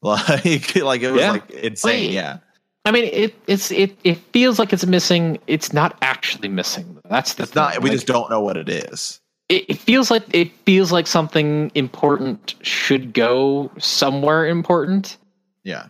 Like, 0.04 0.74
like 0.76 1.00
it 1.02 1.12
was 1.12 1.20
Yeah. 1.20 1.30
like 1.30 1.48
insane. 1.52 1.90
Wait. 2.08 2.10
Yeah. 2.10 2.38
I 2.84 2.90
mean, 2.90 3.04
it 3.04 3.34
it's 3.46 3.70
it 3.70 3.96
it 4.02 4.18
feels 4.32 4.58
like 4.58 4.72
it's 4.72 4.84
missing. 4.84 5.38
It's 5.46 5.72
not 5.72 5.96
actually 6.02 6.48
missing. 6.48 6.98
That's 7.08 7.34
the 7.34 7.44
It's 7.44 7.54
not. 7.54 7.78
We 7.80 7.88
Like, 7.88 7.92
just 7.98 8.08
don't 8.08 8.28
know 8.28 8.40
what 8.40 8.56
it 8.56 8.68
is. 8.68 9.20
It, 9.52 9.64
it 9.68 9.78
feels 9.78 10.10
like 10.10 10.22
it 10.34 10.50
feels 10.64 10.90
like 10.92 11.06
something 11.06 11.70
important 11.74 12.54
should 12.62 13.12
go 13.12 13.70
somewhere 13.78 14.46
important. 14.46 15.16
Yeah. 15.64 15.88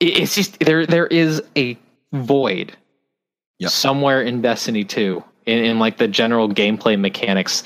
It, 0.00 0.18
it's 0.20 0.34
just 0.34 0.58
there. 0.60 0.86
There 0.86 1.06
is 1.06 1.42
a 1.56 1.76
void 2.12 2.76
Yep. 3.58 3.70
somewhere 3.70 4.20
in 4.22 4.42
Destiny 4.42 4.84
Two, 4.84 5.24
in, 5.46 5.64
in 5.64 5.78
like 5.78 5.96
the 5.98 6.06
general 6.06 6.48
gameplay 6.48 7.00
mechanics 7.00 7.64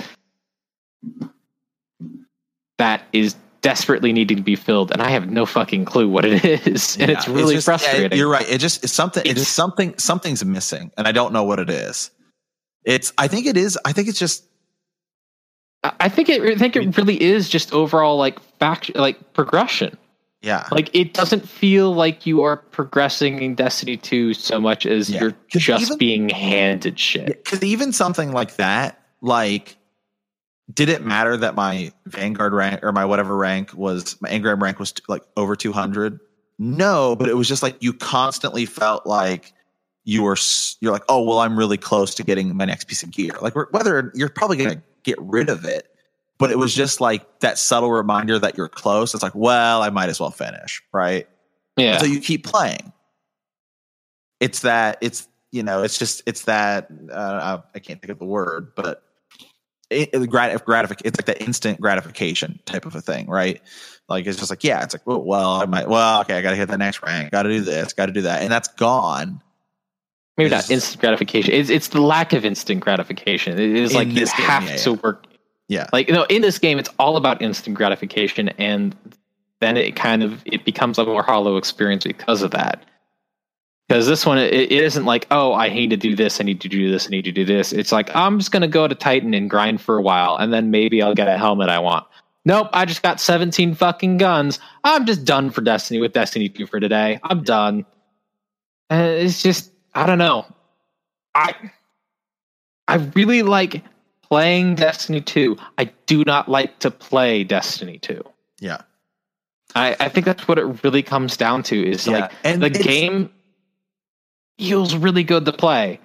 that 2.79 3.03
is 3.13 3.35
desperately 3.63 4.13
needing 4.13 4.37
to 4.39 4.43
be 4.43 4.57
filled, 4.57 4.91
and 4.93 5.03
I 5.03 5.11
have 5.11 5.31
no 5.31 5.45
fucking 5.45 5.85
clue 5.85 6.09
what 6.09 6.25
it 6.25 6.45
is, 6.67 6.97
and 6.97 7.11
Yeah, 7.11 7.19
it's 7.19 7.29
really 7.29 7.55
just- 7.57 7.67
yeah, 7.69 7.77
frustrating. 7.77 8.17
you're 8.19 8.31
right. 8.31 8.49
It 8.49 8.59
just 8.59 8.85
it's 8.85 8.93
something. 8.93 9.21
It's, 9.23 9.31
It's- 9.33 9.45
just 9.47 9.57
something. 9.57 9.99
Something's 9.99 10.45
missing, 10.45 10.91
and 10.97 11.07
I 11.07 11.13
don't 11.13 11.33
know 11.33 11.45
what 11.45 11.59
it 11.59 11.69
is. 11.71 12.11
It's. 12.85 13.13
I 13.19 13.29
think 13.29 13.47
it 13.47 13.57
is. 13.57 13.79
I 13.85 13.93
think 13.93 14.09
it's 14.09 14.19
just. 14.19 14.45
I 15.83 16.09
think 16.09 16.29
it. 16.29 16.43
I 16.43 16.57
think 16.57 16.77
it 16.77 16.97
really 16.97 17.21
is 17.21 17.49
just 17.49 17.73
overall 17.73 18.17
like 18.19 18.39
fact, 18.59 18.95
like 18.95 19.33
progression. 19.33 19.97
Yeah. 20.43 20.67
Like 20.71 20.91
it 20.95 21.13
doesn't 21.15 21.49
feel 21.49 21.95
like 21.95 22.25
you 22.27 22.43
are 22.43 22.57
progressing 22.57 23.43
in 23.43 23.55
Destiny 23.55 23.97
Two 23.97 24.33
so 24.35 24.61
much 24.61 24.87
as 24.87 25.11
Yeah. 25.11 25.21
you're 25.21 25.35
just 25.49 25.83
even- 25.83 25.99
being 25.99 26.29
handed 26.29 26.99
shit. 26.99 27.45
Because 27.45 27.63
even 27.63 27.93
something 27.93 28.33
like 28.33 28.57
that, 28.57 29.01
like, 29.21 29.77
did 30.73 30.89
it 30.89 31.05
matter 31.05 31.37
that 31.37 31.55
my 31.55 31.93
Vanguard 32.07 32.53
rank 32.53 32.81
or 32.83 32.93
my 32.93 33.05
whatever 33.05 33.37
rank 33.37 33.75
was 33.75 34.17
my 34.21 34.29
engram 34.31 34.61
rank 34.63 34.79
was 34.79 34.95
like 35.09 35.23
over 35.37 35.57
two 35.57 35.73
hundred? 35.73 36.21
No, 36.59 37.17
but 37.17 37.29
it 37.29 37.35
was 37.35 37.49
just 37.49 37.63
like 37.63 37.77
you 37.81 37.93
constantly 37.95 38.67
felt 38.67 39.07
like 39.07 39.53
you 40.05 40.23
were. 40.23 40.37
You're 40.81 40.93
like, 40.93 41.05
oh 41.09 41.23
well, 41.23 41.39
I'm 41.39 41.59
really 41.59 41.79
close 41.79 42.15
to 42.17 42.23
getting 42.23 42.55
my 42.57 42.67
next 42.67 42.85
piece 42.85 43.03
of 43.03 43.11
gear. 43.11 43.33
Like 43.41 43.55
whether 43.73 44.13
you're 44.15 44.29
probably 44.29 44.59
gonna 44.59 44.83
get 45.03 45.19
rid 45.21 45.49
of 45.49 45.65
it, 45.65 45.87
but 46.39 46.51
it 46.51 46.59
was 46.59 46.75
just 46.75 47.01
like 47.01 47.41
that 47.41 47.59
subtle 47.59 47.91
reminder 47.91 48.39
that 48.39 48.57
you're 48.57 48.69
close. 48.69 49.15
It's 49.15 49.23
like, 49.23 49.35
well, 49.35 49.83
I 49.83 49.91
might 49.91 50.09
as 50.09 50.21
well 50.21 50.31
finish, 50.31 50.83
right? 50.93 51.29
Yeah. 51.77 51.99
So 51.99 52.07
you 52.07 52.21
keep 52.21 52.45
playing. 52.45 52.93
It's 54.41 54.61
that 54.61 54.99
it's 55.01 55.29
you 55.53 55.63
know 55.63 55.83
it's 55.83 55.99
just 55.99 56.23
it's 56.27 56.45
that 56.45 56.89
uh, 57.13 57.59
I 57.75 57.79
can't 57.79 58.01
think 58.01 58.11
of 58.11 58.19
the 58.19 58.25
word, 58.25 58.73
but 58.75 59.03
it, 59.91 60.11
it 60.13 60.31
grat- 60.31 60.65
gratific- 60.65 61.03
It's 61.05 61.19
like 61.19 61.27
that 61.27 61.43
instant 61.43 61.81
gratification 61.81 62.61
type 62.65 62.87
of 62.87 62.95
a 62.95 63.01
thing, 63.01 63.29
right? 63.29 63.61
Like 64.09 64.27
it's 64.27 64.39
just 64.39 64.51
like 64.51 64.65
yeah, 64.65 64.83
it's 64.83 64.95
like 64.95 65.07
well, 65.07 65.23
well 65.23 65.51
I 65.61 65.67
might 65.67 65.89
well 65.89 66.21
okay, 66.23 66.39
I 66.39 66.43
got 66.43 66.51
to 66.51 66.57
hit 66.57 66.69
the 66.69 66.79
next 66.79 67.03
rank, 67.03 67.33
got 67.33 67.43
to 67.43 67.51
do 67.51 67.61
this, 67.61 67.93
got 67.93 68.07
to 68.07 68.13
do 68.13 68.23
that, 68.23 68.43
and 68.43 68.51
that's 68.51 68.69
gone. 68.69 69.43
Maybe 70.37 70.55
It's 70.55 70.69
not 70.69 70.71
instant 70.71 71.01
gratification. 71.01 71.55
It's 71.55 71.71
it's 71.71 71.89
the 71.89 72.01
lack 72.01 72.33
of 72.33 72.45
instant 72.45 72.81
gratification. 72.81 73.59
It 73.59 73.77
is 73.77 73.95
like 73.95 74.09
you 74.09 74.15
game, 74.15 74.27
have 74.27 74.65
yeah, 74.65 74.77
to 74.77 74.91
yeah. 74.91 74.97
work. 75.03 75.27
Yeah, 75.69 75.87
Like 75.93 76.09
you 76.09 76.15
know, 76.15 76.25
in 76.25 76.43
this 76.43 76.59
game, 76.59 76.81
it's 76.81 76.89
all 76.99 77.17
about 77.17 77.41
instant 77.41 77.77
gratification, 77.77 78.49
and 78.51 78.97
then 79.61 79.77
it 79.77 79.95
kind 79.95 80.23
of 80.23 80.43
it 80.45 80.65
becomes 80.65 80.99
a 80.99 81.05
more 81.05 81.23
hollow 81.23 81.57
experience 81.57 82.05
because 82.05 82.43
of 82.43 82.51
that. 82.53 82.85
Because 83.87 84.07
this 84.07 84.27
one, 84.27 84.39
it, 84.39 84.53
it 84.53 84.73
isn't 84.73 85.05
like, 85.05 85.27
oh, 85.31 85.53
I 85.53 85.69
need 85.69 85.91
to 85.91 85.97
do 85.97 86.17
this, 86.17 86.41
I 86.41 86.45
need 86.45 86.61
to 86.63 86.69
do 86.69 86.91
this, 86.91 87.07
I 87.07 87.11
need 87.11 87.25
to 87.25 87.33
do 87.33 87.45
this. 87.45 87.73
It's 87.73 87.93
like 87.93 88.15
I'm 88.17 88.39
just 88.39 88.51
gonna 88.51 88.67
go 88.67 88.89
to 88.89 88.95
Titan 88.95 89.33
and 89.33 89.49
grind 89.49 89.81
for 89.81 89.97
a 89.97 90.03
while, 90.03 90.37
and 90.37 90.53
then 90.53 90.71
maybe 90.71 91.03
I'll 91.03 91.15
get 91.15 91.29
a 91.29 91.39
helmet 91.39 91.69
I 91.69 91.79
want. 91.79 92.07
Nope, 92.45 92.69
I 92.73 92.85
just 92.85 93.03
got 93.03 93.21
17 93.21 93.75
fucking 93.75 94.17
guns. 94.17 94.59
I'm 94.83 95.05
just 95.07 95.25
done 95.25 95.51
for 95.51 95.61
Destiny 95.61 96.01
with 96.01 96.13
Destiny 96.13 96.49
2 96.49 96.67
for 96.67 96.81
today. 96.81 97.21
I'm 97.23 97.43
done. 97.43 97.85
And 98.89 99.03
it's 99.03 99.43
just, 99.43 99.70
I 99.95 100.07
don't 100.07 100.19
know. 100.19 100.47
I 101.35 101.55
I 102.89 102.97
really 103.15 103.43
like 103.43 103.83
playing 104.23 104.75
Destiny 104.77 105.21
2. 105.21 105.57
I 105.79 105.85
do 106.07 106.25
not 106.25 106.49
like 106.49 106.79
to 106.81 106.91
play 106.91 107.45
Destiny 107.45 107.99
2. 107.99 108.23
yeah, 108.61 108.83
I, 109.75 109.97
I 110.01 110.09
think 110.09 110.27
that's 110.27 110.47
what 110.49 110.59
it 110.59 110.83
really 110.85 111.03
comes 111.03 111.37
down 111.37 111.63
to 111.65 111.89
is 111.89 112.07
Yeah, 112.07 112.19
like 112.21 112.33
and 112.45 112.63
the 112.63 112.71
game 112.71 113.31
feels 114.59 114.95
really 114.97 115.25
good 115.25 115.45
to 115.47 115.53
play. 115.53 116.01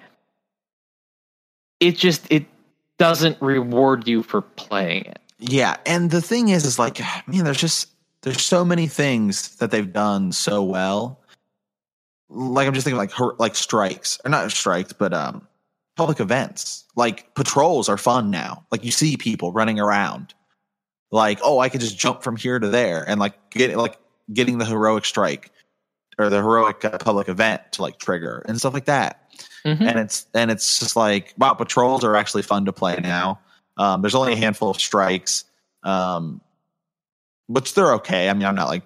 It 1.80 1.96
just 1.96 2.26
it 2.30 2.46
doesn't 2.98 3.40
reward 3.42 4.08
you 4.08 4.22
for 4.22 4.40
playing 4.42 5.04
it. 5.06 5.18
yeah. 5.38 5.76
And 5.84 6.10
the 6.10 6.22
thing 6.22 6.48
is, 6.48 6.64
is 6.64 6.78
like 6.78 7.00
man, 7.26 7.44
there's 7.44 7.60
just 7.60 7.90
there's 8.22 8.42
so 8.42 8.64
many 8.64 8.86
things 8.86 9.56
that 9.56 9.70
they've 9.70 9.92
done 9.92 10.32
so 10.32 10.62
well. 10.62 11.20
Like 12.28 12.66
I'm 12.66 12.74
just 12.74 12.84
thinking 12.84 12.98
like 12.98 13.12
her, 13.12 13.34
like 13.38 13.54
strikes 13.54 14.20
or 14.24 14.30
not 14.30 14.50
strikes, 14.50 14.92
but 14.92 15.12
um 15.14 15.46
public 15.96 16.20
events. 16.20 16.84
Like 16.94 17.34
patrols 17.34 17.88
are 17.88 17.98
fun 17.98 18.30
now. 18.30 18.64
Like 18.70 18.84
you 18.84 18.90
see 18.90 19.16
people 19.16 19.52
running 19.52 19.80
around. 19.80 20.34
Like, 21.10 21.38
oh, 21.42 21.60
I 21.60 21.68
could 21.68 21.80
just 21.80 21.98
jump 21.98 22.22
from 22.22 22.36
here 22.36 22.58
to 22.58 22.68
there 22.68 23.08
and 23.08 23.20
like 23.20 23.50
get 23.50 23.76
like 23.76 23.98
getting 24.32 24.58
the 24.58 24.64
heroic 24.64 25.04
strike 25.04 25.50
or 26.18 26.28
the 26.28 26.36
heroic 26.36 26.84
uh, 26.84 26.98
public 26.98 27.28
event 27.28 27.62
to 27.72 27.82
like 27.82 27.98
trigger 27.98 28.44
and 28.46 28.58
stuff 28.58 28.74
like 28.74 28.86
that. 28.86 29.30
Mhm. 29.64 29.80
And 29.80 29.98
it's 29.98 30.26
and 30.34 30.50
it's 30.50 30.78
just 30.78 30.96
like 30.96 31.34
wow, 31.38 31.54
patrols 31.54 32.04
are 32.04 32.16
actually 32.16 32.42
fun 32.42 32.64
to 32.64 32.72
play 32.72 32.96
now. 32.96 33.40
Um, 33.76 34.02
there's 34.02 34.14
only 34.14 34.32
a 34.32 34.36
handful 34.36 34.70
of 34.70 34.80
strikes, 34.80 35.44
um, 35.82 36.40
which 37.46 37.74
they're 37.74 37.94
okay. 37.94 38.28
I 38.28 38.32
mean, 38.32 38.44
I'm 38.44 38.54
not 38.54 38.68
like 38.68 38.84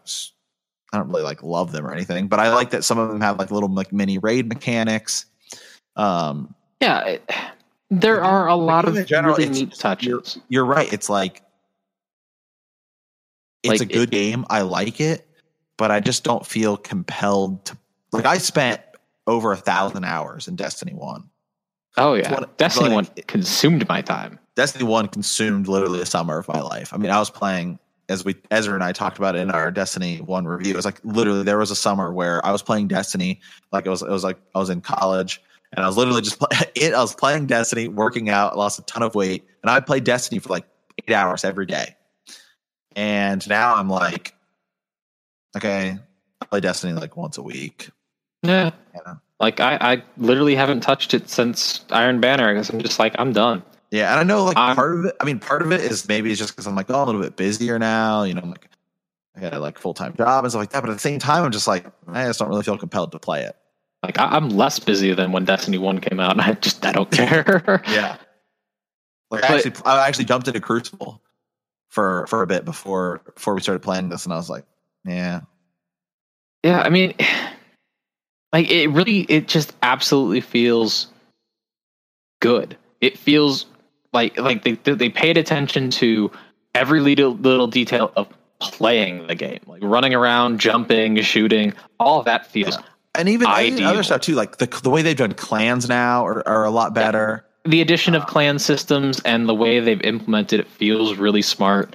I 0.92 0.98
don't 0.98 1.08
really 1.08 1.22
like 1.22 1.42
love 1.42 1.72
them 1.72 1.86
or 1.86 1.92
anything, 1.92 2.26
but 2.28 2.40
I 2.40 2.52
like 2.52 2.70
that 2.70 2.82
some 2.84 2.98
of 2.98 3.08
them 3.08 3.20
have 3.20 3.38
like 3.38 3.50
little 3.50 3.68
like 3.72 3.92
mini 3.92 4.18
raid 4.18 4.48
mechanics. 4.48 5.26
Um, 5.96 6.54
Yeah, 6.80 7.00
it, 7.04 7.30
there 7.90 8.22
are 8.22 8.48
a 8.48 8.54
lot 8.56 8.86
of 8.88 9.06
general, 9.06 9.34
really 9.36 9.44
it's- 9.50 9.60
neat 9.60 9.74
touches. 9.74 10.38
you're 10.48 10.64
right. 10.64 10.92
It's 10.92 11.08
like 11.08 11.42
it's 13.62 13.80
Like, 13.80 13.90
a 13.90 13.92
good 13.92 14.10
game. 14.10 14.46
I 14.48 14.62
like 14.62 15.00
it, 15.00 15.26
but 15.76 15.90
I 15.90 16.00
just 16.00 16.24
don't 16.24 16.46
feel 16.46 16.76
compelled 16.76 17.64
to. 17.66 17.76
Like 18.12 18.24
I 18.24 18.38
spent 18.38 18.80
over 19.26 19.52
a 19.52 19.56
thousand 19.56 20.04
hours 20.04 20.48
in 20.48 20.56
Destiny 20.56 20.92
One. 20.94 21.28
Oh 21.96 22.14
yeah, 22.14 22.32
what- 22.32 22.56
Destiny 22.56 22.88
like- 22.88 22.94
one 22.94 23.24
consumed 23.26 23.86
my 23.88 24.00
time. 24.02 24.38
Destiny 24.56 24.84
One 24.84 25.06
consumed 25.08 25.68
literally 25.68 26.00
a 26.00 26.06
summer 26.06 26.38
of 26.38 26.48
my 26.48 26.60
life. 26.60 26.92
I 26.92 26.96
mean, 26.96 27.10
I 27.10 27.18
was 27.18 27.30
playing 27.30 27.78
as 28.10 28.24
we 28.24 28.36
Ezra 28.50 28.74
and 28.74 28.84
I 28.84 28.92
talked 28.92 29.18
about 29.18 29.36
it 29.36 29.38
in 29.38 29.50
our 29.50 29.70
Destiny 29.70 30.18
One 30.18 30.44
review. 30.46 30.72
It 30.72 30.76
was 30.76 30.84
like 30.84 31.00
literally 31.04 31.42
there 31.44 31.58
was 31.58 31.70
a 31.70 31.76
summer 31.76 32.12
where 32.12 32.44
I 32.44 32.52
was 32.52 32.62
playing 32.62 32.88
Destiny. 32.88 33.40
Like 33.72 33.86
it 33.86 33.90
was 33.90 34.02
it 34.02 34.10
was 34.10 34.24
like 34.24 34.36
I 34.54 34.58
was 34.58 34.68
in 34.70 34.80
college 34.80 35.40
and 35.72 35.84
I 35.84 35.88
was 35.88 35.96
literally 35.96 36.20
just 36.22 36.38
play, 36.38 36.48
it. 36.74 36.92
I 36.92 37.00
was 37.00 37.14
playing 37.14 37.46
Destiny, 37.46 37.88
working 37.88 38.28
out, 38.28 38.58
lost 38.58 38.78
a 38.78 38.82
ton 38.82 39.02
of 39.02 39.14
weight, 39.14 39.46
and 39.62 39.70
I 39.70 39.80
played 39.80 40.04
Destiny 40.04 40.40
for 40.40 40.48
like 40.50 40.66
eight 41.06 41.14
hours 41.14 41.44
every 41.44 41.66
day. 41.66 41.96
And 42.96 43.48
now 43.48 43.76
I'm 43.76 43.88
like, 43.88 44.34
okay, 45.56 45.96
I 46.40 46.44
play 46.46 46.60
Destiny 46.60 46.92
like 46.92 47.16
once 47.16 47.38
a 47.38 47.42
week. 47.42 47.90
Yeah, 48.42 48.70
Yeah. 48.94 49.14
like 49.38 49.60
I, 49.60 49.76
I 49.80 50.02
literally 50.16 50.56
haven't 50.56 50.80
touched 50.80 51.14
it 51.14 51.28
since 51.28 51.84
Iron 51.90 52.20
Banner 52.20 52.52
because 52.52 52.70
I'm 52.70 52.80
just 52.80 52.98
like 52.98 53.14
I'm 53.18 53.32
done. 53.32 53.62
Yeah, 53.90 54.10
and 54.12 54.20
I 54.20 54.22
know 54.22 54.44
like 54.44 54.56
I'm- 54.56 54.76
part 54.76 54.98
of 54.98 55.04
it. 55.06 55.16
I 55.20 55.24
mean, 55.24 55.38
part 55.40 55.62
of 55.62 55.72
it 55.72 55.80
is 55.80 56.06
maybe 56.08 56.30
it's 56.30 56.38
just 56.38 56.52
because 56.52 56.66
I'm 56.66 56.76
like, 56.76 56.90
oh, 56.90 56.94
I'm 56.94 57.02
a 57.02 57.06
little 57.06 57.20
bit 57.22 57.36
busier 57.36 57.78
now. 57.78 58.22
You 58.22 58.34
know, 58.34 58.42
I'm 58.42 58.50
like 58.50 58.68
I 59.36 59.40
got 59.40 59.54
a 59.54 59.58
like 59.58 59.78
full 59.78 59.94
time 59.94 60.14
job 60.16 60.44
and 60.44 60.52
stuff 60.52 60.60
like 60.60 60.70
that. 60.70 60.80
But 60.82 60.90
at 60.90 60.94
the 60.94 60.98
same 61.00 61.18
time, 61.18 61.44
I'm 61.44 61.50
just 61.50 61.66
like, 61.66 61.86
I 62.06 62.24
just 62.26 62.38
don't 62.38 62.48
really 62.48 62.62
feel 62.62 62.78
compelled 62.78 63.12
to 63.12 63.18
play 63.18 63.42
it. 63.44 63.56
Like 64.02 64.18
I, 64.18 64.26
I'm 64.36 64.48
less 64.50 64.78
busy 64.78 65.12
than 65.12 65.32
when 65.32 65.44
Destiny 65.44 65.78
one 65.78 66.00
came 66.00 66.20
out, 66.20 66.32
and 66.32 66.40
I 66.40 66.52
just 66.54 66.84
I 66.86 66.92
don't 66.92 67.10
care. 67.10 67.82
Yeah, 67.88 68.16
like 69.30 69.44
I 69.44 69.56
actually, 69.56 69.72
I 69.84 70.06
actually 70.08 70.24
jumped 70.26 70.46
into 70.48 70.60
Crucible 70.60 71.20
for 71.88 72.26
for 72.28 72.42
a 72.42 72.46
bit 72.46 72.64
before 72.64 73.20
before 73.34 73.54
we 73.54 73.60
started 73.60 73.80
playing 73.80 74.08
this, 74.08 74.24
and 74.24 74.32
I 74.32 74.36
was 74.36 74.48
like, 74.48 74.64
yeah, 75.04 75.40
Yeah, 76.62 76.80
I 76.80 76.88
mean, 76.90 77.14
like 78.52 78.70
it 78.70 78.88
really, 78.88 79.20
it 79.22 79.48
just 79.48 79.74
absolutely 79.82 80.40
feels 80.40 81.08
good. 82.40 82.76
It 83.00 83.18
feels 83.18 83.66
like 84.12 84.38
like 84.38 84.64
they 84.64 84.72
they 84.72 85.08
paid 85.08 85.36
attention 85.36 85.90
to 85.92 86.30
every 86.74 87.00
little 87.00 87.34
little 87.34 87.66
detail 87.66 88.12
of 88.16 88.28
playing 88.60 89.26
the 89.26 89.34
game, 89.34 89.60
like 89.66 89.82
running 89.82 90.14
around, 90.14 90.60
jumping, 90.60 91.20
shooting. 91.22 91.72
All 91.98 92.18
of 92.18 92.24
that 92.26 92.46
feels 92.46 92.76
and 93.14 93.28
even 93.28 93.46
Ideal. 93.48 93.88
other 93.88 94.02
stuff 94.02 94.20
too. 94.20 94.34
Like 94.34 94.58
the 94.58 94.66
the 94.66 94.90
way 94.90 95.02
they've 95.02 95.16
done 95.16 95.34
clans 95.34 95.88
now 95.88 96.26
are, 96.26 96.46
are 96.46 96.64
a 96.64 96.70
lot 96.70 96.94
better. 96.94 97.44
the 97.64 97.80
addition 97.80 98.14
of 98.14 98.26
clan 98.26 98.58
systems 98.58 99.20
and 99.24 99.48
the 99.48 99.54
way 99.54 99.80
they've 99.80 100.00
implemented 100.02 100.60
it 100.60 100.68
feels 100.68 101.14
really 101.14 101.42
smart. 101.42 101.94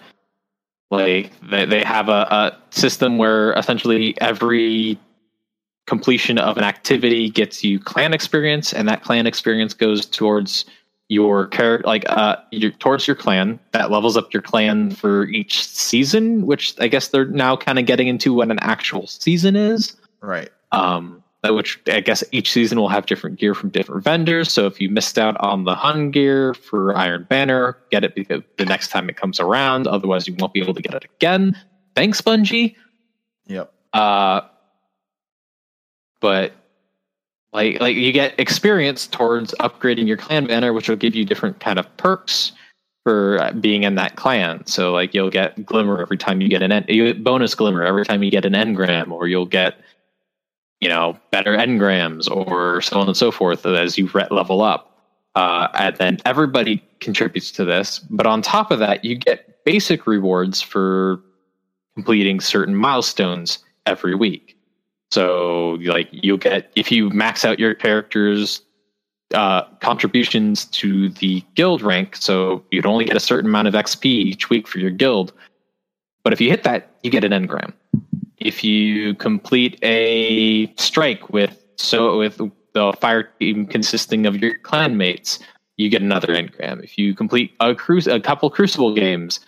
Like 0.91 1.31
they, 1.49 1.65
they 1.65 1.83
have 1.83 2.09
a, 2.09 2.27
a 2.29 2.57
system 2.69 3.17
where 3.17 3.53
essentially 3.53 4.19
every 4.21 4.99
completion 5.87 6.37
of 6.37 6.57
an 6.57 6.63
activity 6.63 7.29
gets 7.29 7.63
you 7.63 7.79
clan 7.79 8.13
experience, 8.13 8.73
and 8.73 8.87
that 8.87 9.03
clan 9.03 9.25
experience 9.25 9.73
goes 9.73 10.05
towards 10.05 10.65
your 11.07 11.47
character, 11.47 11.85
like 11.87 12.03
uh, 12.09 12.37
your, 12.51 12.71
towards 12.71 13.05
your 13.07 13.15
clan. 13.15 13.59
That 13.71 13.91
levels 13.91 14.17
up 14.17 14.33
your 14.33 14.41
clan 14.41 14.91
for 14.91 15.25
each 15.25 15.65
season, 15.67 16.45
which 16.45 16.73
I 16.79 16.87
guess 16.87 17.09
they're 17.09 17.25
now 17.25 17.55
kind 17.55 17.77
of 17.77 17.85
getting 17.85 18.07
into 18.07 18.33
what 18.33 18.49
an 18.49 18.59
actual 18.61 19.05
season 19.07 19.55
is 19.55 19.95
Right. 20.21 20.49
um, 20.71 21.21
which 21.43 21.79
I 21.87 21.99
guess 21.99 22.23
each 22.31 22.51
season 22.51 22.79
will 22.79 22.89
have 22.89 23.05
different 23.05 23.37
gear 23.39 23.53
from 23.53 23.69
different 23.69 24.03
vendors. 24.03 24.51
So 24.51 24.65
if 24.65 24.81
you 24.81 24.89
missed 24.89 25.19
out 25.19 25.37
on 25.41 25.63
the 25.65 25.75
Hun 25.75 26.09
gear 26.09 26.55
for 26.55 26.95
Iron 26.97 27.27
Banner, 27.29 27.77
get 27.91 28.03
it 28.03 28.15
because 28.15 28.41
the 28.57 28.65
next 28.65 28.87
time 28.87 29.07
it 29.09 29.15
comes 29.15 29.39
around. 29.39 29.85
Otherwise, 29.85 30.27
you 30.27 30.35
won't 30.39 30.53
be 30.53 30.59
able 30.59 30.73
to 30.73 30.81
get 30.81 30.95
it 30.95 31.05
again. 31.17 31.55
Thanks, 31.95 32.19
Bungie. 32.19 32.75
Yep. 33.45 33.71
Uh, 33.93 34.41
but 36.19 36.53
like 37.55 37.79
like 37.79 37.95
you 37.95 38.11
get 38.11 38.37
experience 38.39 39.07
towards 39.07 39.55
upgrading 39.59 40.07
your 40.07 40.17
clan 40.17 40.45
banner, 40.45 40.73
which 40.73 40.89
will 40.89 40.97
give 40.97 41.15
you 41.15 41.25
different 41.25 41.59
kind 41.59 41.79
of 41.79 41.97
perks 41.97 42.51
for 43.03 43.39
uh, 43.41 43.51
being 43.53 43.83
in 43.83 43.95
that 43.95 44.17
clan. 44.17 44.65
So 44.65 44.91
like 44.91 45.13
you'll 45.13 45.29
get 45.29 45.65
glimmer 45.65 46.01
every 46.01 46.17
time 46.17 46.41
you 46.41 46.49
get 46.49 46.61
an 46.61 46.71
en- 46.71 46.85
you 46.87 47.05
get 47.05 47.23
bonus 47.23 47.55
glimmer 47.55 47.83
every 47.83 48.05
time 48.05 48.21
you 48.23 48.29
get 48.29 48.45
an 48.45 48.53
engram, 48.53 49.11
or 49.11 49.27
you'll 49.27 49.45
get 49.45 49.75
you 50.81 50.89
know 50.89 51.17
better 51.31 51.55
engrams, 51.55 52.29
or 52.29 52.81
so 52.81 52.99
on 52.99 53.07
and 53.07 53.17
so 53.17 53.31
forth 53.31 53.65
as 53.65 53.97
you 53.97 54.09
level 54.29 54.61
up. 54.61 54.91
Uh, 55.35 55.67
and 55.73 55.95
then 55.97 56.17
everybody 56.25 56.81
contributes 56.99 57.51
to 57.51 57.65
this, 57.65 57.99
but 58.09 58.25
on 58.25 58.41
top 58.41 58.71
of 58.71 58.79
that, 58.79 59.03
you 59.03 59.15
get 59.15 59.63
basic 59.65 60.07
rewards 60.07 60.61
for 60.61 61.21
completing 61.95 62.39
certain 62.39 62.75
milestones 62.75 63.59
every 63.85 64.15
week. 64.15 64.54
So, 65.15 65.77
like, 65.81 66.09
you'll 66.11 66.35
get 66.35 66.73
if 66.75 66.91
you 66.91 67.09
max 67.09 67.45
out 67.45 67.57
your 67.57 67.73
character's 67.73 68.61
uh, 69.33 69.61
contributions 69.79 70.65
to 70.65 71.07
the 71.07 71.41
guild 71.55 71.81
rank, 71.81 72.17
so 72.17 72.65
you'd 72.69 72.85
only 72.85 73.05
get 73.05 73.15
a 73.15 73.21
certain 73.21 73.49
amount 73.49 73.69
of 73.69 73.75
XP 73.75 74.03
each 74.03 74.49
week 74.49 74.67
for 74.67 74.79
your 74.79 74.91
guild. 74.91 75.31
But 76.25 76.33
if 76.33 76.41
you 76.41 76.49
hit 76.49 76.63
that, 76.63 76.97
you 77.01 77.11
get 77.11 77.23
an 77.23 77.31
engram. 77.31 77.71
If 78.39 78.61
you 78.61 79.15
complete 79.15 79.79
a 79.83 80.67
strike 80.75 81.29
with 81.29 81.63
so 81.77 82.17
with 82.17 82.41
the 82.73 82.91
fire 82.99 83.23
team 83.39 83.67
consisting 83.67 84.25
of 84.25 84.35
your 84.35 84.57
clan 84.57 84.97
mates, 84.97 85.39
you 85.77 85.87
get 85.87 86.01
another 86.01 86.35
engram. 86.35 86.83
If 86.83 86.97
you 86.97 87.15
complete 87.15 87.53
a 87.61 87.69
a 87.69 88.19
couple 88.19 88.49
Crucible 88.49 88.93
games 88.93 89.39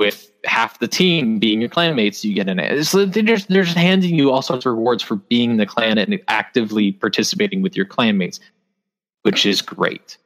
with 0.00 0.31
half 0.44 0.78
the 0.80 0.88
team 0.88 1.38
being 1.38 1.60
your 1.60 1.70
clanmates, 1.70 2.24
you 2.24 2.34
get 2.34 2.48
an. 2.48 2.82
So 2.84 3.04
they're 3.06 3.22
just, 3.22 3.48
they're 3.48 3.62
just 3.64 3.76
handing 3.76 4.14
you 4.16 4.30
all 4.30 4.42
sorts 4.42 4.66
of 4.66 4.72
rewards 4.72 5.02
for 5.02 5.16
being 5.16 5.56
the 5.56 5.66
clan 5.66 5.98
and 5.98 6.20
actively 6.28 6.92
participating 6.92 7.62
with 7.62 7.76
your 7.76 7.86
clanmates, 7.86 8.40
which 9.22 9.46
is 9.46 9.62
great. 9.62 10.18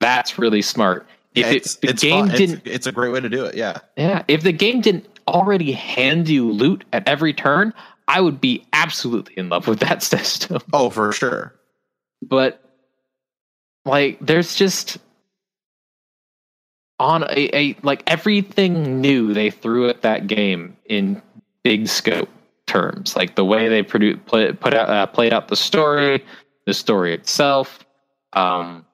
That's 0.00 0.38
really 0.38 0.62
smart. 0.62 1.06
If 1.34 1.46
Yeah, 1.46 1.52
it, 1.52 1.64
the 1.82 1.88
it's 1.90 2.02
game 2.02 2.26
fun. 2.28 2.36
didn't, 2.36 2.62
It's, 2.66 2.74
it's 2.76 2.86
a 2.86 2.92
great 2.92 3.12
way 3.12 3.20
to 3.20 3.28
do 3.28 3.44
it. 3.44 3.54
Yeah. 3.54 3.78
yeah, 3.96 4.22
if 4.28 4.42
the 4.42 4.52
game 4.52 4.80
didn't 4.80 5.06
already 5.28 5.72
hand 5.72 6.28
you 6.28 6.50
loot 6.50 6.84
at 6.92 7.06
every 7.06 7.32
turn, 7.34 7.72
I 8.08 8.20
would 8.20 8.40
be 8.40 8.66
absolutely 8.72 9.34
in 9.36 9.48
love 9.50 9.68
with 9.68 9.78
that 9.80 10.02
system. 10.02 10.58
Oh, 10.72 10.90
for 10.90 11.12
sure. 11.12 11.54
but 12.22 12.64
like 13.84 14.18
there's 14.20 14.54
just 14.56 14.98
on 17.00 17.24
a, 17.24 17.56
a 17.56 17.76
like 17.82 18.02
everything 18.06 19.00
new 19.00 19.34
they 19.34 19.50
threw 19.50 19.88
at 19.88 20.02
that 20.02 20.26
game 20.26 20.76
in 20.84 21.20
big 21.64 21.88
scope 21.88 22.28
terms 22.66 23.16
like 23.16 23.34
the 23.34 23.44
way 23.44 23.68
they 23.68 23.82
produce 23.82 24.18
play, 24.26 24.52
put 24.52 24.74
out 24.74 24.88
uh, 24.88 25.06
played 25.06 25.32
out 25.32 25.48
the 25.48 25.56
story 25.56 26.24
the 26.66 26.74
story 26.74 27.12
itself 27.12 27.80
um 28.34 28.84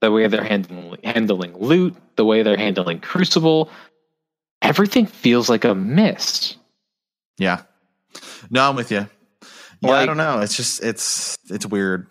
the 0.00 0.10
way 0.10 0.26
they're 0.26 0.42
handling 0.42 0.98
handling 1.04 1.56
loot 1.58 1.94
the 2.16 2.24
way 2.24 2.42
they're 2.42 2.56
handling 2.56 2.98
crucible 2.98 3.70
everything 4.62 5.06
feels 5.06 5.48
like 5.48 5.64
a 5.64 5.74
miss 5.74 6.56
Yeah. 7.38 7.62
No, 8.50 8.68
I'm 8.68 8.76
with 8.76 8.90
you. 8.90 9.06
Yeah, 9.82 9.90
I 9.92 10.06
don't 10.06 10.16
know. 10.16 10.40
It's 10.40 10.56
just 10.56 10.82
it's 10.82 11.36
it's 11.50 11.66
weird. 11.66 12.06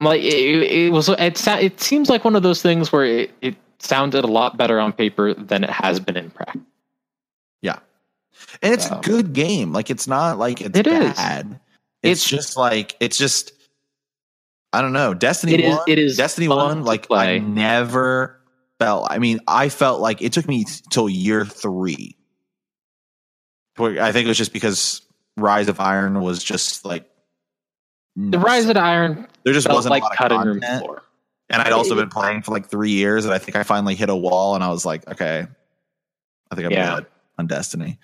like 0.00 0.22
it, 0.22 0.62
it 0.72 0.92
was 0.92 1.08
it, 1.08 1.46
it 1.48 1.80
seems 1.80 2.08
like 2.08 2.24
one 2.24 2.34
of 2.34 2.42
those 2.42 2.62
things 2.62 2.90
where 2.90 3.04
it, 3.04 3.30
it 3.40 3.56
sounded 3.82 4.24
a 4.24 4.28
lot 4.28 4.56
better 4.56 4.78
on 4.80 4.92
paper 4.92 5.34
than 5.34 5.64
it 5.64 5.70
has 5.70 5.98
been 6.00 6.16
in 6.16 6.30
practice 6.30 6.62
Yeah. 7.62 7.78
And 8.62 8.72
it's 8.72 8.90
Um, 8.90 8.98
a 8.98 9.00
good 9.02 9.32
game. 9.32 9.72
Like 9.72 9.90
it's 9.90 10.06
not 10.06 10.38
like 10.38 10.60
it's 10.60 10.78
It 10.78 10.86
is. 10.86 11.14
bad. 11.14 11.60
It's, 12.02 12.22
It's- 12.22 12.28
just 12.28 12.56
like 12.56 12.96
it's 13.00 13.16
just 13.18 13.52
I 14.72 14.80
don't 14.80 14.92
know. 14.94 15.12
Destiny 15.14 15.54
It 15.54 15.60
is- 15.60 15.74
1, 15.76 15.84
it 15.88 15.98
is 15.98 16.16
Destiny 16.16 16.48
1 16.48 16.82
like 16.84 17.06
play. 17.08 17.36
I 17.36 17.38
never 17.38 18.40
felt 18.78 19.06
I 19.10 19.18
mean, 19.18 19.40
I 19.46 19.68
felt 19.68 20.00
like 20.00 20.22
it 20.22 20.32
took 20.32 20.48
me 20.48 20.64
till 20.90 21.08
year 21.08 21.44
3. 21.44 22.16
I 23.78 24.12
think 24.12 24.26
it 24.26 24.28
was 24.28 24.38
just 24.38 24.52
because 24.52 25.02
Rise 25.36 25.68
of 25.68 25.80
Iron 25.80 26.20
was 26.20 26.42
just 26.42 26.84
like 26.84 27.08
the 28.16 28.38
rise 28.38 28.68
of 28.68 28.76
Iron 28.76 29.26
there 29.44 29.54
just 29.54 29.68
wasn't 29.68 29.90
like 29.90 30.02
a 30.02 30.04
lot 30.04 30.12
of 30.12 30.18
cutting 30.18 30.40
room 30.40 30.60
floor 30.60 31.01
And 31.52 31.62
I'd 31.62 31.72
also 31.72 31.94
been 31.94 32.08
playing 32.10 32.42
for 32.42 32.50
like 32.52 32.68
three 32.68 32.90
years, 32.90 33.24
and 33.24 33.32
I 33.32 33.38
think 33.38 33.56
I 33.56 33.62
finally 33.62 33.94
hit 33.94 34.08
a 34.08 34.16
wall, 34.16 34.54
and 34.54 34.64
I 34.64 34.68
was 34.70 34.84
like, 34.86 35.06
okay, 35.08 35.46
I 36.50 36.54
think 36.54 36.66
I'm 36.66 36.72
Yeah. 36.72 36.94
good 36.96 37.06
on 37.38 37.46
Destiny. 37.46 37.98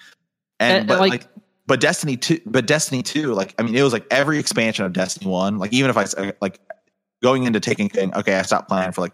And, 0.61 0.79
And- 0.81 0.89
but 0.89 1.01
like- 1.01 1.11
like, 1.11 1.27
but 1.67 1.81
Destiny 1.81 2.17
two, 2.17 2.41
but 2.47 2.67
Destiny 2.67 3.03
two, 3.03 3.35
like 3.35 3.55
I 3.59 3.63
mean, 3.63 3.75
it 3.75 3.83
was 3.83 3.93
like 3.93 4.07
every 4.11 4.39
expansion 4.39 4.85
of 4.87 4.93
Destiny 4.95 5.31
one. 5.31 5.59
Like 5.59 5.73
even 5.73 5.91
if 5.91 5.97
I 5.99 6.05
uh, 6.05 6.33
like 6.41 6.61
going 7.23 7.45
into 7.45 7.61
Taken 7.61 7.89
King, 7.91 8.15
okay, 8.15 8.39
I 8.39 8.43
stopped 8.43 8.69
playing 8.69 8.93
for 8.93 9.03
like 9.03 9.13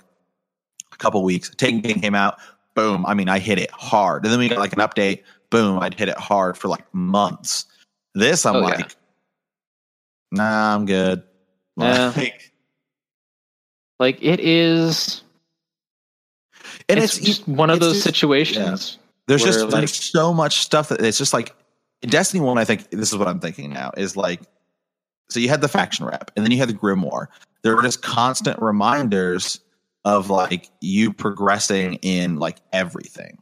a 0.93 0.97
couple 0.97 1.22
weeks. 1.24 1.51
Taken 1.57 1.82
King 1.82 2.01
came 2.01 2.14
out, 2.14 2.39
boom. 2.76 3.05
I 3.07 3.14
mean, 3.14 3.28
I 3.28 3.41
hit 3.41 3.59
it 3.59 3.70
hard, 3.72 4.24
and 4.24 4.32
then 4.32 4.39
we 4.39 4.49
got 4.49 4.59
like 4.61 4.72
an 4.72 4.78
update, 4.78 5.24
boom. 5.51 5.80
I'd 5.80 5.95
hit 5.95 6.09
it 6.09 6.16
hard 6.16 6.57
for 6.57 6.68
like 6.68 6.85
months. 6.95 7.66
This, 8.14 8.47
I'm 8.47 8.55
Oh, 8.57 8.61
yeah. 8.61 8.64
like, 8.76 8.97
nah, 10.30 10.74
I'm 10.76 10.87
good. 10.87 11.24
Yeah. 11.76 12.12
Like, 14.05 14.16
like 14.16 14.24
it 14.24 14.40
is 14.40 15.22
and 16.88 16.98
it's, 17.00 17.16
it's, 17.16 17.26
just 17.26 17.48
one 17.48 17.70
of 17.70 17.76
it's 17.76 17.86
those 17.86 17.92
just- 17.94 18.05
situations 18.05 18.98
There's 19.26 19.42
just 19.42 19.61
like- 19.61 19.70
there's 19.70 19.94
so 19.94 20.34
much 20.34 20.59
stuff 20.59 20.90
that 20.90 21.00
it's 21.00 21.18
just 21.18 21.32
like 21.32 21.55
in 22.02 22.11
Destiny 22.11 22.42
One. 22.42 22.59
I 22.59 22.64
think 22.66 22.90
this 22.90 23.11
is 23.12 23.16
what 23.16 23.28
I'm 23.28 23.40
thinking 23.40 23.72
now 23.72 23.90
is 23.96 24.16
like 24.16 24.40
so 25.30 25.40
you 25.40 25.48
had 25.48 25.62
the 25.62 25.68
faction 25.68 26.05
rep 26.05 26.30
and 26.36 26.44
then 26.44 26.52
you 26.52 26.59
had 26.59 26.68
the 26.68 26.74
grimoire. 26.74 27.28
There 27.62 27.74
were 27.74 27.82
just 27.82 28.02
constant 28.02 28.61
reminders 28.61 29.59
of 30.05 30.28
like 30.28 30.68
you 30.82 31.12
progressing 31.14 31.94
in 32.02 32.36
like 32.36 32.59
everything. 32.74 33.38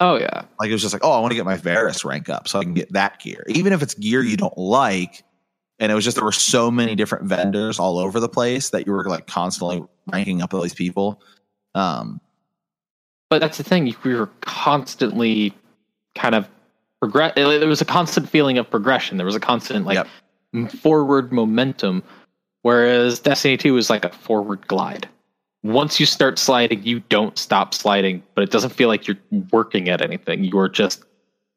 oh 0.00 0.16
yeah 0.16 0.42
Like 0.58 0.70
it 0.70 0.72
was 0.72 0.82
just 0.82 0.92
like, 0.92 1.04
oh, 1.04 1.12
I 1.12 1.20
want 1.20 1.30
to 1.30 1.36
get 1.36 1.44
my 1.44 1.56
Varus 1.56 2.04
rank 2.04 2.28
up 2.28 2.48
so 2.48 2.58
I 2.58 2.64
can 2.64 2.74
get 2.74 2.92
that 2.94 3.20
gear, 3.20 3.44
even 3.46 3.72
if 3.72 3.80
it's 3.82 3.94
gear 3.94 4.22
you 4.22 4.36
don't 4.36 4.58
like. 4.58 5.22
And 5.78 5.90
it 5.90 5.94
was 5.94 6.04
just 6.04 6.16
there 6.16 6.24
were 6.24 6.32
so 6.32 6.70
many 6.70 6.94
different 6.96 7.24
vendors 7.24 7.78
all 7.78 7.98
over 7.98 8.20
the 8.20 8.28
place 8.28 8.68
that 8.70 8.86
you 8.86 8.92
were 8.92 9.04
like 9.04 9.26
constantly 9.28 9.82
ranking 10.10 10.42
up 10.42 10.52
all 10.54 10.60
these 10.60 10.74
people. 10.74 11.20
Um, 11.74 12.20
but 13.30 13.40
that's 13.40 13.56
the 13.56 13.64
thing 13.64 13.94
we 14.02 14.14
were 14.14 14.28
constantly 14.42 15.54
kind 16.14 16.34
of 16.34 16.48
progress 17.00 17.32
there 17.34 17.66
was 17.66 17.80
a 17.80 17.86
constant 17.86 18.28
feeling 18.28 18.58
of 18.58 18.68
progression 18.68 19.16
there 19.16 19.24
was 19.24 19.36
a 19.36 19.40
constant 19.40 19.86
like 19.86 20.06
Yep. 20.52 20.70
forward 20.72 21.32
momentum 21.32 22.02
whereas 22.62 23.20
destiny 23.20 23.56
2 23.56 23.76
is 23.78 23.88
like 23.88 24.04
a 24.04 24.10
forward 24.10 24.66
glide 24.66 25.08
once 25.62 25.98
you 25.98 26.04
start 26.04 26.38
sliding 26.38 26.82
you 26.82 27.00
don't 27.08 27.38
stop 27.38 27.72
sliding 27.72 28.22
but 28.34 28.42
it 28.44 28.50
doesn't 28.50 28.70
feel 28.70 28.88
like 28.88 29.06
you're 29.06 29.16
working 29.50 29.88
at 29.88 30.02
anything 30.02 30.44
you're 30.44 30.68
just 30.68 31.04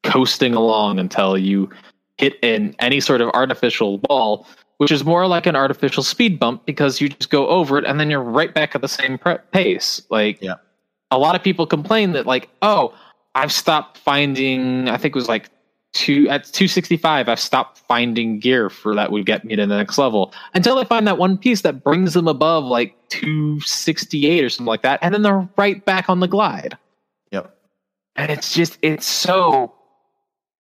coasting 0.02 0.54
along 0.54 0.98
until 0.98 1.36
you 1.36 1.68
hit 2.16 2.38
in 2.42 2.74
any 2.78 3.00
sort 3.00 3.20
of 3.20 3.28
artificial 3.30 3.98
wall 4.08 4.46
which 4.78 4.90
is 4.90 5.04
more 5.04 5.26
like 5.26 5.46
an 5.46 5.56
artificial 5.56 6.02
speed 6.02 6.38
bump 6.38 6.64
because 6.66 7.00
you 7.00 7.08
just 7.08 7.30
go 7.30 7.48
over 7.48 7.78
it 7.78 7.84
and 7.84 8.00
then 8.00 8.10
you're 8.10 8.22
right 8.22 8.54
back 8.54 8.74
at 8.74 8.80
the 8.80 8.88
same 8.88 9.18
pace 9.52 10.02
like 10.10 10.40
Yeah. 10.40 10.54
a 11.10 11.18
lot 11.18 11.34
of 11.34 11.42
people 11.42 11.66
complain 11.66 12.12
that 12.12 12.26
like 12.26 12.48
oh 12.62 12.94
i've 13.34 13.52
stopped 13.52 13.98
finding 13.98 14.88
i 14.88 14.96
think 14.96 15.14
it 15.14 15.18
was 15.18 15.28
like 15.28 15.50
two 15.92 16.28
at 16.28 16.44
265 16.44 17.28
i've 17.28 17.38
stopped 17.38 17.78
finding 17.78 18.40
gear 18.40 18.68
for 18.68 18.94
that 18.96 19.12
would 19.12 19.26
get 19.26 19.44
me 19.44 19.54
to 19.54 19.64
the 19.66 19.76
next 19.76 19.96
level 19.96 20.32
until 20.54 20.76
i 20.78 20.84
find 20.84 21.06
that 21.06 21.18
one 21.18 21.38
piece 21.38 21.60
that 21.62 21.84
brings 21.84 22.14
them 22.14 22.26
above 22.26 22.64
like 22.64 22.94
268 23.10 24.42
or 24.44 24.48
something 24.48 24.66
like 24.66 24.82
that 24.82 24.98
and 25.02 25.14
then 25.14 25.22
they're 25.22 25.48
right 25.56 25.84
back 25.84 26.08
on 26.10 26.18
the 26.18 26.26
glide 26.26 26.76
yep. 27.30 27.54
and 28.16 28.32
it's 28.32 28.52
just 28.54 28.76
it's 28.82 29.06
so 29.06 29.72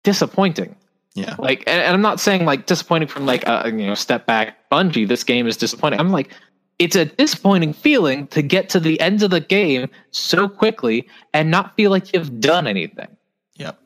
disappointing 0.03 0.75
Yeah. 1.15 1.35
like 1.39 1.61
and, 1.67 1.81
and 1.83 1.95
i'm 1.95 2.03
not 2.03 2.21
saying 2.21 2.45
like 2.45 2.67
disappointing 2.67 3.09
from 3.09 3.27
like 3.27 3.43
a 3.47 3.65
you 3.67 3.87
know 3.87 3.95
step 3.95 4.27
back 4.27 4.69
Bungie. 4.71 5.09
this 5.09 5.25
game 5.25 5.47
is 5.49 5.57
disappointing 5.57 5.99
i'm 5.99 6.11
like 6.13 6.31
it's 6.79 6.95
a 6.95 7.07
disappointing 7.07 7.73
feeling 7.73 8.29
to 8.29 8.41
get 8.41 8.69
to 8.71 8.79
the 8.79 9.01
end 9.01 9.23
of 9.25 9.31
the 9.31 9.41
game 9.41 9.89
so 10.13 10.49
quickly 10.49 11.09
and 11.35 11.51
not 11.51 11.75
feel 11.75 11.91
like 11.91 12.13
you've 12.15 12.41
done 12.41 12.67
anything 12.67 13.09
Yep. 13.57 13.79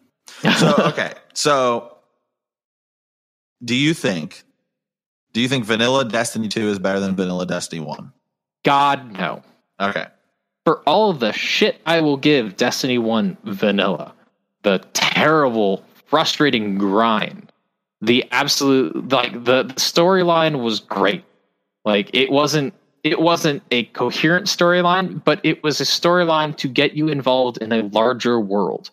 So 0.59 0.75
okay. 0.79 1.15
So 1.33 1.97
do 3.65 3.75
you 3.75 3.95
think 3.95 4.43
do 5.33 5.41
you 5.41 5.49
think 5.49 5.65
vanilla 5.65 6.05
Destiny 6.05 6.49
2 6.49 6.69
is 6.69 6.79
better 6.79 7.01
than 7.01 7.17
vanilla 7.17 7.47
Destiny 7.47 7.81
1? 7.81 8.13
god 8.65 9.13
no 9.13 9.43
Okay. 9.81 10.07
for 10.67 10.81
all 10.81 11.09
of 11.11 11.19
the 11.21 11.33
shit 11.33 11.81
i 11.87 12.01
will 12.01 12.17
give 12.19 12.57
destiny 12.57 12.99
1 12.99 13.39
vanilla 13.45 14.13
the 14.63 14.79
terrible 14.93 15.83
frustrating 16.13 16.77
grind. 16.77 17.51
The 18.03 18.23
absolute 18.33 19.09
like 19.11 19.33
the, 19.33 19.63
the 19.63 19.75
storyline 19.75 20.63
was 20.63 20.79
great. 20.79 21.25
Like 21.87 22.11
it 22.13 22.31
wasn't 22.31 22.75
it 23.03 23.19
wasn't 23.19 23.63
a 23.71 23.85
coherent 23.85 24.47
storyline 24.47 25.25
but 25.25 25.41
it 25.43 25.65
was 25.65 25.81
a 25.81 25.85
storyline 25.85 26.55
to 26.59 26.69
get 26.69 26.93
you 26.93 27.09
involved 27.09 27.57
in 27.63 27.73
a 27.73 27.83
larger 27.85 28.39
world. 28.39 28.91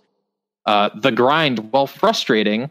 Uh, 0.66 0.92
the 0.96 1.12
grind 1.12 1.74
while 1.74 1.88
frustrating 1.88 2.70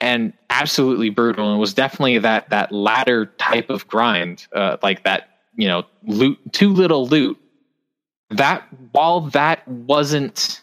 and 0.00 0.32
absolutely 0.50 1.10
brutal 1.10 1.48
and 1.48 1.60
was 1.60 1.72
definitely 1.72 2.18
that 2.18 2.50
that 2.50 2.72
latter 2.72 3.26
type 3.38 3.70
of 3.70 3.86
grind 3.86 4.48
uh, 4.56 4.76
like 4.82 5.04
that 5.04 5.38
you 5.54 5.68
know 5.68 5.84
loot 6.02 6.36
too 6.50 6.72
little 6.72 7.06
loot 7.06 7.38
that 8.30 8.66
while 8.90 9.20
that 9.20 9.66
wasn't 9.68 10.62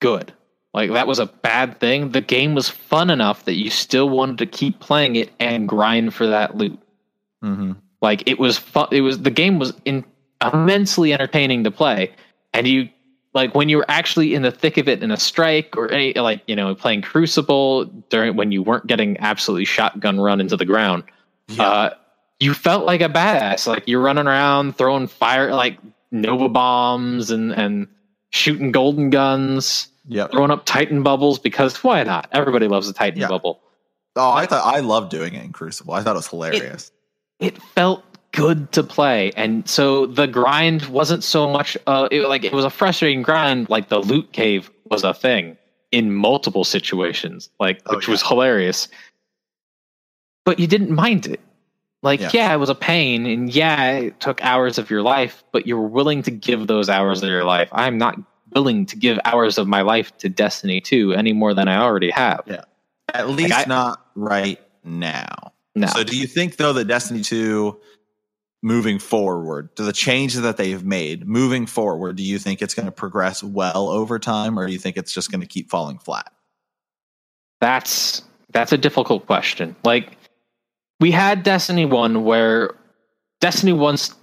good 0.00 0.32
like 0.74 0.90
that 0.92 1.06
was 1.06 1.18
a 1.18 1.26
bad 1.26 1.78
thing 1.80 2.10
the 2.12 2.20
game 2.20 2.54
was 2.54 2.68
fun 2.68 3.10
enough 3.10 3.44
that 3.44 3.54
you 3.54 3.70
still 3.70 4.08
wanted 4.08 4.38
to 4.38 4.46
keep 4.46 4.80
playing 4.80 5.16
it 5.16 5.30
and 5.40 5.68
grind 5.68 6.14
for 6.14 6.26
that 6.26 6.56
loot 6.56 6.78
Mm-hmm. 7.42 7.72
like 8.00 8.22
it 8.28 8.38
was 8.38 8.56
fun 8.58 8.86
it 8.92 9.00
was 9.00 9.20
the 9.22 9.30
game 9.30 9.58
was 9.58 9.72
in, 9.84 10.04
immensely 10.52 11.12
entertaining 11.12 11.64
to 11.64 11.70
play 11.72 12.12
and 12.54 12.68
you 12.68 12.88
like 13.34 13.54
when 13.54 13.68
you 13.68 13.78
were 13.78 13.84
actually 13.88 14.34
in 14.34 14.42
the 14.42 14.52
thick 14.52 14.76
of 14.76 14.88
it 14.88 15.02
in 15.02 15.10
a 15.10 15.16
strike 15.16 15.76
or 15.76 15.90
any 15.90 16.12
like 16.14 16.40
you 16.46 16.54
know 16.54 16.72
playing 16.74 17.02
crucible 17.02 17.86
during 18.10 18.36
when 18.36 18.52
you 18.52 18.62
weren't 18.62 18.86
getting 18.86 19.18
absolutely 19.18 19.64
shotgun 19.64 20.20
run 20.20 20.40
into 20.40 20.56
the 20.56 20.64
ground 20.64 21.02
Yeah. 21.48 21.62
uh, 21.64 21.90
you 22.38 22.54
felt 22.54 22.84
like 22.86 23.00
a 23.00 23.08
badass. 23.08 23.66
Like 23.68 23.84
you're 23.86 24.00
running 24.00 24.26
around 24.26 24.76
throwing 24.76 25.06
fire, 25.06 25.52
like 25.54 25.78
Nova 26.10 26.48
bombs 26.48 27.30
and 27.30 27.52
and 27.52 27.86
shooting 28.30 28.72
golden 28.72 29.10
guns, 29.10 29.86
yep. 30.06 30.30
throwing 30.32 30.50
up 30.50 30.64
Titan 30.64 31.02
bubbles 31.02 31.38
because 31.38 31.82
why 31.84 32.02
not? 32.04 32.28
Everybody 32.32 32.68
loves 32.68 32.88
a 32.88 32.92
Titan 32.92 33.20
Yeah. 33.20 33.28
bubble. 33.28 33.60
Oh, 34.16 34.30
I 34.32 34.46
thought 34.46 34.62
I 34.74 34.80
loved 34.80 35.10
doing 35.10 35.34
it 35.34 35.42
in 35.44 35.52
Crucible. 35.52 35.94
I 35.94 36.02
thought 36.02 36.12
it 36.16 36.18
was 36.18 36.28
hilarious. 36.28 36.92
It 37.40 37.60
felt 37.62 38.04
good 38.32 38.70
to 38.72 38.82
play, 38.82 39.32
and 39.36 39.68
so 39.68 40.06
the 40.06 40.26
grind 40.26 40.86
wasn't 40.86 41.24
so 41.24 41.48
much. 41.50 41.76
Uh, 41.86 42.08
it, 42.10 42.28
like 42.28 42.44
it 42.44 42.52
was 42.52 42.64
a 42.64 42.70
frustrating 42.70 43.22
grind. 43.22 43.68
Like 43.70 43.88
the 43.88 44.00
loot 44.00 44.32
cave 44.32 44.70
was 44.90 45.02
a 45.04 45.14
thing 45.14 45.56
in 45.92 46.12
multiple 46.12 46.64
situations, 46.64 47.48
like 47.58 47.80
Oh, 47.86 47.96
which 47.96 48.06
yeah. 48.08 48.12
was 48.12 48.22
hilarious. 48.22 48.88
But 50.44 50.58
you 50.58 50.66
didn't 50.66 50.90
mind 50.90 51.26
it. 51.26 51.40
Like, 52.02 52.20
Yeah. 52.20 52.30
yeah. 52.32 52.54
it 52.54 52.56
was 52.56 52.68
a 52.68 52.74
pain, 52.74 53.26
and 53.26 53.54
yeah, 53.54 53.92
it 53.92 54.18
took 54.20 54.42
hours 54.44 54.76
of 54.78 54.90
your 54.90 55.02
life, 55.02 55.44
but 55.52 55.66
you 55.66 55.76
were 55.76 55.86
willing 55.86 56.22
to 56.24 56.30
give 56.30 56.66
those 56.66 56.88
hours 56.88 57.22
of 57.22 57.28
your 57.28 57.44
life. 57.44 57.68
I'm 57.72 57.96
not 57.96 58.16
willing 58.54 58.86
to 58.86 58.96
give 58.96 59.18
hours 59.24 59.58
of 59.58 59.66
my 59.66 59.82
life 59.82 60.16
to 60.18 60.28
Destiny 60.28 60.80
2 60.80 61.14
any 61.14 61.32
more 61.32 61.54
than 61.54 61.68
I 61.68 61.78
already 61.78 62.10
have. 62.10 62.42
Yeah. 62.46 62.64
At 63.12 63.28
least 63.28 63.54
I- 63.54 63.64
not 63.66 64.04
right 64.14 64.60
now. 64.84 65.52
No. 65.74 65.86
So 65.86 66.04
do 66.04 66.16
you 66.16 66.26
think 66.26 66.56
though 66.56 66.72
that 66.74 66.84
Destiny 66.84 67.22
2 67.22 67.78
moving 68.62 68.98
forward, 68.98 69.74
to 69.76 69.82
the 69.82 69.92
changes 69.92 70.42
that 70.42 70.56
they've 70.56 70.84
made 70.84 71.26
moving 71.26 71.66
forward, 71.66 72.16
do 72.16 72.22
you 72.22 72.38
think 72.38 72.62
it's 72.62 72.74
going 72.74 72.86
to 72.86 72.92
progress 72.92 73.42
well 73.42 73.88
over 73.88 74.18
time 74.18 74.58
or 74.58 74.66
do 74.66 74.72
you 74.72 74.78
think 74.78 74.96
it's 74.96 75.12
just 75.12 75.30
going 75.30 75.40
to 75.40 75.46
keep 75.46 75.70
falling 75.70 75.98
flat? 75.98 76.32
That's 77.60 78.22
that's 78.52 78.72
a 78.72 78.78
difficult 78.78 79.26
question. 79.26 79.76
Like 79.84 80.16
we 81.00 81.10
had 81.10 81.42
Destiny 81.42 81.86
1 81.86 82.22
where 82.22 82.74
Destiny 83.40 83.72
1's 83.72 84.14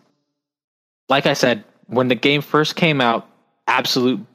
like 1.10 1.26
I 1.26 1.34
said, 1.34 1.64
when 1.88 2.08
the 2.08 2.16
game 2.16 2.42
first 2.42 2.76
came 2.76 3.02
out, 3.02 3.28
absolute 3.70 4.26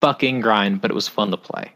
fucking 0.00 0.40
grind, 0.40 0.80
but 0.80 0.90
it 0.90 0.94
was 0.94 1.06
fun 1.06 1.30
to 1.30 1.36
play. 1.36 1.72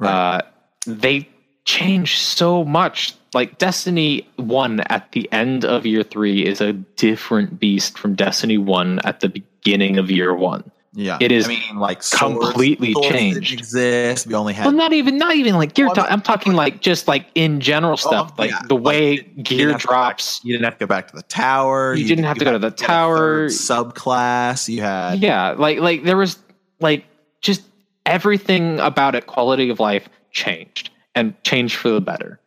Uh, 0.00 0.42
they 0.86 1.28
changed 1.64 2.18
so 2.18 2.64
much. 2.64 3.14
Like 3.34 3.58
Destiny 3.58 4.28
1 4.36 4.80
at 4.80 5.12
the 5.12 5.30
end 5.32 5.64
of 5.64 5.84
year 5.84 6.02
3 6.02 6.46
is 6.46 6.60
a 6.60 6.72
different 6.72 7.58
beast 7.58 7.98
from 7.98 8.14
Destiny 8.14 8.58
1 8.58 9.00
at 9.04 9.20
the 9.20 9.28
beginning 9.28 9.98
of 9.98 10.10
year 10.10 10.34
1. 10.34 10.70
Yeah. 10.98 11.18
it 11.20 11.30
is 11.30 11.44
I 11.44 11.48
mean 11.50 11.76
like 11.76 12.02
swords- 12.02 12.44
completely 12.46 12.92
swords 12.94 13.08
changed. 13.10 13.52
Exist. 13.52 14.26
We 14.26 14.34
only 14.34 14.54
had 14.54 14.64
Well, 14.66 14.74
not 14.74 14.92
even 14.92 15.18
not 15.18 15.36
even 15.36 15.54
like 15.56 15.74
gear 15.74 15.86
Well, 15.86 15.94
talk. 15.94 16.10
I'm 16.10 16.22
talking 16.22 16.54
like 16.54 16.80
just 16.80 17.06
like 17.06 17.26
in 17.34 17.60
general 17.60 17.92
oh, 17.92 17.96
stuff, 17.96 18.32
Oh, 18.32 18.42
like 18.42 18.50
yeah. 18.50 18.62
the 18.66 18.74
way 18.76 19.12
you 19.12 19.22
didn't 19.22 19.42
gear 19.44 19.70
have 19.72 19.80
to 19.82 19.86
drops. 19.86 20.40
you 20.42 20.52
didn't 20.54 20.64
have 20.64 20.74
to 20.78 20.80
go 20.80 20.86
back 20.88 21.08
to 21.10 21.16
the 21.16 21.22
tower. 21.22 21.94
You 21.94 22.06
didn't 22.06 22.24
have 22.24 22.38
to 22.38 22.44
go 22.44 22.52
to 22.52 22.58
the 22.58 22.70
tower. 22.72 23.46
subclass. 23.48 24.68
You 24.68 24.80
had 24.82 25.20
Yeah, 25.20 25.50
like 25.50 25.78
like 25.78 26.02
there 26.04 26.16
was 26.16 26.38
like 26.80 27.04
just 27.42 27.62
everything 28.06 28.78
about 28.80 29.14
it, 29.14 29.26
quality 29.26 29.68
of 29.70 29.78
life 29.80 30.08
changed 30.32 30.90
and 31.14 31.34
changed 31.44 31.76
for 31.76 31.90
the 31.90 32.00
better. 32.00 32.40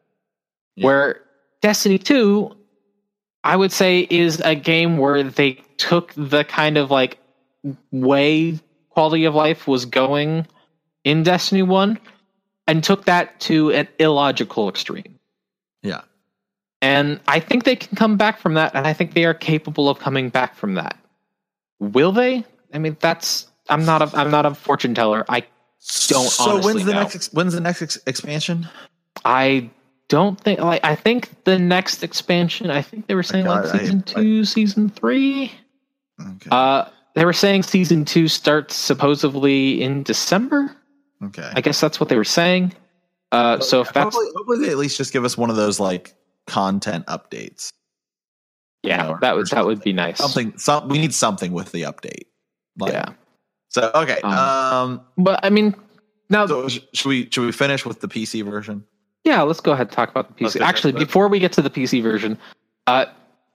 Yeah. 0.76 0.86
Where 0.86 1.22
Destiny 1.62 1.98
2, 1.98 2.56
I 3.44 3.56
would 3.56 3.72
say, 3.72 4.08
is 4.10 4.40
a 4.42 4.56
game 4.56 4.98
where 4.98 5.24
they 5.24 5.54
took 5.78 6.14
the 6.16 6.44
kind 6.46 6.78
of 6.78 6.90
like 6.92 7.18
way 7.92 8.60
quality 8.90 9.26
of 9.26 9.36
life 9.36 9.68
was 9.68 9.86
going 9.86 10.46
in 11.04 11.24
Destiny 11.24 11.62
1 11.64 12.00
and 12.68 12.84
took 12.84 13.06
that 13.06 13.40
to 13.42 13.72
an 13.72 13.88
illogical 14.00 14.70
extreme. 14.70 15.20
yeah. 15.82 16.02
And 16.82 17.20
I 17.28 17.42
think 17.42 17.66
they 17.66 17.76
can 17.76 17.98
come 17.98 18.16
back 18.16 18.40
from 18.40 18.54
that, 18.54 18.74
and 18.74 18.88
I 18.88 18.94
think 18.94 19.14
they 19.14 19.26
are 19.26 19.34
capable 19.34 19.90
of 19.90 20.00
coming 20.00 20.30
back 20.30 20.56
from 20.56 20.76
that. 20.76 20.98
Will 21.80 22.14
they? 22.14 22.46
I 22.74 22.78
mean, 22.78 22.96
that's 23.02 23.48
I'm 23.68 23.84
not 23.84 24.02
a 24.02 24.18
I'm 24.18 24.32
not 24.32 24.46
a 24.46 24.54
fortune 24.56 24.96
teller. 24.96 25.26
I 25.28 25.42
Don't 26.08 26.30
So 26.30 26.62
when's 26.62 26.86
the 26.86 26.94
know. 26.94 27.02
next 27.02 27.16
ex- 27.16 27.34
when's 27.34 27.52
the 27.54 27.60
next 27.60 27.82
ex- 27.82 27.98
expansion? 28.08 28.70
I 29.26 29.70
don't 30.08 30.40
think 30.40 30.62
like 30.62 30.86
I 30.86 30.96
think 30.96 31.44
the 31.44 31.60
next 31.60 32.02
expansion. 32.02 32.72
I 32.72 32.82
think 32.82 33.08
they 33.08 33.16
were 33.16 33.24
saying 33.24 33.46
like 33.46 33.64
God, 33.66 33.76
I- 33.76 33.80
season 33.80 34.04
I- 34.08 34.12
two, 34.12 34.46
season 34.46 34.88
three. 34.90 35.52
Okay. 36.22 36.50
Uh, 36.50 36.86
they 37.20 37.26
were 37.26 37.34
saying 37.34 37.64
season 37.64 38.06
two 38.06 38.30
starts 38.30 38.74
supposedly 38.76 39.82
in 39.82 40.04
December. 40.04 40.74
okay. 41.22 41.52
I 41.54 41.60
guess 41.60 41.82
that's 41.82 42.00
what 42.00 42.08
they 42.08 42.16
were 42.16 42.24
saying. 42.24 42.74
Uh, 43.34 43.60
so 43.60 43.82
if 43.82 43.92
that's 43.92 44.16
hopefully, 44.16 44.28
hopefully 44.38 44.60
they 44.66 44.72
at 44.72 44.78
least 44.78 44.96
just 44.96 45.12
give 45.12 45.26
us 45.26 45.38
one 45.38 45.50
of 45.50 45.58
those 45.58 45.82
like 45.82 46.16
content 46.48 47.06
updates. 47.08 47.74
yeah, 48.84 49.04
know, 49.04 49.18
that 49.20 49.36
would 49.36 49.48
that 49.48 49.66
would 49.66 49.82
be 49.82 49.92
nice. 49.92 50.18
Something. 50.18 50.58
Some 50.58 50.88
we 50.88 50.98
need 50.98 51.14
something 51.14 51.52
with 51.52 51.74
the 51.74 51.82
update. 51.82 52.24
Like, 52.78 52.94
yeah, 52.94 53.10
So 53.68 53.92
okay. 53.94 54.22
Um, 54.22 54.34
Um. 54.34 55.02
but 55.18 55.42
I 55.44 55.50
mean 55.50 55.76
now 56.30 56.48
So 56.48 56.70
sh- 56.70 56.80
should 56.94 57.10
we 57.10 57.30
should 57.30 57.46
we 57.46 57.52
finish 57.52 57.86
with 57.86 58.00
the 58.00 58.08
PC 58.08 58.46
version? 58.46 58.86
Yeah, 59.26 59.42
let's 59.42 59.60
go 59.60 59.74
ahead 59.74 59.88
and 59.88 59.92
talk 59.92 60.10
about 60.10 60.30
the 60.38 60.46
PC. 60.46 60.62
Actually, 60.62 60.94
before 60.94 61.28
we 61.28 61.40
get 61.40 61.52
to 61.52 61.62
the 61.62 61.70
PC 61.70 62.02
version, 62.02 62.38
uh, 62.88 63.08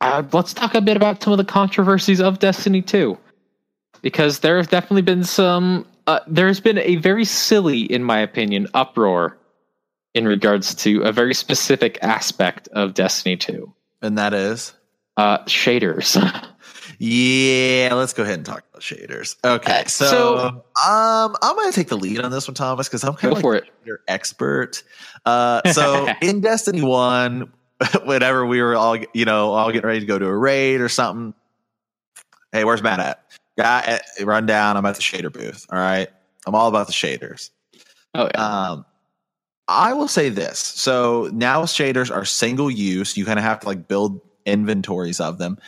uh, 0.02 0.22
let's 0.32 0.52
talk 0.52 0.74
a 0.74 0.82
bit 0.82 0.96
about 0.98 1.22
some 1.22 1.32
of 1.32 1.38
the 1.38 1.44
controversies 1.44 2.20
of 2.20 2.38
Destiny 2.38 2.82
2. 2.82 3.16
Because 4.04 4.40
there 4.40 4.58
has 4.58 4.66
definitely 4.66 5.00
been 5.00 5.24
some, 5.24 5.86
uh, 6.06 6.20
there's 6.26 6.60
been 6.60 6.76
a 6.76 6.96
very 6.96 7.24
silly, 7.24 7.80
in 7.90 8.04
my 8.04 8.18
opinion, 8.18 8.68
uproar 8.74 9.38
in 10.12 10.28
regards 10.28 10.74
to 10.74 11.00
a 11.00 11.10
very 11.10 11.32
specific 11.32 11.98
aspect 12.02 12.68
of 12.72 12.92
Destiny 12.92 13.36
2 13.38 13.72
And 14.02 14.18
that 14.18 14.34
is. 14.34 14.74
uh, 15.16 15.38
shaders. 15.46 16.16
Yeah, 17.00 17.90
let's 17.94 18.12
go 18.12 18.22
ahead 18.22 18.36
and 18.36 18.46
talk 18.46 18.62
about 18.70 18.80
shaders. 18.82 19.36
Okay, 19.44 19.80
Uh, 19.80 19.84
so, 19.88 20.06
so- 20.06 20.46
um, 20.88 21.34
I'm 21.42 21.56
going 21.56 21.70
to 21.70 21.74
take 21.74 21.88
the 21.88 21.96
lead 21.96 22.20
on 22.20 22.30
this 22.30 22.46
one, 22.46 22.54
Thomas, 22.54 22.88
because 22.88 23.02
I'm 23.02 23.14
kind 23.14 23.36
of 23.36 23.42
like 23.42 23.64
expert. 24.06 24.84
Uh, 25.26 25.60
so 25.72 26.06
in 26.22 26.40
Destiny 26.40 26.82
One, 26.82 27.52
whenever 28.04 28.46
we 28.46 28.62
were 28.62 28.76
all, 28.76 28.96
you 29.12 29.24
know, 29.24 29.52
all 29.52 29.72
getting 29.72 29.86
ready 29.88 30.00
to 30.00 30.06
go 30.06 30.18
to 30.18 30.26
a 30.26 30.36
raid 30.36 30.80
or 30.80 30.88
something, 30.88 31.34
hey, 32.52 32.62
where's 32.64 32.82
Matt 32.82 33.00
at? 33.00 33.23
Guy, 33.56 33.82
eh, 34.18 34.24
run 34.24 34.46
down. 34.46 34.76
I'm 34.76 34.86
at 34.86 34.96
the 34.96 35.02
shader 35.02 35.32
booth. 35.32 35.66
All 35.70 35.78
right, 35.78 36.08
I'm 36.46 36.54
all 36.54 36.68
about 36.68 36.86
the 36.86 36.92
shaders. 36.92 37.50
Oh, 38.14 38.28
yeah. 38.34 38.68
Um, 38.70 38.84
I 39.68 39.92
will 39.92 40.08
say 40.08 40.28
this. 40.28 40.58
So 40.58 41.30
now 41.32 41.62
shaders 41.62 42.14
are 42.14 42.24
single 42.24 42.70
use. 42.70 43.16
You 43.16 43.24
kind 43.24 43.38
of 43.38 43.44
have 43.44 43.60
to 43.60 43.66
like 43.66 43.88
build 43.88 44.20
inventories 44.44 45.20
of 45.20 45.38
them. 45.38 45.58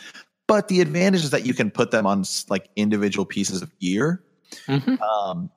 But 0.47 0.67
the 0.67 0.81
advantage 0.81 1.23
is 1.23 1.31
that 1.31 1.45
you 1.45 1.53
can 1.53 1.71
put 1.71 1.91
them 1.91 2.05
on 2.05 2.23
like 2.49 2.69
individual 2.75 3.25
pieces 3.25 3.61
of 3.61 3.77
gear. 3.79 4.23
Mhm. 4.67 5.01
Um, 5.01 5.49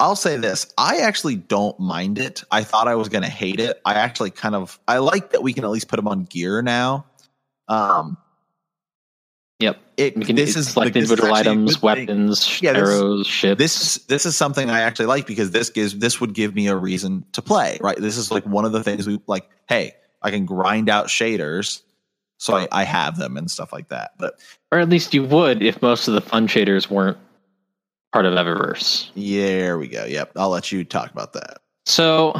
I'll 0.00 0.16
say 0.16 0.36
this. 0.36 0.66
I 0.78 0.98
actually 0.98 1.36
don't 1.36 1.78
mind 1.78 2.18
it. 2.18 2.42
I 2.50 2.64
thought 2.64 2.88
I 2.88 2.96
was 2.96 3.08
going 3.08 3.22
to 3.22 3.30
hate 3.30 3.60
it. 3.60 3.80
I 3.84 3.94
actually 3.94 4.30
kind 4.30 4.56
of 4.56 4.80
I 4.88 4.98
like 4.98 5.30
that 5.30 5.42
we 5.42 5.52
can 5.52 5.62
at 5.62 5.70
least 5.70 5.86
put 5.88 5.96
them 5.96 6.08
on 6.08 6.24
gear 6.24 6.62
now. 6.62 7.06
Um. 7.68 8.16
It 9.96 10.16
We 10.16 10.24
can 10.24 10.36
this 10.36 10.56
is 10.56 10.68
select 10.70 10.94
like, 10.94 11.02
individual 11.02 11.34
items, 11.34 11.82
weapons, 11.82 12.60
Yeah, 12.62 12.72
this- 12.72 12.88
arrows, 12.88 13.26
ships. 13.26 13.58
this 13.58 13.96
this 14.06 14.26
is 14.26 14.36
something 14.36 14.70
I 14.70 14.80
actually 14.80 15.06
like 15.06 15.26
because 15.26 15.50
this 15.50 15.70
gives 15.70 15.96
this 15.98 16.20
would 16.20 16.32
give 16.34 16.54
me 16.54 16.68
a 16.68 16.76
reason 16.76 17.24
to 17.32 17.42
play. 17.42 17.78
Right, 17.80 17.96
this 17.96 18.16
is 18.16 18.30
like 18.30 18.44
one 18.46 18.64
of 18.64 18.72
the 18.72 18.82
things 18.82 19.06
we 19.06 19.20
like. 19.26 19.48
Hey, 19.68 19.92
I 20.22 20.30
can 20.30 20.46
grind 20.46 20.88
out 20.88 21.06
shaders, 21.08 21.82
so 22.38 22.56
I, 22.56 22.68
I 22.72 22.84
have 22.84 23.18
them 23.18 23.36
and 23.36 23.50
stuff 23.50 23.72
like 23.72 23.88
that. 23.88 24.12
But 24.18 24.38
or 24.70 24.78
at 24.78 24.88
least 24.88 25.12
you 25.14 25.24
would 25.24 25.62
if 25.62 25.82
most 25.82 26.08
of 26.08 26.14
the 26.14 26.20
fun 26.20 26.48
shaders 26.48 26.88
weren't 26.88 27.18
part 28.12 28.24
of 28.26 28.34
Eververse. 28.34 29.10
there 29.14 29.78
we 29.78 29.88
go. 29.88 30.04
Yep, 30.04 30.32
I'll 30.36 30.50
let 30.50 30.72
you 30.72 30.84
talk 30.84 31.10
about 31.10 31.32
that. 31.34 31.58
So 31.86 32.38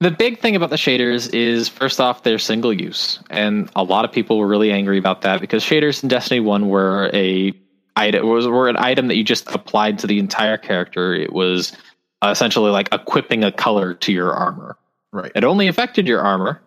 the 0.00 0.10
big 0.10 0.40
thing 0.40 0.56
about 0.56 0.70
the 0.70 0.76
shaders 0.76 1.32
is 1.34 1.68
first 1.68 2.00
off 2.00 2.22
they're 2.22 2.38
single 2.38 2.72
use 2.72 3.20
and 3.30 3.70
a 3.76 3.84
lot 3.84 4.04
of 4.04 4.10
people 4.10 4.38
were 4.38 4.46
really 4.46 4.72
angry 4.72 4.98
about 4.98 5.22
that 5.22 5.40
because 5.40 5.62
shaders 5.62 6.02
in 6.02 6.08
Destiny 6.08 6.40
1 6.40 6.68
were 6.68 7.10
a 7.12 7.52
item 7.96 8.26
was 8.28 8.46
were 8.46 8.68
an 8.68 8.76
item 8.78 9.08
that 9.08 9.16
you 9.16 9.24
just 9.24 9.48
applied 9.54 9.98
to 9.98 10.06
the 10.06 10.18
entire 10.18 10.56
character. 10.56 11.14
It 11.14 11.32
was 11.32 11.76
essentially 12.24 12.70
like 12.70 12.92
equipping 12.92 13.44
a 13.44 13.52
color 13.52 13.94
to 13.94 14.12
your 14.12 14.32
armor. 14.32 14.76
Right. 15.12 15.32
It 15.34 15.44
only 15.44 15.68
affected 15.68 16.08
your 16.08 16.20
armor. 16.20 16.60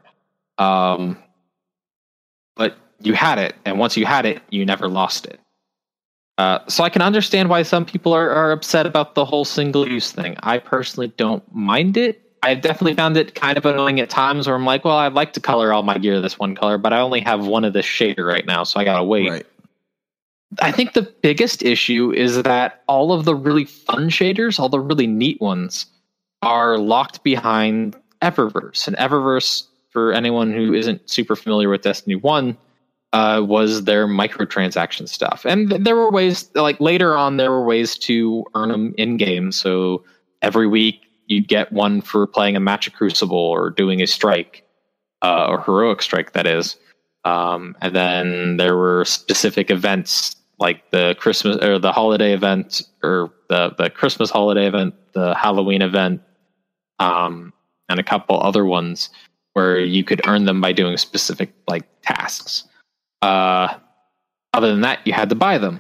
Um 0.60 1.18
but 2.56 2.78
you 3.00 3.14
had 3.14 3.40
it 3.40 3.56
and 3.66 3.80
once 3.80 3.98
you 3.98 4.06
had 4.06 4.26
it 4.26 4.44
you 4.52 4.66
never 4.66 4.88
lost 4.88 5.26
it. 5.26 5.40
Uh, 6.40 6.60
so 6.68 6.84
I 6.84 6.90
can 6.90 7.04
understand 7.04 7.50
why 7.50 7.62
some 7.62 7.86
people 7.86 8.12
are, 8.12 8.28
are 8.32 8.52
upset 8.52 8.88
about 8.88 9.14
the 9.14 9.24
whole 9.24 9.46
single 9.46 9.88
use 9.88 10.12
thing. 10.12 10.36
I 10.42 10.58
personally 10.58 11.14
don't 11.16 11.44
mind 11.54 11.96
it. 11.96 12.23
I've 12.44 12.60
definitely 12.60 12.96
found 12.96 13.16
it 13.16 13.36
kind 13.36 13.58
of 13.58 13.66
annoying 13.66 14.02
at 14.02 14.10
times 14.10 14.48
where 14.48 14.56
I'm 14.56 14.66
like, 14.66 14.84
well, 14.84 14.98
I'd 14.98 15.14
like 15.14 15.32
to 15.34 15.40
color 15.40 15.72
all 15.72 15.82
my 15.82 15.98
gear 15.98 16.20
this 16.20 16.38
one 16.38 16.56
color, 16.56 16.78
but 16.78 16.92
I 16.92 17.00
only 17.00 17.22
have 17.22 17.48
one 17.48 17.64
of 17.64 17.72
this 17.72 17.86
shader 17.86 18.28
right 18.28 18.46
now, 18.46 18.66
so 18.66 18.80
I 18.80 18.84
gotta 18.84 19.04
wait. 19.04 19.30
Right. 19.30 19.46
I 20.62 20.72
think 20.72 20.94
the 20.94 21.02
biggest 21.02 21.64
issue 21.64 22.12
is 22.12 22.44
that 22.44 22.84
all 22.88 23.14
of 23.14 23.24
the 23.24 23.34
really 23.34 23.66
fun 23.66 24.10
shaders, 24.10 24.60
all 24.60 24.70
the 24.70 24.80
really 24.80 25.08
neat 25.08 25.40
ones, 25.40 25.86
are 26.42 26.78
locked 26.78 27.24
behind 27.24 27.96
Eververse. 28.22 28.88
And 28.88 28.98
Eververse, 28.98 29.64
for 29.90 30.12
anyone 30.12 30.52
who 30.52 30.74
isn't 30.74 31.10
super 31.10 31.38
familiar 31.38 31.70
with 31.70 31.82
Destiny 31.82 32.16
1, 32.16 32.58
uh, 33.14 33.42
was 33.46 33.86
their 33.86 34.06
microtransaction 34.06 35.08
stuff. 35.08 35.46
And 35.46 35.70
th- 35.70 35.82
there 35.82 35.96
were 35.96 36.12
ways, 36.12 36.50
like 36.56 36.80
later 36.82 37.16
on, 37.16 37.38
there 37.38 37.52
were 37.52 37.64
ways 37.64 37.98
to 38.00 38.44
earn 38.54 38.70
them 38.70 38.94
in 38.98 39.18
game. 39.18 39.52
So 39.52 40.04
every 40.42 40.68
week 40.68 41.03
you'd 41.28 41.48
get 41.48 41.72
one 41.72 42.02
for 42.02 42.28
playing 42.28 42.56
a 42.56 42.60
match 42.60 42.88
of 42.88 42.94
Crucible 42.94 43.38
or 43.38 43.70
doing 43.70 44.02
a 44.02 44.08
strike, 44.08 44.64
uh, 45.22 45.48
or 45.48 45.62
heroic 45.62 46.02
strike, 46.02 46.34
that 46.34 46.48
is. 46.48 46.78
Um, 47.26 47.76
and 47.82 47.96
then 47.96 48.58
there 48.58 48.76
were 48.76 49.06
specific 49.06 49.72
events 49.72 50.36
like 50.60 50.90
the 50.92 51.16
Christmas 51.20 51.58
or 51.64 51.80
the 51.80 51.92
holiday 51.92 52.34
event 52.34 52.84
or 53.04 53.32
the 53.50 53.74
the 53.78 53.90
Christmas 53.90 54.30
holiday 54.30 54.68
event, 54.68 54.94
the 55.14 55.34
Halloween 55.36 55.82
event, 55.82 56.22
um, 57.00 57.54
and 57.90 58.00
a 58.00 58.04
couple 58.04 58.40
other 58.40 58.66
ones 58.66 59.10
where 59.54 59.80
you 59.80 60.04
could 60.04 60.22
earn 60.28 60.46
them 60.46 60.62
by 60.62 60.72
doing 60.72 60.98
specific 60.98 61.54
like 61.68 61.86
tasks. 62.02 62.66
Uh, 63.22 63.76
other 64.54 64.72
than 64.72 64.82
that, 64.82 65.00
you 65.06 65.14
had 65.14 65.30
to 65.30 65.36
buy 65.36 65.58
them. 65.58 65.80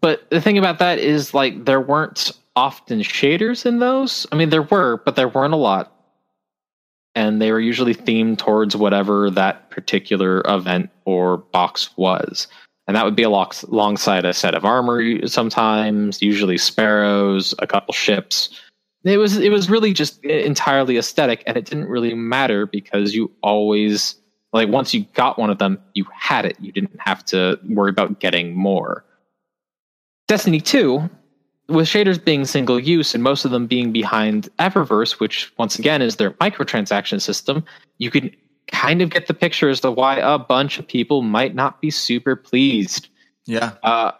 But 0.00 0.28
the 0.30 0.40
thing 0.40 0.58
about 0.58 0.78
that 0.78 0.98
is 0.98 1.34
like 1.34 1.64
there 1.64 1.80
weren't 1.80 2.32
often 2.56 3.00
shaders 3.00 3.64
in 3.66 3.78
those. 3.78 4.26
I 4.32 4.36
mean, 4.36 4.50
there 4.50 4.62
were, 4.62 4.98
but 5.04 5.16
there 5.16 5.28
weren't 5.28 5.54
a 5.54 5.58
lot. 5.58 5.92
And 7.14 7.42
they 7.42 7.52
were 7.52 7.60
usually 7.60 7.94
themed 7.94 8.38
towards 8.38 8.74
whatever 8.74 9.30
that 9.30 9.70
particular 9.70 10.42
event 10.46 10.90
or 11.04 11.38
box 11.38 11.90
was. 11.96 12.48
And 12.86 12.96
that 12.96 13.04
would 13.04 13.16
be 13.16 13.22
alongside 13.22 14.24
a 14.24 14.32
set 14.32 14.54
of 14.54 14.64
armor 14.64 15.26
sometimes, 15.26 16.20
usually 16.20 16.58
sparrows, 16.58 17.54
a 17.58 17.66
couple 17.66 17.94
ships. 17.94 18.60
It 19.04 19.18
was 19.18 19.36
it 19.38 19.50
was 19.50 19.68
really 19.68 19.92
just 19.92 20.24
entirely 20.24 20.96
aesthetic 20.96 21.42
and 21.46 21.56
it 21.56 21.64
didn't 21.64 21.88
really 21.88 22.14
matter 22.14 22.66
because 22.66 23.14
you 23.14 23.30
always 23.42 24.16
like 24.52 24.68
once 24.68 24.94
you 24.94 25.04
got 25.14 25.38
one 25.38 25.50
of 25.50 25.58
them, 25.58 25.78
you 25.94 26.06
had 26.14 26.44
it. 26.44 26.56
You 26.60 26.72
didn't 26.72 26.98
have 27.00 27.24
to 27.26 27.58
worry 27.68 27.90
about 27.90 28.20
getting 28.20 28.54
more. 28.54 29.04
Destiny 30.28 30.60
2 30.60 31.08
with 31.68 31.86
shaders 31.86 32.22
being 32.22 32.44
single 32.44 32.78
use 32.78 33.14
and 33.14 33.22
most 33.22 33.44
of 33.44 33.50
them 33.50 33.66
being 33.66 33.92
behind 33.92 34.48
Eververse, 34.58 35.20
which 35.20 35.52
once 35.58 35.78
again 35.78 36.02
is 36.02 36.16
their 36.16 36.32
microtransaction 36.32 37.20
system, 37.20 37.64
you 37.98 38.10
can 38.10 38.34
kind 38.70 39.02
of 39.02 39.10
get 39.10 39.26
the 39.26 39.34
picture 39.34 39.68
as 39.68 39.80
to 39.80 39.90
why 39.90 40.16
a 40.16 40.38
bunch 40.38 40.78
of 40.78 40.86
people 40.86 41.22
might 41.22 41.54
not 41.54 41.80
be 41.80 41.90
super 41.90 42.36
pleased. 42.36 43.08
Yeah. 43.46 43.72
Uh, 43.82 44.12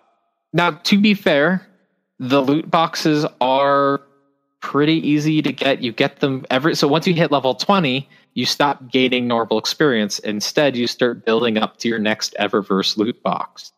now, 0.53 0.73
to 0.73 1.01
be 1.01 1.15
fair, 1.15 1.67
the 2.19 2.43
loot 2.43 2.71
boxes 2.71 3.27
are 3.41 4.03
pretty 4.61 5.07
easy 5.07 5.43
to 5.43 5.53
get. 5.53 5.83
You 5.83 5.93
get 5.93 6.21
them 6.21 6.45
every 6.51 6.77
so 6.77 6.87
once 6.87 7.07
you 7.07 7.15
hit 7.15 7.33
level 7.33 7.55
20, 7.55 8.09
you 8.35 8.47
stop 8.47 8.89
gaining 8.91 9.27
normal 9.27 9.59
experience. 9.59 10.19
Instead, 10.21 10.77
you 10.77 10.87
start 10.87 11.25
building 11.25 11.59
up 11.59 11.79
to 11.79 11.89
your 11.89 11.99
next 11.99 12.35
Eververse 12.39 12.97
loot 12.97 13.21
box. 13.23 13.73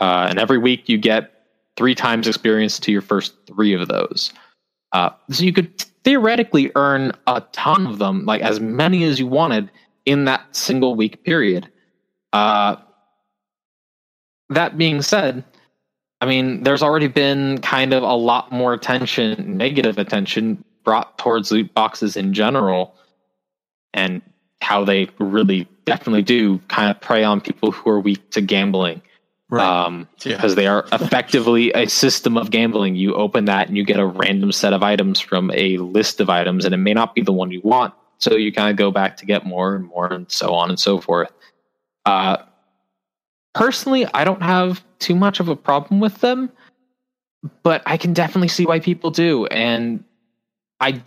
Uh, 0.00 0.26
and 0.28 0.38
every 0.38 0.58
week 0.58 0.88
you 0.88 0.98
get 0.98 1.35
three 1.76 1.94
times 1.94 2.26
experience 2.26 2.78
to 2.80 2.92
your 2.92 3.02
first 3.02 3.34
three 3.46 3.74
of 3.74 3.88
those. 3.88 4.32
Uh, 4.92 5.10
so 5.30 5.44
you 5.44 5.52
could 5.52 5.78
theoretically 6.04 6.70
earn 6.74 7.12
a 7.26 7.42
ton 7.52 7.86
of 7.86 7.98
them, 7.98 8.24
like 8.24 8.40
as 8.40 8.60
many 8.60 9.04
as 9.04 9.18
you 9.18 9.26
wanted 9.26 9.70
in 10.04 10.24
that 10.24 10.44
single 10.54 10.94
week 10.94 11.24
period. 11.24 11.68
Uh, 12.32 12.76
that 14.48 14.78
being 14.78 15.02
said, 15.02 15.44
I 16.20 16.26
mean, 16.26 16.62
there's 16.62 16.82
already 16.82 17.08
been 17.08 17.58
kind 17.58 17.92
of 17.92 18.02
a 18.02 18.14
lot 18.14 18.52
more 18.52 18.72
attention, 18.72 19.56
negative 19.56 19.98
attention, 19.98 20.64
brought 20.84 21.18
towards 21.18 21.50
loot 21.50 21.74
boxes 21.74 22.16
in 22.16 22.32
general, 22.32 22.94
and 23.92 24.22
how 24.60 24.84
they 24.84 25.08
really 25.18 25.68
definitely 25.84 26.22
do 26.22 26.58
kind 26.68 26.90
of 26.90 27.00
prey 27.00 27.22
on 27.22 27.40
people 27.40 27.72
who 27.72 27.90
are 27.90 28.00
weak 28.00 28.30
to 28.30 28.40
gambling 28.40 29.02
right. 29.50 29.84
um, 29.84 30.08
yeah. 30.24 30.36
because 30.36 30.54
they 30.54 30.66
are 30.66 30.86
effectively 30.92 31.72
a 31.72 31.86
system 31.86 32.36
of 32.36 32.50
gambling. 32.50 32.96
You 32.96 33.14
open 33.14 33.46
that 33.46 33.68
and 33.68 33.76
you 33.76 33.84
get 33.84 33.98
a 33.98 34.06
random 34.06 34.52
set 34.52 34.72
of 34.72 34.82
items 34.82 35.20
from 35.20 35.50
a 35.52 35.78
list 35.78 36.20
of 36.20 36.30
items, 36.30 36.64
and 36.64 36.74
it 36.74 36.78
may 36.78 36.94
not 36.94 37.14
be 37.14 37.22
the 37.22 37.32
one 37.32 37.50
you 37.50 37.60
want. 37.62 37.94
So 38.18 38.34
you 38.34 38.52
kind 38.52 38.70
of 38.70 38.76
go 38.76 38.90
back 38.90 39.16
to 39.18 39.26
get 39.26 39.44
more 39.44 39.74
and 39.74 39.86
more, 39.86 40.12
and 40.12 40.30
so 40.30 40.54
on 40.54 40.70
and 40.70 40.80
so 40.80 41.00
forth. 41.00 41.30
Uh, 42.04 42.38
personally, 43.54 44.06
I 44.14 44.24
don't 44.24 44.42
have 44.42 44.82
too 44.98 45.14
much 45.14 45.40
of 45.40 45.48
a 45.48 45.56
problem 45.56 46.00
with 46.00 46.20
them, 46.20 46.50
but 47.62 47.82
I 47.84 47.96
can 47.96 48.12
definitely 48.12 48.48
see 48.48 48.64
why 48.64 48.80
people 48.80 49.10
do, 49.10 49.46
and 49.46 50.02
I 50.80 51.02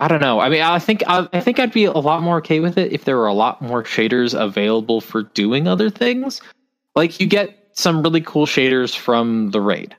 I 0.00 0.08
don't 0.08 0.22
know. 0.22 0.40
I 0.40 0.48
mean, 0.48 0.62
I 0.62 0.78
think 0.78 1.02
I, 1.06 1.28
I, 1.34 1.40
think 1.40 1.58
I'd 1.60 1.74
be 1.74 1.84
a 1.84 1.92
lot 1.92 2.22
more 2.22 2.38
okay 2.38 2.60
with 2.60 2.78
it 2.78 2.90
if 2.90 3.04
there 3.04 3.18
were 3.18 3.26
a 3.26 3.34
lot 3.34 3.60
more 3.60 3.84
shaders 3.84 4.38
available 4.38 5.02
for 5.02 5.24
doing 5.24 5.68
other 5.68 5.90
things. 5.90 6.40
Like 6.96 7.20
you 7.20 7.26
get 7.26 7.68
some 7.74 8.02
really 8.02 8.22
cool 8.22 8.46
shaders 8.46 8.96
from 8.96 9.50
the 9.50 9.60
raid, 9.60 9.94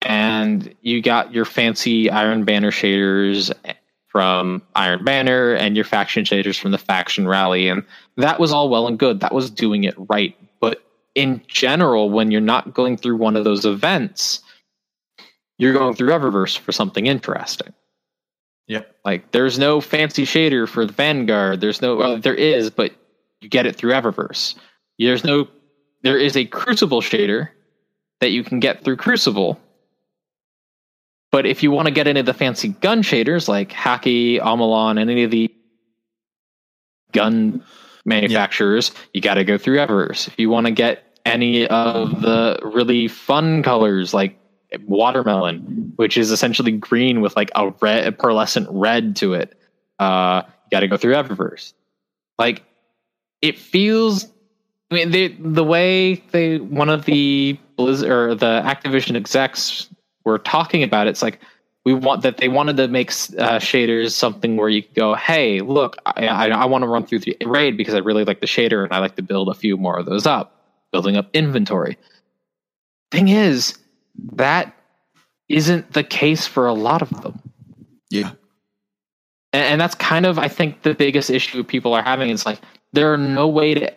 and 0.00 0.74
you 0.80 1.02
got 1.02 1.34
your 1.34 1.44
fancy 1.44 2.10
Iron 2.10 2.44
Banner 2.44 2.70
shaders 2.70 3.52
from 4.08 4.62
Iron 4.74 5.04
Banner, 5.04 5.52
and 5.52 5.76
your 5.76 5.84
faction 5.84 6.24
shaders 6.24 6.58
from 6.58 6.70
the 6.70 6.78
faction 6.78 7.28
rally, 7.28 7.68
and 7.68 7.84
that 8.16 8.40
was 8.40 8.50
all 8.50 8.70
well 8.70 8.88
and 8.88 8.98
good. 8.98 9.20
That 9.20 9.34
was 9.34 9.50
doing 9.50 9.84
it 9.84 9.94
right. 10.08 10.34
But 10.58 10.82
in 11.14 11.42
general, 11.48 12.08
when 12.08 12.30
you're 12.30 12.40
not 12.40 12.72
going 12.72 12.96
through 12.96 13.16
one 13.16 13.36
of 13.36 13.44
those 13.44 13.66
events, 13.66 14.40
you're 15.58 15.74
going 15.74 15.94
through 15.94 16.08
Eververse 16.08 16.58
for 16.58 16.72
something 16.72 17.06
interesting. 17.06 17.74
Yep. 18.70 18.94
Like 19.04 19.32
there's 19.32 19.58
no 19.58 19.80
fancy 19.80 20.24
shader 20.24 20.68
for 20.68 20.86
the 20.86 20.92
Vanguard. 20.92 21.60
There's 21.60 21.82
no 21.82 21.96
well, 21.96 22.18
there 22.18 22.36
is, 22.36 22.70
but 22.70 22.92
you 23.40 23.48
get 23.48 23.66
it 23.66 23.74
through 23.74 23.90
Eververse. 23.90 24.54
There's 24.96 25.24
no 25.24 25.48
there 26.02 26.16
is 26.16 26.36
a 26.36 26.44
Crucible 26.44 27.00
shader 27.00 27.48
that 28.20 28.30
you 28.30 28.44
can 28.44 28.60
get 28.60 28.84
through 28.84 28.98
Crucible. 28.98 29.60
But 31.32 31.46
if 31.46 31.64
you 31.64 31.72
want 31.72 31.86
to 31.86 31.92
get 31.92 32.06
into 32.06 32.22
the 32.22 32.32
fancy 32.32 32.68
gun 32.68 33.02
shaders 33.02 33.48
like 33.48 33.70
Hakke, 33.70 34.40
Omolon, 34.40 35.00
and 35.00 35.10
any 35.10 35.24
of 35.24 35.32
the 35.32 35.52
gun 37.10 37.64
manufacturers, 38.04 38.90
yep. 38.90 39.08
you 39.14 39.20
got 39.20 39.34
to 39.34 39.42
go 39.42 39.58
through 39.58 39.78
Eververse. 39.78 40.28
If 40.28 40.38
you 40.38 40.48
want 40.48 40.66
to 40.66 40.72
get 40.72 41.18
any 41.26 41.66
of 41.66 42.22
the 42.22 42.60
really 42.62 43.08
fun 43.08 43.64
colors 43.64 44.14
like 44.14 44.39
watermelon, 44.86 45.92
which 45.96 46.16
is 46.16 46.30
essentially 46.30 46.72
green 46.72 47.20
with 47.20 47.36
like 47.36 47.50
a 47.54 47.70
red, 47.80 48.06
a 48.06 48.12
pearlescent 48.12 48.66
red 48.70 49.16
to 49.16 49.34
it. 49.34 49.58
Uh, 49.98 50.42
you 50.46 50.70
got 50.70 50.80
to 50.80 50.88
go 50.88 50.96
through 50.96 51.14
Eververse. 51.14 51.72
Like 52.38 52.62
it 53.42 53.58
feels. 53.58 54.26
I 54.90 54.96
mean, 54.96 55.10
they, 55.12 55.28
the 55.28 55.62
way 55.62 56.16
they 56.32 56.58
one 56.58 56.88
of 56.88 57.04
the 57.04 57.58
Blizzard 57.76 58.10
or 58.10 58.34
the 58.34 58.60
Activision 58.64 59.16
execs 59.16 59.88
were 60.24 60.38
talking 60.38 60.82
about 60.82 61.06
it, 61.06 61.10
it's 61.10 61.22
like 61.22 61.40
we 61.84 61.94
want 61.94 62.22
that 62.22 62.36
they 62.36 62.48
wanted 62.48 62.76
to 62.76 62.88
make 62.88 63.10
uh, 63.10 63.58
shaders 63.58 64.12
something 64.12 64.56
where 64.56 64.68
you 64.68 64.82
could 64.82 64.94
go, 64.94 65.14
hey, 65.14 65.60
look, 65.60 65.96
I, 66.04 66.26
I, 66.26 66.48
I 66.48 66.64
want 66.66 66.82
to 66.82 66.88
run 66.88 67.06
through 67.06 67.20
the 67.20 67.36
raid 67.46 67.76
because 67.76 67.94
I 67.94 67.98
really 67.98 68.24
like 68.24 68.40
the 68.40 68.46
shader 68.46 68.84
and 68.84 68.92
I 68.92 68.98
like 68.98 69.16
to 69.16 69.22
build 69.22 69.48
a 69.48 69.54
few 69.54 69.76
more 69.76 69.98
of 69.98 70.06
those 70.06 70.26
up, 70.26 70.62
building 70.92 71.16
up 71.16 71.30
inventory. 71.32 71.96
Thing 73.10 73.28
is, 73.28 73.78
that 74.32 74.74
isn't 75.48 75.92
the 75.92 76.04
case 76.04 76.46
for 76.46 76.66
a 76.66 76.72
lot 76.72 77.02
of 77.02 77.10
them. 77.22 77.40
Yeah. 78.10 78.32
And, 79.52 79.64
and 79.64 79.80
that's 79.80 79.94
kind 79.94 80.26
of, 80.26 80.38
I 80.38 80.48
think, 80.48 80.82
the 80.82 80.94
biggest 80.94 81.30
issue 81.30 81.64
people 81.64 81.92
are 81.94 82.02
having. 82.02 82.30
Is 82.30 82.46
like 82.46 82.60
there 82.92 83.12
are 83.12 83.18
no 83.18 83.48
way 83.48 83.74
to 83.74 83.92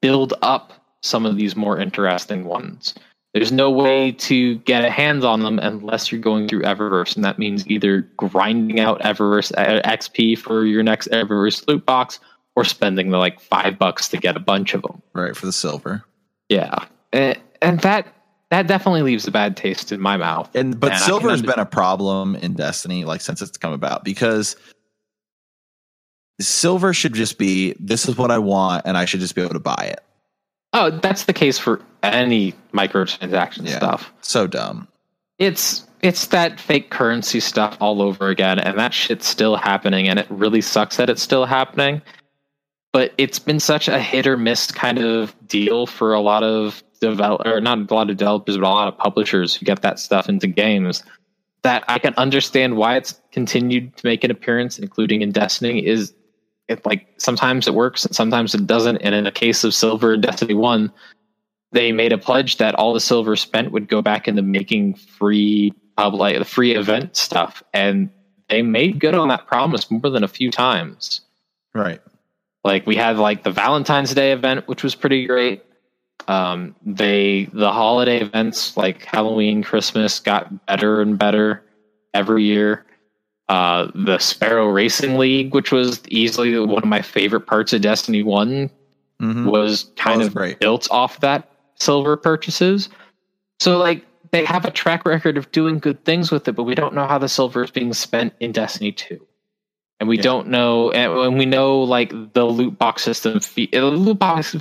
build 0.00 0.34
up 0.42 0.72
some 1.02 1.26
of 1.26 1.36
these 1.36 1.56
more 1.56 1.78
interesting 1.78 2.44
ones. 2.44 2.94
There's 3.34 3.52
no 3.52 3.70
way 3.70 4.12
to 4.12 4.56
get 4.58 4.84
a 4.84 4.90
hands 4.90 5.24
on 5.24 5.40
them 5.40 5.58
unless 5.58 6.12
you're 6.12 6.20
going 6.20 6.48
through 6.48 6.62
Eververse, 6.62 7.16
and 7.16 7.24
that 7.24 7.38
means 7.38 7.66
either 7.66 8.02
grinding 8.18 8.78
out 8.78 9.00
Eververse 9.00 9.52
uh, 9.56 9.80
XP 9.88 10.38
for 10.38 10.66
your 10.66 10.82
next 10.82 11.08
Eververse 11.08 11.66
loot 11.66 11.86
box, 11.86 12.20
or 12.56 12.64
spending 12.64 13.10
the 13.10 13.16
like 13.16 13.40
five 13.40 13.78
bucks 13.78 14.08
to 14.08 14.18
get 14.18 14.36
a 14.36 14.40
bunch 14.40 14.74
of 14.74 14.82
them. 14.82 15.00
Right 15.14 15.34
for 15.34 15.46
the 15.46 15.52
silver. 15.52 16.04
Yeah, 16.50 16.84
and, 17.12 17.40
and 17.62 17.80
that 17.80 18.06
that 18.52 18.66
definitely 18.66 19.00
leaves 19.00 19.26
a 19.26 19.30
bad 19.30 19.56
taste 19.56 19.92
in 19.92 20.00
my 20.00 20.18
mouth. 20.18 20.54
And 20.54 20.78
but 20.78 20.92
and 20.92 21.00
silver 21.00 21.30
has 21.30 21.40
been 21.40 21.58
a 21.58 21.64
problem 21.64 22.36
in 22.36 22.52
Destiny 22.52 23.06
like 23.06 23.22
since 23.22 23.40
it's 23.40 23.56
come 23.56 23.72
about 23.72 24.04
because 24.04 24.56
silver 26.38 26.92
should 26.92 27.14
just 27.14 27.38
be 27.38 27.74
this 27.80 28.06
is 28.06 28.18
what 28.18 28.30
I 28.30 28.36
want 28.36 28.82
and 28.84 28.98
I 28.98 29.06
should 29.06 29.20
just 29.20 29.34
be 29.34 29.40
able 29.40 29.54
to 29.54 29.58
buy 29.58 29.90
it. 29.90 30.00
Oh, 30.74 30.90
that's 30.90 31.24
the 31.24 31.32
case 31.32 31.58
for 31.58 31.80
any 32.02 32.52
microtransaction 32.74 33.66
yeah, 33.66 33.78
stuff. 33.78 34.12
So 34.20 34.46
dumb. 34.46 34.86
It's 35.38 35.86
it's 36.02 36.26
that 36.26 36.60
fake 36.60 36.90
currency 36.90 37.40
stuff 37.40 37.78
all 37.80 38.02
over 38.02 38.28
again 38.28 38.58
and 38.58 38.78
that 38.78 38.92
shit's 38.92 39.26
still 39.26 39.56
happening 39.56 40.08
and 40.08 40.18
it 40.18 40.26
really 40.28 40.60
sucks 40.60 40.98
that 40.98 41.08
it's 41.08 41.22
still 41.22 41.46
happening. 41.46 42.02
But 42.92 43.14
it's 43.16 43.38
been 43.38 43.60
such 43.60 43.88
a 43.88 43.98
hit 43.98 44.26
or 44.26 44.36
miss 44.36 44.70
kind 44.70 44.98
of 44.98 45.34
deal 45.48 45.86
for 45.86 46.12
a 46.12 46.20
lot 46.20 46.42
of 46.42 46.82
develop 47.10 47.46
or 47.46 47.60
not 47.60 47.90
a 47.90 47.94
lot 47.94 48.10
of 48.10 48.16
developers, 48.16 48.56
but 48.56 48.66
a 48.66 48.68
lot 48.68 48.88
of 48.88 48.98
publishers 48.98 49.54
who 49.54 49.66
get 49.66 49.82
that 49.82 49.98
stuff 49.98 50.28
into 50.28 50.46
games. 50.46 51.02
That 51.62 51.84
I 51.86 51.98
can 51.98 52.14
understand 52.14 52.76
why 52.76 52.96
it's 52.96 53.20
continued 53.30 53.96
to 53.96 54.06
make 54.06 54.24
an 54.24 54.30
appearance, 54.30 54.78
including 54.78 55.22
in 55.22 55.30
Destiny. 55.30 55.86
Is 55.86 56.12
it 56.68 56.84
like 56.86 57.06
sometimes 57.18 57.68
it 57.68 57.74
works 57.74 58.04
and 58.04 58.14
sometimes 58.14 58.54
it 58.54 58.66
doesn't. 58.66 58.98
And 58.98 59.14
in 59.14 59.24
the 59.24 59.32
case 59.32 59.64
of 59.64 59.74
Silver 59.74 60.14
and 60.14 60.22
Destiny 60.22 60.54
One, 60.54 60.92
they 61.72 61.92
made 61.92 62.12
a 62.12 62.18
pledge 62.18 62.58
that 62.58 62.74
all 62.74 62.92
the 62.92 63.00
silver 63.00 63.36
spent 63.36 63.72
would 63.72 63.88
go 63.88 64.02
back 64.02 64.28
into 64.28 64.42
making 64.42 64.94
free 64.94 65.72
pub 65.96 66.14
like 66.14 66.38
the 66.38 66.44
free 66.44 66.74
event 66.74 67.16
stuff, 67.16 67.62
and 67.72 68.10
they 68.48 68.62
made 68.62 69.00
good 69.00 69.14
on 69.14 69.28
that 69.28 69.46
promise 69.46 69.90
more 69.90 70.10
than 70.10 70.24
a 70.24 70.28
few 70.28 70.50
times. 70.50 71.22
Right. 71.74 72.00
Like 72.64 72.86
we 72.86 72.96
had 72.96 73.16
like 73.16 73.42
the 73.42 73.50
Valentine's 73.50 74.14
Day 74.14 74.32
event, 74.32 74.68
which 74.68 74.82
was 74.82 74.94
pretty 74.94 75.26
great. 75.26 75.64
Um, 76.28 76.74
they 76.84 77.48
the 77.52 77.72
holiday 77.72 78.20
events 78.20 78.76
like 78.76 79.04
Halloween, 79.04 79.62
Christmas 79.62 80.20
got 80.20 80.66
better 80.66 81.00
and 81.00 81.18
better 81.18 81.62
every 82.14 82.44
year. 82.44 82.84
Uh, 83.48 83.90
the 83.94 84.18
Sparrow 84.18 84.68
Racing 84.68 85.18
League, 85.18 85.52
which 85.54 85.72
was 85.72 86.00
easily 86.08 86.58
one 86.58 86.82
of 86.82 86.88
my 86.88 87.02
favorite 87.02 87.42
parts 87.46 87.72
of 87.72 87.82
Destiny 87.82 88.22
One, 88.22 88.70
Mhm. 89.20 89.50
was 89.50 89.90
kind 89.96 90.18
was 90.18 90.28
of 90.28 90.34
great. 90.34 90.58
built 90.60 90.88
off 90.90 91.20
that 91.20 91.48
silver 91.78 92.16
purchases. 92.16 92.88
So 93.60 93.78
like 93.78 94.04
they 94.30 94.44
have 94.44 94.64
a 94.64 94.70
track 94.70 95.04
record 95.04 95.36
of 95.36 95.50
doing 95.52 95.78
good 95.78 96.04
things 96.04 96.30
with 96.30 96.48
it, 96.48 96.52
but 96.52 96.62
we 96.64 96.74
don't 96.74 96.94
know 96.94 97.06
how 97.06 97.18
the 97.18 97.28
silver 97.28 97.62
is 97.64 97.70
being 97.70 97.92
spent 97.92 98.32
in 98.40 98.52
Destiny 98.52 98.92
2. 98.92 99.20
And 100.00 100.08
we 100.08 100.16
Yeah. 100.16 100.22
don't 100.22 100.48
know 100.48 100.90
and 100.92 101.36
we 101.38 101.46
know 101.46 101.80
like 101.82 102.10
the 102.32 102.44
loot 102.46 102.78
box 102.78 103.02
system 103.02 103.38
the 103.54 103.68
loot 103.82 104.18
box 104.18 104.52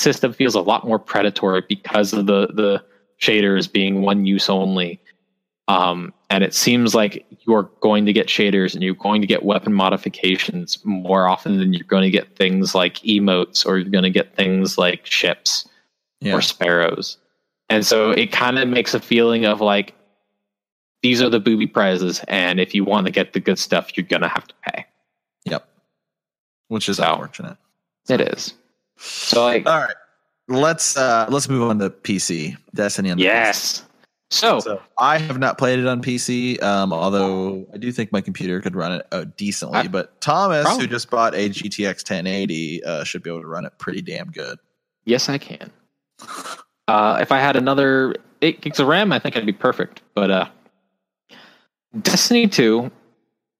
system 0.00 0.32
feels 0.32 0.54
a 0.54 0.60
lot 0.60 0.86
more 0.86 0.98
predatory 0.98 1.62
because 1.68 2.12
of 2.12 2.26
the 2.26 2.48
the 2.48 2.82
shaders 3.20 3.70
being 3.70 4.02
one 4.02 4.24
use 4.24 4.48
only. 4.48 5.00
Um, 5.68 6.12
and 6.30 6.42
it 6.42 6.52
seems 6.54 6.94
like 6.94 7.24
you're 7.46 7.70
going 7.80 8.06
to 8.06 8.12
get 8.12 8.26
shaders 8.26 8.74
and 8.74 8.82
you're 8.82 8.94
going 8.94 9.20
to 9.20 9.26
get 9.26 9.44
weapon 9.44 9.72
modifications 9.72 10.78
more 10.84 11.28
often 11.28 11.58
than 11.58 11.72
you're 11.72 11.86
going 11.86 12.02
to 12.02 12.10
get 12.10 12.34
things 12.34 12.74
like 12.74 12.94
emotes 13.00 13.64
or 13.64 13.78
you're 13.78 13.90
going 13.90 14.02
to 14.04 14.10
get 14.10 14.34
things 14.34 14.78
like 14.78 15.06
ships 15.06 15.68
Yeah. 16.20 16.34
or 16.34 16.40
sparrows. 16.40 17.18
And 17.68 17.86
so 17.86 18.10
it 18.10 18.32
kind 18.32 18.58
of 18.58 18.68
makes 18.68 18.94
a 18.94 19.00
feeling 19.00 19.44
of 19.44 19.60
like 19.60 19.94
these 21.02 21.22
are 21.22 21.30
the 21.30 21.40
booby 21.40 21.66
prizes, 21.68 22.22
and 22.28 22.58
if 22.60 22.74
you 22.74 22.84
want 22.84 23.06
to 23.06 23.12
get 23.12 23.32
the 23.32 23.40
good 23.40 23.58
stuff, 23.58 23.96
you're 23.96 24.04
gonna 24.06 24.28
have 24.28 24.46
to 24.48 24.54
pay. 24.68 24.84
Yep. 25.46 25.66
Which 26.68 26.88
is 26.88 26.96
So- 26.98 27.04
unfortunate. 27.04 27.56
It 28.08 28.20
is. 28.20 28.54
So 29.00 29.42
like 29.44 29.66
All 29.66 29.78
right. 29.80 29.94
Let's 30.48 30.96
uh 30.96 31.26
let's 31.30 31.48
move 31.48 31.68
on 31.68 31.78
to 31.78 31.90
PC. 31.90 32.56
Destiny 32.74 33.10
on 33.10 33.16
the 33.16 33.24
yes. 33.24 33.84
So, 34.32 34.60
So 34.60 34.80
I 34.96 35.18
have 35.18 35.38
not 35.40 35.58
played 35.58 35.80
it 35.80 35.86
on 35.88 36.00
PC, 36.02 36.62
um, 36.62 36.92
although 36.92 37.66
I 37.74 37.78
do 37.78 37.90
think 37.90 38.12
my 38.12 38.20
computer 38.20 38.60
could 38.60 38.76
run 38.76 38.92
it 38.92 39.06
uh, 39.10 39.24
decently. 39.36 39.78
I- 39.78 39.88
but 39.88 40.20
Thomas, 40.20 40.62
Probably. 40.64 40.84
who 40.86 40.88
just 40.90 41.10
bought 41.10 41.34
a 41.34 41.48
GTX 41.48 42.08
1080, 42.08 42.84
uh, 42.84 43.02
should 43.02 43.24
be 43.24 43.30
able 43.30 43.40
to 43.40 43.48
run 43.48 43.64
it 43.64 43.72
pretty 43.78 44.02
damn 44.02 44.30
good. 44.30 44.58
yes, 45.04 45.28
I 45.28 45.38
can. 45.38 45.72
Uh, 46.86 47.18
if 47.20 47.32
I 47.32 47.38
had 47.38 47.56
another 47.56 48.14
eight 48.42 48.60
gigs 48.60 48.78
of 48.78 48.86
RAM, 48.86 49.10
I 49.12 49.18
think 49.18 49.36
I'd 49.36 49.46
be 49.46 49.52
perfect. 49.52 50.02
But 50.14 50.30
uh, 50.30 50.46
Destiny 52.02 52.46
2 52.46 52.90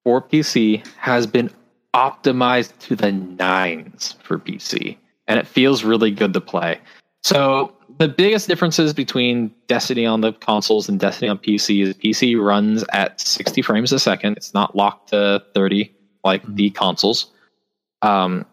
for 0.04 0.22
PC 0.22 0.86
has 0.96 1.26
been 1.26 1.50
optimized 1.94 2.78
to 2.80 2.94
the 2.94 3.10
nines 3.10 4.14
for 4.22 4.38
PC, 4.38 4.96
and 5.30 5.38
it 5.38 5.46
feels 5.46 5.84
really 5.84 6.10
good 6.10 6.34
to 6.34 6.40
play. 6.40 6.80
So 7.22 7.72
the 7.98 8.08
biggest 8.08 8.48
differences 8.48 8.92
between 8.92 9.54
Destiny 9.68 10.04
on 10.04 10.22
the 10.22 10.32
consoles 10.32 10.88
and 10.88 10.98
Destiny 10.98 11.28
on 11.28 11.38
PC 11.38 11.82
is 11.84 11.94
PC 11.94 12.42
runs 12.42 12.84
at 12.92 13.20
60 13.20 13.62
frames 13.62 13.92
a 13.92 14.00
second. 14.00 14.36
It's 14.36 14.52
not 14.54 14.74
locked 14.74 15.10
to 15.10 15.40
30 15.54 15.94
like 16.24 16.42
the 16.52 16.70
consoles. 16.70 17.30
Um, 18.02 18.44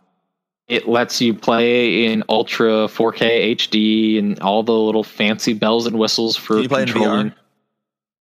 it 0.67 0.88
lets 0.88 1.19
you 1.19 1.34
play 1.34 2.05
in 2.05 2.23
ultra 2.30 2.88
4K 2.88 3.55
HD 3.55 4.19
and 4.19 4.39
all 4.41 4.61
the 4.61 4.73
little 4.73 5.03
fancy 5.03 5.53
bells 5.53 5.88
and 5.88 5.97
whistles 5.97 6.38
for 6.38 6.55
Can 6.55 6.63
you 6.63 6.69
play 6.69 6.82
in 6.84 6.88
controlling. 6.89 7.30
VR? 7.32 7.36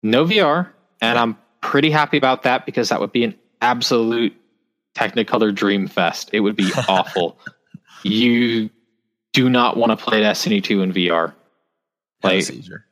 No 0.02 0.24
VR, 0.26 0.68
and 1.00 1.18
I'm 1.18 1.38
pretty 1.62 1.90
happy 1.90 2.18
about 2.18 2.42
that 2.42 2.66
because 2.66 2.90
that 2.90 3.00
would 3.00 3.12
be 3.12 3.24
an 3.24 3.34
absolute 3.62 4.34
Technicolor 4.94 5.52
dream 5.52 5.88
fest. 5.88 6.30
It 6.32 6.40
would 6.40 6.54
be 6.54 6.70
awful. 6.88 7.36
You 8.04 8.70
do 9.32 9.48
not 9.50 9.76
want 9.76 9.90
to 9.98 10.02
play 10.02 10.20
Destiny 10.20 10.60
2 10.60 10.82
in 10.82 10.92
VR. 10.92 11.28
Have 12.22 12.32
a 12.32 12.36
Like 12.36 12.44
seizure. 12.44 12.84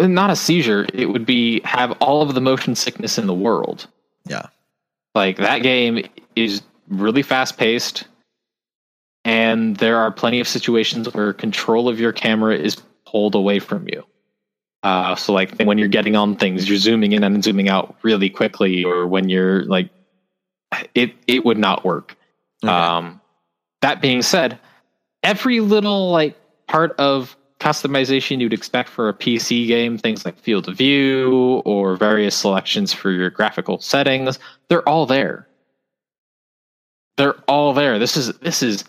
not 0.00 0.30
a 0.30 0.36
seizure, 0.36 0.86
it 0.94 1.06
would 1.06 1.26
be 1.26 1.60
have 1.64 1.92
all 2.00 2.22
of 2.22 2.34
the 2.34 2.40
motion 2.40 2.74
sickness 2.74 3.18
in 3.18 3.26
the 3.26 3.34
world. 3.34 3.86
Yeah. 4.26 4.46
Like 5.14 5.36
that 5.38 5.62
game 5.62 6.06
is 6.36 6.62
really 6.88 7.22
fast 7.22 7.56
paced, 7.58 8.04
and 9.24 9.76
there 9.76 9.98
are 9.98 10.12
plenty 10.12 10.38
of 10.40 10.46
situations 10.46 11.12
where 11.12 11.32
control 11.32 11.88
of 11.88 11.98
your 11.98 12.12
camera 12.12 12.56
is 12.56 12.76
pulled 13.06 13.34
away 13.34 13.58
from 13.58 13.88
you. 13.88 14.04
Uh, 14.84 15.16
so, 15.16 15.32
like 15.32 15.56
when 15.62 15.76
you're 15.76 15.88
getting 15.88 16.14
on 16.14 16.36
things, 16.36 16.68
you're 16.68 16.78
zooming 16.78 17.12
in 17.12 17.24
and 17.24 17.42
zooming 17.42 17.68
out 17.68 17.96
really 18.02 18.30
quickly, 18.30 18.84
or 18.84 19.08
when 19.08 19.28
you're 19.28 19.64
like, 19.64 19.90
it 20.94 21.14
it 21.26 21.44
would 21.44 21.58
not 21.58 21.84
work. 21.84 22.16
Okay. 22.62 22.72
Um, 22.72 23.20
that 23.82 24.00
being 24.00 24.22
said, 24.22 24.58
every 25.22 25.60
little 25.60 26.10
like 26.10 26.36
part 26.66 26.92
of 26.98 27.36
customization 27.60 28.40
you'd 28.40 28.52
expect 28.52 28.88
for 28.88 29.08
a 29.08 29.14
PC 29.14 29.66
game, 29.66 29.98
things 29.98 30.24
like 30.24 30.38
field 30.38 30.68
of 30.68 30.76
view 30.76 31.62
or 31.64 31.96
various 31.96 32.36
selections 32.36 32.92
for 32.92 33.10
your 33.10 33.30
graphical 33.30 33.80
settings, 33.80 34.38
they're 34.68 34.88
all 34.88 35.06
there. 35.06 35.48
They're 37.16 37.38
all 37.48 37.72
there. 37.72 37.98
This 37.98 38.16
is 38.16 38.32
this 38.38 38.62
is 38.62 38.84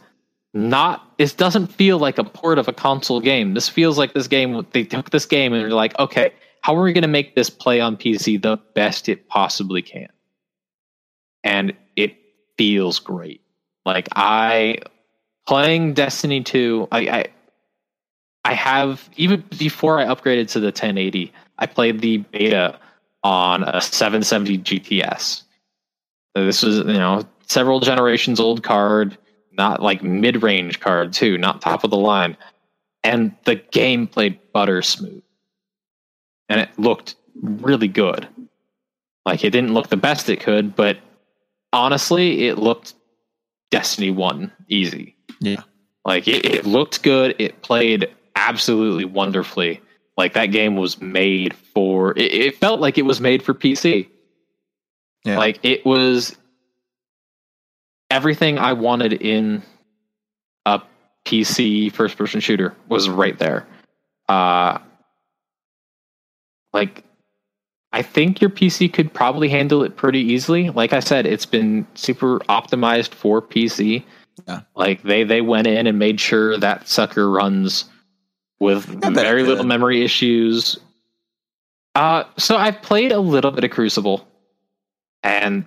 not 0.53 1.13
it 1.17 1.35
doesn't 1.37 1.67
feel 1.67 1.97
like 1.97 2.17
a 2.17 2.23
port 2.23 2.59
of 2.59 2.67
a 2.67 2.73
console 2.73 3.21
game. 3.21 3.55
This 3.55 3.67
feels 3.67 3.97
like 3.97 4.13
this 4.13 4.27
game 4.27 4.65
they 4.71 4.83
took 4.83 5.09
this 5.09 5.25
game 5.25 5.53
and 5.53 5.63
they're 5.63 5.71
like, 5.71 5.97
okay, 5.97 6.31
how 6.61 6.75
are 6.75 6.83
we 6.83 6.93
going 6.93 7.01
to 7.01 7.07
make 7.07 7.35
this 7.35 7.49
play 7.49 7.79
on 7.79 7.97
PC 7.97 8.41
the 8.41 8.57
best 8.75 9.09
it 9.09 9.27
possibly 9.27 9.81
can? 9.81 10.09
And 11.43 11.73
it 11.95 12.17
feels 12.57 12.99
great. 12.99 13.41
Like 13.93 14.09
I 14.15 14.79
playing 15.47 15.93
Destiny 15.95 16.43
2, 16.43 16.87
I, 16.91 16.99
I 16.99 17.25
I 18.45 18.53
have 18.53 19.09
even 19.17 19.43
before 19.57 19.99
I 19.99 20.05
upgraded 20.05 20.49
to 20.51 20.59
the 20.59 20.67
1080, 20.67 21.33
I 21.57 21.65
played 21.65 22.01
the 22.01 22.17
beta 22.17 22.79
on 23.23 23.63
a 23.63 23.81
770 23.81 24.59
GTS. 24.59 25.43
So 26.35 26.45
this 26.45 26.63
was, 26.63 26.77
you 26.77 26.85
know, 26.85 27.23
several 27.47 27.79
generations 27.79 28.39
old 28.39 28.63
card, 28.63 29.17
not 29.51 29.81
like 29.81 30.03
mid-range 30.03 30.79
card 30.79 31.11
too, 31.11 31.37
not 31.37 31.61
top 31.61 31.83
of 31.83 31.89
the 31.89 31.97
line. 31.97 32.37
And 33.03 33.35
the 33.45 33.55
game 33.55 34.05
played 34.07 34.39
butter 34.53 34.81
smooth. 34.83 35.23
And 36.47 36.61
it 36.61 36.69
looked 36.77 37.15
really 37.41 37.87
good. 37.87 38.27
Like 39.25 39.43
it 39.43 39.49
didn't 39.49 39.73
look 39.73 39.89
the 39.89 39.97
best 39.97 40.29
it 40.29 40.39
could, 40.41 40.75
but 40.75 40.97
honestly, 41.73 42.47
it 42.47 42.57
looked 42.57 42.93
Destiny 43.71 44.11
1 44.11 44.51
easy. 44.67 45.15
Yeah. 45.39 45.63
Like 46.05 46.27
it, 46.27 46.45
it 46.45 46.65
looked 46.65 47.03
good. 47.03 47.35
It 47.39 47.61
played 47.61 48.09
absolutely 48.35 49.05
wonderfully. 49.05 49.81
Like 50.17 50.33
that 50.33 50.47
game 50.47 50.75
was 50.75 50.99
made 51.01 51.55
for. 51.55 52.11
It, 52.17 52.33
it 52.33 52.57
felt 52.57 52.79
like 52.79 52.97
it 52.97 53.03
was 53.03 53.21
made 53.21 53.43
for 53.43 53.53
PC. 53.53 54.09
Yeah. 55.23 55.37
Like 55.37 55.59
it 55.63 55.85
was 55.85 56.35
everything 58.09 58.57
I 58.57 58.73
wanted 58.73 59.13
in 59.13 59.61
a 60.65 60.81
PC 61.25 61.91
first 61.91 62.17
person 62.17 62.39
shooter 62.39 62.75
was 62.87 63.09
right 63.09 63.37
there. 63.37 63.67
Uh 64.27 64.79
like 66.73 67.03
I 67.91 68.01
think 68.01 68.39
your 68.39 68.49
PC 68.49 68.91
could 68.91 69.13
probably 69.13 69.49
handle 69.49 69.83
it 69.83 69.95
pretty 69.95 70.19
easily. 70.19 70.69
Like 70.69 70.93
I 70.93 70.99
said, 70.99 71.25
it's 71.25 71.45
been 71.45 71.87
super 71.95 72.39
optimized 72.41 73.13
for 73.13 73.41
PC. 73.41 74.03
Yeah. 74.47 74.61
Like 74.75 75.01
they 75.03 75.23
they 75.23 75.41
went 75.41 75.67
in 75.67 75.87
and 75.87 75.97
made 75.97 76.19
sure 76.19 76.57
that 76.57 76.87
sucker 76.87 77.29
runs 77.29 77.85
with 78.59 78.85
very 79.13 79.43
little 79.43 79.65
memory 79.65 80.03
issues. 80.03 80.77
Uh 81.95 82.23
so 82.37 82.57
I've 82.57 82.81
played 82.81 83.11
a 83.11 83.19
little 83.19 83.51
bit 83.51 83.63
of 83.63 83.71
Crucible 83.71 84.27
and 85.23 85.65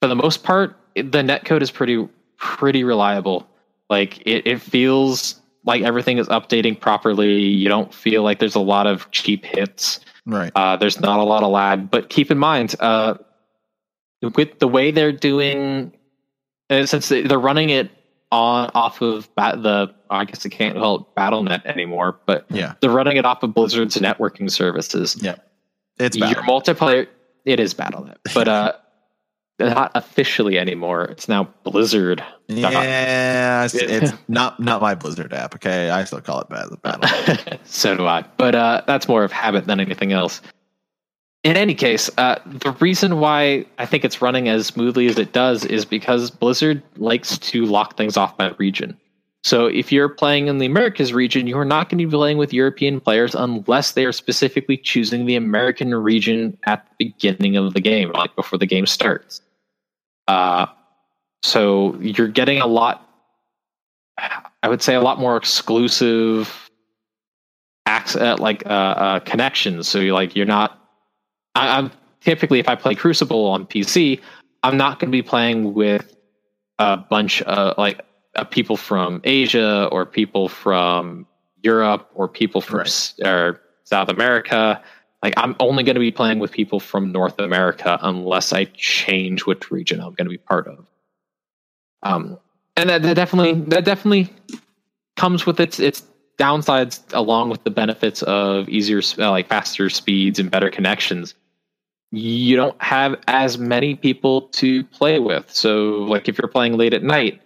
for 0.00 0.08
the 0.08 0.16
most 0.16 0.44
part 0.44 0.76
the 0.94 1.02
netcode 1.22 1.62
is 1.62 1.70
pretty 1.70 2.08
pretty 2.36 2.84
reliable. 2.84 3.48
Like 3.90 4.18
it, 4.26 4.46
it 4.46 4.60
feels 4.60 5.40
like 5.64 5.82
everything 5.82 6.18
is 6.18 6.28
updating 6.28 6.78
properly. 6.78 7.40
You 7.40 7.68
don't 7.68 7.92
feel 7.92 8.22
like 8.22 8.38
there's 8.38 8.54
a 8.54 8.60
lot 8.60 8.86
of 8.86 9.10
cheap 9.10 9.44
hits. 9.44 10.00
Right. 10.26 10.52
Uh, 10.54 10.76
there's 10.76 11.00
not 11.00 11.18
a 11.18 11.22
lot 11.24 11.42
of 11.42 11.50
lag, 11.50 11.90
but 11.90 12.08
keep 12.08 12.30
in 12.30 12.38
mind, 12.38 12.74
uh, 12.80 13.14
with 14.36 14.58
the 14.58 14.68
way 14.68 14.90
they're 14.90 15.12
doing, 15.12 15.92
uh, 16.70 16.86
since 16.86 17.08
they- 17.08 17.22
they're 17.22 17.38
running 17.40 17.70
it 17.70 17.90
on 18.30 18.70
off 18.74 19.02
of 19.02 19.32
bat, 19.34 19.62
the, 19.62 19.94
I 20.08 20.24
guess 20.24 20.46
I 20.46 20.48
can't 20.48 20.74
call 20.76 20.96
it 21.00 21.04
BattleNet 21.20 21.66
anymore, 21.66 22.18
but 22.24 22.46
Yeah. 22.50 22.74
they're 22.80 22.90
running 22.90 23.16
it 23.16 23.26
off 23.26 23.42
of 23.42 23.52
Blizzard's 23.52 23.96
networking 23.98 24.50
services. 24.50 25.18
Yeah. 25.20 25.36
It's 25.98 26.16
Your 26.16 26.28
multiplayer, 26.44 27.08
it 27.44 27.60
is 27.60 27.74
BattleNet, 27.74 28.16
but 28.34 28.48
uh, 28.48 28.72
not 29.70 29.92
officially 29.94 30.58
anymore. 30.58 31.04
It's 31.04 31.28
now 31.28 31.44
Blizzard. 31.64 32.22
Yeah, 32.48 33.64
it's, 33.64 33.74
it's 33.74 34.12
not 34.28 34.60
not 34.60 34.80
my 34.82 34.94
Blizzard 34.94 35.32
app. 35.32 35.54
Okay, 35.54 35.90
I 35.90 36.04
still 36.04 36.20
call 36.20 36.40
it 36.40 36.48
bad. 36.48 36.70
The 36.70 36.76
battle. 36.76 37.58
so 37.64 37.96
do 37.96 38.06
I. 38.06 38.24
But 38.36 38.54
uh, 38.54 38.82
that's 38.86 39.08
more 39.08 39.24
of 39.24 39.32
habit 39.32 39.66
than 39.66 39.80
anything 39.80 40.12
else. 40.12 40.40
in 41.44 41.56
any 41.56 41.74
case, 41.74 42.10
uh, 42.18 42.38
the 42.46 42.72
reason 42.72 43.18
why 43.18 43.66
I 43.78 43.86
think 43.86 44.04
it's 44.04 44.22
running 44.22 44.48
as 44.48 44.66
smoothly 44.66 45.06
as 45.06 45.18
it 45.18 45.32
does 45.32 45.64
is 45.64 45.84
because 45.84 46.30
Blizzard 46.30 46.82
likes 46.96 47.38
to 47.38 47.64
lock 47.64 47.96
things 47.96 48.16
off 48.16 48.36
by 48.36 48.50
region. 48.58 48.98
So 49.44 49.66
if 49.66 49.90
you're 49.90 50.08
playing 50.08 50.46
in 50.46 50.58
the 50.58 50.66
Americas 50.66 51.12
region, 51.12 51.48
you 51.48 51.58
are 51.58 51.64
not 51.64 51.88
going 51.88 51.98
to 51.98 52.06
be 52.06 52.10
playing 52.10 52.38
with 52.38 52.52
European 52.52 53.00
players 53.00 53.34
unless 53.34 53.92
they 53.92 54.04
are 54.04 54.12
specifically 54.12 54.76
choosing 54.76 55.26
the 55.26 55.34
American 55.34 55.92
region 55.94 56.56
at 56.64 56.86
the 56.86 57.06
beginning 57.06 57.56
of 57.56 57.74
the 57.74 57.80
game, 57.80 58.12
like 58.12 58.34
before 58.36 58.58
the 58.58 58.66
game 58.66 58.86
starts. 58.86 59.40
Uh, 60.28 60.66
so 61.42 61.96
you're 62.00 62.28
getting 62.28 62.60
a 62.60 62.66
lot, 62.66 63.08
I 64.62 64.68
would 64.68 64.82
say, 64.82 64.94
a 64.94 65.00
lot 65.00 65.18
more 65.18 65.36
exclusive 65.36 66.70
access, 67.86 68.38
like 68.38 68.64
uh, 68.66 68.68
uh, 68.68 69.20
connections. 69.20 69.88
So 69.88 69.98
you're 69.98 70.14
like 70.14 70.36
you're 70.36 70.46
not. 70.46 70.78
I, 71.54 71.78
I'm 71.78 71.90
typically 72.20 72.60
if 72.60 72.68
I 72.68 72.74
play 72.74 72.94
Crucible 72.94 73.46
on 73.46 73.66
PC, 73.66 74.20
I'm 74.62 74.76
not 74.76 74.98
going 74.98 75.10
to 75.10 75.12
be 75.12 75.22
playing 75.22 75.74
with 75.74 76.14
a 76.78 76.96
bunch 76.96 77.42
of 77.42 77.76
like 77.78 78.00
uh, 78.36 78.44
people 78.44 78.76
from 78.76 79.20
Asia 79.24 79.88
or 79.92 80.06
people 80.06 80.48
from 80.48 81.26
Europe 81.62 82.08
or 82.14 82.28
people 82.28 82.60
from 82.60 82.78
Right. 82.80 83.14
or 83.24 83.60
South 83.84 84.08
America. 84.08 84.82
Like 85.22 85.34
I'm 85.36 85.54
only 85.60 85.84
going 85.84 85.94
to 85.94 86.00
be 86.00 86.10
playing 86.10 86.38
with 86.38 86.50
people 86.50 86.80
from 86.80 87.12
North 87.12 87.38
America 87.38 87.98
unless 88.02 88.52
I 88.52 88.64
change 88.64 89.46
which 89.46 89.70
region 89.70 90.00
I'm 90.00 90.14
going 90.14 90.26
to 90.26 90.30
be 90.30 90.38
part 90.38 90.66
of. 90.66 90.86
Um, 92.02 92.38
and 92.76 92.90
that, 92.90 93.02
that 93.02 93.14
definitely 93.14 93.60
that 93.68 93.84
definitely 93.84 94.32
comes 95.16 95.46
with 95.46 95.60
its 95.60 95.78
its 95.78 96.02
downsides 96.38 97.00
along 97.12 97.50
with 97.50 97.62
the 97.64 97.70
benefits 97.70 98.22
of 98.22 98.68
easier 98.68 99.00
uh, 99.18 99.30
like 99.30 99.48
faster 99.48 99.90
speeds 99.90 100.38
and 100.38 100.50
better 100.50 100.70
connections 100.70 101.34
you 102.10 102.56
don't 102.56 102.80
have 102.82 103.16
as 103.28 103.58
many 103.58 103.94
people 103.94 104.42
to 104.48 104.82
play 104.84 105.18
with 105.18 105.50
so 105.50 105.98
like 106.04 106.28
if 106.28 106.38
you're 106.38 106.48
playing 106.48 106.76
late 106.76 106.94
at 106.94 107.02
night 107.02 107.41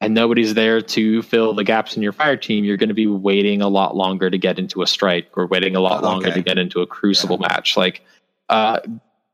and 0.00 0.12
nobody's 0.14 0.54
there 0.54 0.80
to 0.80 1.22
fill 1.22 1.54
the 1.54 1.64
gaps 1.64 1.96
in 1.96 2.02
your 2.02 2.12
fire 2.12 2.36
team 2.36 2.64
you're 2.64 2.76
going 2.76 2.88
to 2.88 2.94
be 2.94 3.06
waiting 3.06 3.62
a 3.62 3.68
lot 3.68 3.96
longer 3.96 4.28
to 4.30 4.38
get 4.38 4.58
into 4.58 4.82
a 4.82 4.86
strike 4.86 5.28
or 5.36 5.46
waiting 5.46 5.74
a 5.76 5.80
lot 5.80 6.02
Oh, 6.02 6.06
longer 6.06 6.26
okay. 6.28 6.36
to 6.36 6.42
get 6.42 6.58
into 6.58 6.80
a 6.80 6.86
crucible 6.86 7.38
match 7.38 7.76
like 7.76 8.02
uh 8.48 8.80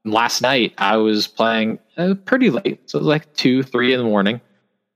last 0.05 0.41
night 0.43 0.73
i 0.79 0.97
was 0.97 1.27
playing 1.27 1.79
uh, 1.97 2.15
pretty 2.25 2.51
late 2.51 2.89
so 2.89 2.99
it 2.99 3.03
was 3.03 3.07
like 3.09 3.33
two 3.35 3.63
three 3.63 3.93
in 3.93 3.99
the 3.99 4.05
morning 4.05 4.41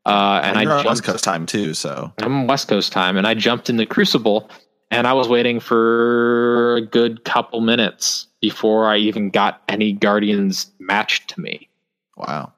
uh 0.04 0.40
and 0.44 0.60
You're 0.60 0.72
i 0.72 0.78
on 0.78 0.84
West 0.84 1.02
jumped 1.02 1.06
Coast 1.14 1.24
time 1.24 1.46
too, 1.46 1.74
so 1.74 2.12
I'm 2.18 2.46
West 2.46 2.68
Coast 2.68 2.92
time, 2.92 3.16
and 3.16 3.26
I 3.26 3.34
jumped 3.34 3.68
in 3.68 3.76
the 3.76 3.86
Crucible, 3.86 4.48
and 4.92 5.04
I 5.08 5.12
was 5.14 5.26
waiting 5.28 5.58
for 5.58 6.76
a 6.76 6.80
good 6.80 7.24
couple 7.24 7.60
minutes 7.60 8.28
before 8.40 8.86
I 8.86 8.98
even 8.98 9.30
got 9.30 9.62
any 9.68 9.92
Guardians 9.92 10.70
matched 10.78 11.30
to 11.30 11.40
me. 11.40 11.68
wow. 12.16 12.52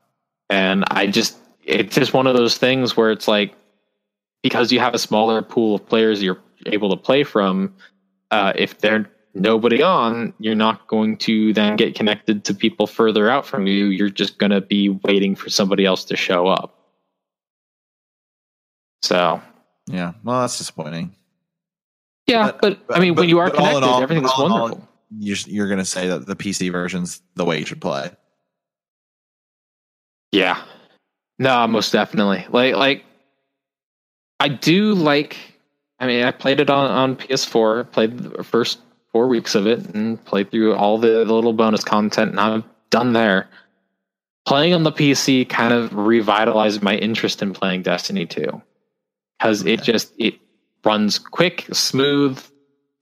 And 0.51 0.85
I 0.91 1.07
just, 1.07 1.38
it's 1.69 1.95
just 1.95 2.13
one 2.15 2.27
of 2.27 2.35
those 2.37 2.57
things 2.59 2.97
where 2.97 3.11
it's 3.11 3.29
like, 3.29 3.55
because 4.43 4.73
you 4.73 4.81
have 4.81 4.95
a 4.95 4.99
smaller 4.99 5.43
pool 5.43 5.75
of 5.77 5.87
players 5.87 6.23
you're 6.23 6.39
able 6.67 6.91
to 6.91 6.97
play 6.97 7.25
from, 7.25 7.75
uh, 8.31 8.53
if 8.57 8.79
there's 8.79 9.07
nobody 9.35 9.83
on, 9.83 10.33
you're 10.39 10.55
not 10.55 10.87
going 10.87 11.17
to 11.19 11.53
then 11.53 11.77
get 11.77 11.95
connected 11.95 12.45
to 12.45 12.55
people 12.55 12.87
further 12.87 13.29
out 13.31 13.47
from 13.47 13.67
you. 13.67 13.87
You're 13.87 14.09
just 14.11 14.39
going 14.39 14.51
to 14.51 14.61
be 14.61 14.89
waiting 14.89 15.35
for 15.37 15.51
somebody 15.51 15.85
else 15.85 16.05
to 16.07 16.17
show 16.17 16.47
up. 16.49 16.75
So, 19.03 19.41
Yeah. 19.87 20.13
Well, 20.25 20.41
that's 20.43 20.59
disappointing. 20.59 21.15
Yeah, 22.27 22.53
But- 22.61 22.61
but, 22.89 22.97
I 22.97 23.01
mean, 23.01 23.15
but- 23.15 23.23
when 23.23 23.29
you 23.31 23.39
are 23.39 23.51
but 23.51 23.59
all 23.59 23.65
connected, 23.67 23.87
all- 23.87 24.03
everything's 24.03 24.31
all 24.31 24.47
in 24.47 24.53
all, 24.53 24.61
wonderful. 24.61 24.89
You're 25.19 25.37
you're 25.47 25.69
gonna 25.69 25.87
say 25.87 26.09
that 26.09 26.27
the 26.27 26.37
PC 26.37 26.69
version's 26.71 27.23
the 27.35 27.45
way 27.47 27.59
you 27.59 27.65
should 27.65 27.81
play. 27.81 28.11
yeah, 30.33 30.63
no, 31.39 31.67
most 31.67 31.93
definitely. 31.93 32.47
Like, 32.51 32.75
like 32.75 33.05
I 34.41 34.49
do 34.49 34.95
like. 34.95 35.37
I 36.01 36.07
mean, 36.07 36.23
I 36.25 36.31
played 36.31 36.61
it 36.61 36.71
on 36.71 36.91
on 36.91 37.17
PS4. 37.17 37.91
Played 37.91 38.19
the 38.19 38.45
first 38.45 38.79
four 39.13 39.29
weeks 39.29 39.55
of 39.55 39.67
it 39.67 39.81
and 39.95 40.23
played 40.25 40.51
through 40.51 40.75
all 40.75 40.99
the, 40.99 41.25
the 41.25 41.33
little 41.33 41.53
bonus 41.53 41.85
content, 41.85 42.31
and 42.31 42.41
I'm 42.41 42.65
done 42.91 43.13
there. 43.13 43.49
Playing 44.47 44.75
on 44.75 44.83
the 44.83 44.93
PC 44.93 45.49
kind 45.49 45.75
of 45.75 45.95
revitalized 45.95 46.83
my 46.83 46.97
interest 46.97 47.43
in 47.43 47.53
playing 47.53 47.83
Destiny 47.83 48.25
2 48.27 48.63
because 49.39 49.65
it 49.67 49.83
just 49.83 50.13
it 50.19 50.37
runs 50.85 51.19
quick, 51.19 51.67
smooth. 51.73 52.43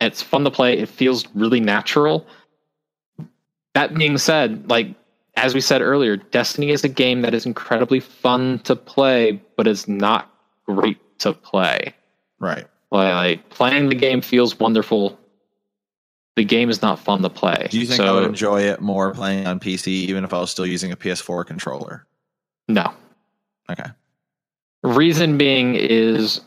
It's 0.01 0.23
fun 0.23 0.45
to 0.45 0.51
play. 0.51 0.79
It 0.79 0.89
feels 0.89 1.27
really 1.35 1.61
natural. 1.61 2.27
That 3.75 3.95
being 3.95 4.19
said, 4.19 4.69
like 4.69 4.95
as 5.37 5.55
we 5.55 5.61
said 5.61 5.83
earlier, 5.83 6.17
Destiny 6.17 6.71
is 6.71 6.83
a 6.83 6.89
game 6.89 7.23
that 7.23 7.35
is 7.35 7.47
incredibly 7.47 8.01
fun 8.01 8.59
to 8.61 8.75
play, 8.75 9.41
but 9.57 9.67
is 9.67 9.87
not 9.87 10.31
great 10.67 10.99
to 11.21 11.33
play. 11.33 11.95
Right. 12.41 12.67
Like, 12.91 13.49
playing 13.51 13.89
the 13.89 13.95
game 13.95 14.23
feels 14.23 14.59
wonderful. 14.59 15.19
The 16.37 16.45
game 16.45 16.71
is 16.71 16.83
not 16.83 16.99
fun 16.99 17.23
to 17.23 17.31
play. 17.31 17.69
Do 17.71 17.79
you 17.79 17.87
think 17.87 18.01
I 18.01 18.13
would 18.13 18.25
enjoy 18.25 18.63
it 18.63 18.81
more 18.81 19.13
playing 19.13 19.47
on 19.47 19.61
PC, 19.61 19.89
even 19.89 20.25
if 20.25 20.33
I 20.33 20.41
was 20.41 20.51
still 20.51 20.67
using 20.67 20.93
a 20.93 20.97
PS4 20.97 21.47
controller? 21.47 22.07
No. 22.69 22.93
Okay. 23.71 23.91
Reason 24.83 25.37
being 25.39 25.75
is 25.75 26.41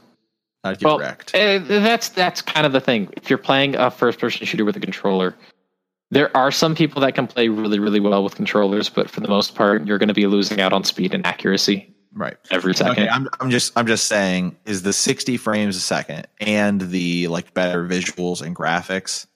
I'd 0.63 0.79
get 0.79 0.85
well, 0.85 0.99
wrecked. 0.99 1.31
eh, 1.33 1.59
that's 1.59 2.09
that's 2.09 2.41
kind 2.41 2.65
of 2.65 2.71
the 2.71 2.81
thing. 2.81 3.09
If 3.13 3.29
you're 3.29 3.39
playing 3.39 3.75
a 3.75 3.89
first-person 3.91 4.45
shooter 4.45 4.65
with 4.65 4.77
a 4.77 4.79
controller, 4.79 5.35
there 6.11 6.35
are 6.35 6.51
some 6.51 6.75
people 6.75 7.01
that 7.01 7.13
can 7.15 7.27
play 7.27 7.49
really, 7.49 7.79
really 7.79 7.99
well 7.99 8.23
with 8.23 8.35
controllers, 8.35 8.89
but 8.89 9.09
for 9.09 9.19
the 9.21 9.27
most 9.27 9.53
part, 9.55 9.85
you're 9.85 9.97
going 9.99 10.07
to 10.07 10.13
be 10.13 10.25
losing 10.27 10.59
out 10.59 10.73
on 10.73 10.83
speed 10.83 11.13
and 11.13 11.25
accuracy 11.25 11.93
Right. 12.13 12.35
every 12.49 12.73
second. 12.73 13.03
Okay, 13.03 13.07
I'm 13.09 13.27
I'm 13.39 13.51
just 13.51 13.71
I'm 13.77 13.85
just 13.85 14.07
saying 14.07 14.57
is 14.65 14.81
the 14.81 14.93
60 14.93 15.37
frames 15.37 15.75
a 15.75 15.79
second 15.79 16.27
and 16.41 16.81
the 16.81 17.27
like 17.27 17.53
better 17.53 17.85
visuals 17.87 18.41
and 18.41 18.55
graphics. 18.55 19.27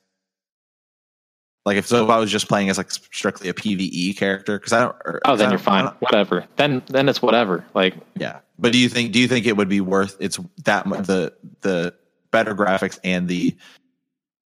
Like 1.65 1.77
if 1.77 1.85
so 1.87 2.03
if 2.03 2.09
I 2.09 2.17
was 2.17 2.31
just 2.31 2.47
playing 2.49 2.69
as 2.69 2.77
like 2.79 2.91
strictly 2.91 3.47
a 3.47 3.53
PvE 3.53 4.17
character 4.17 4.57
because 4.57 4.73
I 4.73 4.79
don't 4.81 4.95
or- 5.05 5.21
oh, 5.25 5.35
then 5.35 5.51
you're 5.51 5.59
fine. 5.59 5.85
Whatever. 5.99 6.45
Then 6.55 6.81
then 6.87 7.07
it's 7.07 7.21
whatever. 7.21 7.63
Like 7.75 7.95
Yeah. 8.17 8.39
But 8.57 8.71
do 8.73 8.79
you 8.79 8.89
think 8.89 9.11
do 9.11 9.19
you 9.19 9.27
think 9.27 9.45
it 9.45 9.55
would 9.55 9.69
be 9.69 9.79
worth 9.79 10.17
it's 10.19 10.39
that 10.65 10.85
the 10.85 11.31
the 11.61 11.93
better 12.31 12.55
graphics 12.55 12.97
and 13.03 13.27
the 13.27 13.55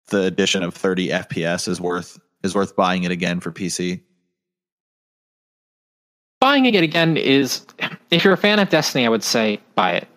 the 0.09 0.22
addition 0.24 0.62
of 0.62 0.74
30 0.74 1.09
FPS 1.09 1.68
is 1.68 1.81
worth 1.81 2.18
is 2.43 2.55
worth 2.55 2.76
buying 2.76 3.05
it 3.05 3.10
again 3.10 3.40
for 3.40 3.51
PC? 3.51 4.01
buying 6.40 6.66
it 6.66 6.82
again 6.85 7.16
is 7.16 7.64
if 8.10 8.22
you're 8.22 8.35
a 8.35 8.36
fan 8.36 8.59
of 8.59 8.68
Destiny, 8.68 9.06
I 9.06 9.09
would 9.09 9.22
say 9.22 9.59
buy 9.76 9.93
it. 9.93 10.09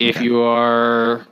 If 0.00 0.16
Okay. 0.16 0.24
you 0.24 0.42
are 0.42 1.24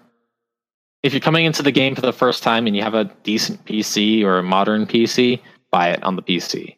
if 1.02 1.12
you're 1.12 1.20
coming 1.20 1.44
into 1.46 1.62
the 1.64 1.72
game 1.72 1.96
for 1.96 2.02
the 2.02 2.12
first 2.12 2.42
time 2.44 2.68
and 2.68 2.76
you 2.76 2.82
have 2.82 2.94
a 2.94 3.06
decent 3.24 3.64
PC 3.64 4.22
or 4.22 4.38
a 4.38 4.42
modern 4.42 4.86
PC, 4.86 5.40
buy 5.72 5.88
it 5.88 6.02
on 6.04 6.14
the 6.14 6.22
PC. 6.22 6.76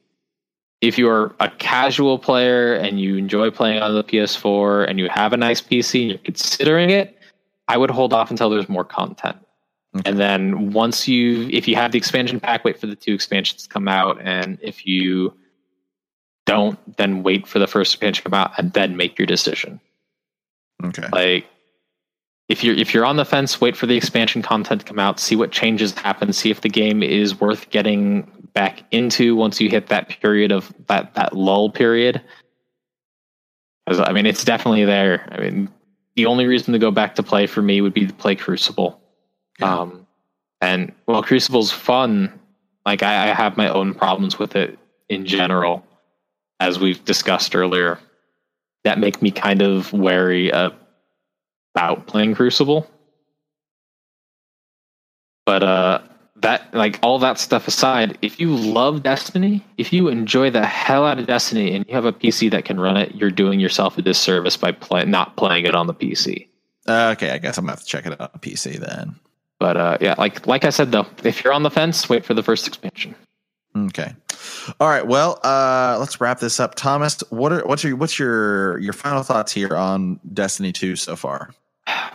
If 0.80 0.96
you're 0.96 1.34
a 1.40 1.50
casual 1.50 2.18
player 2.18 2.72
and 2.74 2.98
you 2.98 3.16
enjoy 3.16 3.50
playing 3.50 3.82
on 3.82 3.94
the 3.94 4.04
PS4 4.04 4.88
and 4.88 4.98
you 4.98 5.08
have 5.10 5.32
a 5.34 5.36
nice 5.36 5.60
PC 5.60 6.00
and 6.02 6.10
you're 6.10 6.18
considering 6.18 6.88
it, 6.90 7.18
I 7.68 7.76
would 7.76 7.90
hold 7.90 8.14
off 8.14 8.30
until 8.30 8.48
there's 8.48 8.68
more 8.68 8.84
content. 8.84 9.36
Okay. 9.94 10.08
And 10.08 10.18
then 10.18 10.72
once 10.72 11.06
you 11.06 11.48
if 11.50 11.68
you 11.68 11.76
have 11.76 11.92
the 11.92 11.98
expansion 11.98 12.40
pack, 12.40 12.64
wait 12.64 12.80
for 12.80 12.86
the 12.86 12.96
two 12.96 13.12
expansions 13.12 13.64
to 13.64 13.68
come 13.68 13.88
out. 13.88 14.18
And 14.22 14.58
if 14.62 14.86
you 14.86 15.34
don't 16.46 16.96
then 16.96 17.22
wait 17.22 17.46
for 17.46 17.58
the 17.58 17.66
first 17.66 17.94
expansion 17.94 18.24
to 18.24 18.30
come 18.30 18.38
out 18.38 18.52
and 18.58 18.72
then 18.72 18.96
make 18.96 19.18
your 19.18 19.26
decision. 19.26 19.80
Okay. 20.84 21.06
like 21.12 21.46
if 22.48 22.64
you're 22.64 22.74
if 22.74 22.92
you're 22.92 23.04
on 23.04 23.16
the 23.16 23.24
fence 23.24 23.60
wait 23.60 23.76
for 23.76 23.86
the 23.86 23.96
expansion 23.96 24.42
content 24.42 24.80
to 24.80 24.86
come 24.86 24.98
out 24.98 25.20
see 25.20 25.36
what 25.36 25.52
changes 25.52 25.92
happen 25.92 26.32
see 26.32 26.50
if 26.50 26.62
the 26.62 26.68
game 26.68 27.02
is 27.02 27.40
worth 27.40 27.70
getting 27.70 28.22
back 28.52 28.82
into 28.90 29.36
once 29.36 29.60
you 29.60 29.70
hit 29.70 29.86
that 29.88 30.08
period 30.08 30.50
of 30.50 30.72
that 30.88 31.14
that 31.14 31.36
lull 31.36 31.70
period. 31.70 32.20
I 33.86 34.12
mean 34.12 34.26
it's 34.26 34.44
definitely 34.44 34.84
there. 34.84 35.28
I 35.30 35.40
mean 35.40 35.68
the 36.16 36.26
only 36.26 36.46
reason 36.46 36.72
to 36.72 36.78
go 36.78 36.90
back 36.90 37.14
to 37.16 37.22
play 37.22 37.46
for 37.46 37.62
me 37.62 37.80
would 37.82 37.94
be 37.94 38.06
to 38.06 38.12
play 38.14 38.34
crucible 38.34 39.01
Yeah. 39.58 39.80
um 39.80 40.06
and 40.60 40.92
well 41.06 41.22
crucible's 41.22 41.70
fun 41.70 42.38
like 42.86 43.02
I, 43.02 43.30
I 43.30 43.34
have 43.34 43.56
my 43.56 43.68
own 43.68 43.94
problems 43.94 44.38
with 44.38 44.56
it 44.56 44.78
in 45.08 45.26
general 45.26 45.84
as 46.60 46.78
we've 46.78 47.04
discussed 47.04 47.54
earlier 47.54 47.98
that 48.84 48.98
make 48.98 49.20
me 49.22 49.30
kind 49.30 49.62
of 49.62 49.92
wary 49.92 50.52
of, 50.52 50.74
about 51.74 52.06
playing 52.06 52.34
Crucible. 52.34 52.88
But 55.46 55.62
uh 55.62 56.00
that 56.36 56.74
like 56.74 56.98
all 57.02 57.20
that 57.20 57.38
stuff 57.38 57.68
aside, 57.68 58.18
if 58.20 58.40
you 58.40 58.54
love 58.54 59.02
Destiny, 59.02 59.64
if 59.76 59.92
you 59.92 60.08
enjoy 60.08 60.50
the 60.50 60.66
hell 60.66 61.06
out 61.06 61.18
of 61.18 61.26
Destiny 61.26 61.74
and 61.74 61.84
you 61.88 61.94
have 61.94 62.04
a 62.04 62.12
PC 62.12 62.50
that 62.50 62.64
can 62.64 62.80
run 62.80 62.96
it, 62.96 63.14
you're 63.14 63.30
doing 63.30 63.60
yourself 63.60 63.96
a 63.96 64.02
disservice 64.02 64.56
by 64.56 64.72
play, 64.72 65.04
not 65.04 65.36
playing 65.36 65.66
it 65.66 65.74
on 65.74 65.86
the 65.86 65.94
PC. 65.94 66.48
Uh, 66.88 67.14
okay, 67.16 67.30
I 67.30 67.38
guess 67.38 67.58
I'm 67.58 67.64
gonna 67.64 67.72
have 67.72 67.80
to 67.80 67.86
check 67.86 68.06
it 68.06 68.20
out 68.20 68.32
on 68.34 68.40
PC 68.40 68.78
then. 68.78 69.14
But 69.62 69.76
uh 69.76 69.98
yeah, 70.00 70.16
like 70.18 70.44
like 70.44 70.64
I 70.64 70.70
said 70.70 70.90
though, 70.90 71.06
if 71.22 71.44
you're 71.44 71.52
on 71.52 71.62
the 71.62 71.70
fence, 71.70 72.08
wait 72.08 72.24
for 72.24 72.34
the 72.34 72.42
first 72.42 72.66
expansion. 72.66 73.14
Okay. 73.76 74.12
All 74.80 74.88
right. 74.88 75.06
Well, 75.06 75.38
uh, 75.44 75.98
let's 76.00 76.20
wrap 76.20 76.40
this 76.40 76.58
up. 76.58 76.74
Thomas, 76.74 77.22
what 77.30 77.52
are 77.52 77.64
what's 77.64 77.84
your 77.84 77.94
what's 77.94 78.18
your 78.18 78.78
your 78.78 78.92
final 78.92 79.22
thoughts 79.22 79.52
here 79.52 79.76
on 79.76 80.18
Destiny 80.32 80.72
2 80.72 80.96
so 80.96 81.14
far? 81.14 81.50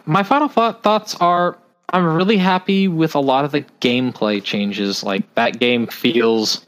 My 0.05 0.23
final 0.23 0.49
thought, 0.49 0.83
thoughts 0.83 1.15
are 1.21 1.57
I'm 1.93 2.05
really 2.05 2.35
happy 2.35 2.89
with 2.89 3.15
a 3.15 3.21
lot 3.21 3.45
of 3.45 3.53
the 3.53 3.61
gameplay 3.79 4.43
changes. 4.43 5.01
Like 5.01 5.33
that 5.35 5.57
game 5.57 5.87
feels 5.87 6.65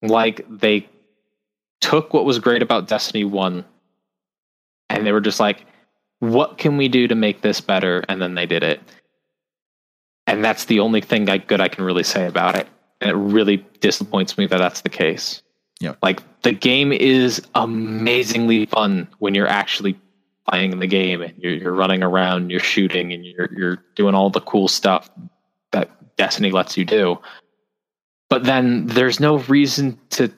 like 0.00 0.42
they 0.48 0.88
took 1.82 2.14
what 2.14 2.24
was 2.24 2.38
great 2.38 2.62
about 2.62 2.88
Destiny 2.88 3.24
1 3.24 3.62
and 4.88 5.06
they 5.06 5.12
were 5.12 5.20
just 5.20 5.38
like, 5.38 5.66
what 6.20 6.56
can 6.56 6.78
we 6.78 6.88
do 6.88 7.06
to 7.08 7.14
make 7.14 7.42
this 7.42 7.60
better? 7.60 8.06
And 8.08 8.22
then 8.22 8.36
they 8.36 8.46
did 8.46 8.62
it. 8.62 8.80
And 10.28 10.44
that's 10.44 10.66
the 10.66 10.80
only 10.80 11.00
thing 11.00 11.28
I, 11.30 11.38
good 11.38 11.60
I 11.60 11.68
can 11.68 11.84
really 11.84 12.02
say 12.02 12.26
about 12.26 12.54
it. 12.54 12.68
And 13.00 13.10
it 13.10 13.14
really 13.14 13.64
disappoints 13.80 14.36
me 14.36 14.46
that 14.46 14.58
that's 14.58 14.82
the 14.82 14.90
case. 14.90 15.42
Yeah. 15.80 15.94
Like 16.02 16.20
the 16.42 16.52
game 16.52 16.92
is 16.92 17.40
amazingly 17.54 18.66
fun 18.66 19.08
when 19.20 19.34
you're 19.34 19.48
actually 19.48 19.98
playing 20.46 20.78
the 20.78 20.86
game 20.86 21.22
and 21.22 21.32
you're, 21.38 21.54
you're 21.54 21.72
running 21.72 22.02
around, 22.02 22.50
you're 22.50 22.60
shooting, 22.60 23.12
and 23.12 23.24
you're 23.24 23.48
you're 23.56 23.76
doing 23.94 24.14
all 24.14 24.28
the 24.28 24.40
cool 24.42 24.68
stuff 24.68 25.08
that 25.72 25.90
Destiny 26.16 26.50
lets 26.50 26.76
you 26.76 26.84
do. 26.84 27.18
But 28.28 28.44
then 28.44 28.86
there's 28.86 29.20
no 29.20 29.38
reason 29.38 29.98
to 30.10 30.30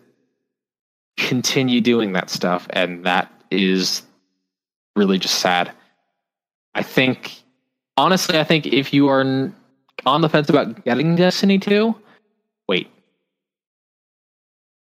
continue 1.16 1.80
doing 1.80 2.12
that 2.12 2.30
stuff, 2.30 2.68
and 2.70 3.04
that 3.06 3.32
is 3.50 4.02
really 4.94 5.18
just 5.18 5.40
sad. 5.40 5.72
I 6.74 6.82
think, 6.82 7.42
honestly, 7.96 8.38
I 8.38 8.44
think 8.44 8.66
if 8.66 8.94
you 8.94 9.08
are 9.08 9.52
on 10.06 10.20
the 10.20 10.28
fence 10.28 10.48
about 10.48 10.84
getting 10.84 11.16
Destiny 11.16 11.58
2, 11.58 11.94
wait. 12.68 12.88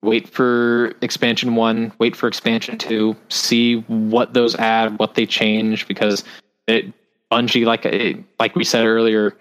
Wait 0.02 0.28
for 0.28 0.93
expansion 1.01 1.55
1, 1.55 1.93
wait 1.98 2.14
for 2.14 2.28
expansion 2.28 2.76
2, 2.76 3.16
see 3.31 3.76
what 3.86 4.35
those 4.35 4.55
add, 4.56 4.98
what 4.98 5.14
they 5.14 5.24
change 5.24 5.89
because 5.89 6.24
it 6.66 6.93
Bungie 7.32 7.64
like 7.64 7.86
it, 7.86 8.22
like 8.39 8.55
we 8.55 8.64
said 8.64 8.85
earlier, 8.85 9.35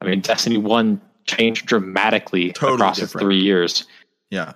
I 0.00 0.06
mean 0.06 0.20
Destiny 0.20 0.56
1 0.56 1.00
changed 1.26 1.66
dramatically 1.66 2.52
Totally 2.52 2.76
across 2.76 2.98
different. 2.98 3.24
3 3.24 3.38
years. 3.40 3.86
Yeah. 4.30 4.52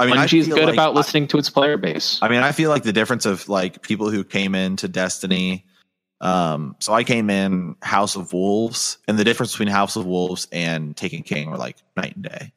I 0.00 0.06
mean, 0.06 0.14
Bungie's 0.14 0.46
good 0.46 0.64
like- 0.66 0.74
about 0.74 0.94
listening 0.94 1.26
to 1.28 1.38
its 1.38 1.50
player 1.50 1.76
base. 1.76 2.18
I 2.22 2.28
mean, 2.28 2.40
I 2.40 2.52
feel 2.52 2.70
like 2.70 2.82
the 2.84 2.92
difference 2.92 3.24
of 3.26 3.48
like 3.48 3.82
people 3.82 4.10
who 4.10 4.22
came 4.24 4.54
into 4.54 4.88
Destiny. 4.88 5.64
Um, 6.20 6.74
so 6.80 6.92
I 6.92 7.04
came 7.04 7.30
in 7.30 7.76
House 7.82 8.16
of 8.16 8.32
Wolves, 8.32 8.98
and 9.06 9.18
the 9.18 9.24
difference 9.24 9.52
between 9.52 9.68
House 9.68 9.96
of 9.96 10.04
Wolves 10.06 10.48
and 10.50 10.96
Taken 10.96 11.22
King 11.22 11.50
were 11.50 11.56
like 11.56 11.76
night 11.96 12.14
and 12.16 12.24
day. 12.24 12.52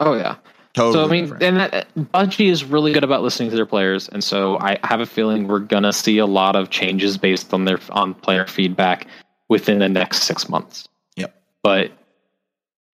Oh 0.00 0.14
yeah. 0.14 0.36
Totally. 0.74 0.92
so 0.94 1.04
I 1.06 1.10
mean, 1.10 1.24
different. 1.24 1.42
and 1.42 1.56
that 1.56 1.94
Bungie 2.12 2.50
is 2.50 2.62
really 2.62 2.92
good 2.92 3.04
about 3.04 3.22
listening 3.22 3.48
to 3.48 3.56
their 3.56 3.64
players, 3.64 4.08
and 4.10 4.22
so 4.22 4.58
I 4.58 4.78
have 4.84 5.00
a 5.00 5.06
feeling 5.06 5.48
we're 5.48 5.60
gonna 5.60 5.92
see 5.92 6.18
a 6.18 6.26
lot 6.26 6.54
of 6.54 6.68
changes 6.68 7.16
based 7.16 7.54
on 7.54 7.64
their 7.64 7.78
on 7.90 8.12
player 8.12 8.46
feedback 8.46 9.06
within 9.48 9.78
the 9.78 9.88
next 9.88 10.24
six 10.24 10.50
months. 10.50 10.86
Yep. 11.16 11.34
But 11.62 11.92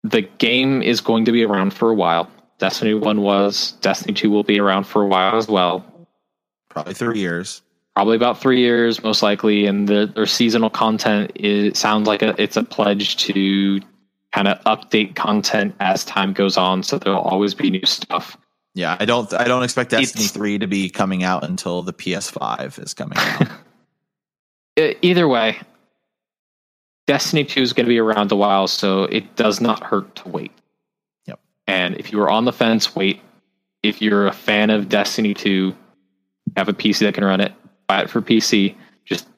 the 0.04 0.22
game 0.22 0.80
is 0.82 1.00
going 1.00 1.24
to 1.24 1.32
be 1.32 1.42
around 1.44 1.72
for 1.74 1.90
a 1.90 1.94
while. 1.94 2.30
Destiny 2.58 2.94
One 2.94 3.22
was. 3.22 3.72
Destiny 3.80 4.14
Two 4.14 4.30
will 4.30 4.44
be 4.44 4.60
around 4.60 4.84
for 4.84 5.02
a 5.02 5.06
while 5.06 5.36
as 5.36 5.48
well. 5.48 5.84
probably 6.68 6.94
three 6.94 7.18
years. 7.18 7.62
Probably 7.94 8.16
about 8.16 8.40
three 8.40 8.60
years, 8.60 9.02
most 9.02 9.22
likely. 9.22 9.66
And 9.66 9.86
the, 9.86 10.10
their 10.14 10.26
seasonal 10.26 10.70
content 10.70 11.32
is 11.34 11.78
sounds 11.78 12.06
like 12.06 12.22
a, 12.22 12.40
it's 12.42 12.56
a 12.56 12.62
pledge 12.62 13.16
to 13.18 13.80
kind 14.32 14.48
of 14.48 14.58
update 14.64 15.14
content 15.14 15.74
as 15.80 16.04
time 16.04 16.32
goes 16.32 16.56
on. 16.56 16.82
So 16.82 16.98
there'll 16.98 17.20
always 17.20 17.54
be 17.54 17.70
new 17.70 17.84
stuff. 17.84 18.36
Yeah, 18.74 18.96
I 18.98 19.04
don't. 19.04 19.30
I 19.34 19.44
don't 19.44 19.62
expect 19.62 19.90
Destiny 19.90 20.24
It's- 20.24 20.30
three 20.32 20.58
to 20.58 20.66
be 20.66 20.88
coming 20.88 21.22
out 21.22 21.44
until 21.44 21.82
the 21.82 21.92
PS5 21.92 22.82
is 22.82 22.94
coming 22.94 23.18
out. 23.18 23.42
E- 24.78 24.90
uh, 24.92 24.94
either 25.02 25.28
way, 25.28 25.58
Destiny 27.06 27.44
2 27.44 27.60
is 27.60 27.72
going 27.74 27.84
to 27.84 27.90
be 27.90 27.98
around 27.98 28.32
a 28.32 28.36
while, 28.36 28.66
so 28.66 29.04
it 29.04 29.36
does 29.36 29.60
not 29.60 29.82
hurt 29.82 30.14
to 30.16 30.28
wait. 30.28 30.52
Yep. 31.26 31.40
And 31.66 31.96
if 31.96 32.12
you 32.12 32.20
are 32.22 32.30
on 32.30 32.46
the 32.46 32.52
fence, 32.52 32.96
wait. 32.96 33.20
If 33.82 34.00
you're 34.00 34.28
a 34.28 34.32
fan 34.32 34.70
of 34.70 34.88
Destiny 34.88 35.34
2, 35.34 35.76
have 36.56 36.68
a 36.68 36.72
PC 36.72 37.00
that 37.00 37.12
can 37.14 37.24
run 37.24 37.40
it, 37.42 37.52
buy 37.92 38.00
it 38.00 38.08
for 38.08 38.22
PC. 38.22 38.74
Just 39.04 39.28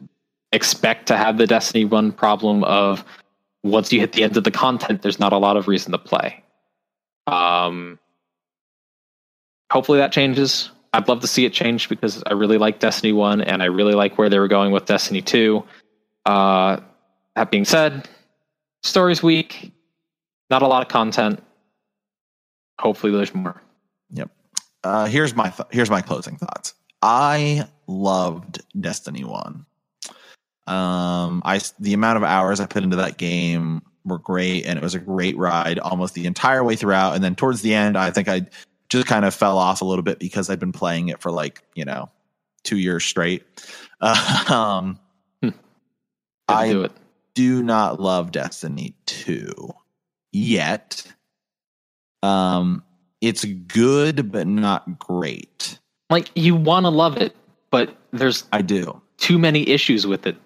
expect 0.53 1.09
to 1.09 1.17
have 1.17 1.39
the 1.39 1.47
Destiny 1.47 1.85
1 1.85 2.13
problem 2.13 2.63
of 2.63 3.05
once 3.65 3.93
you 3.93 3.99
hit 3.99 4.13
the 4.13 4.23
end 4.23 4.37
of 4.37 4.45
the 4.45 4.53
content, 4.53 5.03
there's 5.03 5.19
not 5.19 5.33
a 5.33 5.39
lot 5.39 5.57
of 5.57 5.67
reason 5.67 5.91
to 5.91 5.99
play. 5.99 6.45
Um, 7.27 7.99
hopefully 9.73 9.99
that 9.99 10.13
changes. 10.13 10.71
I'd 10.93 11.09
love 11.09 11.21
to 11.23 11.27
see 11.27 11.45
it 11.45 11.53
change 11.53 11.89
because 11.89 12.23
I 12.29 12.35
really 12.35 12.59
like 12.59 12.79
Destiny 12.79 13.13
1 13.13 13.41
and 13.41 13.61
I 13.61 13.67
really 13.67 13.95
like 13.95 14.19
where 14.19 14.29
they 14.29 14.39
were 14.39 14.47
going 14.47 14.71
with 14.71 14.85
Destiny 14.85 15.21
2. 15.21 15.65
Uh, 16.25 16.77
that 17.35 17.51
being 17.51 17.65
said, 17.65 18.09
story's 18.85 19.21
weak, 19.21 19.73
not 20.49 20.63
a 20.63 20.69
lot 20.69 20.83
of 20.83 20.89
content. 20.89 21.43
Hopefully 22.79 23.13
there's 23.13 23.35
more. 23.35 23.61
Yep. 24.11 24.31
Uh, 24.85 25.07
here's 25.07 25.35
my 25.35 25.49
th- 25.49 25.69
here's 25.73 25.91
my 25.91 26.03
closing 26.03 26.37
thoughts. 26.37 26.75
I 27.03 27.67
loved 27.87 28.63
Destiny 28.79 29.25
One. 29.25 29.67
Um, 30.67 31.43
I 31.45 31.61
the 31.79 31.95
amount 31.95 32.17
of 32.17 32.25
hours 32.25 32.61
I 32.61 32.67
put 32.67 32.83
into 32.83 32.97
that 32.97 33.19
game 33.19 33.83
were 34.05 34.19
great, 34.19 34.67
and 34.67 34.79
it 34.79 34.83
was 34.83 34.95
a 34.95 35.01
great 35.01 35.37
ride 35.37 35.79
almost 35.79 36.15
the 36.15 36.27
entire 36.27 36.65
way 36.65 36.77
throughout. 36.77 37.15
And 37.15 37.23
then 37.23 37.35
towards 37.35 37.63
the 37.63 37.75
end, 37.75 37.99
I 37.99 38.11
think 38.11 38.29
I 38.29 38.47
just 38.89 39.07
kind 39.07 39.25
of 39.25 39.35
fell 39.35 39.59
off 39.59 39.83
a 39.83 39.85
little 39.85 40.03
bit 40.03 40.19
because 40.19 40.49
I'd 40.49 40.61
been 40.61 40.73
playing 40.73 41.09
it 41.09 41.21
for 41.21 41.31
like 41.31 41.63
you 41.75 41.85
know 41.85 42.11
two 42.63 42.79
years 42.79 43.05
straight. 43.05 43.45
um, 44.01 44.99
Didn't 45.43 45.57
I 46.49 46.73
do 46.73 46.89
do 47.35 47.63
not 47.63 48.01
love 48.01 48.33
Destiny 48.33 48.95
2 49.07 49.75
yet. 50.33 51.13
Um 52.23 52.83
it's 53.21 53.45
good 53.45 54.31
but 54.31 54.47
not 54.47 54.99
great. 54.99 55.79
Like 56.11 56.31
you 56.35 56.55
want 56.55 56.85
to 56.85 56.91
love 56.91 57.17
it, 57.17 57.35
but 57.75 57.97
there's 58.13 58.45
I 58.53 58.63
do. 58.63 59.03
too 59.19 59.37
many 59.37 59.69
issues 59.69 60.07
with 60.07 60.29
it. 60.29 60.37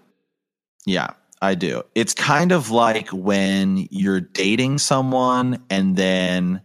Yeah, 0.86 1.10
I 1.42 1.56
do. 1.56 1.82
It's 1.94 2.14
kind 2.14 2.52
of 2.52 2.70
like 2.70 3.10
when 3.10 3.86
you're 3.90 4.22
dating 4.22 4.78
someone 4.78 5.62
and 5.68 5.94
then 5.94 6.62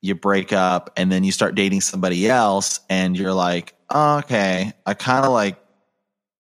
you 0.00 0.14
break 0.14 0.54
up 0.54 0.88
and 0.96 1.12
then 1.12 1.22
you 1.22 1.32
start 1.32 1.54
dating 1.54 1.82
somebody 1.82 2.30
else 2.30 2.80
and 2.88 3.14
you're 3.14 3.34
like, 3.34 3.74
oh, 3.90 4.20
okay, 4.20 4.72
I 4.86 4.94
kind 4.94 5.26
of 5.26 5.32
like 5.32 5.58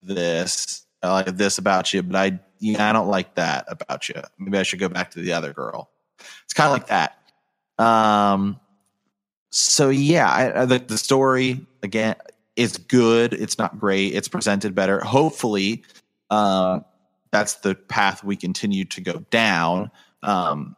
this. 0.01 0.85
I 1.03 1.11
like 1.11 1.35
this 1.35 1.57
about 1.57 1.93
you, 1.93 2.03
but 2.03 2.15
I 2.15 2.39
yeah, 2.59 2.89
I 2.89 2.93
don't 2.93 3.09
like 3.09 3.35
that 3.35 3.65
about 3.67 4.07
you. 4.07 4.21
Maybe 4.39 4.57
I 4.57 4.63
should 4.63 4.79
go 4.79 4.87
back 4.87 5.11
to 5.11 5.19
the 5.19 5.33
other 5.33 5.51
girl. 5.51 5.91
It's 6.45 6.53
kind 6.53 6.67
of 6.67 6.71
like 6.71 6.87
that. 6.87 7.83
Um 7.85 8.61
so 9.49 9.89
yeah, 9.89 10.29
I, 10.29 10.61
I 10.61 10.65
the, 10.65 10.79
the 10.79 10.97
story 10.97 11.65
again 11.83 12.15
is 12.55 12.77
good. 12.77 13.33
It's 13.33 13.57
not 13.57 13.79
great. 13.79 14.13
It's 14.13 14.27
presented 14.27 14.75
better. 14.75 14.99
Hopefully, 14.99 15.83
uh, 16.29 16.79
that's 17.31 17.55
the 17.55 17.75
path 17.75 18.23
we 18.23 18.35
continue 18.35 18.85
to 18.85 19.01
go 19.01 19.25
down. 19.29 19.91
Um, 20.23 20.75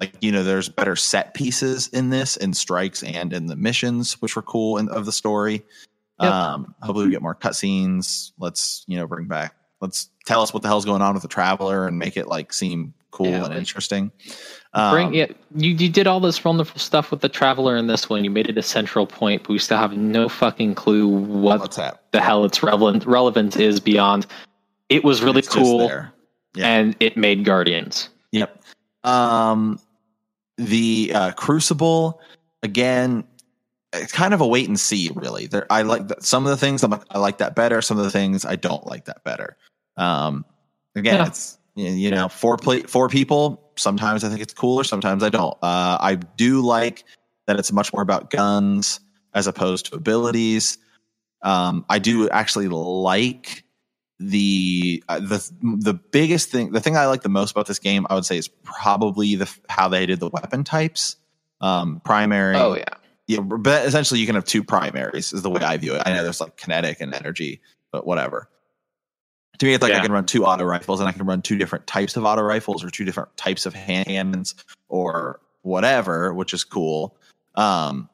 like 0.00 0.14
you 0.20 0.32
know, 0.32 0.42
there's 0.42 0.68
better 0.68 0.96
set 0.96 1.34
pieces 1.34 1.88
in 1.88 2.10
this, 2.10 2.36
in 2.36 2.52
strikes 2.52 3.02
and 3.02 3.32
in 3.32 3.46
the 3.46 3.56
missions, 3.56 4.20
which 4.20 4.34
were 4.34 4.42
cool 4.42 4.78
in, 4.78 4.88
of 4.88 5.06
the 5.06 5.12
story. 5.12 5.62
Yep. 6.20 6.32
Um, 6.32 6.74
hopefully, 6.82 7.06
we 7.06 7.12
get 7.12 7.22
more 7.22 7.34
cutscenes. 7.34 8.32
Let's 8.38 8.84
you 8.88 8.96
know 8.96 9.06
bring 9.06 9.26
back. 9.26 9.54
Let's 9.80 10.08
tell 10.26 10.42
us 10.42 10.52
what 10.54 10.62
the 10.62 10.68
hell's 10.68 10.84
going 10.84 11.02
on 11.02 11.14
with 11.14 11.22
the 11.22 11.28
traveler 11.28 11.86
and 11.86 11.98
make 11.98 12.16
it 12.16 12.28
like 12.28 12.52
seem 12.52 12.94
cool 13.10 13.28
Yeah, 13.28 13.44
and 13.44 13.54
interesting. 13.54 14.10
Bring 14.72 15.06
Um, 15.08 15.14
it. 15.14 15.36
You 15.54 15.70
you 15.70 15.88
did 15.88 16.06
all 16.06 16.18
this 16.20 16.44
wonderful 16.44 16.78
stuff 16.80 17.10
with 17.10 17.20
the 17.20 17.28
traveler 17.28 17.76
in 17.76 17.86
this 17.86 18.08
one. 18.10 18.24
You 18.24 18.30
made 18.30 18.48
it 18.48 18.58
a 18.58 18.62
central 18.62 19.06
point, 19.06 19.42
but 19.42 19.50
we 19.50 19.58
still 19.58 19.78
have 19.78 19.96
no 19.96 20.28
fucking 20.28 20.74
clue 20.74 21.06
what 21.06 21.72
the 22.12 22.20
hell 22.20 22.44
its 22.44 22.62
relevant 22.62 23.06
relevance 23.06 23.56
is 23.56 23.78
beyond. 23.80 24.26
It 24.88 25.04
was 25.04 25.22
really 25.22 25.42
cool. 25.42 25.88
Yeah. 26.56 26.68
and 26.68 26.94
it 27.00 27.16
made 27.16 27.44
Guardians. 27.44 28.10
Yep. 28.30 28.62
Um, 29.02 29.80
the 30.56 31.12
uh, 31.14 31.32
Crucible 31.32 32.20
again. 32.62 33.24
It's 33.92 34.10
kind 34.12 34.34
of 34.34 34.40
a 34.40 34.46
wait 34.46 34.66
and 34.66 34.78
see, 34.78 35.10
really. 35.14 35.46
There, 35.46 35.68
I 35.70 35.82
like 35.82 36.08
that, 36.08 36.24
some 36.24 36.44
of 36.44 36.50
the 36.50 36.56
things. 36.56 36.82
I'm 36.82 36.90
like, 36.90 37.02
I 37.10 37.18
like 37.18 37.38
that 37.38 37.54
better. 37.54 37.80
Some 37.80 37.96
of 37.96 38.02
the 38.02 38.10
things 38.10 38.44
I 38.44 38.56
don't 38.56 38.84
like 38.88 39.04
that 39.04 39.22
better. 39.22 39.56
Um, 39.96 40.44
again, 40.94 41.16
Yeah. 41.16 41.26
it's 41.26 41.58
you 41.76 42.10
know 42.10 42.28
four 42.28 42.56
play, 42.56 42.82
four 42.82 43.08
people. 43.08 43.60
Sometimes 43.76 44.22
I 44.24 44.28
think 44.28 44.40
it's 44.40 44.54
cooler. 44.54 44.84
Sometimes 44.84 45.22
I 45.22 45.28
don't. 45.28 45.54
Uh, 45.62 45.98
I 46.00 46.14
do 46.14 46.60
like 46.60 47.04
that 47.46 47.58
it's 47.58 47.72
much 47.72 47.92
more 47.92 48.02
about 48.02 48.30
guns 48.30 49.00
as 49.34 49.46
opposed 49.46 49.86
to 49.86 49.96
abilities. 49.96 50.78
Um, 51.42 51.84
I 51.90 51.98
do 51.98 52.28
actually 52.30 52.68
like 52.68 53.64
the 54.20 55.02
uh, 55.08 55.18
the 55.18 55.50
the 55.62 55.94
biggest 55.94 56.50
thing 56.50 56.70
the 56.72 56.80
thing 56.80 56.96
I 56.96 57.06
like 57.06 57.22
the 57.22 57.28
most 57.28 57.50
about 57.50 57.66
this 57.66 57.80
game 57.80 58.06
I 58.08 58.14
would 58.14 58.24
say 58.24 58.38
is 58.38 58.46
probably 58.48 59.34
the 59.34 59.52
how 59.68 59.88
they 59.88 60.06
did 60.06 60.20
the 60.20 60.28
weapon 60.28 60.62
types 60.64 61.16
Um, 61.60 62.00
primary. 62.04 62.56
Oh 62.56 62.76
yeah. 62.76 62.84
yeah, 63.26 63.40
but 63.40 63.84
essentially 63.86 64.20
you 64.20 64.26
can 64.26 64.36
have 64.36 64.44
two 64.44 64.62
primaries 64.62 65.32
is 65.32 65.42
the 65.42 65.50
way 65.50 65.60
I 65.62 65.76
view 65.76 65.94
it. 65.96 66.02
I 66.06 66.12
know 66.14 66.22
there's 66.22 66.40
like 66.40 66.56
kinetic 66.56 67.00
and 67.00 67.12
energy, 67.12 67.60
but 67.90 68.06
whatever. 68.06 68.48
To 69.58 69.66
me, 69.66 69.74
it's 69.74 69.82
like 69.82 69.92
I 69.92 70.00
can 70.00 70.12
run 70.12 70.26
two 70.26 70.44
auto 70.44 70.64
rifles 70.64 71.00
and 71.00 71.08
I 71.08 71.12
can 71.12 71.26
run 71.26 71.42
two 71.42 71.56
different 71.56 71.86
types 71.86 72.16
of 72.16 72.24
auto 72.24 72.42
rifles 72.42 72.82
or 72.82 72.90
two 72.90 73.04
different 73.04 73.36
types 73.36 73.66
of 73.66 73.74
hand 73.74 74.06
cannons 74.06 74.54
or 74.88 75.40
whatever, 75.62 76.34
which 76.34 76.52
is 76.52 76.64
cool. 76.64 77.16
Um, 77.54 78.08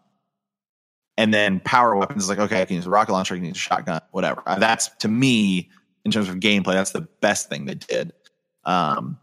and 1.16 1.32
then 1.32 1.60
power 1.60 1.96
weapons 1.96 2.24
is 2.24 2.28
like, 2.28 2.38
okay, 2.38 2.62
I 2.62 2.64
can 2.64 2.76
use 2.76 2.86
a 2.86 2.90
rocket 2.90 3.12
launcher, 3.12 3.34
I 3.34 3.38
can 3.38 3.46
use 3.46 3.56
a 3.56 3.60
shotgun, 3.60 4.00
whatever. 4.10 4.42
Uh, 4.46 4.58
That's 4.58 4.88
to 4.98 5.08
me, 5.08 5.70
in 6.04 6.10
terms 6.10 6.28
of 6.28 6.36
gameplay, 6.36 6.72
that's 6.72 6.92
the 6.92 7.02
best 7.20 7.48
thing 7.50 7.66
they 7.66 7.74
did. 7.74 8.12
Um, 8.64 9.18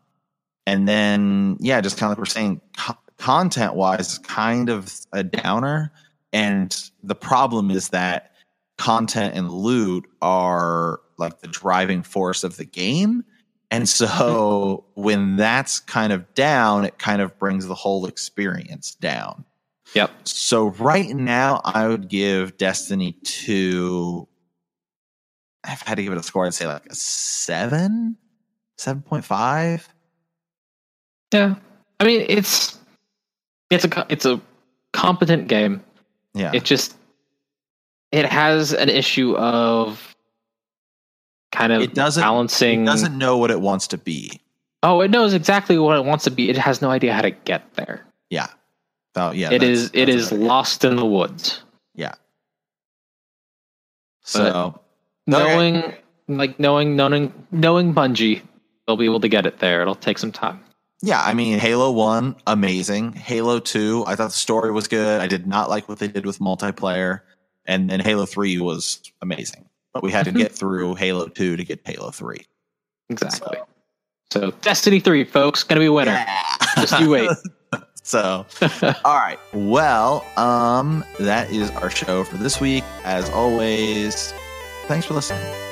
and 0.68 0.88
then, 0.88 1.58
yeah, 1.60 1.82
just 1.82 1.98
kind 1.98 2.12
of 2.12 2.18
like 2.18 2.20
we're 2.20 2.26
saying, 2.26 2.62
co- 2.78 2.98
content 3.18 3.74
wise, 3.74 4.20
kind 4.20 4.70
of 4.70 4.94
a 5.12 5.24
downer. 5.24 5.92
And 6.34 6.76
the 7.02 7.16
problem 7.16 7.72
is 7.72 7.90
that 7.90 8.34
content 8.78 9.36
and 9.36 9.52
loot 9.52 10.08
are 10.22 11.00
like 11.18 11.40
the 11.40 11.48
driving 11.48 12.04
force 12.04 12.44
of 12.44 12.58
the 12.58 12.66
game. 12.66 13.24
And 13.72 13.88
so 13.88 14.86
when 14.96 15.36
that's 15.36 15.80
kind 15.80 16.14
of 16.14 16.34
down, 16.34 16.86
it 16.86 16.98
kind 16.98 17.22
of 17.22 17.38
brings 17.40 17.68
the 17.68 17.76
whole 17.76 18.06
experience 18.06 18.96
down. 18.96 19.46
Yep. 19.94 20.12
So 20.24 20.68
right 20.72 21.16
now, 21.16 21.62
I 21.64 21.88
would 21.88 22.10
give 22.10 22.58
Destiny 22.58 23.14
2. 23.24 24.28
I've 25.64 25.82
had 25.82 25.96
to 25.96 26.04
give 26.04 26.14
it 26.14 26.20
a 26.20 26.24
score, 26.24 26.46
I'd 26.46 26.54
say 26.54 26.68
like 26.68 26.86
a 26.88 26.96
seven, 26.96 28.18
7.5. 28.78 29.88
Yeah. 31.34 31.56
I 32.00 32.04
mean, 32.04 32.26
it's 32.28 32.78
it's 33.70 33.86
a 33.86 34.06
it's 34.10 34.26
a 34.26 34.40
competent 34.94 35.48
game. 35.48 35.84
Yeah. 36.34 36.52
It 36.54 36.64
just 36.64 36.96
it 38.12 38.26
has 38.26 38.74
an 38.74 38.90
issue 38.90 39.36
of 39.36 40.16
kind 41.52 41.72
of 41.74 41.82
It 41.82 41.94
doesn't- 41.94 42.22
balancing. 42.22 42.84
it 42.84 42.86
doesn't 42.86 43.18
know 43.18 43.38
what 43.38 43.52
it 43.52 43.62
wants 43.62 43.88
to 43.88 43.98
be. 43.98 44.42
oh, 44.84 45.02
it 45.02 45.10
knows 45.12 45.34
exactly 45.34 45.78
what 45.78 45.98
it 45.98 46.06
wants 46.06 46.24
to 46.26 46.32
be. 46.32 46.50
It 46.50 46.58
has 46.58 46.82
no 46.82 46.90
idea 46.92 47.14
how 47.14 47.22
to 47.22 47.32
get 47.32 47.74
there. 47.76 48.06
Yeah. 48.30 48.48
So, 49.16 49.32
yeah. 49.32 49.52
it 49.52 49.64
is 49.64 49.92
that's 49.92 50.10
is 50.10 50.26
what 50.32 50.38
I 50.38 50.40
get. 50.40 50.48
lost 50.48 50.86
in 50.86 50.96
the 50.96 51.06
woods. 51.06 51.62
Yeah. 51.96 52.14
So, 54.24 54.80
Knowing 55.26 55.94
like 56.28 56.60
knowing 56.60 56.96
knowing 56.96 57.34
knowing 57.52 57.94
Bungie, 57.94 58.42
they'll 58.86 58.98
be 58.98 59.06
able 59.06 59.20
to 59.22 59.28
get 59.30 59.46
it 59.46 59.60
there. 59.60 59.82
It'll 59.82 59.96
take 59.96 60.18
some 60.18 60.32
time. 60.32 60.60
yeah, 61.02 61.22
I 61.22 61.34
mean, 61.34 61.60
Halo 61.60 61.92
1, 61.92 62.36
amazing. 62.48 63.14
Halo 63.14 63.60
2, 63.60 64.04
I 64.08 64.16
thought 64.16 64.28
the 64.28 64.34
story 64.34 64.72
was 64.72 64.88
good. 64.88 65.22
I 65.22 65.28
did 65.28 65.46
not 65.48 65.70
like 65.70 65.88
what 65.90 66.00
they 66.00 66.08
did 66.08 66.26
with 66.26 66.40
multiplayer. 66.40 67.22
And 67.66 67.90
then 67.90 68.00
Halo 68.00 68.26
3 68.26 68.60
was 68.60 69.02
amazing. 69.22 69.68
We 70.02 70.12
had 70.12 70.26
to 70.26 70.32
get 70.32 70.52
through 70.58 70.96
Halo 70.96 71.28
2 71.28 71.58
to 71.58 71.66
get 71.66 71.82
Halo 71.86 72.12
3. 72.12 72.40
Exactly. 73.10 73.58
So 74.32 74.52
Destiny 74.62 75.00
3, 75.00 75.24
folks, 75.24 75.64
gonna 75.64 75.80
be 75.80 75.86
a 75.88 75.92
winner. 75.92 76.26
Just 76.76 77.00
you 77.00 77.10
wait. 77.10 77.30
so, 78.04 78.46
all 79.06 79.16
right. 79.16 79.40
Well, 79.54 80.26
um, 80.38 81.04
that 81.20 81.50
is 81.52 81.72
our 81.72 81.90
show 81.90 82.24
for 82.24 82.38
this 82.38 82.60
week. 82.60 82.84
As 83.04 83.30
always, 83.30 84.34
thanks 84.88 85.06
for 85.06 85.14
listening. 85.14 85.67